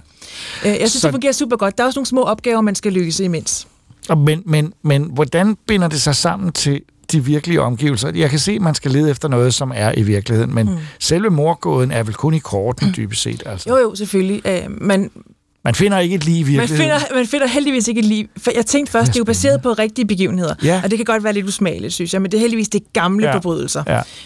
Øh, 0.64 0.80
jeg 0.80 0.90
synes, 0.90 0.92
Så- 0.92 1.08
det 1.08 1.12
fungerer 1.12 1.32
super 1.32 1.56
godt. 1.56 1.78
Der 1.78 1.84
er 1.84 1.86
også 1.88 1.98
nogle 1.98 2.06
små 2.06 2.22
opgaver, 2.22 2.60
man 2.60 2.74
skal 2.74 2.92
løse 2.92 3.24
imens. 3.24 3.66
Men, 4.16 4.42
men, 4.46 4.72
men 4.82 5.10
hvordan 5.14 5.56
binder 5.66 5.88
det 5.88 6.02
sig 6.02 6.16
sammen 6.16 6.52
til 6.52 6.80
de 7.12 7.24
virkelige 7.24 7.60
omgivelser? 7.60 8.12
Jeg 8.14 8.30
kan 8.30 8.38
se, 8.38 8.52
at 8.52 8.60
man 8.60 8.74
skal 8.74 8.90
lede 8.90 9.10
efter 9.10 9.28
noget, 9.28 9.54
som 9.54 9.72
er 9.74 9.92
i 9.96 10.02
virkeligheden, 10.02 10.54
men 10.54 10.66
mm. 10.70 10.76
selve 11.00 11.30
morgåden 11.30 11.90
er 11.90 12.02
vel 12.02 12.14
kun 12.14 12.34
i 12.34 12.38
korten, 12.38 12.94
dybest 12.96 13.22
set. 13.22 13.42
Altså. 13.46 13.70
Jo, 13.70 13.76
jo, 13.76 13.94
selvfølgelig. 13.94 14.42
Øh, 14.46 14.62
man, 14.80 15.10
Man 15.64 15.74
finder 15.74 15.98
ikke 15.98 16.14
et 16.14 16.24
liv 16.24 16.34
i 16.34 16.38
man, 16.42 16.46
virkeligheden. 16.50 17.00
finder, 17.00 17.14
man 17.14 17.26
finder 17.26 17.46
heldigvis 17.46 17.88
ikke 17.88 17.98
et 17.98 18.04
liv. 18.04 18.26
For 18.36 18.50
jeg 18.54 18.66
tænkte 18.66 18.92
først, 18.92 19.06
det 19.08 19.16
er 19.16 19.20
jo 19.20 19.24
baseret 19.24 19.62
på 19.62 19.72
rigtige 19.72 20.06
begivenheder. 20.06 20.54
Ja. 20.64 20.80
Og 20.84 20.90
det 20.90 20.98
kan 20.98 21.04
godt 21.04 21.24
være 21.24 21.32
lidt 21.32 21.46
usmageligt, 21.46 21.92
synes 21.92 22.12
jeg. 22.12 22.22
Men 22.22 22.30
det 22.30 22.36
er 22.36 22.40
heldigvis 22.40 22.68
det 22.68 22.82
gamle 22.92 23.26
Ja. 23.26 23.34
forbrydelser. 23.34 23.82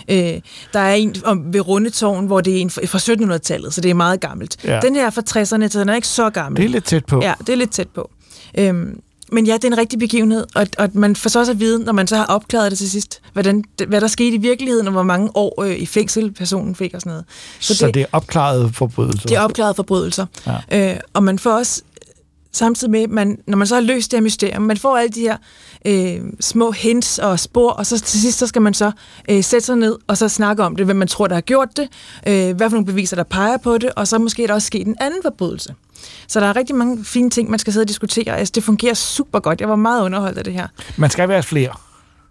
Ja. 0.09 0.35
Øh, 0.35 0.41
der 0.73 0.81
er 0.81 0.95
en 0.95 1.15
om, 1.25 1.45
ved 1.53 1.69
Rundetårn, 1.69 2.27
hvor 2.27 2.41
det 2.41 2.57
er 2.57 2.61
en 2.61 2.71
fra 2.71 2.81
fra 2.87 2.99
1700-tallet, 3.35 3.75
så 3.75 3.81
det 3.81 3.91
er 3.91 3.95
meget 3.95 4.21
gammelt. 4.21 4.57
Ja. 4.65 4.81
Den 4.81 4.95
her 4.95 5.07
er 5.07 5.11
fra 5.11 5.23
60'erne, 5.31 5.69
så 5.69 5.81
den 5.81 5.89
er 5.89 5.95
ikke 5.95 6.09
så 6.09 6.31
gammel. 6.31 6.57
Det 6.61 6.65
er 6.65 6.73
lidt 6.73 6.85
tæt 6.85 7.05
på. 7.05 7.21
Ja, 7.23 7.35
det 7.41 7.49
er 7.49 7.57
lidt 7.57 7.71
tæt 7.71 7.89
på. 7.95 8.11
Øhm, 8.59 9.01
men 9.33 9.47
ja, 9.47 9.55
det 9.55 9.65
er 9.65 9.69
en 9.69 9.79
rigtig 9.79 9.99
begivenhed, 9.99 10.47
og, 10.55 10.67
og 10.79 10.91
man 10.93 11.17
får 11.17 11.31
så 11.31 11.39
også 11.39 11.53
at 11.53 11.61
vide, 11.61 11.85
når 11.85 11.93
man 11.93 12.07
så 12.07 12.17
har 12.17 12.25
opklaret 12.25 12.71
det 12.71 12.79
til 12.79 12.91
sidst, 12.91 13.21
hvordan, 13.33 13.65
hvad 13.89 14.01
der 14.01 14.07
skete 14.07 14.37
i 14.37 14.39
virkeligheden, 14.39 14.87
og 14.87 14.93
hvor 14.93 15.03
mange 15.03 15.31
år 15.35 15.63
øh, 15.63 15.77
i 15.77 15.87
fængsel 15.87 16.33
personen 16.33 16.75
fik 16.75 16.95
og 16.95 17.01
sådan 17.01 17.11
noget. 17.11 17.25
Så, 17.61 17.75
så 17.75 17.87
det, 17.87 17.95
det 17.95 18.03
er 18.03 18.07
opklaret 18.13 18.75
forbrydelser. 18.75 19.29
det 19.29 19.37
er 19.37 19.41
opklaret 19.41 19.77
forbrydelser. 19.77 20.27
Ja. 20.71 20.93
Øh, 20.93 21.01
og 21.13 21.23
man 21.23 21.39
får 21.39 21.53
også, 21.53 21.83
samtidig 22.53 22.91
med, 22.91 23.09
man, 23.09 23.39
når 23.47 23.57
man 23.57 23.67
så 23.67 23.75
har 23.75 23.83
løst 23.83 24.11
det 24.11 24.17
her 24.17 24.23
mysterium, 24.23 24.63
man 24.63 24.77
får 24.77 24.97
alle 24.97 25.11
de 25.11 25.21
her 25.21 25.37
øh, 25.85 26.21
små 26.41 26.71
hints 26.71 27.19
og 27.19 27.41
spor, 27.41 27.71
og 27.71 27.87
så 27.87 28.01
til 28.01 28.21
sidst, 28.21 28.39
så 28.39 28.47
skal 28.47 28.63
man 28.63 28.75
så 28.75 28.91
øh, 29.31 29.45
sætte 29.45 29.67
sig 29.67 29.77
ned 29.77 29.97
og 30.07 30.17
så 30.17 30.29
snakke 30.29 30.65
om 30.65 30.77
det, 30.77 30.85
hvem 30.87 30.97
man 30.97 31.09
tror, 31.09 31.27
der 31.27 31.35
har 31.35 31.41
gjort 31.41 31.69
det, 31.77 31.89
øh, 32.27 32.57
hvad 32.57 32.71
for 32.71 32.75
nogle 32.77 32.87
beviser, 32.87 33.17
der 33.17 33.23
peger 33.25 33.57
på 33.57 33.79
det, 33.79 33.91
og 33.97 34.09
så 34.09 34.19
måske 34.19 34.43
er 34.43 34.47
der 34.47 34.55
også 34.55 34.67
sket 34.67 34.87
en 34.87 34.97
anden 35.01 35.21
forbrydelse. 35.23 35.75
Så 36.29 36.41
der 36.41 36.47
er 36.47 36.57
rigtig 36.57 36.77
mange 36.77 37.05
fine 37.05 37.31
ting, 37.31 37.51
man 37.51 37.59
skal 37.59 37.73
sidde 37.73 37.85
og 37.85 37.89
diskutere. 37.89 38.37
Altså, 38.37 38.53
det 38.55 38.65
fungerer 38.65 38.95
super 38.95 39.41
godt. 39.41 39.61
Jeg 39.61 39.69
var 39.69 39.77
meget 39.77 40.03
underholdt 40.03 40.39
af 40.39 40.45
det 40.45 40.53
her. 40.53 40.67
Man 40.97 41.11
skal 41.11 41.29
være 41.29 41.43
flere. 41.43 41.71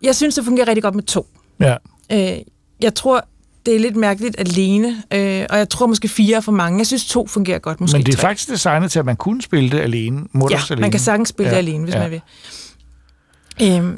Jeg 0.02 0.16
synes, 0.16 0.36
det 0.36 0.46
fungerer 0.46 0.68
rigtig 0.68 0.84
godt 0.84 0.96
med 0.96 1.04
to. 1.04 1.28
Ja. 1.60 1.76
Øh, 2.12 2.38
jeg 2.82 2.96
tror, 2.96 3.28
det 3.66 3.76
er 3.76 3.80
lidt 3.80 3.96
mærkeligt 3.96 4.36
alene, 4.40 4.88
øh, 5.14 5.46
og 5.50 5.58
jeg 5.58 5.70
tror 5.70 5.88
måske 5.88 6.08
fire 6.08 6.38
er 6.38 6.42
for 6.42 6.52
mange. 6.52 6.80
Jeg 6.80 6.88
synes, 6.88 7.06
to 7.06 7.28
fungerer 7.28 7.60
godt, 7.60 7.82
måske 7.82 7.98
Men 7.98 8.06
det 8.06 8.14
er 8.14 8.18
tre. 8.18 8.22
faktisk 8.22 8.50
designet 8.50 8.92
til, 8.92 9.00
at 9.00 9.06
man 9.06 9.16
kunne 9.16 9.42
spille 9.42 9.70
det 9.70 9.80
alene. 9.80 10.18
Ja, 10.18 10.40
mutters 10.40 10.72
alene. 10.72 10.82
man 10.82 10.92
kan 10.92 11.00
sagtens 11.00 11.30
spille 11.30 11.50
ja, 11.50 11.54
det 11.54 11.58
alene, 11.58 11.84
hvis 11.84 11.96
ja. 11.96 12.00
man 12.00 12.12
vil. 12.12 12.22
Øhm, 13.64 13.98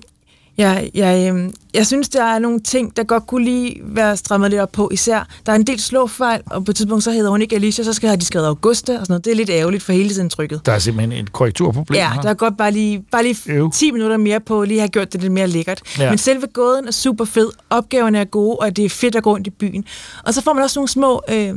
jeg, 0.60 0.90
jeg, 0.94 1.30
øhm, 1.30 1.54
jeg 1.74 1.88
synes, 1.88 2.10
der 2.10 2.24
er 2.24 2.40
nogle 2.40 2.60
ting, 2.60 2.98
der 2.98 3.04
godt 3.04 3.28
kunne 3.28 3.46
lige 3.46 3.76
være 3.84 4.18
strammet 4.18 4.50
lidt 4.50 4.62
op 4.62 4.72
på. 4.72 4.90
Især, 4.94 5.28
der 5.46 5.52
er 5.52 5.56
en 5.56 5.64
del 5.68 5.80
slåfejl, 5.80 6.42
og 6.46 6.66
på 6.66 6.72
et 6.72 6.76
tidspunkt 6.76 7.04
så 7.04 7.12
hedder 7.12 7.30
hun 7.30 7.42
ikke 7.42 7.56
Alicia, 7.56 7.84
så 7.84 7.94
skal 7.94 8.10
have 8.10 8.18
de 8.18 8.26
skrevet 8.26 8.46
Augusta 8.48 8.92
og 8.94 9.00
sådan 9.00 9.06
noget. 9.12 9.26
Det 9.26 9.32
er 9.32 9.36
lidt 9.36 9.50
ærgerligt 9.50 9.84
for 9.84 9.94
hele 9.94 10.10
tiden 10.10 10.30
trykket. 10.30 10.62
Der 10.66 10.72
er 10.72 10.80
simpelthen 10.80 11.24
et 11.26 11.32
korrekturproblem 11.34 11.96
Ja, 11.96 12.12
her. 12.14 12.22
der 12.22 12.30
er 12.30 12.34
godt 12.34 12.58
bare 12.58 12.72
lige, 12.72 13.06
bare 13.12 13.24
lige 13.24 13.70
10 13.74 13.92
minutter 13.92 14.18
mere 14.18 14.40
på 14.40 14.64
lige 14.64 14.80
have 14.80 14.90
gjort 14.90 15.14
det 15.14 15.22
lidt 15.22 15.34
mere 15.34 15.48
lækkert. 15.48 15.82
Ja. 15.98 16.04
Ja. 16.04 16.10
Men 16.10 16.18
selve 16.18 16.48
gåden 16.54 16.88
er 16.88 16.92
super 16.92 17.26
fed, 17.26 17.50
opgaverne 17.70 18.20
er 18.20 18.26
gode, 18.26 18.56
og 18.58 18.76
det 18.78 18.86
er 18.86 18.90
fedt 18.90 19.16
at 19.16 19.24
gå 19.24 19.32
rundt 19.34 19.48
i 19.48 19.50
byen. 19.50 19.86
Og 20.26 20.34
så 20.34 20.42
får 20.42 20.54
man 20.54 20.64
også 20.64 20.80
nogle 20.80 20.90
små, 20.90 21.22
øh, 21.30 21.56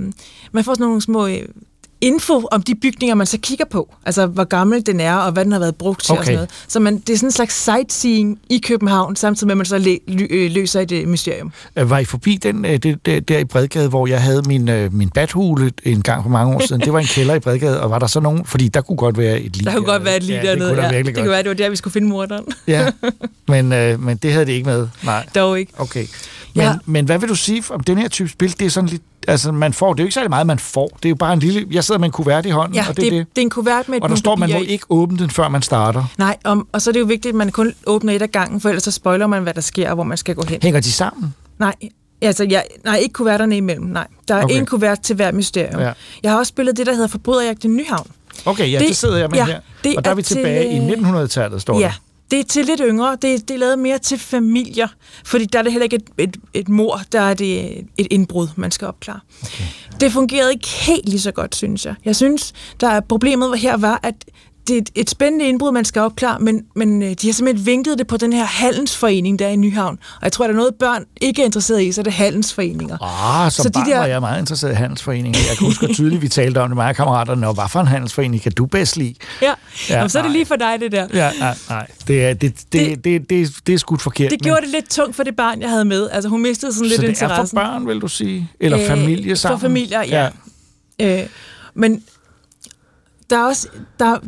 man 0.53 0.65
får 0.65 0.75
sådan 0.75 0.85
nogle 0.87 1.03
små 1.03 1.27
øh, 1.27 1.39
info 2.03 2.49
om 2.51 2.63
de 2.63 2.75
bygninger, 2.75 3.15
man 3.15 3.27
så 3.27 3.39
kigger 3.43 3.65
på. 3.71 3.95
Altså, 4.07 4.27
hvor 4.27 4.45
gammel 4.45 4.87
den 4.87 5.01
er, 5.01 5.15
og 5.15 5.33
hvad 5.33 5.45
den 5.45 5.53
har 5.53 5.59
været 5.59 5.77
brugt 5.77 6.03
til 6.05 6.13
og 6.13 6.19
Okay. 6.19 6.25
sådan 6.25 6.35
noget. 6.35 6.51
Så 6.69 6.81
man, 6.81 6.99
det 6.99 7.11
er 7.11 7.17
sådan 7.17 7.27
en 7.27 7.31
slags 7.33 7.55
sightseeing 7.55 8.39
i 8.51 8.59
København, 8.59 9.17
samtidig 9.17 9.47
med, 9.47 9.53
at 9.53 9.57
man 9.57 9.67
så 9.67 9.79
læ- 9.79 9.99
ly- 10.09 10.27
øh, 10.31 10.51
løser 10.51 10.81
et 10.81 10.93
øh, 10.93 11.09
mysterium. 11.09 11.53
Øh, 11.77 11.91
Var 11.91 11.99
I 11.99 12.05
forbi 12.05 12.37
den 12.43 12.65
det, 12.65 13.07
det, 13.07 13.29
der 13.29 13.39
i 13.39 13.45
Bredgade, 13.45 13.89
hvor 13.89 14.07
jeg 14.07 14.23
havde 14.23 14.43
min, 14.47 14.71
min 14.93 15.09
bathule 15.11 15.73
en 15.83 16.03
gang 16.03 16.23
for 16.23 16.31
mange 16.31 16.57
år 16.57 16.67
siden? 16.67 16.83
Det 16.83 16.93
var 16.93 16.99
en 16.99 17.07
kælder 17.07 17.35
i 17.35 17.41
Bredgade, 17.41 17.81
og 17.83 17.91
var 17.91 17.99
der 17.99 18.07
så 18.07 18.21
nogen? 18.21 18.45
Fordi 18.45 18.69
der 18.69 18.81
kunne 18.81 18.97
godt 18.97 19.19
være 19.19 19.41
et 19.41 19.57
lig. 19.57 19.67
Der 19.67 19.73
kunne 19.73 19.85
godt 19.85 20.05
være 20.05 20.17
et 20.17 20.23
lige 20.23 20.37
ja, 20.43 20.47
dernede. 20.51 20.69
Det 20.69 20.77
kunne 20.77 20.83
der 20.89 20.93
ja. 20.93 20.99
det 21.03 21.05
godt. 21.15 21.17
kunne 21.17 21.31
være, 21.31 21.43
det 21.43 21.49
var 21.49 21.55
der, 21.55 21.71
vi 21.71 21.77
skulle 21.77 21.93
finde 21.93 22.09
morderen. 22.09 22.45
Ja, 22.67 22.87
men, 23.49 23.73
øh, 23.73 24.01
men 24.03 24.17
det 24.17 24.33
havde 24.33 24.47
det 24.47 24.53
ikke 24.53 24.67
med. 24.69 24.89
Nej. 25.05 25.27
Dog 25.35 25.59
ikke. 25.61 25.73
Okay. 25.79 26.07
Men, 26.55 26.65
ja. 26.65 26.75
men 26.87 27.05
hvad 27.05 27.19
vil 27.19 27.29
du 27.29 27.35
sige 27.35 27.63
om 27.71 27.81
den 27.81 27.99
her 27.99 28.09
type 28.09 28.29
spil? 28.29 28.55
Det 28.59 28.67
er 28.67 28.71
sådan 28.71 28.89
lidt 28.91 29.03
altså, 29.29 29.53
man 29.53 29.73
får, 29.73 29.93
det 29.93 30.01
er 30.01 30.05
jo 30.05 30.07
ikke 30.07 30.15
særlig 30.15 30.31
meget, 30.31 30.47
man 30.47 30.59
får. 30.59 30.89
Det 30.97 31.05
er 31.05 31.09
jo 31.09 31.15
bare 31.15 31.33
en 31.33 31.39
lille... 31.39 31.67
Jeg 31.71 31.85
sidder 31.85 31.99
med 31.99 32.09
en 32.09 32.13
kuvert 32.13 32.47
i 32.47 32.51
hånden, 32.51 32.75
Ja, 32.75 32.85
og 32.89 32.97
det, 32.97 32.97
det, 32.97 33.07
er 33.07 33.11
det, 33.11 33.27
det. 33.37 33.43
er 33.43 33.45
en 33.45 33.51
kuvert 33.51 33.89
med 33.89 34.01
Og 34.03 34.09
der 34.09 34.17
står, 34.17 34.37
man 34.37 34.51
må 34.53 34.59
i. 34.59 34.65
ikke 34.65 34.85
åbne 34.89 35.19
den, 35.19 35.31
før 35.31 35.49
man 35.49 35.63
starter. 35.63 36.05
Nej, 36.19 36.37
om, 36.45 36.67
og 36.73 36.83
så 36.83 36.91
er 36.91 36.93
det 36.93 37.01
jo 37.01 37.05
vigtigt, 37.05 37.33
at 37.33 37.37
man 37.37 37.51
kun 37.51 37.75
åbner 37.87 38.13
et 38.13 38.23
af 38.23 38.31
gangen, 38.31 38.61
for 38.61 38.69
ellers 38.69 38.83
så 38.83 38.91
spoiler 38.91 39.27
man, 39.27 39.43
hvad 39.43 39.55
der 39.55 39.61
sker, 39.61 39.89
og 39.89 39.95
hvor 39.95 40.05
man 40.05 40.17
skal 40.17 40.35
gå 40.35 40.43
hen. 40.49 40.59
Hænger 40.63 40.81
de 40.81 40.93
sammen? 40.93 41.35
Nej, 41.59 41.75
altså, 42.23 42.47
jeg, 42.51 42.65
nej, 42.85 42.97
ikke 42.97 43.13
kuverterne 43.13 43.57
imellem, 43.57 43.87
nej. 43.87 44.07
Der 44.29 44.35
er 44.35 44.45
Okay. 44.45 44.57
en 44.57 44.67
kuvert 44.67 45.01
til 45.01 45.17
hver 45.17 45.33
mysterium. 45.33 45.81
Ja. 45.81 45.93
Jeg 46.23 46.31
har 46.31 46.39
også 46.39 46.49
spillet 46.51 46.77
det, 46.77 46.87
der 46.87 46.93
hedder 46.93 47.09
Forbryderjagt 47.09 47.65
i 47.65 47.69
Nyhavn. 47.69 48.07
Okay, 48.47 48.73
ja, 48.73 48.79
det, 48.79 48.89
det 48.89 48.97
sidder 48.97 49.17
jeg 49.19 49.29
med 49.31 49.39
ja, 49.39 49.45
her. 49.47 49.97
Og 49.97 50.05
der 50.05 50.11
er 50.11 50.15
vi 50.15 50.23
til, 50.23 50.37
tilbage 50.37 50.73
i 50.73 50.79
øh, 50.79 50.99
1900-tallet, 50.99 51.63
står 51.63 51.79
Ja, 51.81 51.85
der. 51.87 51.93
Det 52.33 52.41
er 52.41 52.45
til 52.45 52.65
lidt 52.65 52.81
yngre. 52.85 53.11
Det, 53.23 53.49
det 53.49 53.55
er 53.55 53.59
lavet 53.59 53.79
mere 53.79 53.99
til 53.99 54.19
familier, 54.19 54.89
fordi 55.25 55.45
der 55.45 55.59
er 55.59 55.63
det 55.63 55.73
heller 55.73 55.85
ikke 55.85 55.97
et, 55.97 56.05
et, 56.19 56.37
et 56.55 56.69
mor, 56.69 57.01
der 57.13 57.21
er 57.21 57.35
det 57.35 57.79
et 57.99 58.07
indbrud, 58.11 58.49
man 58.57 58.71
skal 58.71 58.89
opklare. 58.89 59.21
Okay. 59.43 59.65
Det 60.01 60.13
fungerede 60.13 60.53
ikke 60.53 60.69
helt 60.69 61.09
lige 61.09 61.21
så 61.21 61.33
godt, 61.33 61.57
synes 61.57 61.87
jeg. 61.87 61.95
Jeg 62.05 62.17
synes, 62.17 62.53
der 62.81 62.89
er 62.89 63.01
problemet 63.01 63.59
her 63.59 63.77
var, 63.77 64.01
at 64.03 64.15
det 64.69 64.77
er 64.77 64.81
et, 64.81 64.91
et 64.95 65.11
spændende 65.11 65.45
indbrud, 65.49 65.73
man 65.73 65.85
skal 65.85 66.03
opklare, 66.03 66.39
men, 66.41 66.63
men 66.77 67.03
øh, 67.03 67.11
de 67.23 67.27
har 67.29 67.33
simpelthen 67.33 67.67
vinklet 67.67 67.99
det 67.99 68.07
på 68.07 68.17
den 68.17 68.33
her 68.33 68.45
handelsforening, 68.45 69.39
der 69.39 69.47
er 69.47 69.51
i 69.51 69.57
Nyhavn. 69.57 69.99
Og 70.17 70.23
jeg 70.23 70.33
tror, 70.33 70.45
der 70.47 70.53
er 70.53 70.57
noget, 70.57 70.75
børn 70.75 71.05
ikke 71.21 71.43
er 71.43 71.47
interesseret 71.47 71.83
i, 71.83 71.93
så 71.93 72.01
er 72.01 72.03
det 72.03 72.13
handelsforeninger. 72.13 72.99
Ah, 73.03 73.51
som 73.51 73.51
Så 73.51 73.63
så 73.63 73.69
de 73.69 73.73
barn 73.73 73.87
der- 73.91 73.99
var 73.99 74.07
jeg 74.07 74.21
meget 74.21 74.41
interesseret 74.41 74.73
i 74.73 74.75
handelsforeninger. 74.75 75.41
Jeg 75.49 75.59
kan 75.59 75.67
huske 75.67 75.95
tydeligt, 75.95 76.23
vi 76.23 76.29
talte 76.29 76.59
om 76.61 76.71
det, 76.71 76.79
og 76.79 76.97
kammeraterne, 76.97 77.49
og 77.49 77.55
hvad 77.55 77.65
for 77.69 77.81
en 77.81 77.87
handelsforening 77.87 78.43
kan 78.43 78.53
du 78.53 78.67
bedst 78.67 78.97
lide? 78.97 79.15
Ja, 79.43 79.47
Ja, 79.47 79.55
ja 79.89 79.97
Jamen, 79.97 80.11
så 80.11 80.19
er 80.19 80.23
det 80.23 80.33
lige 80.33 80.47
for 80.47 80.57
dig, 80.57 80.77
det 80.81 80.93
der. 80.93 81.07
Ja, 81.15 81.31
nej, 81.39 81.55
nej. 81.69 81.87
Det 82.09 82.25
er, 82.25 82.35
det, 82.35 82.41
det, 82.57 82.73
det, 82.73 83.05
det, 83.05 83.31
det, 83.31 83.55
det 83.67 83.73
er 83.75 83.79
skudt 83.79 84.03
forkert. 84.03 84.31
Det 84.31 84.43
gjorde 84.43 84.61
det 84.61 84.69
lidt 84.69 84.91
tungt 84.91 85.17
for 85.17 85.23
det 85.23 85.37
barn, 85.37 85.61
jeg 85.61 85.71
havde 85.71 85.85
med. 85.85 86.09
Altså, 86.11 86.29
hun 86.29 86.43
mistede 86.43 86.73
sådan 86.73 86.89
så 86.89 86.93
lidt 86.97 87.01
det 87.01 87.09
interessen. 87.09 87.59
er 87.59 87.63
for 87.65 87.71
børn, 87.71 87.87
vil 87.87 87.99
du 88.01 88.09
sige? 88.09 88.51
Eller 88.61 88.79
Øh, 88.81 88.87
familie 88.87 89.37
sammen? 89.37 89.61
For 89.61 89.67
familier, 89.69 90.03
ja. 90.03 90.29
ja. 90.99 91.23
Øh, 91.23 91.29
men 91.75 92.03
der 93.31 93.39
er 93.39 93.45
også... 93.47 93.69
Der, 93.99 94.19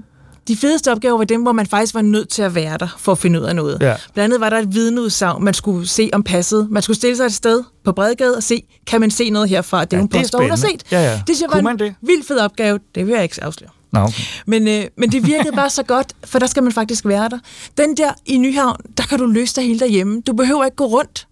de 0.49 0.57
fedeste 0.57 0.93
opgaver 0.93 1.17
var 1.17 1.25
dem, 1.25 1.43
hvor 1.43 1.53
man 1.53 1.67
faktisk 1.67 1.95
var 1.95 2.03
nødt 2.03 2.29
til 2.29 2.43
at 2.43 2.55
være 2.55 2.79
der 2.79 2.97
for 2.99 3.13
at 3.13 3.19
finde 3.19 3.41
ud 3.41 3.45
af 3.45 3.57
noget. 3.57 3.79
Ja. 3.81 3.95
Blandt 4.15 4.25
andet 4.25 4.41
var 4.41 4.51
der 4.51 4.59
et 4.59 4.75
vidneudsagn, 4.75 5.45
man 5.45 5.55
skulle 5.55 5.89
se 5.89 6.11
om 6.13 6.23
passet. 6.23 6.69
Man 6.71 6.83
skulle 6.83 6.97
stille 6.97 7.17
sig 7.17 7.25
et 7.25 7.33
sted 7.35 7.63
på 7.85 7.93
Bredgade 7.93 8.37
og 8.37 8.43
se, 8.43 8.63
kan 8.87 9.01
man 9.01 9.11
se 9.11 9.31
noget 9.31 9.49
herfra? 9.49 9.85
Det 9.85 9.93
er 9.93 9.97
Ja, 9.97 10.01
hun 10.01 10.09
påstår, 10.09 10.41
hun 10.41 10.51
har 10.51 10.57
set. 10.57 10.83
Ja, 10.93 11.01
ja. 11.01 11.13
Det 11.27 11.37
synes 11.37 11.41
jeg 11.41 11.63
var 11.63 11.71
en 11.71 11.79
det? 11.79 11.95
vildt 12.03 12.27
fed 12.27 12.39
opgave. 12.39 12.79
Det 12.95 13.07
vil 13.07 13.13
jeg 13.15 13.23
ikke 13.23 13.45
afsløre. 13.45 13.71
Nå, 13.93 14.01
okay. 14.01 14.23
Men, 14.47 14.69
øh, 14.69 14.85
men 14.99 15.13
det 15.13 15.27
virkede 15.27 15.53
bare 15.57 15.71
så 15.71 15.83
godt, 15.83 16.13
for 16.25 16.39
der 16.39 16.47
skal 16.47 16.63
man 16.63 16.73
faktisk 16.73 17.07
være 17.07 17.29
der. 17.29 17.39
Den 17.79 17.97
der 17.97 18.11
i 18.27 18.39
Nyhavn, 18.39 18.77
der 18.97 19.03
kan 19.03 19.19
du 19.19 19.27
løse 19.27 19.57
dig 19.57 19.65
hele 19.65 19.79
derhjemme. 19.81 20.21
Du 20.27 20.33
behøver 20.33 20.65
ikke 20.65 20.77
gå 20.77 20.85
rundt. 20.87 21.27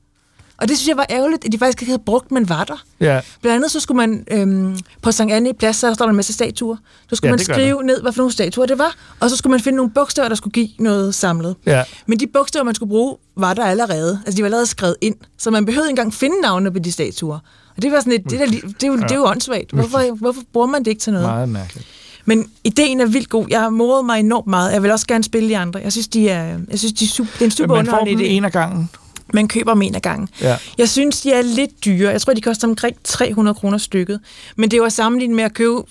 Og 0.62 0.68
det 0.68 0.78
synes 0.78 0.88
jeg 0.88 0.96
var 0.96 1.06
ærgerligt, 1.10 1.44
at 1.44 1.52
de 1.52 1.58
faktisk 1.58 1.82
ikke 1.82 1.90
havde 1.90 2.02
brugt, 2.06 2.30
man 2.32 2.48
var 2.48 2.64
der. 2.64 2.82
Ja. 3.00 3.20
Blandt 3.40 3.56
andet 3.56 3.70
så 3.70 3.80
skulle 3.80 3.96
man 4.06 4.24
øhm, 4.30 4.78
på 5.02 5.12
Sankt 5.12 5.32
Anne 5.32 5.50
i 5.50 5.52
plads, 5.52 5.76
så 5.76 5.86
der 5.86 5.94
står 5.94 6.04
der 6.04 6.10
en 6.10 6.16
masse 6.16 6.32
statuer. 6.32 6.76
Så 7.10 7.16
skulle 7.16 7.28
Ja, 7.28 7.32
man 7.32 7.38
det 7.38 7.46
skrive 7.46 7.82
ned, 7.82 8.02
hvad 8.02 8.12
for 8.12 8.20
nogle 8.20 8.32
statuer 8.32 8.66
det 8.66 8.78
var, 8.78 8.94
og 9.20 9.30
så 9.30 9.36
skulle 9.36 9.50
man 9.50 9.60
finde 9.60 9.76
nogle 9.76 9.90
bogstaver, 9.90 10.28
der 10.28 10.36
skulle 10.36 10.52
give 10.52 10.68
noget 10.78 11.14
samlet. 11.14 11.56
Ja. 11.66 11.82
Men 12.06 12.20
de 12.20 12.26
bogstaver, 12.26 12.64
man 12.64 12.74
skulle 12.74 12.90
bruge, 12.90 13.16
var 13.36 13.54
der 13.54 13.64
allerede. 13.64 14.20
Altså, 14.26 14.36
de 14.36 14.42
var 14.42 14.46
allerede 14.46 14.66
skrevet 14.66 14.96
ind, 15.00 15.14
så 15.38 15.50
man 15.50 15.64
behøvede 15.66 15.88
ikke 15.88 15.92
engang 16.00 16.14
finde 16.14 16.40
navnene 16.42 16.72
på 16.72 16.78
de 16.78 16.92
statuer. 16.92 17.38
Og 17.76 17.82
det 17.82 17.92
var 17.92 17.98
sådan 18.00 18.12
et, 18.12 18.24
det, 18.30 18.38
der, 18.40 18.46
det, 18.46 18.82
er 18.82 18.86
jo, 18.86 18.96
det 18.96 19.10
er 19.10 19.16
jo 19.16 19.24
åndssvagt. 19.26 19.70
Hvorfor, 19.72 20.14
hvorfor 20.20 20.40
bruger 20.52 20.66
man 20.66 20.80
det 20.84 20.90
ikke 20.90 21.00
til 21.00 21.12
noget? 21.12 21.28
Meget 21.28 21.48
mærkeligt. 21.48 21.86
Men 22.24 22.50
ideen 22.64 23.00
er 23.00 23.06
vildt 23.06 23.28
god. 23.28 23.46
Jeg 23.50 23.60
har 23.60 23.70
moret 23.70 24.04
mig 24.04 24.20
enormt 24.20 24.46
meget. 24.46 24.72
Jeg 24.72 24.82
vil 24.82 24.90
også 24.90 25.06
gerne 25.06 25.24
spille 25.24 25.48
de 25.48 25.58
andre. 25.58 25.80
Jeg 25.80 25.92
synes, 25.92 26.08
de 26.08 26.28
er, 26.28 26.58
jeg 26.70 26.78
synes 26.78 26.92
de 26.92 27.04
er 27.04 27.08
super, 27.08 27.30
det 27.32 27.40
er 27.40 27.44
en 27.44 27.50
super 27.50 27.74
Man 27.74 27.86
får 27.86 28.04
dem 28.04 28.18
idé. 28.20 28.22
en 28.22 28.44
af 28.44 28.52
gangen. 28.52 28.90
Man 29.32 29.48
køber 29.48 29.72
dem 29.74 29.82
en 29.82 29.94
af 29.94 30.02
gangen. 30.02 30.28
Ja. 30.40 30.56
Jeg 30.78 30.88
synes, 30.88 31.20
de 31.20 31.32
er 31.32 31.42
lidt 31.42 31.84
dyre. 31.84 32.10
Jeg 32.10 32.20
tror, 32.20 32.32
de 32.32 32.40
koster 32.40 32.68
omkring 32.68 32.96
300 33.04 33.54
kroner 33.54 33.78
stykket. 33.78 34.20
Men 34.56 34.70
det 34.70 34.76
er 34.76 34.78
jo 34.78 34.84
at 34.84 34.92
sammenligne 34.92 35.34
med 35.34 35.44
at 35.44 35.54
købe 35.54 35.82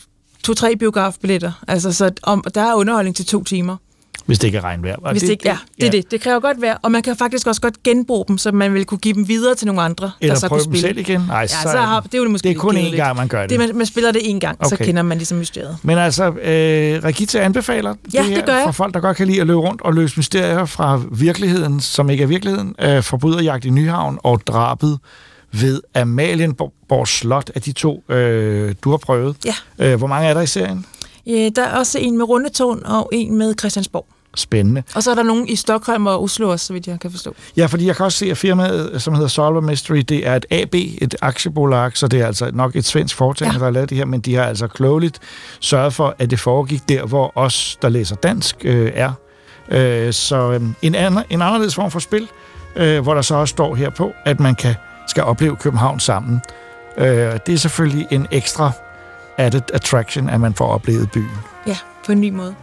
to-tre 0.43 0.75
biografbilletter. 0.75 1.51
Altså, 1.67 1.93
så 1.93 2.11
om, 2.23 2.43
der 2.55 2.61
er 2.61 2.73
underholdning 2.73 3.15
til 3.15 3.25
to 3.25 3.43
timer. 3.43 3.77
Hvis 4.25 4.39
det 4.39 4.47
ikke 4.47 4.57
er 4.57 4.63
regnvejr. 4.63 4.95
Og 4.95 5.11
Hvis 5.11 5.21
det, 5.21 5.29
ikke, 5.29 5.49
ja, 5.49 5.57
det 5.79 5.87
er 5.87 5.91
det. 5.91 6.11
Det 6.11 6.21
kræver 6.21 6.39
godt 6.39 6.61
vejr. 6.61 6.77
Og 6.81 6.91
man 6.91 7.01
kan 7.01 7.15
faktisk 7.15 7.47
også 7.47 7.61
godt 7.61 7.83
genbruge 7.83 8.25
dem, 8.27 8.37
så 8.37 8.51
man 8.51 8.73
vil 8.73 8.85
kunne 8.85 8.97
give 8.97 9.13
dem 9.13 9.27
videre 9.27 9.55
til 9.55 9.67
nogle 9.67 9.81
andre, 9.81 10.11
Eller 10.21 10.33
der 10.33 10.39
så 10.39 10.47
prøve 10.47 10.59
kunne 10.59 10.65
dem 10.65 10.73
spille. 10.81 10.87
selv 10.87 10.97
igen? 10.97 11.21
Nej, 11.27 11.37
ja, 11.39 11.47
så 11.47 11.55
så, 11.63 11.69
det- 11.71 11.79
har, 11.79 12.01
det 12.01 12.13
er 12.13 12.17
jo 12.23 12.29
måske 12.29 12.49
det 12.49 12.55
er 12.55 12.59
kun 12.59 12.77
én 12.77 12.95
gang, 12.95 13.17
man 13.17 13.27
gør 13.27 13.41
det. 13.41 13.49
det 13.49 13.59
man, 13.59 13.75
man 13.75 13.85
spiller 13.85 14.11
det 14.11 14.21
en 14.29 14.39
gang, 14.39 14.57
okay. 14.59 14.69
så 14.77 14.83
kender 14.83 15.01
man 15.01 15.17
ligesom 15.17 15.37
mysteriet. 15.37 15.77
Men 15.83 15.97
altså, 15.97 16.23
øh, 16.27 16.33
Regita 17.03 17.39
anbefaler 17.39 17.95
Ja, 18.13 18.19
det 18.19 18.27
her 18.27 18.35
det 18.35 18.45
gør 18.45 18.53
jeg. 18.55 18.63
for 18.65 18.71
folk, 18.71 18.93
der 18.93 18.99
godt 18.99 19.17
kan 19.17 19.27
lide 19.27 19.41
at 19.41 19.47
løbe 19.47 19.59
rundt 19.59 19.81
og 19.81 19.93
løse 19.93 20.13
mysterier 20.17 20.65
fra 20.65 21.01
virkeligheden, 21.11 21.79
som 21.79 22.09
ikke 22.09 22.23
er 22.23 22.27
virkeligheden. 22.27 22.75
Øh, 22.79 23.03
forbryderjagt 23.03 23.65
i 23.65 23.69
Nyhavn 23.69 24.17
og 24.23 24.41
drabet 24.47 24.99
ved 25.53 25.81
Amalienborg 25.95 27.07
Slot 27.07 27.51
af 27.55 27.61
de 27.61 27.71
to, 27.71 28.03
øh, 28.09 28.75
du 28.83 28.89
har 28.89 28.97
prøvet. 28.97 29.35
Ja. 29.45 29.53
Øh, 29.91 29.97
hvor 29.97 30.07
mange 30.07 30.29
er 30.29 30.33
der 30.33 30.41
i 30.41 30.47
serien? 30.47 30.85
Ja, 31.25 31.49
der 31.55 31.63
er 31.63 31.77
også 31.77 31.99
en 31.99 32.17
med 32.17 32.29
Rundetårn 32.29 32.81
og 32.85 33.09
en 33.13 33.37
med 33.37 33.53
Christiansborg. 33.59 34.05
Spændende. 34.35 34.83
Og 34.95 35.03
så 35.03 35.11
er 35.11 35.15
der 35.15 35.23
nogen 35.23 35.47
i 35.47 35.55
Stockholm 35.55 36.05
og 36.07 36.23
Oslo 36.23 36.49
også, 36.49 36.65
så 36.65 36.73
vidt 36.73 36.87
jeg 36.87 36.99
kan 36.99 37.11
forstå. 37.11 37.35
Ja, 37.57 37.65
fordi 37.65 37.87
jeg 37.87 37.95
kan 37.95 38.05
også 38.05 38.17
se, 38.17 38.31
at 38.31 38.37
firmaet, 38.37 39.01
som 39.01 39.13
hedder 39.13 39.27
Solver 39.27 39.61
Mystery, 39.61 39.97
det 39.97 40.27
er 40.27 40.35
et 40.35 40.45
AB, 40.51 40.75
et 40.75 41.15
aktiebolag, 41.21 41.91
så 41.97 42.07
det 42.07 42.21
er 42.21 42.27
altså 42.27 42.49
nok 42.53 42.75
et 42.75 42.85
svensk 42.85 43.15
foretagende, 43.15 43.53
ja. 43.53 43.59
der 43.59 43.65
har 43.65 43.71
lavet 43.71 43.89
det 43.89 43.97
her, 43.97 44.05
men 44.05 44.19
de 44.19 44.35
har 44.35 44.43
altså 44.43 44.67
klogeligt 44.67 45.19
sørget 45.59 45.93
for, 45.93 46.15
at 46.19 46.29
det 46.29 46.39
foregik 46.39 46.89
der, 46.89 47.05
hvor 47.05 47.31
os, 47.35 47.77
der 47.81 47.89
læser 47.89 48.15
dansk, 48.15 48.55
øh, 48.63 48.91
er. 48.95 49.11
Øh, 49.71 50.13
så 50.13 50.51
øh, 50.51 50.61
en, 50.81 50.95
anden, 50.95 51.23
en 51.29 51.41
anderledes 51.41 51.75
form 51.75 51.91
for 51.91 51.99
spil, 51.99 52.27
øh, 52.75 52.99
hvor 52.99 53.13
der 53.13 53.21
så 53.21 53.35
også 53.35 53.51
står 53.51 53.75
her 53.75 53.89
på, 53.89 54.11
at 54.25 54.39
man 54.39 54.55
kan 54.55 54.75
skal 55.07 55.23
opleve 55.23 55.55
København 55.55 55.99
sammen. 55.99 56.41
Øh, 56.97 57.05
det 57.45 57.49
er 57.53 57.57
selvfølgelig 57.57 58.07
en 58.11 58.27
ekstra 58.31 58.71
added 59.41 59.61
attraction, 59.73 60.29
at 60.29 60.39
man 60.39 60.53
får 60.53 60.67
oplevet 60.67 61.11
byen. 61.11 61.37
Ja, 61.67 61.77
på 62.05 62.11
en 62.11 62.21
ny 62.21 62.29
måde. 62.29 62.55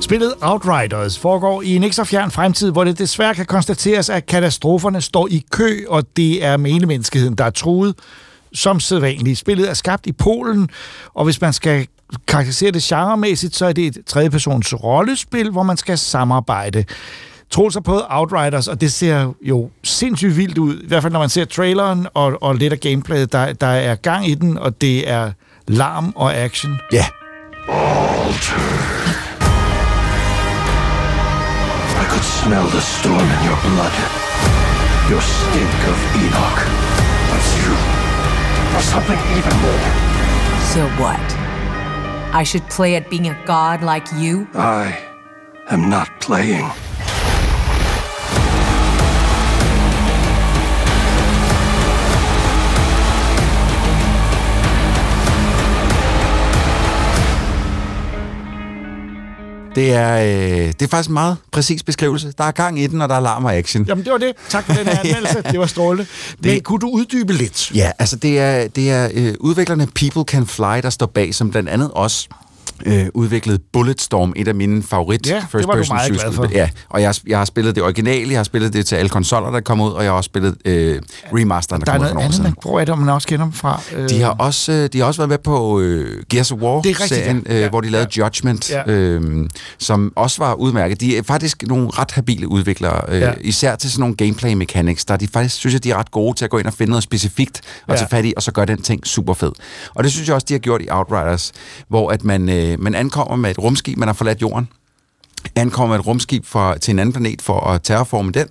Spillet 0.00 0.34
Outriders 0.40 1.18
foregår 1.18 1.62
i 1.62 1.76
en 1.76 1.82
ikke 1.82 1.96
så 1.96 2.04
fjern 2.04 2.30
fremtid, 2.30 2.70
hvor 2.70 2.84
det 2.84 2.98
desværre 2.98 3.34
kan 3.34 3.46
konstateres, 3.46 4.10
at 4.10 4.26
katastroferne 4.26 5.00
står 5.00 5.28
i 5.30 5.44
kø, 5.50 5.84
og 5.88 6.16
det 6.16 6.44
er 6.44 6.56
menemenneskeheden, 6.56 7.34
der 7.34 7.44
er 7.44 7.50
truet 7.50 7.94
som 8.54 8.80
sædvanligt. 8.80 9.38
Spillet 9.38 9.70
er 9.70 9.74
skabt 9.74 10.06
i 10.06 10.12
Polen, 10.12 10.68
og 11.14 11.24
hvis 11.24 11.40
man 11.40 11.52
skal 11.52 11.86
karakterisere 12.26 12.70
det 12.70 12.82
genremæssigt, 12.82 13.56
så 13.56 13.66
er 13.66 13.72
det 13.72 13.86
et 13.86 13.98
tredjepersons 14.06 14.74
rollespil, 14.74 15.50
hvor 15.50 15.62
man 15.62 15.76
skal 15.76 15.98
samarbejde. 15.98 16.84
Troels 17.50 17.74
har 17.74 17.80
prøvet 17.80 18.02
Outriders, 18.08 18.68
og 18.68 18.80
det 18.80 18.92
ser 18.92 19.32
jo 19.42 19.70
sindssygt 19.82 20.36
vildt 20.36 20.58
ud. 20.58 20.74
I 20.74 20.86
hvert 20.86 21.02
fald, 21.02 21.12
når 21.12 21.20
man 21.20 21.28
ser 21.28 21.44
traileren 21.44 22.06
og, 22.14 22.42
og 22.42 22.54
lidt 22.54 22.72
af 22.72 22.80
gameplayet. 22.80 23.32
Der, 23.32 23.52
der 23.52 23.66
er 23.66 23.94
gang 23.94 24.28
i 24.28 24.34
den, 24.34 24.58
og 24.58 24.80
det 24.80 25.10
er 25.10 25.32
larm 25.68 26.12
og 26.16 26.34
action. 26.34 26.78
Ja. 26.92 27.04
I 32.00 32.04
could 32.10 32.24
smell 32.24 32.66
the 32.70 32.80
storm 32.80 33.28
in 33.34 33.48
your 33.48 33.58
blood. 33.64 33.96
Your 35.10 35.20
stink 35.20 35.88
of 35.88 36.16
Enoch. 36.16 36.99
Are 38.74 38.82
something 38.82 39.18
even 39.36 39.54
more. 39.64 39.84
So 40.72 40.86
what? 41.02 41.20
I 42.32 42.44
should 42.44 42.68
play 42.70 42.94
at 42.96 43.10
being 43.10 43.28
a 43.28 43.44
god 43.44 43.82
like 43.82 44.06
you? 44.14 44.46
I 44.54 44.96
am 45.68 45.90
not 45.90 46.08
playing. 46.20 46.70
Det 59.74 59.92
er, 59.92 60.16
øh, 60.16 60.66
det 60.66 60.82
er 60.82 60.86
faktisk 60.88 61.08
en 61.08 61.14
meget 61.14 61.36
præcis 61.52 61.82
beskrivelse. 61.82 62.32
Der 62.38 62.44
er 62.44 62.50
gang 62.50 62.80
i 62.80 62.86
den, 62.86 63.00
og 63.02 63.08
der 63.08 63.14
er 63.14 63.20
larm 63.20 63.44
og 63.44 63.54
action. 63.54 63.84
Jamen, 63.88 64.04
det 64.04 64.12
var 64.12 64.18
det. 64.18 64.32
Tak 64.48 64.64
for 64.64 64.72
den 64.72 64.86
her 64.92 64.98
anmeldelse. 64.98 65.42
Det 65.50 65.60
var 65.60 65.66
strålende. 65.66 66.06
Men 66.40 66.50
Det- 66.54 66.64
kunne 66.64 66.78
du 66.80 66.88
uddybe 66.90 67.32
lidt? 67.32 67.70
Ja, 67.74 67.90
altså 67.98 68.16
det 68.16 68.38
er, 68.38 68.68
det 68.68 68.90
er 68.90 69.08
øh, 69.14 69.34
udviklerne 69.40 69.86
People 69.86 70.22
Can 70.26 70.46
Fly, 70.46 70.80
der 70.82 70.90
står 70.90 71.06
bag, 71.06 71.34
som 71.34 71.50
blandt 71.50 71.68
andet 71.68 71.90
også 71.90 72.28
øh, 72.86 73.06
udviklet 73.14 73.60
Bulletstorm, 73.72 74.32
et 74.36 74.48
af 74.48 74.54
mine 74.54 74.82
favorit 74.82 75.26
Ja, 75.26 75.34
det 75.34 75.44
first 75.52 75.66
var 75.66 75.72
du 75.74 75.78
person 75.78 75.94
meget 75.96 76.06
shooter 76.06 76.22
glad 76.24 76.32
for. 76.32 76.44
spil. 76.44 76.56
Ja, 76.56 76.68
og 76.88 77.00
jeg, 77.00 77.08
har- 77.08 77.18
jeg 77.26 77.38
har 77.38 77.44
spillet 77.44 77.74
det 77.74 77.82
originale, 77.82 78.30
jeg 78.30 78.38
har 78.38 78.44
spillet 78.44 78.72
det 78.72 78.86
til 78.86 78.96
alle 78.96 79.08
konsoller, 79.08 79.50
der 79.50 79.60
kom 79.60 79.80
ud, 79.80 79.90
og 79.90 80.02
jeg 80.04 80.10
har 80.12 80.16
også 80.16 80.28
spillet 80.28 80.56
øh, 80.64 81.00
remasteren, 81.34 81.80
der, 81.80 81.84
Der 81.84 81.92
er 81.92 81.96
kom 81.96 82.04
ud 82.04 82.08
for 82.08 82.14
nogle 82.14 82.28
år 82.28 82.32
siden. 82.32 82.46
af 82.80 82.86
det, 82.86 82.98
man 82.98 83.08
også 83.08 83.28
kender 83.28 83.44
dem 83.44 83.52
fra. 83.52 83.80
Øh, 83.96 84.08
De 84.08 84.20
har 84.20 84.30
også, 84.30 84.72
øh, 84.72 84.88
de 84.92 84.98
har 84.98 85.04
også 85.06 85.20
været 85.20 85.28
med 85.28 85.38
på 85.38 85.80
øh, 85.80 86.22
Gears 86.30 86.52
of 86.52 86.58
Det 86.58 86.64
er 86.66 86.94
War-serien, 86.94 87.44
ja. 87.48 87.64
øh, 87.64 87.70
hvor 87.70 87.80
de 87.80 87.90
lavede 87.90 88.08
Judgment, 88.18 88.70
Ja. 88.70 88.82
øh, 88.92 89.48
som 89.78 90.12
også 90.16 90.38
var 90.44 90.54
udmærket. 90.54 91.00
De 91.00 91.16
er 91.16 91.22
faktisk 91.22 91.62
nogle 91.66 91.88
ret 91.90 92.10
habile 92.10 92.48
udviklere, 92.48 93.00
øh, 93.08 93.20
Ja. 93.20 93.32
især 93.40 93.76
til 93.76 93.90
sådan 93.90 94.00
nogle 94.00 94.16
gameplay 94.16 94.52
mechanics. 94.54 95.04
Der 95.04 95.14
er 95.14 95.18
de 95.18 95.28
faktisk, 95.32 95.54
synes 95.56 95.74
jeg, 95.74 95.84
de 95.84 95.90
er 95.90 95.96
ret 95.96 96.10
gode 96.10 96.36
til 96.38 96.44
at 96.44 96.50
gå 96.50 96.58
ind 96.58 96.66
og 96.66 96.72
finde 96.72 96.90
noget 96.90 97.02
specifikt 97.02 97.60
og 97.86 97.94
Ja. 97.94 97.98
tage 97.98 98.08
fat 98.10 98.24
i, 98.24 98.32
og 98.36 98.42
så 98.42 98.52
gøre 98.52 98.66
den 98.66 98.82
ting 98.82 99.06
super 99.06 99.34
fed. 99.34 99.52
Og 99.94 100.04
det 100.04 100.12
synes 100.12 100.28
jeg 100.28 100.34
også, 100.34 100.44
de 100.48 100.54
har 100.54 100.58
gjort 100.58 100.82
i 100.82 100.86
Outriders, 100.90 101.52
hvor 101.88 102.10
at 102.10 102.24
man, 102.24 102.48
øh, 102.48 102.69
man 102.78 102.94
ankommer 102.94 103.36
med 103.36 103.50
et 103.50 103.58
rumskib, 103.58 103.98
man 103.98 104.08
har 104.08 104.12
forladt 104.12 104.42
jorden, 104.42 104.68
ankommer 105.56 105.94
med 105.94 106.00
et 106.00 106.06
rumskib 106.06 106.46
fra, 106.46 106.78
til 106.78 106.92
en 106.92 106.98
anden 106.98 107.12
planet 107.12 107.42
for 107.42 107.60
at 107.60 107.82
terraforme 107.82 108.32
den, 108.32 108.46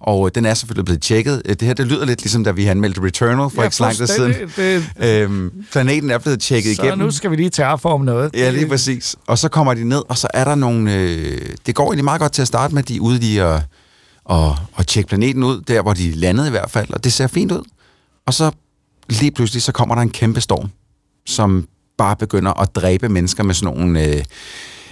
og 0.00 0.26
øh, 0.26 0.30
den 0.34 0.46
er 0.46 0.54
selvfølgelig 0.54 0.84
blevet 0.84 1.02
tjekket. 1.02 1.42
Øh, 1.44 1.50
Det 1.54 1.62
her, 1.62 1.74
det 1.74 1.86
lyder 1.86 2.04
lidt 2.06 2.22
ligesom, 2.22 2.44
da 2.44 2.50
vi 2.50 2.64
anmeldte 2.66 3.02
Returnal 3.04 3.50
for 3.50 3.62
Ja, 3.62 3.62
ikke 3.64 3.76
så 3.76 3.82
lang 3.82 3.96
tid 3.96 4.06
siden. 4.06 4.34
fuldstændig. 4.34 4.90
Det- 4.98 5.22
Øhm, 5.22 5.52
planeten 5.72 6.10
er 6.10 6.18
blevet 6.18 6.40
tjekket 6.40 6.76
Så 6.76 6.82
igennem. 6.82 7.06
nu 7.06 7.10
skal 7.10 7.30
vi 7.30 7.36
lige 7.36 7.50
terraforme 7.50 8.04
noget. 8.04 8.30
Ja, 8.34 8.50
lige 8.50 8.68
præcis. 8.68 9.16
Og 9.26 9.38
så 9.38 9.48
kommer 9.48 9.74
de 9.74 9.84
ned, 9.84 10.02
og 10.08 10.18
så 10.18 10.28
er 10.34 10.44
der 10.44 10.54
nogle... 10.54 10.94
Øh, 10.96 11.40
det 11.66 11.74
går 11.74 11.84
egentlig 11.84 12.04
meget 12.04 12.20
godt 12.20 12.32
til 12.32 12.42
at 12.42 12.48
starte 12.48 12.74
med, 12.74 12.82
de 12.82 12.96
er 12.96 13.00
ude 13.00 13.18
lige 13.18 13.42
at, 13.42 13.62
og, 14.24 14.56
og 14.72 14.86
tjekke 14.86 15.08
planeten 15.08 15.42
ud, 15.44 15.60
der 15.60 15.82
hvor 15.82 15.92
de 15.92 16.10
landede 16.12 16.46
i 16.48 16.50
hvert 16.50 16.70
fald, 16.70 16.92
og 16.92 17.04
det 17.04 17.12
ser 17.12 17.26
fint 17.26 17.52
ud. 17.52 17.62
Og 18.26 18.34
så 18.34 18.50
lige 19.08 19.30
pludselig, 19.30 19.62
så 19.62 19.72
kommer 19.72 19.94
der 19.94 20.02
en 20.02 20.10
kæmpe 20.10 20.40
storm, 20.40 20.70
som 21.26 21.66
bare 22.00 22.16
begynder 22.16 22.60
at 22.60 22.74
dræbe 22.74 23.08
mennesker 23.08 23.42
med 23.42 23.54
sådan 23.54 23.74
nogle... 23.76 24.04
Øh, 24.04 24.24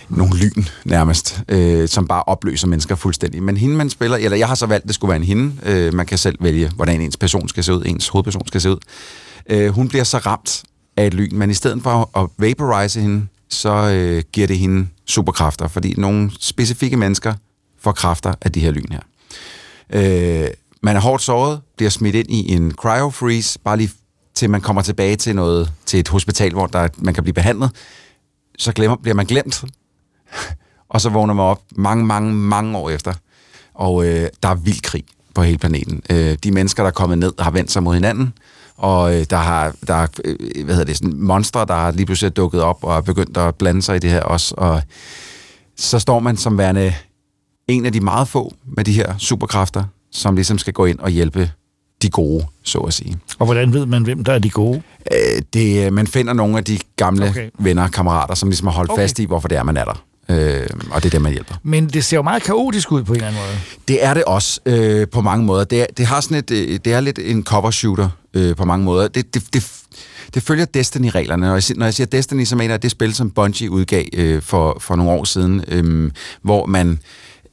nogle 0.09 0.36
lyn 0.36 0.64
nærmest, 0.85 1.40
øh, 1.48 1.89
som 1.89 2.09
bare 2.09 2.22
opløser 2.22 2.66
mennesker 2.66 2.94
fuldstændig. 2.94 3.43
Men 3.43 3.56
hende, 3.56 3.76
man 3.76 3.90
spiller, 3.90 4.16
eller 4.16 4.36
jeg 4.36 4.48
har 4.48 4.55
så 4.55 4.66
valgt, 4.66 4.82
at 4.82 4.89
det 4.89 4.94
skulle 4.94 5.09
være 5.09 5.16
en 5.16 5.24
hende. 5.24 5.52
Øh, 5.62 5.94
man 5.94 6.06
kan 6.06 6.18
selv 6.18 6.36
vælge, 6.40 6.70
hvordan 6.76 7.01
ens 7.01 7.16
person 7.16 7.48
skal 7.48 7.64
se 7.64 7.74
ud, 7.74 7.82
ens 7.86 8.09
hovedperson 8.09 8.47
skal 8.47 8.60
se 8.60 8.70
ud. 8.70 8.76
Øh, 9.51 9.68
hun 9.68 9.89
bliver 9.89 10.05
så 10.05 10.18
ramt 10.18 10.62
af 10.97 11.06
et 11.06 11.14
lyn, 11.14 11.30
men 11.32 11.51
i 11.51 11.55
stedet 11.55 11.82
for 11.82 12.18
at 12.18 12.28
vaporize 12.39 13.01
hende, 13.01 13.26
så 13.48 13.72
øh, 13.72 14.22
giver 14.32 14.47
det 14.47 14.59
hende 14.59 14.89
superkræfter, 15.06 15.68
fordi 15.68 15.94
nogle 15.98 16.30
specifikke 16.40 16.97
mennesker 16.97 17.35
får 17.80 17.93
kræfter 17.93 18.35
af 18.40 18.52
de 18.52 18.60
her 18.60 18.70
lyn 18.70 18.93
her. 18.93 19.01
Øh, 19.93 20.48
man 20.82 20.97
er 20.97 21.01
hårdt 21.01 21.22
såret, 21.22 21.60
bliver 21.76 21.90
smidt 21.90 22.14
ind 22.14 22.30
i 22.30 22.52
en 22.52 22.72
cryo-freeze, 22.72 23.59
bare 23.64 23.76
lige 23.76 23.90
til 24.39 24.51
man 24.51 24.60
kommer 24.60 24.82
tilbage 24.82 25.16
til 25.16 25.36
noget 25.36 25.73
til 25.86 26.01
et 26.01 26.09
hospital, 26.09 26.52
hvor 26.52 26.66
der, 26.66 26.89
man 26.97 27.15
kan 27.15 27.23
blive 27.23 27.35
behandlet. 27.35 27.70
Så 28.59 28.73
glemmer, 28.73 28.97
bliver 28.97 29.15
man 29.15 29.27
glemt, 29.27 29.65
og 30.93 31.01
så 31.01 31.09
vågner 31.09 31.35
man 31.35 31.44
op 31.44 31.62
mange, 31.77 32.06
mange, 32.06 32.35
mange 32.35 32.78
år 32.78 32.90
efter. 32.90 33.15
Og 33.74 34.06
øh, 34.06 34.28
der 34.43 34.48
er 34.48 34.55
vild 34.55 34.82
krig 34.82 35.05
på 35.35 35.43
hele 35.43 35.59
planeten. 35.59 36.02
Øh, 36.10 36.36
de 36.44 36.51
mennesker, 36.51 36.82
der 36.82 36.89
er 36.89 36.94
kommet 36.94 37.19
ned, 37.19 37.32
har 37.39 37.51
vendt 37.51 37.70
sig 37.70 37.82
mod 37.82 37.94
hinanden, 37.94 38.32
og 38.77 39.15
øh, 39.15 39.27
der 39.31 39.36
har 39.36 39.74
der 39.86 39.94
er, 39.94 40.06
øh, 40.24 40.65
hvad 40.65 40.74
hedder 40.74 40.86
det, 40.86 40.97
sådan 40.97 41.16
monstre, 41.16 41.65
der 41.65 41.74
har 41.74 41.90
lige 41.90 42.06
pludselig 42.06 42.36
dukket 42.36 42.62
op 42.62 42.85
og 42.85 42.97
er 42.97 43.01
begyndt 43.01 43.36
at 43.36 43.55
blande 43.55 43.82
sig 43.82 43.97
i 43.97 43.98
det 43.98 44.10
her 44.10 44.23
også. 44.23 44.55
Og 44.59 44.82
så 45.77 45.98
står 45.98 46.19
man 46.19 46.36
som 46.36 46.59
værende 46.59 46.94
en 47.69 47.86
af 47.86 47.93
de 47.93 48.01
meget 48.01 48.28
få 48.28 48.55
med 48.77 48.85
de 48.85 48.93
her 48.93 49.19
superkræfter, 49.19 49.85
som 50.12 50.35
ligesom 50.35 50.59
skal 50.59 50.73
gå 50.73 50.85
ind 50.85 50.98
og 50.98 51.10
hjælpe 51.10 51.51
de 52.02 52.10
gode, 52.10 52.44
så 52.62 52.78
at 52.78 52.94
sige. 52.94 53.16
Og 53.38 53.44
hvordan 53.46 53.72
ved 53.72 53.86
man, 53.86 54.02
hvem 54.02 54.24
der 54.24 54.32
er 54.32 54.38
de 54.38 54.50
gode? 54.50 54.82
Øh, 55.12 55.42
det, 55.54 55.86
øh, 55.86 55.92
man 55.92 56.06
finder 56.06 56.32
nogle 56.32 56.58
af 56.58 56.64
de 56.64 56.78
gamle 56.96 57.28
Okay. 57.28 57.48
venner 57.58 57.88
kammerater, 57.88 58.34
som 58.34 58.48
ligesom 58.48 58.66
har 58.66 58.74
holdt 58.74 58.90
Okay. 58.90 59.02
fast 59.02 59.18
i, 59.18 59.24
hvorfor 59.24 59.48
det 59.48 59.58
er, 59.58 59.62
man 59.62 59.76
er 59.76 59.84
der. 59.84 60.04
Øh, 60.30 60.66
og 60.90 61.02
det 61.02 61.08
er 61.08 61.10
det, 61.10 61.22
man 61.22 61.32
hjælper. 61.32 61.54
Men 61.62 61.86
det 61.86 62.04
ser 62.04 62.16
jo 62.16 62.22
meget 62.22 62.42
kaotisk 62.42 62.92
ud 62.92 63.02
på 63.04 63.12
en 63.12 63.16
eller 63.16 63.28
anden 63.28 63.42
måde. 63.42 63.58
Det 63.88 64.04
er 64.04 64.14
det 64.14 64.24
også 64.24 64.60
øh, 64.66 65.06
på 65.08 65.20
mange 65.20 65.44
måder. 65.46 65.64
Det 65.64 65.80
er, 65.80 65.86
det 65.96 66.06
har 66.06 66.20
sådan 66.20 66.36
et, 66.36 66.50
øh, 66.50 66.78
det 66.84 66.92
er 66.92 67.00
lidt 67.00 67.18
en 67.18 67.44
cover 67.44 67.70
shooter 67.70 68.08
øh, 68.34 68.56
på 68.56 68.64
mange 68.64 68.84
måder. 68.84 69.08
Det, 69.08 69.34
det, 69.34 69.42
det, 69.54 69.66
det 70.34 70.42
følger 70.42 70.64
Destiny-reglerne. 70.64 71.46
Når 71.46 71.54
jeg, 71.54 71.62
når 71.76 71.86
jeg 71.86 71.94
siger 71.94 72.06
Destiny, 72.06 72.44
så 72.44 72.56
mener 72.56 72.74
jeg 72.74 72.82
det 72.82 72.90
spil, 72.90 73.14
som 73.14 73.30
Bungie 73.30 73.70
udgav 73.70 74.04
øh, 74.12 74.42
for, 74.42 74.76
for 74.80 74.96
nogle 74.96 75.12
år 75.12 75.24
siden, 75.24 75.64
øh, 75.68 76.10
hvor 76.42 76.66
man 76.66 76.98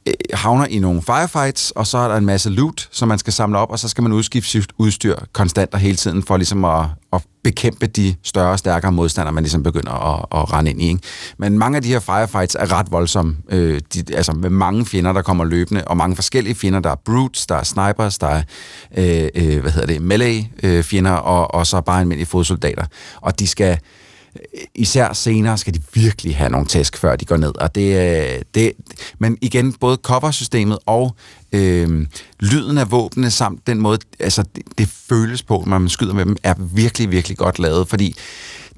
Øh, 0.06 0.12
havner 0.34 0.66
i 0.66 0.78
nogle 0.78 1.02
firefights, 1.02 1.70
og 1.70 1.86
så 1.86 1.98
er 1.98 2.08
der 2.08 2.16
en 2.16 2.26
masse 2.26 2.50
loot, 2.50 2.88
som 2.92 3.08
man 3.08 3.18
skal 3.18 3.32
samle 3.32 3.58
op, 3.58 3.70
og 3.70 3.78
så 3.78 3.88
skal 3.88 4.02
man 4.02 4.12
udskifte 4.12 4.50
sit 4.50 4.72
udstyr 4.78 5.16
konstant 5.32 5.74
og 5.74 5.80
hele 5.80 5.96
tiden, 5.96 6.22
for 6.22 6.36
ligesom 6.36 6.64
at, 6.64 6.84
at 7.12 7.22
bekæmpe 7.44 7.86
de 7.86 8.14
større 8.22 8.50
og 8.50 8.58
stærkere 8.58 8.92
modstandere, 8.92 9.32
man 9.32 9.42
ligesom 9.42 9.62
begynder 9.62 9.92
at, 9.92 10.40
at 10.40 10.52
rende 10.52 10.70
ind 10.70 10.82
i. 10.82 10.88
Ikke? 10.88 11.00
Men 11.38 11.58
mange 11.58 11.76
af 11.76 11.82
de 11.82 11.88
her 11.88 12.00
firefights 12.00 12.54
er 12.54 12.72
ret 12.72 12.92
voldsomme, 12.92 13.36
øh, 13.50 13.80
de, 13.94 14.16
altså 14.16 14.32
med 14.32 14.50
mange 14.50 14.86
fjender, 14.86 15.12
der 15.12 15.22
kommer 15.22 15.44
løbende, 15.44 15.84
og 15.84 15.96
mange 15.96 16.16
forskellige 16.16 16.54
fjender. 16.54 16.80
Der 16.80 16.90
er 16.90 17.00
brutes, 17.04 17.46
der 17.46 17.54
er 17.54 17.62
snipers, 17.62 18.18
der 18.18 18.26
er 18.26 18.42
øh, 18.96 19.28
øh, 19.34 19.60
hvad 19.60 19.72
hedder 19.72 19.86
det, 19.86 20.02
melee 20.02 20.44
øh, 20.62 20.84
fjender, 20.84 21.12
og, 21.12 21.54
og 21.54 21.66
så 21.66 21.80
bare 21.80 22.00
almindelige 22.00 22.26
fodsoldater. 22.26 22.84
Og 23.20 23.38
de 23.38 23.46
skal 23.46 23.78
især 24.74 25.12
senere 25.12 25.58
skal 25.58 25.74
de 25.74 25.80
virkelig 25.94 26.36
have 26.36 26.50
nogle 26.50 26.66
tæsk, 26.66 26.96
før 26.96 27.16
de 27.16 27.24
går 27.24 27.36
ned. 27.36 27.58
Og 27.60 27.74
det, 27.74 27.96
øh, 28.36 28.42
det, 28.54 28.72
men 29.18 29.38
igen, 29.42 29.72
både 29.72 29.98
coversystemet 30.02 30.78
og 30.86 31.16
øh, 31.52 32.06
lyden 32.40 32.78
af 32.78 32.90
våbnene 32.90 33.30
samt 33.30 33.66
den 33.66 33.80
måde, 33.80 33.98
altså 34.20 34.42
det, 34.56 34.62
det 34.78 34.88
føles 34.88 35.42
på, 35.42 35.64
når 35.66 35.78
man 35.78 35.88
skyder 35.88 36.14
med 36.14 36.24
dem, 36.24 36.36
er 36.42 36.54
virkelig, 36.58 37.10
virkelig 37.10 37.38
godt 37.38 37.58
lavet, 37.58 37.88
fordi 37.88 38.16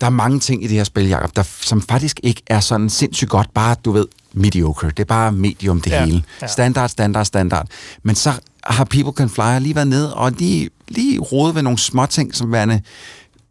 der 0.01 0.07
er 0.07 0.11
mange 0.11 0.41
ting 0.41 0.65
i 0.65 0.67
det 0.67 0.77
her 0.77 0.85
spil, 0.85 1.09
Jacob, 1.09 1.37
der, 1.37 1.43
som 1.61 1.83
faktisk 1.83 2.21
ikke 2.23 2.43
er 2.47 2.61
sådan 2.61 2.91
sindssygt 2.91 3.31
godt, 3.31 3.55
bare, 3.55 3.77
du 3.85 3.93
ved, 3.93 4.07
mediocre. 4.33 4.89
Det 4.89 4.99
er 4.99 5.05
bare 5.05 5.33
medium, 5.33 5.81
det 5.81 5.91
Ja, 5.91 5.99
ja, 5.99 6.05
hele. 6.05 6.23
ja. 6.43 6.47
Standard, 6.47 6.89
standard, 6.89 7.25
standard. 7.25 7.67
Men 8.03 8.15
så 8.15 8.33
har 8.65 8.85
People 8.85 9.13
Can 9.17 9.31
Fly 9.31 9.61
lige 9.61 9.75
været 9.75 9.89
nede 9.89 10.15
og 10.15 10.33
lige, 10.33 10.71
lige 10.89 11.19
rodet 11.21 11.55
ved 11.55 11.63
nogle 11.63 11.79
små 11.79 12.07
ting, 12.07 12.35
som 12.35 12.53
værende, 12.53 12.81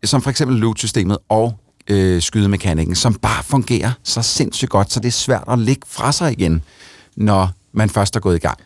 som 0.03 0.21
for 0.21 0.29
eksempel 0.29 0.57
loot-systemet 0.57 1.17
og 1.29 1.59
øh, 1.89 2.21
skydemekanikken, 2.21 2.95
som 2.95 3.13
bare 3.13 3.43
fungerer 3.43 3.91
så 4.03 4.21
sindssygt 4.21 4.71
godt, 4.71 4.93
så 4.93 4.99
det 4.99 5.07
er 5.07 5.11
svært 5.11 5.43
at 5.51 5.59
lægge 5.59 5.81
fra 5.87 6.11
sig 6.11 6.31
igen, 6.31 6.61
når 7.15 7.51
man 7.73 7.89
først 7.89 8.15
er 8.15 8.19
gået 8.19 8.35
i 8.35 8.39
gang. 8.39 8.57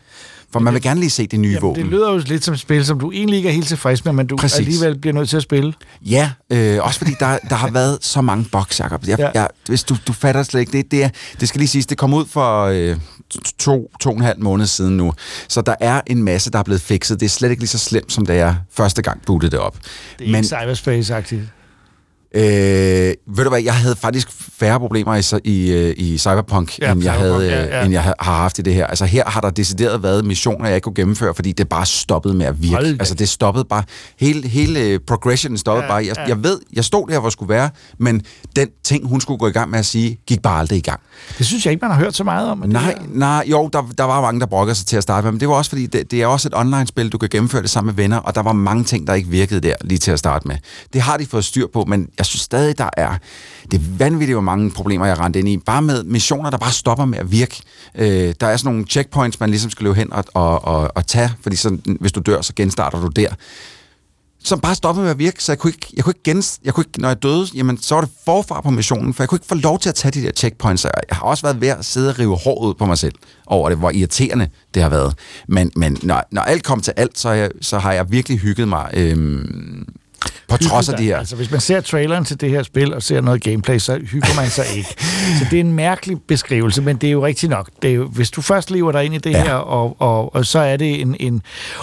For 0.52 0.60
man 0.60 0.74
vil 0.74 0.82
gerne 0.82 1.00
lige 1.00 1.10
se 1.10 1.26
det 1.26 1.40
nye 1.40 1.48
Jamen, 1.48 1.62
våben. 1.62 1.82
det 1.82 1.90
lyder 1.90 2.12
jo 2.12 2.18
lidt 2.26 2.44
som 2.44 2.54
et 2.54 2.60
spil, 2.60 2.86
som 2.86 3.00
du 3.00 3.10
egentlig 3.12 3.36
ikke 3.36 3.48
er 3.48 3.52
helt 3.52 3.68
tilfreds 3.68 4.04
med, 4.04 4.12
men 4.12 4.26
du 4.26 4.36
Præcis. 4.36 4.58
alligevel 4.58 4.98
bliver 4.98 5.14
nødt 5.14 5.28
til 5.28 5.36
at 5.36 5.42
spille. 5.42 5.74
Ja, 6.02 6.30
øh, 6.50 6.78
også 6.84 6.98
fordi 6.98 7.10
der, 7.20 7.38
der 7.48 7.54
har 7.54 7.70
været 7.80 7.98
så 8.00 8.20
mange 8.20 8.44
bugs, 8.52 8.80
Jacob. 8.80 9.04
Jeg, 9.06 9.18
Ja. 9.18 9.30
jeg, 9.34 9.48
hvis 9.66 9.84
du, 9.84 9.96
du 10.06 10.12
fatter 10.12 10.42
slet 10.42 10.60
ikke, 10.60 10.72
det, 10.72 10.90
det, 10.90 11.04
er, 11.04 11.08
det 11.40 11.48
skal 11.48 11.58
lige 11.58 11.68
siges, 11.68 11.86
det 11.86 11.98
kom 11.98 12.14
ud 12.14 12.26
for 12.26 12.64
øh, 12.64 12.96
to, 13.58 13.90
to 14.00 14.10
og 14.10 14.16
en 14.16 14.22
halv 14.22 14.40
måned 14.40 14.66
siden 14.66 14.96
nu. 14.96 15.12
Så 15.48 15.60
der 15.60 15.74
er 15.80 16.00
en 16.06 16.22
masse, 16.22 16.50
der 16.50 16.58
er 16.58 16.62
blevet 16.62 16.82
fikset. 16.82 17.20
Det 17.20 17.26
er 17.26 17.30
slet 17.30 17.50
ikke 17.50 17.62
lige 17.62 17.68
så 17.68 17.78
slemt, 17.78 18.12
som 18.12 18.26
da 18.26 18.34
jeg 18.36 18.56
første 18.72 19.02
gang 19.02 19.22
bootede 19.26 19.50
det 19.50 19.58
op. 19.58 19.76
Det 20.18 20.26
er 20.26 20.30
Men, 20.32 20.44
ikke 20.44 20.56
cyberspace-agtigt. 20.56 21.40
Øh, 22.34 22.42
ved 23.36 23.44
du 23.44 23.48
hvad, 23.48 23.62
jeg 23.62 23.74
havde 23.74 23.96
faktisk 23.96 24.28
færre 24.58 24.78
problemer 24.80 25.38
i, 25.44 25.50
i, 25.50 25.92
i 25.92 26.18
Cyberpunk, 26.18 26.78
Ja, 26.78 26.92
end, 26.92 27.04
jeg 27.04 27.14
Cyberpunk, 27.14 27.42
havde, 27.42 27.52
ja, 27.64 27.78
ja, 27.78 27.84
end 27.84 27.92
jeg 27.92 28.02
ha- 28.02 28.12
har 28.20 28.36
haft 28.36 28.58
i 28.58 28.62
det 28.62 28.74
her. 28.74 28.86
Altså 28.86 29.04
her 29.04 29.24
har 29.26 29.40
der 29.40 29.50
decideret 29.50 30.02
været 30.02 30.24
missioner, 30.24 30.66
jeg 30.66 30.74
ikke 30.74 30.84
kunne 30.84 30.94
gennemføre, 30.94 31.34
fordi 31.34 31.52
det 31.52 31.68
bare 31.68 31.86
stoppede 31.86 32.34
med 32.34 32.46
at 32.46 32.62
virke. 32.62 32.74
Hold. 32.74 32.86
Altså 32.86 33.14
det 33.14 33.28
stoppede 33.28 33.64
bare, 33.64 33.82
hele, 34.20 34.48
hele 34.48 34.80
øh, 34.80 35.00
progressionen 35.06 35.58
stoppede 35.58 35.84
Ja, 35.84 35.90
bare. 35.90 36.04
Jeg, 36.06 36.14
ja. 36.18 36.24
jeg 36.28 36.42
ved, 36.44 36.58
jeg 36.72 36.84
stod 36.84 37.08
der, 37.08 37.18
hvor 37.18 37.28
jeg 37.28 37.32
skulle 37.32 37.48
være, 37.54 37.70
men 37.98 38.22
den 38.56 38.68
ting, 38.84 39.08
hun 39.08 39.20
skulle 39.20 39.38
gå 39.38 39.48
i 39.48 39.52
gang 39.52 39.70
med 39.70 39.78
at 39.78 39.86
sige, 39.86 40.18
gik 40.26 40.42
bare 40.42 40.58
aldrig 40.60 40.78
i 40.78 40.80
gang. 40.82 41.00
Det 41.38 41.46
synes 41.46 41.66
jeg 41.66 41.72
ikke, 41.72 41.84
man 41.86 41.90
har 41.94 41.98
hørt 41.98 42.16
så 42.16 42.24
meget 42.24 42.50
om. 42.50 42.60
det 42.60 42.70
Nej, 42.70 42.82
her- 42.82 42.94
nej, 43.08 43.44
jo, 43.46 43.70
der, 43.72 43.82
der 43.98 44.04
var 44.04 44.20
mange, 44.20 44.40
der 44.40 44.46
brokkede 44.46 44.74
sig 44.74 44.86
til 44.86 44.96
at 44.96 45.02
starte 45.02 45.24
med, 45.24 45.32
men 45.32 45.40
det 45.40 45.48
var 45.48 45.54
også 45.54 45.68
fordi, 45.68 45.86
det, 45.86 46.10
det 46.10 46.22
er 46.22 46.26
også 46.26 46.48
et 46.48 46.54
online-spil, 46.56 47.08
du 47.08 47.18
kan 47.18 47.28
gennemføre 47.28 47.62
det 47.62 47.70
sammen 47.70 47.94
med 47.94 48.02
venner, 48.02 48.16
og 48.18 48.34
der 48.34 48.42
var 48.42 48.52
mange 48.52 48.84
ting, 48.84 49.06
der 49.06 49.14
ikke 49.14 49.28
virkede 49.28 49.60
der 49.60 49.74
lige 49.80 49.98
til 49.98 50.10
at 50.10 50.18
starte 50.18 50.48
med. 50.48 50.56
Det 50.92 51.00
har 51.00 51.16
de 51.16 51.26
fået 51.26 51.44
styr 51.44 51.66
på, 51.72 51.84
men 51.88 52.08
jeg 52.22 52.26
synes 52.26 52.40
stadig, 52.40 52.78
der 52.78 52.90
er, 52.96 53.14
det 53.70 53.80
er 53.80 53.84
vanvittigt, 53.98 54.34
hvor 54.34 54.42
mange 54.42 54.70
problemer, 54.70 55.06
jeg 55.06 55.18
rendte 55.18 55.38
ind 55.38 55.48
i. 55.48 55.56
Bare 55.56 55.82
med 55.82 56.04
missioner, 56.04 56.50
der 56.50 56.58
bare 56.58 56.72
stopper 56.72 57.04
med 57.04 57.18
at 57.18 57.30
virke. 57.30 57.62
Øh, 57.94 58.34
der 58.40 58.46
er 58.46 58.56
sådan 58.56 58.72
nogle 58.72 58.86
checkpoints, 58.86 59.40
man 59.40 59.50
ligesom 59.50 59.70
skal 59.70 59.84
løbe 59.84 59.96
hen 59.96 60.12
og, 60.12 60.24
og, 60.34 60.64
og, 60.64 60.90
og 60.94 61.06
tage, 61.06 61.30
fordi 61.40 61.56
så, 61.56 61.78
hvis 62.00 62.12
du 62.12 62.20
dør, 62.20 62.40
så 62.40 62.52
genstarter 62.56 63.00
du 63.00 63.08
der 63.08 63.34
som 64.44 64.60
bare 64.60 64.74
stoppede 64.74 65.04
med 65.04 65.10
at 65.10 65.18
virke, 65.18 65.44
så 65.44 65.52
jeg 65.52 65.58
kunne 65.58 65.70
ikke, 65.70 65.86
jeg 65.96 66.04
kunne 66.04 66.10
ikke, 66.10 66.30
gens, 66.30 66.60
jeg 66.64 66.74
kunne 66.74 66.84
ikke 66.88 67.00
når 67.00 67.08
jeg 67.08 67.22
døde, 67.22 67.46
jamen, 67.54 67.78
så 67.78 67.94
var 67.94 68.02
det 68.02 68.10
forfra 68.24 68.60
på 68.60 68.70
missionen, 68.70 69.14
for 69.14 69.22
jeg 69.22 69.28
kunne 69.28 69.36
ikke 69.36 69.46
få 69.46 69.54
lov 69.54 69.78
til 69.78 69.88
at 69.88 69.94
tage 69.94 70.12
de 70.12 70.22
der 70.22 70.32
checkpoints, 70.36 70.84
og 70.84 70.90
jeg 71.08 71.16
har 71.16 71.26
også 71.26 71.42
været 71.42 71.60
ved 71.60 71.68
at 71.68 71.84
sidde 71.84 72.10
og 72.10 72.18
rive 72.18 72.36
håret 72.36 72.68
ud 72.68 72.74
på 72.74 72.86
mig 72.86 72.98
selv 72.98 73.14
over 73.46 73.68
det, 73.68 73.78
hvor 73.78 73.90
irriterende 73.90 74.48
det 74.74 74.82
har 74.82 74.88
været. 74.88 75.14
Men, 75.48 75.70
men 75.76 75.98
når, 76.02 76.22
når 76.30 76.42
alt 76.42 76.64
kom 76.64 76.80
til 76.80 76.92
alt, 76.96 77.18
så, 77.18 77.30
jeg, 77.30 77.50
så 77.60 77.78
har 77.78 77.92
jeg 77.92 78.10
virkelig 78.10 78.38
hygget 78.38 78.68
mig 78.68 78.90
øhm, 78.94 79.86
på 80.48 80.56
trods 80.56 80.88
af 80.88 80.96
de 80.96 81.04
her... 81.04 81.18
Altså, 81.18 81.36
hvis 81.36 81.50
man 81.50 81.60
ser 81.60 81.80
traileren 81.80 82.24
til 82.24 82.40
det 82.40 82.50
her 82.50 82.62
spil 82.62 82.94
og 82.94 83.02
ser 83.02 83.20
noget 83.20 83.42
gameplay, 83.42 83.78
så 83.78 83.98
hygger 84.10 84.36
man 84.36 84.50
sig 84.50 84.64
ikke. 84.76 84.88
Så 85.38 85.46
det 85.50 85.56
er 85.56 85.60
en 85.60 85.72
mærkelig 85.72 86.18
beskrivelse, 86.28 86.82
men 86.82 86.96
det 86.96 87.06
er 87.06 87.12
jo 87.12 87.26
rigtigt 87.26 87.50
nok. 87.50 87.70
Det 87.82 87.90
er 87.90 87.94
jo, 87.94 88.06
hvis 88.06 88.30
du 88.30 88.40
først 88.40 88.70
lever 88.70 88.92
dig 88.92 89.04
ind 89.04 89.14
i 89.14 89.18
det 89.18 89.30
ja. 89.30 89.44
her, 89.44 89.54
og, 89.54 89.96
og, 89.98 90.34
og 90.34 90.46
så 90.46 90.58
er 90.58 90.76
det 90.76 91.00
en, 91.00 91.16
en... 91.20 91.42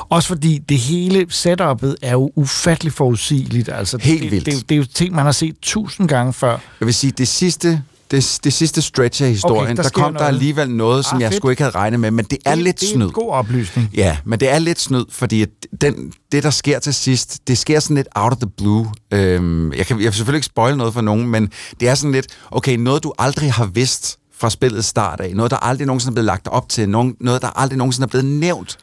Også 0.09 0.27
fordi 0.27 0.57
det 0.57 0.77
hele 0.77 1.27
setup'et 1.31 1.95
er 2.01 2.11
jo 2.11 2.31
ufattelig 2.35 2.93
forudsigeligt. 2.93 3.69
Altså, 3.69 3.97
Helt 4.01 4.21
det, 4.21 4.31
vildt. 4.31 4.45
Det, 4.45 4.53
det, 4.53 4.69
det 4.69 4.75
er 4.75 4.79
jo 4.79 4.85
ting, 4.85 5.15
man 5.15 5.25
har 5.25 5.31
set 5.31 5.55
tusind 5.61 6.07
gange 6.07 6.33
før. 6.33 6.57
Jeg 6.79 6.85
vil 6.85 6.93
sige, 6.93 7.11
det 7.11 7.27
sidste 7.27 7.81
det, 8.11 8.39
det 8.43 8.53
sidste 8.53 8.81
stretch 8.81 9.23
af 9.23 9.29
historien, 9.29 9.63
Okay, 9.63 9.75
der 9.75 9.83
der 9.83 9.89
kom 9.89 10.03
der 10.13 10.19
noget. 10.19 10.27
alligevel 10.27 10.69
noget, 10.69 11.05
som 11.05 11.15
Ah, 11.15 11.21
jeg 11.21 11.29
fedt. 11.31 11.37
sgu 11.37 11.49
ikke 11.49 11.61
havde 11.63 11.75
regnet 11.75 11.99
med, 11.99 12.11
men 12.11 12.25
det 12.25 12.37
er 12.45 12.55
det, 12.55 12.63
lidt 12.63 12.79
det 12.81 12.89
er 12.89 12.93
snyd. 12.93 13.09
god 13.09 13.29
oplysning. 13.31 13.89
Ja, 13.93 14.17
men 14.25 14.39
det 14.39 14.49
er 14.49 14.59
lidt 14.59 14.79
snyd, 14.79 15.05
fordi 15.11 15.45
den, 15.81 16.13
det, 16.31 16.43
der 16.43 16.49
sker 16.49 16.79
til 16.79 16.93
sidst, 16.93 17.37
det 17.47 17.57
sker 17.57 17.79
sådan 17.79 17.95
lidt 17.95 18.07
out 18.15 18.31
of 18.33 18.37
the 18.37 18.49
blue. 18.57 18.87
Øhm, 19.13 19.73
jeg, 19.73 19.85
kan, 19.87 19.97
jeg 19.97 20.05
vil 20.05 20.13
selvfølgelig 20.13 20.37
ikke 20.37 20.45
spoil 20.45 20.77
noget 20.77 20.93
for 20.93 21.01
nogen, 21.01 21.27
men 21.27 21.49
det 21.79 21.89
er 21.89 21.95
sådan 21.95 22.11
lidt, 22.11 22.27
okay, 22.51 22.75
noget 22.77 23.03
du 23.03 23.13
aldrig 23.19 23.53
har 23.53 23.65
vidst 23.65 24.17
fra 24.39 24.49
spillets 24.49 24.87
start 24.87 25.19
af, 25.19 25.35
noget 25.35 25.51
der 25.51 25.57
aldrig 25.57 25.87
nogensinde 25.87 26.11
er 26.11 26.13
blevet 26.13 26.25
lagt 26.25 26.47
op 26.47 26.69
til, 26.69 26.89
nogen, 26.89 27.15
noget 27.21 27.41
der 27.41 27.59
aldrig 27.59 27.77
nogensinde 27.77 28.05
er 28.05 28.09
blevet 28.09 28.25
nævnt, 28.25 28.77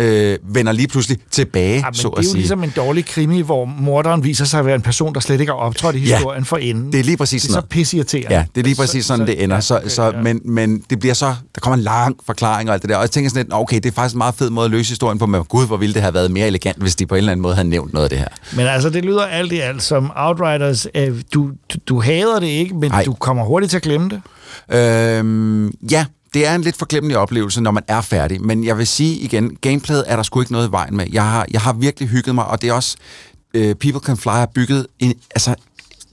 øh, 0.00 0.38
vender 0.54 0.72
lige 0.72 0.88
pludselig 0.88 1.18
tilbage, 1.30 1.74
Ja, 1.78 1.84
men 1.84 1.94
så 1.94 2.08
det 2.08 2.18
er 2.18 2.22
jo 2.22 2.28
sige. 2.28 2.36
ligesom 2.36 2.64
en 2.64 2.72
dårlig 2.76 3.06
krimi, 3.06 3.40
hvor 3.40 3.64
morderen 3.64 4.24
viser 4.24 4.44
sig 4.44 4.60
at 4.60 4.66
være 4.66 4.74
en 4.74 4.82
person, 4.82 5.14
der 5.14 5.20
slet 5.20 5.40
ikke 5.40 5.52
har 5.52 5.58
optrådt 5.58 5.96
i 5.96 5.98
Ja, 5.98 6.16
historien 6.16 6.44
for 6.44 6.56
enden. 6.56 6.92
det 6.92 7.00
er 7.00 7.04
lige 7.04 7.16
præcis 7.16 7.42
Det 7.42 7.48
er 7.48 7.50
så 7.50 7.52
sådan 7.52 7.58
noget. 7.62 7.68
pisseirriterende. 7.68 8.34
Ja, 8.36 8.44
det 8.54 8.60
er 8.60 8.64
lige 8.64 8.76
præcis 8.76 9.06
sådan, 9.06 9.26
det 9.26 9.42
ender. 9.44 9.60
Så, 9.60 9.80
så, 9.88 10.12
men, 10.22 10.40
men 10.44 10.82
det 10.90 10.98
bliver 11.00 11.14
så, 11.14 11.34
der 11.54 11.60
kommer 11.60 11.76
en 11.76 11.82
lang 11.82 12.16
forklaring 12.26 12.68
og 12.68 12.74
alt 12.74 12.82
det 12.82 12.90
der. 12.90 12.96
Og 12.96 13.02
jeg 13.02 13.10
tænker 13.10 13.30
sådan 13.30 13.40
lidt, 13.40 13.48
"Nå, 13.50 13.56
okay, 13.56 13.76
det 13.76 13.86
er 13.86 13.92
faktisk 13.92 14.14
en 14.14 14.18
meget 14.18 14.34
fed 14.34 14.50
måde 14.50 14.64
at 14.64 14.70
løse 14.70 14.88
historien 14.90 15.18
på, 15.18 15.26
men 15.26 15.44
gud, 15.44 15.66
hvor 15.66 15.76
ville 15.76 15.94
det 15.94 16.02
have 16.02 16.14
været 16.14 16.30
mere 16.30 16.46
elegant, 16.46 16.78
hvis 16.82 16.96
de 16.96 17.06
på 17.06 17.14
en 17.14 17.18
eller 17.18 17.32
anden 17.32 17.42
måde 17.42 17.54
havde 17.54 17.68
nævnt 17.68 17.92
noget 17.92 18.04
af 18.04 18.10
det 18.10 18.18
her. 18.18 18.28
Men 18.56 18.66
altså, 18.66 18.90
det 18.90 19.04
lyder 19.04 19.24
alt 19.24 19.52
i 19.52 19.58
alt 19.60 19.82
som 19.82 20.10
Outriders. 20.16 20.86
Øh, 20.94 21.20
du, 21.34 21.50
du, 21.74 21.78
du 21.88 22.00
hader 22.00 22.40
det 22.40 22.46
ikke, 22.46 22.74
men 22.74 22.90
Nej. 22.90 23.04
du 23.04 23.12
kommer 23.12 23.44
hurtigt 23.44 23.70
til 23.70 23.76
at 23.76 23.82
glemme 23.82 24.08
det. 24.08 24.20
Øhm, 24.76 25.72
ja, 25.90 26.04
det 26.34 26.46
er 26.46 26.54
en 26.54 26.62
lidt 26.62 26.76
forglemmelig 26.76 27.18
oplevelse, 27.18 27.60
når 27.60 27.70
man 27.70 27.82
er 27.88 28.00
færdig. 28.00 28.42
Men 28.42 28.64
jeg 28.64 28.78
vil 28.78 28.86
sige 28.86 29.16
igen, 29.16 29.56
gameplayet 29.60 30.04
er 30.06 30.16
der 30.16 30.22
sgu 30.22 30.40
ikke 30.40 30.52
noget 30.52 30.68
i 30.68 30.72
vejen 30.72 30.96
med. 30.96 31.06
Jeg 31.12 31.30
har, 31.30 31.46
jeg 31.50 31.60
har 31.60 31.72
virkelig 31.72 32.08
hygget 32.08 32.34
mig, 32.34 32.44
og 32.46 32.62
det 32.62 32.68
er 32.68 32.72
også... 32.72 32.96
Øh, 33.54 33.74
People 33.74 34.00
Can 34.00 34.16
Fly 34.16 34.30
har 34.30 34.46
bygget 34.46 34.86
en, 34.98 35.14
altså, 35.30 35.54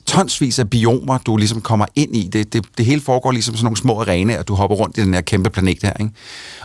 tonsvis 0.08 0.60
af 0.60 0.70
biomer, 0.70 1.18
du 1.18 1.38
ligesom 1.38 1.62
kommer 1.62 1.86
ind 1.96 2.16
i. 2.16 2.30
Det, 2.34 2.54
det, 2.54 2.66
det 2.78 2.86
hele 2.86 3.02
foregår 3.02 3.32
ligesom 3.32 3.56
sådan 3.56 3.66
nogle 3.66 3.78
små 3.78 4.02
arenaer, 4.02 4.44
du 4.44 4.56
hopper 4.56 4.76
rundt 4.76 4.98
i 4.98 5.02
den 5.02 5.14
her 5.14 5.22
kæmpe 5.22 5.50
planet 5.50 5.78
her. 5.84 5.94
Ikke? 6.00 6.12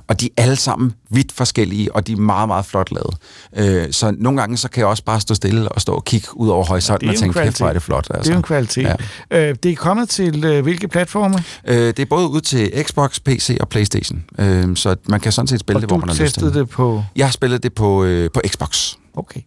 Og 0.09 0.21
de 0.21 0.29
er 0.37 0.43
alle 0.43 0.57
sammen 0.57 0.93
vidt 1.11 1.33
forskellige, 1.33 1.95
og 1.95 2.07
de 2.07 2.13
er 2.13 2.17
meget, 2.17 2.49
meget 2.49 2.65
flot 2.67 2.89
lavet. 2.93 3.17
Øh, 3.57 3.93
så 3.93 4.15
nogle 4.19 4.41
gange 4.41 4.57
så 4.57 4.69
kan 4.69 4.81
jeg 4.81 4.87
også 4.87 5.05
bare 5.05 5.21
stå 5.21 5.35
stille 5.35 5.69
og 5.69 5.81
stå 5.81 5.95
og 5.95 6.05
kigge 6.05 6.29
ud 6.35 6.49
over 6.49 6.65
horisonten 6.65 7.09
og 7.09 7.17
tænke, 7.17 7.43
kæft, 7.43 7.59
hvor 7.59 7.69
er 7.69 7.73
det 7.73 7.83
flot. 7.83 8.07
Altså. 8.11 8.23
Det 8.23 8.29
er 8.29 8.33
jo 8.35 8.37
en 8.37 8.43
kvalitet. 8.43 8.97
Ja. 9.31 9.49
Øh, 9.49 9.57
det 9.63 9.73
er 9.73 9.77
kommet 9.77 10.09
til 10.09 10.45
øh, 10.45 10.63
hvilke 10.63 10.89
platforme? 10.89 11.45
Øh, 11.69 11.77
det 11.77 11.99
er 11.99 12.07
både 12.07 12.29
ud 12.29 12.41
til 12.41 12.73
Xbox, 12.83 13.21
PC 13.21 13.57
og 13.61 13.69
Playstation. 13.69 14.25
Øh, 14.39 14.77
så 14.77 14.97
man 15.09 15.21
kan 15.21 15.33
sådan 15.33 15.47
set 15.47 15.61
spille 15.61 15.77
Og 15.77 15.81
det, 15.81 15.91
hvor 15.91 15.97
man 15.97 16.09
har 16.09 16.15
lyst 16.15 16.19
til. 16.19 16.43
testede 16.43 16.61
det 16.61 16.69
på... 16.69 17.05
Jeg 17.17 17.27
har 17.27 17.33
spillet 17.33 17.63
det 17.63 17.73
på, 17.73 18.05
øh, 18.05 18.31
på 18.35 18.41
Xbox. 18.49 18.95
Okay. 19.17 19.41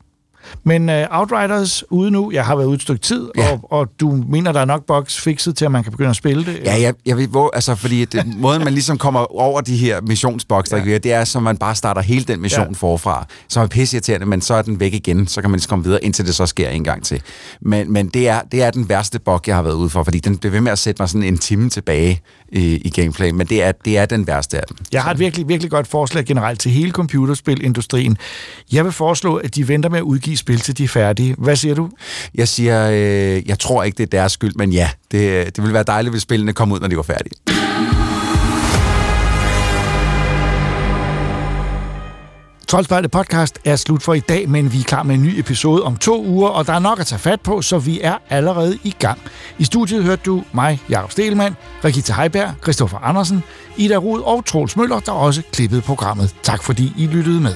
Men 0.64 0.90
uh, 0.90 0.96
Outriders 1.10 1.84
ude 1.90 2.12
nu, 2.12 2.32
jeg 2.32 2.46
har 2.46 2.56
været 2.56 2.68
ude 2.68 2.76
et 2.76 2.82
stykke 2.82 3.02
tid, 3.02 3.30
ja. 3.38 3.52
og, 3.52 3.72
og 3.72 3.88
du 4.00 4.24
mener, 4.30 4.52
der 4.52 4.60
er 4.60 4.66
nok 4.66 4.86
bugs 4.86 5.22
fikset 5.22 5.58
til, 5.58 5.66
at 5.66 5.72
man 5.72 5.84
kan 5.84 5.92
begynde 5.92 6.10
at 6.10 6.16
spille 6.16 6.46
det? 6.46 6.62
Ja, 6.66 6.82
jeg, 6.82 6.94
jeg 7.06 7.18
ved, 7.18 7.28
hvor, 7.28 7.52
altså, 7.54 7.76
fordi 7.76 8.06
det, 8.06 8.38
måden, 8.38 8.64
man 8.64 8.74
ligesom 8.74 8.98
kommer 8.98 9.40
over 9.40 9.62
de 9.62 9.78
her 9.78 10.02
missionsboks, 10.02 10.70
der 10.70 10.78
ja. 10.78 10.98
det 10.98 11.14
er, 11.14 11.24
som 11.24 11.44
man 11.44 11.58
bare 11.58 11.76
starter 11.76 12.02
hele 12.02 12.24
den 12.26 12.42
mission 12.42 12.68
Ja. 12.68 12.74
forfra. 12.74 13.26
Så 13.48 13.62
er 13.62 13.68
pisseirriterende, 13.68 14.26
men 14.26 14.42
så 14.42 14.54
er 14.54 14.62
den 14.62 14.80
væk 14.80 14.94
igen, 14.94 15.28
så 15.28 15.42
kan 15.42 15.50
man 15.50 15.58
ligesom 15.58 15.70
komme 15.70 15.86
videre, 15.86 16.04
indtil 16.04 16.26
det 16.26 16.36
så 16.36 16.46
sker 16.46 16.70
en 16.70 16.84
gang 16.84 17.04
til. 17.04 17.22
Men, 17.62 17.94
men 17.94 18.08
det, 18.08 18.28
er, 18.28 18.42
det 18.52 18.64
er 18.64 18.72
den 18.72 18.90
værste 18.90 19.20
bug, 19.20 19.42
jeg 19.48 19.56
har 19.56 19.62
været 19.62 19.76
ude 19.76 19.90
for, 19.90 20.04
fordi 20.04 20.20
den 20.20 20.38
bliver 20.38 20.52
ved 20.52 20.62
med 20.62 20.72
at 20.72 20.80
sætte 20.80 21.02
mig 21.02 21.10
sådan 21.10 21.24
en 21.24 21.38
time 21.38 21.70
tilbage 21.70 22.22
i, 22.52 22.76
i 22.76 22.90
gameplay, 22.90 23.30
men 23.30 23.48
det 23.48 23.64
er, 23.64 23.72
det 23.72 23.98
er 23.98 24.06
den 24.06 24.28
værste 24.28 24.58
af 24.58 24.64
dem. 24.68 24.78
Jeg 24.92 25.04
har 25.04 25.12
et 25.12 25.20
virkelig, 25.20 25.48
virkelig 25.48 25.72
godt 25.72 25.88
forslag 25.88 26.26
generelt 26.26 26.60
til 26.60 26.72
hele 26.72 26.92
computerspilindustrien. 26.92 28.18
Jeg 28.72 28.84
vil 28.84 28.92
foreslå, 28.92 29.36
at 29.36 29.56
de 29.56 29.68
venter 29.68 29.90
med 29.90 29.98
at 29.98 30.04
udgive 30.04 30.38
spil, 30.38 30.60
til 30.60 30.78
de 30.78 30.84
er 30.84 30.88
færdige. 30.88 31.36
Hvad 31.38 31.56
siger 31.56 31.76
du? 31.76 31.90
Jeg 32.36 32.48
siger, 32.48 32.90
øh, 32.90 33.50
jeg 33.50 33.60
tror 33.60 33.84
ikke, 33.84 33.98
det 33.98 34.04
er 34.04 34.18
deres 34.18 34.32
skyld, 34.32 34.54
men 34.56 34.74
ja, 34.74 34.90
det, 35.12 35.46
det 35.46 35.58
ville 35.64 35.74
være 35.74 35.84
dejligt, 35.88 36.14
hvis 36.14 36.22
spillene 36.22 36.54
kom 36.54 36.72
ud, 36.72 36.80
når 36.80 36.88
de 36.88 36.98
var 36.98 37.04
færdige. 37.04 37.34
Troldspejlet 42.68 43.12
podcast 43.12 43.60
er 43.66 43.76
slut 43.76 44.04
for 44.04 44.14
i 44.14 44.20
dag, 44.20 44.50
men 44.50 44.74
vi 44.74 44.80
er 44.80 44.84
klar 44.84 45.04
med 45.04 45.16
en 45.16 45.24
ny 45.24 45.40
episode 45.40 45.84
om 45.84 45.98
to 45.98 46.26
uger, 46.26 46.50
og 46.50 46.68
der 46.68 46.74
er 46.74 46.80
nok 46.80 47.00
at 47.00 47.08
tage 47.08 47.20
fat 47.20 47.42
på, 47.42 47.62
så 47.62 47.80
vi 47.80 48.00
er 48.04 48.18
allerede 48.30 48.78
i 48.84 48.96
gang. 49.00 49.20
I 49.58 49.64
studiet 49.64 50.04
hørte 50.04 50.22
du 50.26 50.44
mig, 50.54 50.82
Jakob 50.90 51.12
Stelmann, 51.12 51.56
Rikita 51.84 52.14
Heiberg, 52.14 52.54
Christoffer 52.64 52.98
Andersen, 52.98 53.44
Ida 53.78 53.96
Rud 53.98 54.22
og 54.22 54.46
Troels 54.46 54.78
Møller, 54.78 55.00
der 55.00 55.12
også 55.12 55.42
klippede 55.52 55.82
programmet. 55.82 56.36
Tak 56.44 56.64
fordi 56.64 56.94
I 56.98 57.08
lyttede 57.08 57.42
med. 57.42 57.56